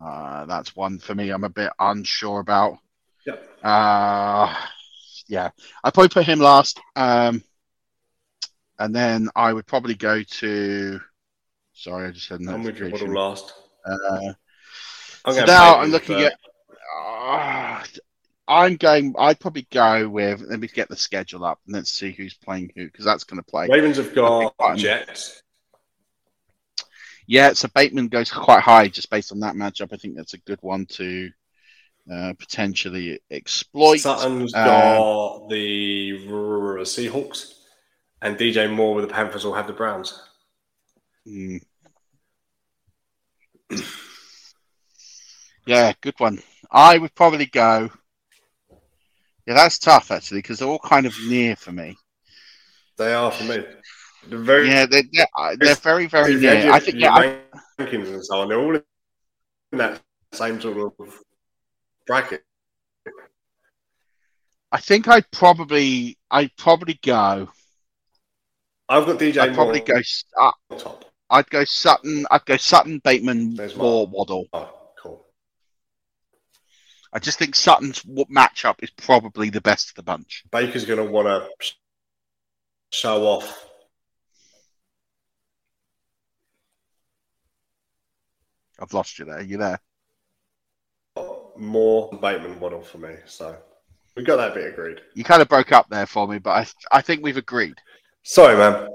Uh, 0.00 0.44
that's 0.46 0.76
one 0.76 0.98
for 0.98 1.14
me. 1.14 1.30
I'm 1.30 1.44
a 1.44 1.48
bit 1.48 1.72
unsure 1.78 2.40
about. 2.40 2.78
Yep. 3.26 3.58
Uh, 3.62 4.54
yeah, 5.28 5.50
I'd 5.82 5.94
probably 5.94 6.08
put 6.10 6.26
him 6.26 6.40
last. 6.40 6.78
Um, 6.96 7.42
and 8.78 8.94
then 8.94 9.28
I 9.34 9.52
would 9.52 9.66
probably 9.66 9.94
go 9.94 10.22
to. 10.22 11.00
Sorry, 11.72 12.08
I 12.08 12.10
just 12.10 12.28
had 12.28 12.40
I'm 12.46 12.62
with 12.62 12.78
you. 12.78 12.90
Waddle 12.90 13.14
last. 13.14 13.54
Uh, 13.86 14.32
I'm 15.24 15.34
so 15.34 15.44
now 15.44 15.78
I'm 15.78 15.90
looking 15.90 16.20
at. 16.20 16.34
Uh, 16.98 17.82
I'm 18.46 18.76
going. 18.76 19.14
I'd 19.18 19.40
probably 19.40 19.66
go 19.70 20.08
with. 20.08 20.42
Let 20.42 20.60
me 20.60 20.68
get 20.68 20.88
the 20.88 20.96
schedule 20.96 21.44
up 21.44 21.60
and 21.66 21.74
let's 21.74 21.90
see 21.90 22.12
who's 22.12 22.34
playing 22.34 22.70
who 22.76 22.86
because 22.86 23.04
that's 23.04 23.24
going 23.24 23.42
to 23.42 23.50
play. 23.50 23.68
Ravens 23.68 23.96
have 23.96 24.14
got. 24.14 24.54
Jets. 24.76 25.42
Yeah, 27.26 27.54
so 27.54 27.68
Bateman 27.74 28.08
goes 28.08 28.30
quite 28.30 28.60
high 28.60 28.88
just 28.88 29.10
based 29.10 29.32
on 29.32 29.40
that 29.40 29.54
matchup. 29.54 29.92
I 29.92 29.96
think 29.96 30.14
that's 30.14 30.34
a 30.34 30.38
good 30.38 30.58
one 30.60 30.84
to 30.90 31.30
uh, 32.12 32.34
potentially 32.38 33.20
exploit. 33.30 34.00
Sutton's 34.00 34.54
Um, 34.54 34.66
got 34.66 35.48
the 35.48 36.18
Seahawks, 36.82 37.54
and 38.20 38.36
DJ 38.36 38.70
Moore 38.70 38.94
with 38.94 39.08
the 39.08 39.14
Panthers 39.14 39.44
will 39.44 39.54
have 39.54 39.66
the 39.66 39.72
Browns. 39.72 40.20
mm. 41.26 41.60
Yeah, 45.66 45.94
good 46.02 46.18
one. 46.18 46.42
I 46.70 46.98
would 46.98 47.14
probably 47.14 47.46
go. 47.46 47.90
Yeah, 49.46 49.54
that's 49.54 49.78
tough 49.78 50.10
actually 50.10 50.38
because 50.38 50.58
they're 50.58 50.68
all 50.68 50.78
kind 50.78 51.06
of 51.06 51.14
near 51.28 51.56
for 51.56 51.72
me. 51.72 51.96
They 52.96 53.12
are 53.12 53.30
for 53.30 53.44
me. 53.44 53.64
They're 54.28 54.38
very, 54.38 54.68
Yeah, 54.68 54.86
they're 54.86 55.02
they're, 55.12 55.56
they're 55.58 55.74
very 55.76 56.06
very 56.06 56.36
near. 56.36 56.56
had 56.56 56.68
I 56.70 56.78
think 56.80 56.98
yeah. 56.98 57.36
Rankings 57.78 58.08
and 58.08 58.24
so 58.24 58.40
on. 58.40 58.48
They're 58.48 58.60
all 58.60 58.74
in 58.76 58.82
that 59.78 60.00
same 60.32 60.60
sort 60.60 60.78
of 60.98 61.18
bracket. 62.06 62.42
I 64.72 64.78
think 64.80 65.08
I'd 65.08 65.30
probably 65.30 66.18
I'd 66.30 66.56
probably 66.56 66.98
go. 67.02 67.48
I've 68.88 69.06
got 69.06 69.18
DJ 69.18 69.38
I'd 69.38 69.54
probably 69.54 69.84
Moore 69.86 70.02
go. 70.02 70.02
Uh, 70.40 70.78
top. 70.78 71.04
I'd 71.30 71.50
go 71.50 71.64
Sutton. 71.64 72.26
I'd 72.30 72.44
go 72.44 72.56
Sutton, 72.56 73.00
Bateman, 73.02 73.58
or 73.78 74.06
Waddle. 74.06 74.46
Oh. 74.52 74.83
I 77.14 77.20
just 77.20 77.38
think 77.38 77.54
Sutton's 77.54 78.02
matchup 78.02 78.82
is 78.82 78.90
probably 78.90 79.48
the 79.48 79.60
best 79.60 79.90
of 79.90 79.94
the 79.94 80.02
bunch. 80.02 80.44
Baker's 80.50 80.84
going 80.84 81.04
to 81.04 81.10
want 81.10 81.28
to 81.28 81.72
show 82.90 83.24
off. 83.24 83.66
I've 88.80 88.92
lost 88.92 89.18
you 89.18 89.24
there. 89.24 89.40
You 89.40 89.58
there? 89.58 89.80
more 91.56 92.10
Bateman 92.20 92.58
Waddle 92.60 92.82
for 92.82 92.98
me. 92.98 93.14
So 93.26 93.56
we've 94.16 94.26
got 94.26 94.36
that 94.36 94.54
bit 94.54 94.72
agreed. 94.72 95.00
You 95.14 95.24
kind 95.24 95.42
of 95.42 95.48
broke 95.48 95.72
up 95.72 95.88
there 95.88 96.06
for 96.06 96.26
me, 96.26 96.38
but 96.38 96.50
I 96.50 96.66
I 96.98 97.00
think 97.00 97.22
we've 97.22 97.36
agreed. 97.36 97.76
Sorry, 98.22 98.56
man. 98.56 98.88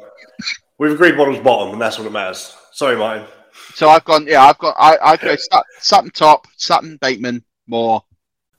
We've 0.77 0.91
agreed 0.91 1.17
Waddle's 1.17 1.39
bottom, 1.39 1.73
and 1.73 1.81
that's 1.81 1.97
what 1.97 2.07
it 2.07 2.11
matters. 2.11 2.55
Sorry, 2.71 2.95
Martin. 2.97 3.27
So 3.75 3.89
I've 3.89 4.05
gone. 4.05 4.25
Yeah, 4.27 4.43
I've 4.43 4.57
got. 4.57 4.75
I 4.77 4.97
I 5.01 5.17
go 5.17 5.35
Sut- 5.35 5.65
Sutton 5.79 6.11
top, 6.11 6.47
Sutton, 6.57 6.97
Bateman, 7.01 7.43
Moore, 7.67 8.03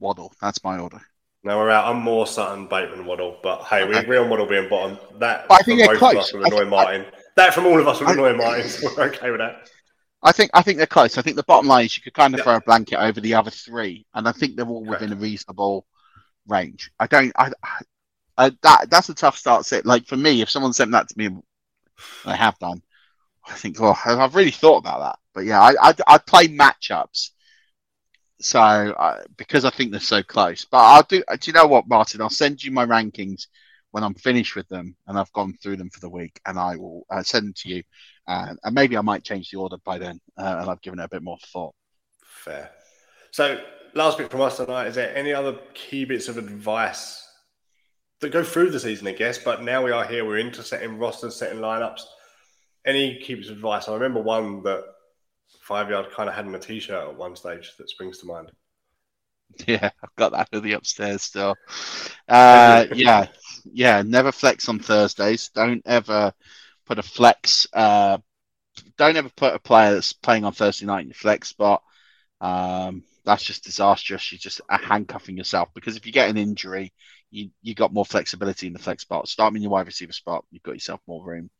Waddle. 0.00 0.32
That's 0.40 0.62
my 0.64 0.78
order. 0.78 1.00
No, 1.42 1.58
we're 1.58 1.70
out. 1.70 1.86
I'm 1.86 2.02
more 2.02 2.26
Sutton, 2.26 2.66
Bateman, 2.68 3.04
Waddle. 3.04 3.38
But 3.42 3.64
hey, 3.64 3.86
we 3.86 3.96
agree 3.96 4.16
on 4.16 4.30
Waddle 4.30 4.46
being 4.46 4.68
bottom. 4.68 4.98
That 5.18 5.46
I 5.50 5.58
think 5.62 5.78
from 5.80 5.86
they're 5.86 5.92
of 5.94 5.98
close. 5.98 6.16
us 6.16 6.32
would 6.32 6.44
I 6.44 6.46
annoy 6.48 6.58
think- 6.60 6.70
Martin. 6.70 7.06
that 7.36 7.54
from 7.54 7.66
all 7.66 7.78
of 7.78 7.86
us 7.86 8.00
would 8.00 8.08
I- 8.08 8.12
annoy 8.12 8.34
Martin. 8.36 8.68
So 8.68 8.88
we're 8.96 9.04
okay 9.04 9.30
with 9.30 9.40
that. 9.40 9.68
I 10.22 10.32
think 10.32 10.50
I 10.54 10.62
think 10.62 10.78
they're 10.78 10.86
close. 10.86 11.18
I 11.18 11.22
think 11.22 11.36
the 11.36 11.42
bottom 11.42 11.68
line 11.68 11.84
is 11.84 11.96
you 11.98 12.02
could 12.02 12.14
kind 12.14 12.34
of 12.34 12.40
throw 12.40 12.56
a 12.56 12.60
blanket 12.62 12.98
over 12.98 13.20
the 13.20 13.34
other 13.34 13.50
three, 13.50 14.06
and 14.14 14.26
I 14.26 14.32
think 14.32 14.56
they're 14.56 14.66
all 14.66 14.82
within 14.84 15.12
a 15.12 15.16
reasonable 15.16 15.84
range. 16.48 16.90
I 16.98 17.06
don't. 17.06 17.30
I, 17.36 17.50
I 18.38 18.50
that 18.62 18.88
that's 18.88 19.10
a 19.10 19.14
tough 19.14 19.36
start 19.36 19.66
set. 19.66 19.84
Like 19.84 20.06
for 20.06 20.16
me, 20.16 20.40
if 20.40 20.48
someone 20.48 20.72
sent 20.72 20.92
that 20.92 21.08
to 21.08 21.18
me, 21.18 21.28
I 22.24 22.34
have 22.36 22.58
done. 22.58 22.80
I 23.46 23.52
think, 23.52 23.78
well, 23.78 23.98
I've 24.06 24.34
really 24.34 24.50
thought 24.50 24.78
about 24.78 25.00
that. 25.00 25.18
But 25.34 25.44
yeah, 25.44 25.60
I 25.60 25.74
I 25.90 25.94
I'd 26.06 26.24
play 26.26 26.48
matchups. 26.48 27.30
So 28.40 28.60
uh, 28.60 29.22
because 29.36 29.64
I 29.64 29.70
think 29.70 29.90
they're 29.90 30.00
so 30.00 30.22
close, 30.22 30.64
but 30.64 30.78
I'll 30.78 31.02
do. 31.02 31.22
Do 31.28 31.50
you 31.50 31.52
know 31.52 31.66
what, 31.66 31.88
Martin? 31.88 32.20
I'll 32.20 32.30
send 32.30 32.62
you 32.62 32.70
my 32.72 32.84
rankings 32.84 33.46
when 33.92 34.02
I'm 34.02 34.14
finished 34.14 34.56
with 34.56 34.68
them 34.68 34.96
and 35.06 35.16
I've 35.16 35.32
gone 35.32 35.54
through 35.62 35.76
them 35.76 35.88
for 35.88 36.00
the 36.00 36.08
week, 36.08 36.40
and 36.46 36.58
I 36.58 36.76
will 36.76 37.06
uh, 37.10 37.22
send 37.22 37.46
them 37.46 37.54
to 37.58 37.68
you. 37.68 37.82
Uh, 38.26 38.54
and 38.64 38.74
maybe 38.74 38.96
I 38.96 39.02
might 39.02 39.22
change 39.22 39.50
the 39.50 39.58
order 39.58 39.76
by 39.84 39.98
then, 39.98 40.20
uh, 40.36 40.58
and 40.60 40.70
I've 40.70 40.80
given 40.82 40.98
it 40.98 41.04
a 41.04 41.08
bit 41.08 41.22
more 41.22 41.38
thought. 41.52 41.74
Fair. 42.24 42.70
So, 43.30 43.60
last 43.94 44.18
bit 44.18 44.30
from 44.30 44.40
us 44.40 44.56
tonight. 44.56 44.88
Is 44.88 44.96
there 44.96 45.14
any 45.14 45.32
other 45.32 45.58
key 45.74 46.04
bits 46.04 46.28
of 46.28 46.38
advice 46.38 47.24
that 48.20 48.30
go 48.30 48.42
through 48.42 48.70
the 48.70 48.80
season, 48.80 49.06
I 49.06 49.12
guess? 49.12 49.38
But 49.38 49.62
now 49.62 49.84
we 49.84 49.92
are 49.92 50.04
here. 50.04 50.24
We're 50.24 50.38
into 50.38 50.62
setting 50.62 50.98
rosters, 50.98 51.36
setting 51.36 51.60
lineups. 51.60 52.02
Any 52.84 53.20
key 53.20 53.36
bits 53.36 53.48
of 53.48 53.56
advice? 53.56 53.88
I 53.88 53.94
remember 53.94 54.20
one 54.20 54.62
that 54.64 54.84
Five 55.62 55.90
Yard 55.90 56.10
kind 56.12 56.28
of 56.28 56.34
had 56.34 56.46
in 56.46 56.54
a 56.54 56.58
t-shirt 56.58 57.08
at 57.08 57.16
one 57.16 57.36
stage 57.36 57.72
that 57.78 57.90
springs 57.90 58.18
to 58.18 58.26
mind. 58.26 58.50
Yeah, 59.68 59.90
I've 60.02 60.16
got 60.16 60.32
that 60.32 60.48
hoodie 60.52 60.72
upstairs 60.72 61.22
still. 61.22 61.54
Uh, 62.28 62.86
yeah, 62.94 63.26
yeah. 63.64 64.02
Never 64.02 64.32
flex 64.32 64.68
on 64.68 64.80
Thursdays. 64.80 65.50
Don't 65.54 65.82
ever 65.86 66.32
put 66.86 66.98
a 66.98 67.02
flex. 67.02 67.66
Uh, 67.72 68.18
don't 68.96 69.16
ever 69.16 69.30
put 69.36 69.54
a 69.54 69.60
player 69.60 69.94
that's 69.94 70.12
playing 70.12 70.44
on 70.44 70.52
Thursday 70.52 70.86
night 70.86 71.02
in 71.02 71.08
your 71.08 71.14
flex 71.14 71.50
spot. 71.50 71.82
Um, 72.40 73.04
that's 73.24 73.44
just 73.44 73.64
disastrous. 73.64 74.32
You're 74.32 74.38
just 74.38 74.60
handcuffing 74.68 75.36
yourself 75.36 75.68
because 75.74 75.96
if 75.96 76.06
you 76.06 76.12
get 76.12 76.30
an 76.30 76.36
injury, 76.36 76.92
you 77.30 77.50
you 77.62 77.74
got 77.74 77.92
more 77.92 78.04
flexibility 78.04 78.66
in 78.66 78.72
the 78.72 78.78
flex 78.78 79.02
spot. 79.02 79.28
Start 79.28 79.54
in 79.54 79.62
your 79.62 79.70
wide 79.70 79.86
receiver 79.86 80.12
spot. 80.12 80.44
You've 80.50 80.62
got 80.62 80.74
yourself 80.74 81.00
more 81.06 81.24
room. 81.24 81.50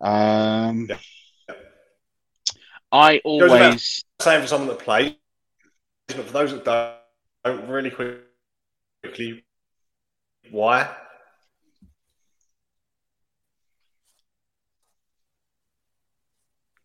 Um, 0.00 0.88
I 2.92 3.20
always. 3.24 4.04
saying 4.20 4.42
for 4.42 4.48
someone 4.48 4.68
that 4.68 4.78
plays, 4.78 5.14
but 6.08 6.24
for 6.24 6.32
those 6.32 6.52
that 6.52 6.64
don't, 6.64 6.94
don't 7.44 7.68
really 7.68 7.90
quickly, 7.90 9.44
why? 10.50 10.88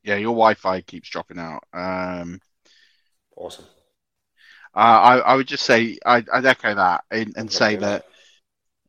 Yeah, 0.03 0.15
your 0.15 0.33
Wi-Fi 0.33 0.81
keeps 0.81 1.09
dropping 1.09 1.37
out. 1.37 1.63
Um, 1.73 2.39
awesome. 3.35 3.65
Uh, 4.73 4.79
I 4.79 5.17
I 5.19 5.35
would 5.35 5.47
just 5.47 5.63
say 5.63 5.97
I'd, 6.05 6.29
I'd 6.29 6.45
echo 6.45 6.73
that 6.73 7.03
and, 7.11 7.33
and 7.35 7.51
say 7.51 7.75
that 7.75 8.05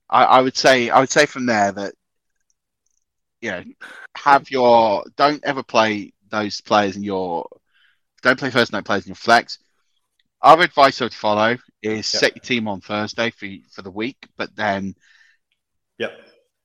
I, 0.09 0.25
I 0.25 0.41
would 0.41 0.57
say 0.57 0.91
I 0.91 1.01
would 1.01 1.11
say 1.11 1.27
from 1.27 1.47
there 1.47 1.73
that 1.73 1.95
you 3.41 3.51
know 3.51 3.65
have 4.17 4.51
your 4.51 5.05
don't 5.17 5.43
ever 5.45 5.63
play 5.63 6.13
those 6.33 6.61
players 6.61 6.97
in 6.97 7.05
your 7.05 7.47
don't 8.23 8.39
play 8.39 8.51
first 8.51 8.73
night 8.73 8.85
players 8.85 9.05
in 9.05 9.11
your 9.11 9.17
flex. 9.17 9.59
Our 10.43 10.61
advice 10.63 11.01
I 11.01 11.05
would 11.05 11.15
follow 11.15 11.57
is 11.83 12.07
set 12.07 12.35
your 12.35 12.43
team 12.43 12.67
on 12.67 12.81
Thursday 12.81 13.31
for 13.31 13.47
for 13.71 13.83
the 13.83 13.91
week, 13.91 14.27
but 14.37 14.55
then 14.57 14.97
Yep. 15.99 16.13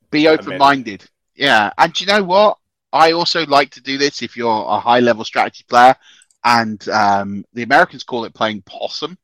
be 0.10 0.28
open 0.28 0.58
minded. 0.58 1.06
Yeah, 1.36 1.72
and 1.78 2.00
you 2.00 2.08
know 2.08 2.24
what? 2.24 2.58
I 2.94 3.12
also 3.12 3.46
like 3.46 3.70
to 3.72 3.82
do 3.82 3.98
this 3.98 4.24
if 4.24 4.36
you're 4.38 4.66
a 4.68 4.80
high 4.80 5.02
level 5.02 5.24
strategy 5.24 5.66
player, 5.70 5.96
and 6.44 6.88
um, 6.90 7.46
the 7.54 7.64
Americans 7.64 8.04
call 8.04 8.26
it 8.26 8.34
playing 8.34 8.64
possum. 8.64 9.18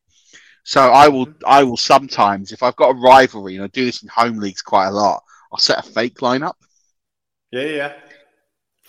So 0.64 0.80
I 0.80 1.08
will, 1.08 1.28
I 1.46 1.62
will 1.64 1.76
sometimes, 1.76 2.52
if 2.52 2.62
I've 2.62 2.76
got 2.76 2.90
a 2.90 3.00
rivalry, 3.00 3.56
and 3.56 3.64
I 3.64 3.68
do 3.68 3.84
this 3.84 4.02
in 4.02 4.08
home 4.08 4.38
leagues 4.38 4.62
quite 4.62 4.88
a 4.88 4.92
lot, 4.92 5.22
I'll 5.52 5.58
set 5.58 5.78
a 5.78 5.82
fake 5.82 6.18
lineup, 6.18 6.54
Yeah, 7.50 7.62
yeah, 7.62 7.76
yeah. 7.76 7.92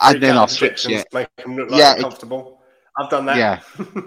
And 0.02 0.22
then 0.22 0.38
I'll 0.38 0.48
switch 0.48 0.88
it. 0.90 1.08
Make 1.14 1.34
them 1.38 1.56
look 1.56 1.70
like 1.70 1.80
Yeah, 1.80 1.92
they're 1.92 2.00
it- 2.00 2.04
comfortable. 2.04 2.62
I've 2.98 3.10
done 3.10 3.26
that. 3.26 3.38
Yeah. 3.38 3.60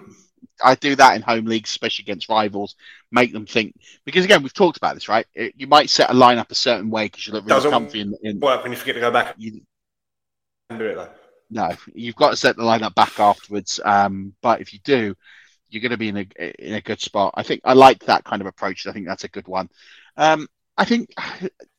I 0.65 0.75
do 0.75 0.97
that 0.97 1.15
in 1.15 1.23
home 1.23 1.45
leagues, 1.45 1.71
especially 1.71 2.03
against 2.03 2.29
rivals. 2.29 2.75
Make 3.13 3.33
them 3.33 3.47
think 3.47 3.75
because 4.05 4.25
again, 4.25 4.43
we've 4.43 4.53
talked 4.53 4.77
about 4.77 4.95
this, 4.95 5.09
right? 5.09 5.27
It- 5.35 5.55
you 5.57 5.67
might 5.67 5.89
set 5.91 6.11
a 6.11 6.15
lineup 6.15 6.51
a 6.51 6.55
certain 6.55 6.91
way 6.91 7.05
because 7.07 7.27
you 7.27 7.33
look 7.33 7.45
really 7.45 7.57
Doesn't 7.57 7.71
comfy 7.71 8.01
in, 8.01 8.15
in 8.23 8.41
work 8.41 8.63
when 8.63 8.73
you 8.73 8.79
forget 8.79 8.95
to 8.97 9.01
go 9.01 9.11
back 9.11 9.35
you, 9.39 9.61
and 10.71 10.79
do 10.79 10.87
it 10.87 10.95
though. 10.97 11.11
No, 11.51 11.71
you've 11.95 12.17
got 12.17 12.31
to 12.31 12.37
set 12.37 12.57
the 12.57 12.63
lineup 12.63 12.95
back 12.95 13.19
afterwards. 13.21 13.81
Um, 13.85 14.35
but 14.43 14.61
if 14.61 14.73
you 14.73 14.81
do, 14.85 15.15
you're 15.71 15.81
going 15.81 15.93
to 15.93 15.97
be 15.97 16.09
in 16.09 16.17
a 16.19 16.67
in 16.67 16.75
a 16.75 16.81
good 16.81 17.01
spot. 17.01 17.35
I 17.37 17.43
think 17.43 17.61
I 17.65 17.75
like 17.75 18.05
that 18.07 18.25
kind 18.25 18.43
of 18.43 18.49
approach. 18.49 18.87
I 18.87 18.93
think 18.93 19.07
that's 19.07 19.25
a 19.25 19.29
good 19.29 19.47
one. 19.49 19.69
Um, 20.17 20.49
I 20.77 20.85
think. 20.85 21.11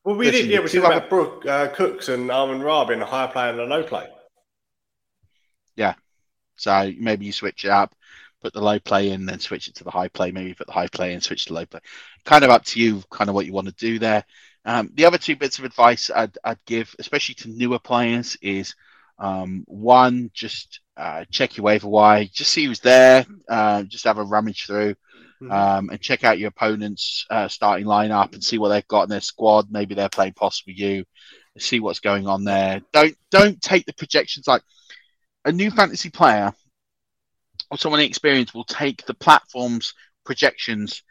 Well, 0.10 0.18
we 0.18 0.32
did. 0.32 0.48
Yeah, 0.48 0.62
we 0.62 0.64
two 0.64 0.80
said 0.80 0.86
other- 0.86 0.96
about 0.96 1.10
Brooke 1.12 1.46
uh, 1.46 1.68
Cooks 1.68 2.10
and 2.10 2.32
Amon-Ra 2.32 2.86
being 2.86 3.00
a 3.00 3.06
high 3.06 3.28
play 3.28 3.52
and 3.52 3.60
a 3.60 3.66
low 3.66 3.84
play. 3.84 4.08
Yeah. 5.76 5.94
So 6.56 6.92
maybe 6.98 7.28
you 7.28 7.32
switch 7.32 7.64
it 7.64 7.70
up, 7.70 7.94
put 8.42 8.52
the 8.52 8.60
low 8.60 8.80
play 8.80 9.12
in, 9.12 9.28
then 9.28 9.38
switch 9.38 9.68
it 9.68 9.76
to 9.76 9.84
the 9.84 9.92
high 9.92 10.08
play. 10.08 10.32
Maybe 10.32 10.56
put 10.56 10.66
the 10.66 10.74
high 10.74 10.88
play 10.88 11.14
in, 11.14 11.22
switch 11.22 11.46
to 11.46 11.54
low 11.54 11.68
play. 11.68 11.82
Kind 12.26 12.44
of 12.44 12.50
up 12.50 12.66
to 12.66 12.80
you, 12.80 13.04
kind 13.12 13.30
of 13.30 13.36
what 13.36 13.46
you 13.46 13.54
want 13.54 13.68
to 13.68 13.74
do 13.76 14.00
there. 14.00 14.26
Um, 14.66 14.90
the 14.96 15.06
other 15.06 15.20
two 15.20 15.36
bits 15.36 15.60
of 15.60 15.66
advice 15.66 16.10
I'd, 16.10 16.36
I'd 16.44 16.66
give, 16.66 16.96
especially 16.98 17.36
to 17.36 17.50
newer 17.52 17.78
players, 17.78 18.36
is 18.42 18.74
um, 19.20 19.64
one, 19.68 20.32
just 20.34 20.80
uh, 20.98 21.26
check 21.30 21.56
your 21.56 21.66
waiver 21.66 21.88
wire, 21.88 22.26
just 22.26 22.52
see 22.52 22.66
who's 22.66 22.80
there, 22.80 23.28
uh, 23.48 23.84
just 23.84 24.06
have 24.06 24.18
a 24.18 24.24
rummage 24.24 24.66
through. 24.66 24.96
Um, 25.42 25.90
and 25.90 26.02
check 26.02 26.24
out 26.24 26.40
your 26.40 26.50
opponent's 26.50 27.26
uh, 27.30 27.48
starting 27.48 27.86
lineup 27.86 28.34
and 28.34 28.44
see 28.44 28.58
what 28.58 28.70
they've 28.70 28.88
got 28.88 29.04
in 29.04 29.10
their 29.10 29.22
squad. 29.22 29.68
Maybe 29.72 29.96
they're 29.96 30.10
playing 30.10 30.34
possibly 30.34 30.74
you. 30.74 31.06
See 31.58 31.80
what's 31.80 32.00
going 32.00 32.28
on 32.28 32.44
there. 32.44 32.82
Don't 32.94 33.16
don't 33.32 33.62
take 33.62 33.86
the 33.86 33.94
projections 33.94 34.48
like 34.48 34.62
a 35.46 35.52
new 35.52 35.72
fantasy 35.72 36.10
player 36.10 36.54
or 37.72 37.78
someone 37.78 38.00
inexperienced 38.02 38.54
will 38.54 38.64
take 38.64 39.06
the 39.06 39.14
platform's 39.14 39.94
projections 40.26 41.04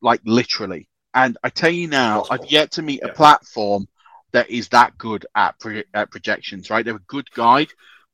like 0.00 0.20
literally. 0.24 0.88
And 1.14 1.36
I 1.42 1.50
tell 1.50 1.70
you 1.70 1.88
now, 1.88 2.24
I've 2.30 2.50
yet 2.50 2.72
to 2.72 2.82
meet 2.82 3.02
a 3.02 3.08
platform 3.08 3.88
that 4.32 4.50
is 4.50 4.68
that 4.68 4.98
good 4.98 5.26
at, 5.34 5.58
pro- 5.58 5.82
at 5.94 6.10
projections. 6.10 6.70
Right, 6.70 6.84
they're 6.84 6.96
a 6.96 7.00
good 7.06 7.30
guide. 7.30 7.68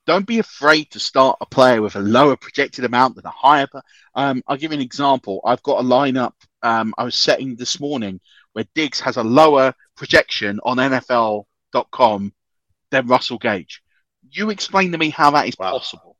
Don't 0.07 0.27
be 0.27 0.41
afraid 0.41 0.91
to 0.91 0.99
start 0.99 1.39
a 1.41 1.47
player 1.47 1.81
with 1.81 1.95
a 1.95 2.01
lower 2.01 2.37
projected 2.37 2.85
amount 2.85 3.16
than 3.16 3.27
a 3.27 3.31
higher. 3.31 3.69
Um, 4.15 4.43
I'll 4.49 4.57
give 4.57 4.73
you 4.73 4.79
an 4.79 4.83
example. 4.83 5.41
I've 5.45 5.62
got 5.62 5.81
a 5.81 5.87
lineup 5.87 6.33
um, 6.62 6.95
I 6.99 7.05
was 7.05 7.15
setting 7.15 7.57
this 7.57 7.81
morning 7.81 8.20
where 8.53 8.65
Diggs 8.74 9.01
has 9.01 9.16
a 9.16 9.23
lower 9.23 9.74
projection 9.97 10.61
on 10.65 10.77
NFL.com 10.77 12.33
than 12.91 13.07
Russell 13.07 13.39
Gage. 13.39 13.83
You 14.31 14.51
explain 14.51 14.93
to 14.93 14.99
me 14.99 15.11
how 15.11 15.31
that 15.33 15.49
is 15.49 15.57
possible. 15.57 16.16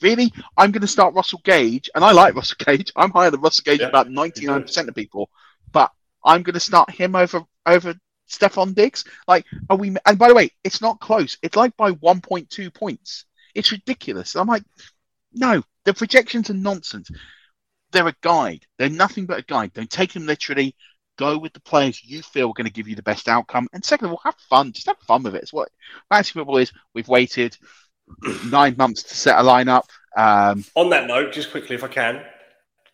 Really? 0.00 0.32
I'm 0.56 0.70
going 0.70 0.82
to 0.82 0.86
start 0.86 1.14
Russell 1.14 1.40
Gage, 1.44 1.90
and 1.94 2.04
I 2.04 2.12
like 2.12 2.34
Russell 2.34 2.56
Gage. 2.64 2.92
I'm 2.94 3.10
higher 3.10 3.30
than 3.30 3.40
Russell 3.40 3.64
Gage 3.64 3.80
than 3.80 3.88
about 3.88 4.08
99% 4.08 4.88
of 4.88 4.94
people, 4.94 5.28
but 5.72 5.90
I'm 6.24 6.42
going 6.42 6.54
to 6.54 6.60
start 6.60 6.90
him 6.90 7.16
over 7.16 7.42
over 7.66 7.94
Stefon 8.28 8.74
Diggs. 8.74 9.04
Like, 9.26 9.46
are 9.70 9.76
we? 9.76 9.94
And 10.06 10.18
by 10.18 10.28
the 10.28 10.34
way, 10.34 10.50
it's 10.64 10.80
not 10.80 11.00
close. 11.00 11.36
It's 11.42 11.56
like 11.56 11.76
by 11.76 11.92
1.2 11.92 12.72
points. 12.74 13.24
It's 13.54 13.72
ridiculous. 13.72 14.36
I'm 14.36 14.46
like, 14.46 14.62
no, 15.32 15.62
the 15.84 15.94
projections 15.94 16.50
are 16.50 16.54
nonsense. 16.54 17.10
They're 17.92 18.08
a 18.08 18.14
guide. 18.20 18.66
They're 18.78 18.90
nothing 18.90 19.26
but 19.26 19.38
a 19.38 19.42
guide. 19.42 19.72
Don't 19.72 19.90
take 19.90 20.12
them 20.12 20.26
literally. 20.26 20.76
Go 21.16 21.38
with 21.38 21.52
the 21.52 21.60
players 21.60 22.04
you 22.04 22.22
feel 22.22 22.50
are 22.50 22.54
going 22.54 22.66
to 22.66 22.72
give 22.72 22.86
you 22.86 22.94
the 22.94 23.02
best 23.02 23.28
outcome. 23.28 23.66
And 23.72 23.84
second 23.84 24.06
of 24.06 24.12
all, 24.12 24.20
have 24.24 24.36
fun. 24.48 24.72
Just 24.72 24.86
have 24.86 24.98
fun 24.98 25.22
with 25.22 25.34
it. 25.34 25.42
It's 25.42 25.52
what 25.52 25.70
fantasy 26.08 26.32
football 26.32 26.58
is. 26.58 26.72
We've 26.94 27.08
waited 27.08 27.56
nine 28.46 28.76
months 28.76 29.02
to 29.04 29.16
set 29.16 29.38
a 29.38 29.42
lineup. 29.42 29.84
Um, 30.16 30.64
On 30.74 30.90
that 30.90 31.06
note, 31.06 31.32
just 31.32 31.50
quickly, 31.50 31.74
if 31.74 31.82
I 31.82 31.88
can, 31.88 32.22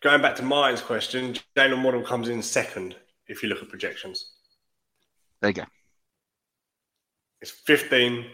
going 0.01 0.21
back 0.21 0.35
to 0.37 0.43
Martin's 0.43 0.81
question, 0.81 1.35
Jaylen 1.55 1.83
Waddle 1.83 2.03
comes 2.03 2.29
in 2.29 2.41
second 2.41 2.95
if 3.27 3.43
you 3.43 3.49
look 3.49 3.61
at 3.61 3.69
projections. 3.69 4.34
There 5.45 5.51
you 5.51 5.61
go. 5.61 5.65
It's 7.39 7.51
15 7.51 8.25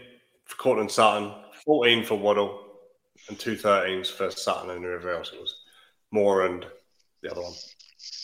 for 0.46 0.56
Courtland 0.56 0.90
Sutton, 0.90 1.30
14 1.66 2.04
for 2.04 2.14
Waddle, 2.14 2.58
and 3.28 3.38
two 3.38 3.54
13s 3.54 4.10
for 4.10 4.30
Sutton 4.30 4.70
and 4.70 4.82
whoever 4.82 5.12
else 5.12 5.30
it 5.30 5.38
was. 5.38 5.54
Moore 6.10 6.46
and 6.46 6.64
the 7.20 7.30
other 7.30 7.42
one, 7.42 7.52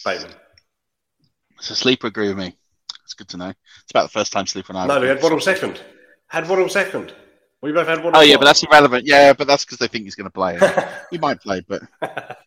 Bateman. 0.07 0.33
So 1.61 1.75
Sleeper 1.75 2.07
agree 2.07 2.29
with 2.29 2.39
me. 2.39 2.57
It's 3.05 3.13
good 3.13 3.29
to 3.29 3.37
know. 3.37 3.51
It's 3.51 3.91
about 3.91 4.05
the 4.05 4.19
first 4.19 4.33
time 4.33 4.47
Sleeper 4.47 4.73
and 4.73 4.79
I. 4.79 4.87
No, 4.87 5.03
we 5.03 5.09
had 5.09 5.23
Waddle 5.23 5.39
second. 5.39 5.83
Had 6.29 6.49
Waddle 6.49 6.71
second. 6.71 7.13
We 7.61 7.73
both 7.73 7.89
had 7.89 8.03
Waddle. 8.03 8.19
Oh 8.19 8.23
yeah, 8.23 8.39
but 8.39 8.47
that's 8.47 8.63
irrelevant. 8.63 9.05
Yeah, 9.07 9.35
but 9.35 9.47
that's 9.47 9.67
because 9.67 9.77
they 9.77 9.89
think 9.89 10.05
he's 10.05 10.15
going 10.15 10.25
to 10.25 10.31
play. 10.31 10.59
he 11.11 11.19
might 11.19 11.43
play, 11.43 11.63
but 11.69 11.83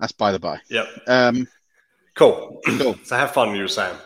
that's 0.00 0.10
by 0.10 0.32
the 0.32 0.40
by. 0.40 0.58
Yep. 0.68 0.88
Um, 1.06 1.46
cool. 2.16 2.60
Cool. 2.66 2.98
so 3.04 3.16
have 3.16 3.30
fun, 3.30 3.54
you 3.54 3.68
saying. 3.68 3.96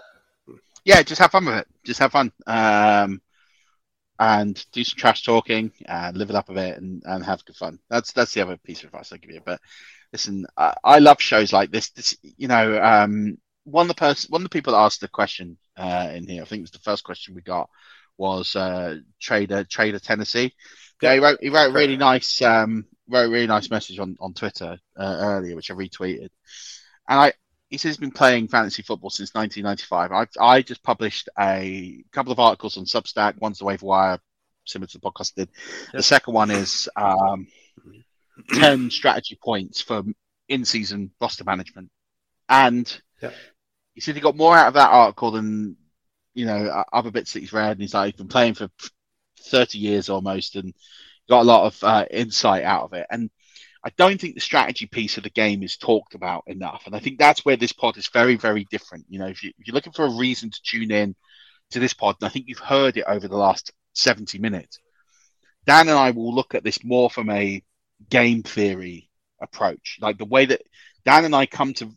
Yeah, 0.85 1.03
just 1.03 1.21
have 1.21 1.31
fun 1.33 1.45
with 1.47 1.57
it. 1.59 1.69
Just 1.85 2.01
have 2.01 2.13
fun. 2.13 2.33
Um, 2.47 3.21
and 4.19 4.65
do 4.73 4.85
some 4.85 4.99
trash 4.99 5.23
talking 5.25 5.73
and 5.87 6.17
live 6.17 6.29
it 6.31 6.37
up 6.37 6.51
a 6.51 6.55
bit 6.55 6.77
and, 6.77 7.03
and 7.07 7.25
have 7.25 7.45
good 7.47 7.57
fun. 7.57 7.79
That's 7.89 8.13
that's 8.13 8.35
the 8.35 8.43
other 8.43 8.59
piece 8.59 8.81
of 8.81 8.87
advice 8.87 9.13
I 9.13 9.17
give 9.17 9.31
you. 9.31 9.41
But 9.45 9.61
listen, 10.13 10.47
I, 10.57 10.75
I 10.85 10.99
love 10.99 11.21
shows 11.21 11.53
like 11.53 11.71
this. 11.71 11.91
This, 11.91 12.17
you 12.23 12.47
know, 12.49 12.83
um, 12.83 13.39
one 13.65 13.85
of 13.85 13.89
the 13.89 13.95
person, 13.95 14.29
one 14.31 14.43
of 14.43 14.45
the 14.45 14.51
people 14.55 14.75
that 14.75 14.81
asked 14.81 15.01
the 15.01 15.09
question 15.09 15.57
uh, 15.77 16.11
in 16.15 16.27
here, 16.29 16.43
I 16.43 16.45
think 16.45 16.61
it 16.61 16.65
was 16.65 16.71
the 16.71 16.79
first 16.81 17.03
question 17.03 17.35
we 17.35 17.41
got, 17.41 17.71
was 18.19 18.55
uh, 18.57 18.99
Trader 19.21 19.65
Trader 19.65 19.99
Tennessee. 19.99 20.53
Yeah, 21.01 21.15
he 21.15 21.21
wrote 21.21 21.39
he 21.41 21.49
wrote 21.49 21.71
a 21.71 21.73
really 21.75 21.97
nice 21.97 22.43
um, 22.43 22.85
wrote 23.09 23.29
a 23.29 23.31
really 23.31 23.47
nice 23.47 23.71
message 23.71 23.99
on 23.99 24.17
on 24.21 24.35
Twitter 24.35 24.79
uh, 24.99 25.17
earlier, 25.21 25.57
which 25.57 25.71
I 25.71 25.75
retweeted, 25.75 26.29
and 27.09 27.21
I. 27.21 27.33
He 27.71 27.79
says 27.79 27.91
he's 27.91 27.97
been 27.99 28.11
playing 28.11 28.49
fantasy 28.49 28.83
football 28.83 29.11
since 29.11 29.33
1995. 29.33 30.13
I 30.41 30.45
I 30.57 30.63
just 30.63 30.83
published 30.83 31.29
a 31.39 32.05
couple 32.13 32.33
of 32.33 32.41
articles 32.41 32.77
on 32.77 32.85
Substack. 32.85 33.41
One's 33.41 33.61
the 33.61 33.65
Waiver 33.65 33.87
Wire, 33.87 34.19
similar 34.65 34.89
to 34.89 34.99
the 34.99 35.11
podcast 35.11 35.33
I 35.37 35.43
did. 35.43 35.49
The 35.93 36.03
second 36.03 36.35
one 36.35 36.51
is 36.51 36.89
um, 36.97 37.47
10 38.55 38.91
strategy 38.91 39.39
points 39.41 39.81
for 39.81 40.03
in-season 40.49 41.13
roster 41.21 41.45
management. 41.45 41.91
And 42.49 43.01
Yep. 43.23 43.35
he 43.95 44.01
said 44.01 44.15
he 44.17 44.21
got 44.21 44.37
more 44.37 44.57
out 44.57 44.69
of 44.69 44.75
that 44.75 44.91
article 44.91 45.31
than 45.31 45.77
you 46.35 46.47
know 46.47 46.85
other 46.93 47.11
bits 47.11 47.33
that 47.35 47.41
he's 47.41 47.53
read. 47.53 47.73
And 47.73 47.81
he's 47.81 47.95
like, 47.95 48.13
he's 48.15 48.19
been 48.19 48.29
playing 48.29 48.55
for 48.55 48.69
30 49.43 49.79
years 49.79 50.09
almost, 50.09 50.57
and 50.57 50.75
got 51.29 51.43
a 51.43 51.45
lot 51.45 51.67
of 51.67 51.85
uh, 51.85 52.07
insight 52.11 52.65
out 52.65 52.85
of 52.85 52.93
it. 52.95 53.07
And 53.11 53.31
I 53.83 53.91
don't 53.97 54.21
think 54.21 54.35
the 54.35 54.41
strategy 54.41 54.87
piece 54.87 55.17
of 55.17 55.23
the 55.23 55.31
game 55.31 55.63
is 55.63 55.77
talked 55.77 56.15
about 56.15 56.45
enough. 56.47 56.83
And 56.87 56.95
I 56.95 56.99
think 56.99 57.19
that's 57.19 57.45
where 57.45 57.57
this 57.57 57.73
pod 57.73 57.97
is 57.97 58.09
very, 58.13 58.37
very 58.37 58.67
different. 58.71 59.07
You 59.09 59.21
know, 59.21 59.27
if, 59.27 59.43
you, 59.43 59.53
if 59.59 59.67
you're 59.67 59.75
looking 59.75 59.95
for 59.95 60.05
a 60.05 60.19
reason 60.19 60.51
to 60.51 60.63
tune 60.63 60.91
in 60.91 61.15
to 61.71 61.79
this 61.79 61.95
pod, 61.95 62.17
and 62.21 62.27
I 62.27 62.31
think 62.31 62.47
you've 62.49 62.59
heard 62.59 62.97
it 62.99 63.05
over 63.07 63.27
the 63.27 63.37
last 63.37 63.73
70 63.95 64.39
minutes, 64.39 64.79
Dan 65.67 65.89
and 65.89 65.99
I 65.99 66.11
will 66.11 66.35
look 66.35 66.55
at 66.55 66.63
this 66.65 66.85
more 66.85 67.09
from 67.09 67.31
a 67.31 67.63
game 68.11 68.43
theory 68.43 69.09
approach, 69.41 69.99
like 70.01 70.19
the 70.19 70.25
way 70.27 70.45
that 70.47 70.63
Dan 71.07 71.25
and 71.25 71.35
I 71.35 71.47
come 71.47 71.73
to 71.75 71.91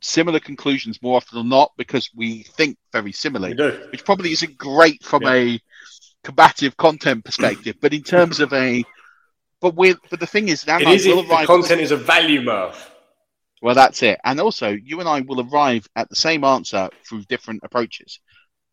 similar 0.00 0.40
conclusions 0.40 1.00
more 1.02 1.16
often 1.16 1.38
than 1.38 1.48
not 1.48 1.72
because 1.76 2.10
we 2.16 2.42
think 2.42 2.76
very 2.92 3.12
similarly, 3.12 3.54
which 3.92 4.04
probably 4.04 4.32
isn't 4.32 4.58
great 4.58 5.02
from 5.04 5.24
a 5.26 5.60
combative 6.24 6.76
content 6.76 7.24
perspective, 7.24 7.76
but 7.80 7.94
in 7.94 8.02
terms 8.02 8.40
of 8.40 8.52
a 8.52 8.84
but 9.62 9.74
we 9.76 9.94
but 10.10 10.20
the 10.20 10.26
thing 10.26 10.48
is, 10.48 10.64
It 10.68 10.82
is 10.88 11.06
will 11.06 11.30
arrive- 11.30 11.46
content 11.46 11.80
is 11.80 11.92
a 11.92 11.96
value, 11.96 12.42
Murph. 12.42 12.90
well, 13.62 13.74
that's 13.74 14.02
it. 14.02 14.20
And 14.24 14.38
also, 14.40 14.70
you 14.70 15.00
and 15.00 15.08
I 15.08 15.20
will 15.20 15.40
arrive 15.48 15.86
at 15.96 16.10
the 16.10 16.16
same 16.16 16.44
answer 16.44 16.90
through 17.08 17.22
different 17.22 17.60
approaches. 17.62 18.20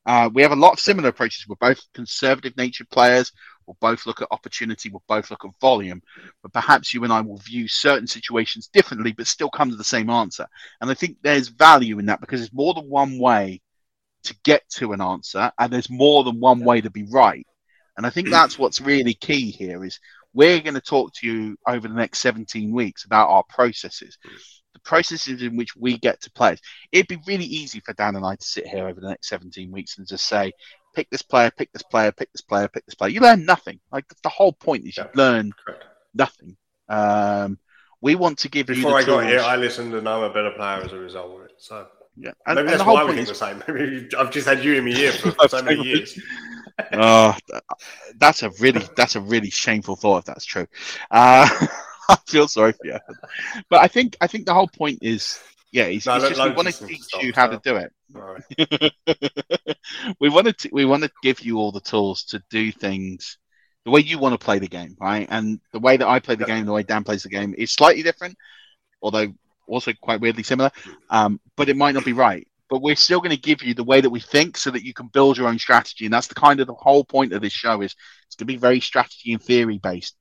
Uh, 0.05 0.29
we 0.33 0.41
have 0.41 0.51
a 0.51 0.55
lot 0.55 0.73
of 0.73 0.79
similar 0.79 1.09
approaches. 1.09 1.45
We're 1.47 1.55
both 1.69 1.79
conservative 1.93 2.57
natured 2.57 2.89
players. 2.89 3.31
We'll 3.67 3.77
both 3.79 4.07
look 4.07 4.21
at 4.21 4.27
opportunity. 4.31 4.89
We'll 4.89 5.03
both 5.07 5.29
look 5.29 5.45
at 5.45 5.51
volume. 5.61 6.01
But 6.41 6.53
perhaps 6.53 6.91
you 6.93 7.03
and 7.03 7.13
I 7.13 7.21
will 7.21 7.37
view 7.37 7.67
certain 7.67 8.07
situations 8.07 8.67
differently, 8.73 9.11
but 9.11 9.27
still 9.27 9.49
come 9.51 9.69
to 9.69 9.75
the 9.75 9.83
same 9.83 10.09
answer. 10.09 10.47
And 10.81 10.89
I 10.89 10.95
think 10.95 11.17
there's 11.21 11.49
value 11.49 11.99
in 11.99 12.07
that 12.07 12.21
because 12.21 12.39
there's 12.39 12.53
more 12.53 12.73
than 12.73 12.89
one 12.89 13.19
way 13.19 13.61
to 14.23 14.35
get 14.43 14.67
to 14.69 14.93
an 14.93 15.01
answer, 15.01 15.51
and 15.59 15.71
there's 15.71 15.89
more 15.89 16.23
than 16.23 16.39
one 16.39 16.61
way 16.61 16.81
to 16.81 16.89
be 16.89 17.03
right. 17.03 17.45
And 17.95 18.05
I 18.07 18.09
think 18.09 18.29
that's 18.29 18.57
what's 18.57 18.81
really 18.81 19.13
key 19.13 19.51
here 19.51 19.83
is 19.85 19.99
we're 20.33 20.59
going 20.61 20.73
to 20.75 20.81
talk 20.81 21.13
to 21.15 21.27
you 21.27 21.57
over 21.67 21.87
the 21.87 21.93
next 21.93 22.19
17 22.19 22.71
weeks 22.71 23.05
about 23.05 23.29
our 23.29 23.43
processes, 23.49 24.17
the 24.73 24.79
processes 24.81 25.41
in 25.41 25.55
which 25.57 25.75
we 25.75 25.97
get 25.97 26.21
to 26.21 26.31
play. 26.31 26.55
It'd 26.91 27.07
be 27.07 27.19
really 27.27 27.45
easy 27.45 27.79
for 27.79 27.93
Dan 27.93 28.15
and 28.15 28.25
I 28.25 28.35
to 28.35 28.45
sit 28.45 28.67
here 28.67 28.87
over 28.87 28.99
the 29.01 29.09
next 29.09 29.27
17 29.29 29.71
weeks 29.71 29.97
and 29.97 30.07
just 30.07 30.27
say, 30.27 30.51
pick 30.95 31.09
this 31.09 31.21
player, 31.23 31.51
pick 31.55 31.71
this 31.73 31.83
player, 31.83 32.11
pick 32.11 32.31
this 32.31 32.41
player, 32.41 32.67
pick 32.67 32.85
this 32.85 32.95
player. 32.95 33.09
You 33.11 33.21
learn 33.21 33.45
nothing. 33.45 33.79
Like 33.91 34.05
the 34.23 34.29
whole 34.29 34.53
point 34.53 34.85
is 34.85 34.97
you 34.97 35.05
learn 35.15 35.51
nothing. 36.13 36.57
Um, 36.87 37.57
we 38.01 38.15
want 38.15 38.39
to 38.39 38.49
give 38.49 38.67
Before 38.67 38.91
you 38.91 38.97
I 38.97 39.01
the 39.01 39.07
got 39.07 39.19
tools. 39.21 39.31
here, 39.31 39.41
I 39.41 39.55
listened 39.55 39.93
and 39.93 40.07
I'm 40.07 40.23
a 40.23 40.29
better 40.33 40.51
player 40.51 40.81
as 40.83 40.93
a 40.93 40.97
result 40.97 41.39
of 41.39 41.45
it. 41.45 41.51
So 41.57 41.87
Yeah, 42.15 42.31
maybe 42.47 42.51
and- 42.51 42.59
and 42.59 42.67
that's 42.69 42.77
the 42.77 42.83
whole 42.83 42.93
why 42.95 43.03
we 43.05 43.13
think 43.15 43.27
the 43.27 43.33
is- 43.33 43.37
same. 43.39 43.63
Maybe 43.67 44.09
I've 44.17 44.31
just 44.31 44.47
had 44.47 44.63
you 44.63 44.75
in 44.75 44.85
my 44.85 44.91
ear 44.91 45.11
for 45.11 45.47
so 45.49 45.61
many 45.61 45.83
years. 45.83 46.19
Oh, 46.93 47.35
that's 48.17 48.43
a 48.43 48.51
really 48.59 48.83
that's 48.95 49.15
a 49.15 49.21
really 49.21 49.49
shameful 49.49 49.95
thought 49.95 50.19
if 50.19 50.25
that's 50.25 50.45
true. 50.45 50.67
Uh, 51.11 51.47
I 52.09 52.17
feel 52.27 52.47
sorry 52.47 52.71
for 52.71 52.85
you, 52.85 52.97
but 53.69 53.81
I 53.81 53.87
think 53.87 54.17
I 54.21 54.27
think 54.27 54.45
the 54.45 54.53
whole 54.53 54.67
point 54.67 54.99
is 55.01 55.39
yeah, 55.71 55.85
it's, 55.85 56.05
No, 56.05 56.17
look, 56.17 56.29
just 56.29 56.43
we 56.43 56.51
want 56.51 56.67
to 56.67 56.73
stuff, 56.73 56.89
teach 56.89 57.05
you 57.21 57.33
how 57.35 57.47
to 57.47 57.59
do 57.63 57.75
it. 57.75 57.93
we 60.19 60.29
want 60.29 60.57
to 60.57 60.69
we 60.71 60.85
want 60.85 61.03
to 61.03 61.11
give 61.21 61.41
you 61.41 61.57
all 61.57 61.71
the 61.71 61.81
tools 61.81 62.23
to 62.25 62.43
do 62.49 62.71
things 62.71 63.37
the 63.85 63.91
way 63.91 64.01
you 64.01 64.19
want 64.19 64.39
to 64.39 64.43
play 64.43 64.59
the 64.59 64.67
game, 64.67 64.95
right? 64.99 65.27
And 65.29 65.59
the 65.71 65.79
way 65.79 65.97
that 65.97 66.07
I 66.07 66.19
play 66.19 66.35
the 66.35 66.45
game, 66.45 66.65
the 66.65 66.71
way 66.71 66.83
Dan 66.83 67.03
plays 67.03 67.23
the 67.23 67.29
game 67.29 67.55
is 67.57 67.71
slightly 67.71 68.03
different, 68.03 68.37
although 69.01 69.33
also 69.67 69.93
quite 69.93 70.21
weirdly 70.21 70.43
similar. 70.43 70.71
Um, 71.09 71.39
but 71.55 71.69
it 71.69 71.77
might 71.77 71.93
not 71.93 72.05
be 72.05 72.13
right. 72.13 72.47
But 72.69 72.81
we're 72.81 72.95
still 72.95 73.19
going 73.19 73.35
to 73.35 73.41
give 73.41 73.63
you 73.63 73.73
the 73.73 73.83
way 73.83 74.01
that 74.01 74.09
we 74.09 74.19
think, 74.19 74.57
so 74.57 74.71
that 74.71 74.83
you 74.83 74.93
can 74.93 75.07
build 75.07 75.37
your 75.37 75.47
own 75.47 75.59
strategy. 75.59 76.05
And 76.05 76.13
that's 76.13 76.27
the 76.27 76.35
kind 76.35 76.59
of 76.59 76.67
the 76.67 76.73
whole 76.73 77.03
point 77.03 77.33
of 77.33 77.41
this 77.41 77.53
show 77.53 77.81
is 77.81 77.95
it's 78.27 78.35
going 78.35 78.47
to 78.47 78.53
be 78.53 78.57
very 78.57 78.79
strategy 78.79 79.33
and 79.33 79.41
theory 79.41 79.79
based. 79.79 80.15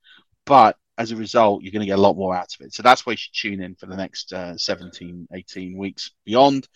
But 0.47 0.77
as 0.97 1.13
a 1.13 1.17
result, 1.17 1.63
you're 1.63 1.73
going 1.73 1.81
to 1.81 1.87
get 1.87 1.99
a 1.99 2.03
lot 2.03 2.17
more 2.17 2.35
out 2.35 2.53
of 2.59 2.67
it. 2.67 2.73
So 2.75 2.83
that's 2.83 3.05
why 3.05 3.13
you 3.13 3.17
should 3.19 3.35
tune 3.35 3.63
in 3.63 3.75
for 3.75 3.87
the 3.87 3.97
next 3.97 4.33
uh, 4.33 4.57
17, 4.57 5.29
18 5.33 5.77
weeks 5.77 6.11
beyond. 6.25 6.67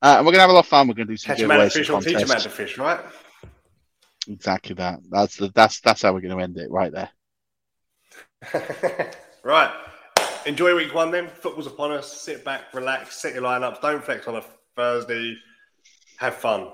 Uh, 0.00 0.16
and 0.18 0.26
we're 0.26 0.32
going 0.32 0.38
to 0.38 0.42
have 0.42 0.50
a 0.50 0.54
lot 0.54 0.60
of 0.60 0.66
fun. 0.66 0.86
We're 0.86 0.94
going 0.94 1.08
to 1.08 1.12
do 1.12 1.16
some 1.16 1.34
Catch 1.34 1.44
a 1.44 1.48
man 1.48 1.58
to 1.58 1.64
giveaways, 1.64 1.72
fish 1.72 1.86
some 1.86 1.96
or 1.96 2.02
teach 2.02 2.22
a 2.22 2.26
man 2.26 2.40
to 2.40 2.50
fish, 2.50 2.78
right? 2.78 3.00
Exactly 4.28 4.74
that. 4.76 5.00
That's 5.10 5.36
the 5.36 5.50
that's 5.52 5.80
that's 5.80 6.02
how 6.02 6.12
we're 6.12 6.20
going 6.20 6.36
to 6.36 6.42
end 6.42 6.56
it 6.58 6.70
right 6.70 6.92
there. 6.92 7.10
Right. 9.42 9.72
Enjoy 10.46 10.74
week 10.76 10.94
one 10.94 11.10
then. 11.10 11.28
Football's 11.28 11.66
upon 11.66 11.90
us. 11.90 12.20
Sit 12.20 12.44
back, 12.44 12.72
relax, 12.72 13.20
set 13.20 13.34
your 13.34 13.42
lineups. 13.42 13.80
Don't 13.80 14.02
flex 14.02 14.28
on 14.28 14.36
a 14.36 14.44
Thursday. 14.76 15.36
Have 16.18 16.36
fun. 16.36 16.68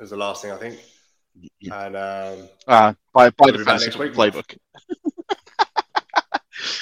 Is 0.00 0.10
the 0.10 0.16
last 0.16 0.42
thing 0.42 0.50
I 0.50 0.56
think. 0.56 0.78
And 1.70 1.96
um, 1.96 2.48
Uh, 2.66 2.92
by 3.12 3.30
by 3.30 3.46
We'll 3.46 3.58
the 3.58 3.64
fantasy 3.64 3.86
next 3.86 3.98
week. 3.98 4.12
playbook. 4.12 4.56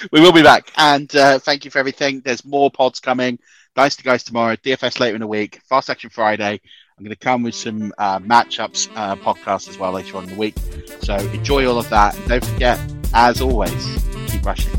we 0.12 0.20
will 0.20 0.32
be 0.32 0.42
back, 0.42 0.70
and 0.76 1.14
uh, 1.14 1.38
thank 1.38 1.64
you 1.64 1.70
for 1.70 1.78
everything. 1.78 2.22
There's 2.24 2.44
more 2.44 2.70
pods 2.70 3.00
coming. 3.00 3.38
Nice 3.76 3.96
to 3.96 4.02
guys 4.02 4.24
tomorrow. 4.24 4.56
DFS 4.56 4.98
later 5.00 5.14
in 5.14 5.20
the 5.20 5.26
week. 5.26 5.60
Fast 5.68 5.90
Action 5.90 6.10
Friday. 6.10 6.60
I'm 6.98 7.04
going 7.04 7.16
to 7.16 7.24
come 7.24 7.42
with 7.42 7.54
some 7.54 7.94
uh, 7.98 8.18
matchups 8.18 8.88
uh, 8.94 9.16
podcast 9.16 9.68
as 9.68 9.78
well 9.78 9.92
later 9.92 10.18
on 10.18 10.24
in 10.24 10.30
the 10.30 10.36
week. 10.36 10.54
So 11.00 11.16
enjoy 11.16 11.66
all 11.66 11.78
of 11.78 11.88
that. 11.88 12.14
And 12.14 12.28
don't 12.28 12.44
forget, 12.44 12.78
as 13.14 13.40
always, 13.40 13.72
keep 14.26 14.44
rushing. 14.44 14.78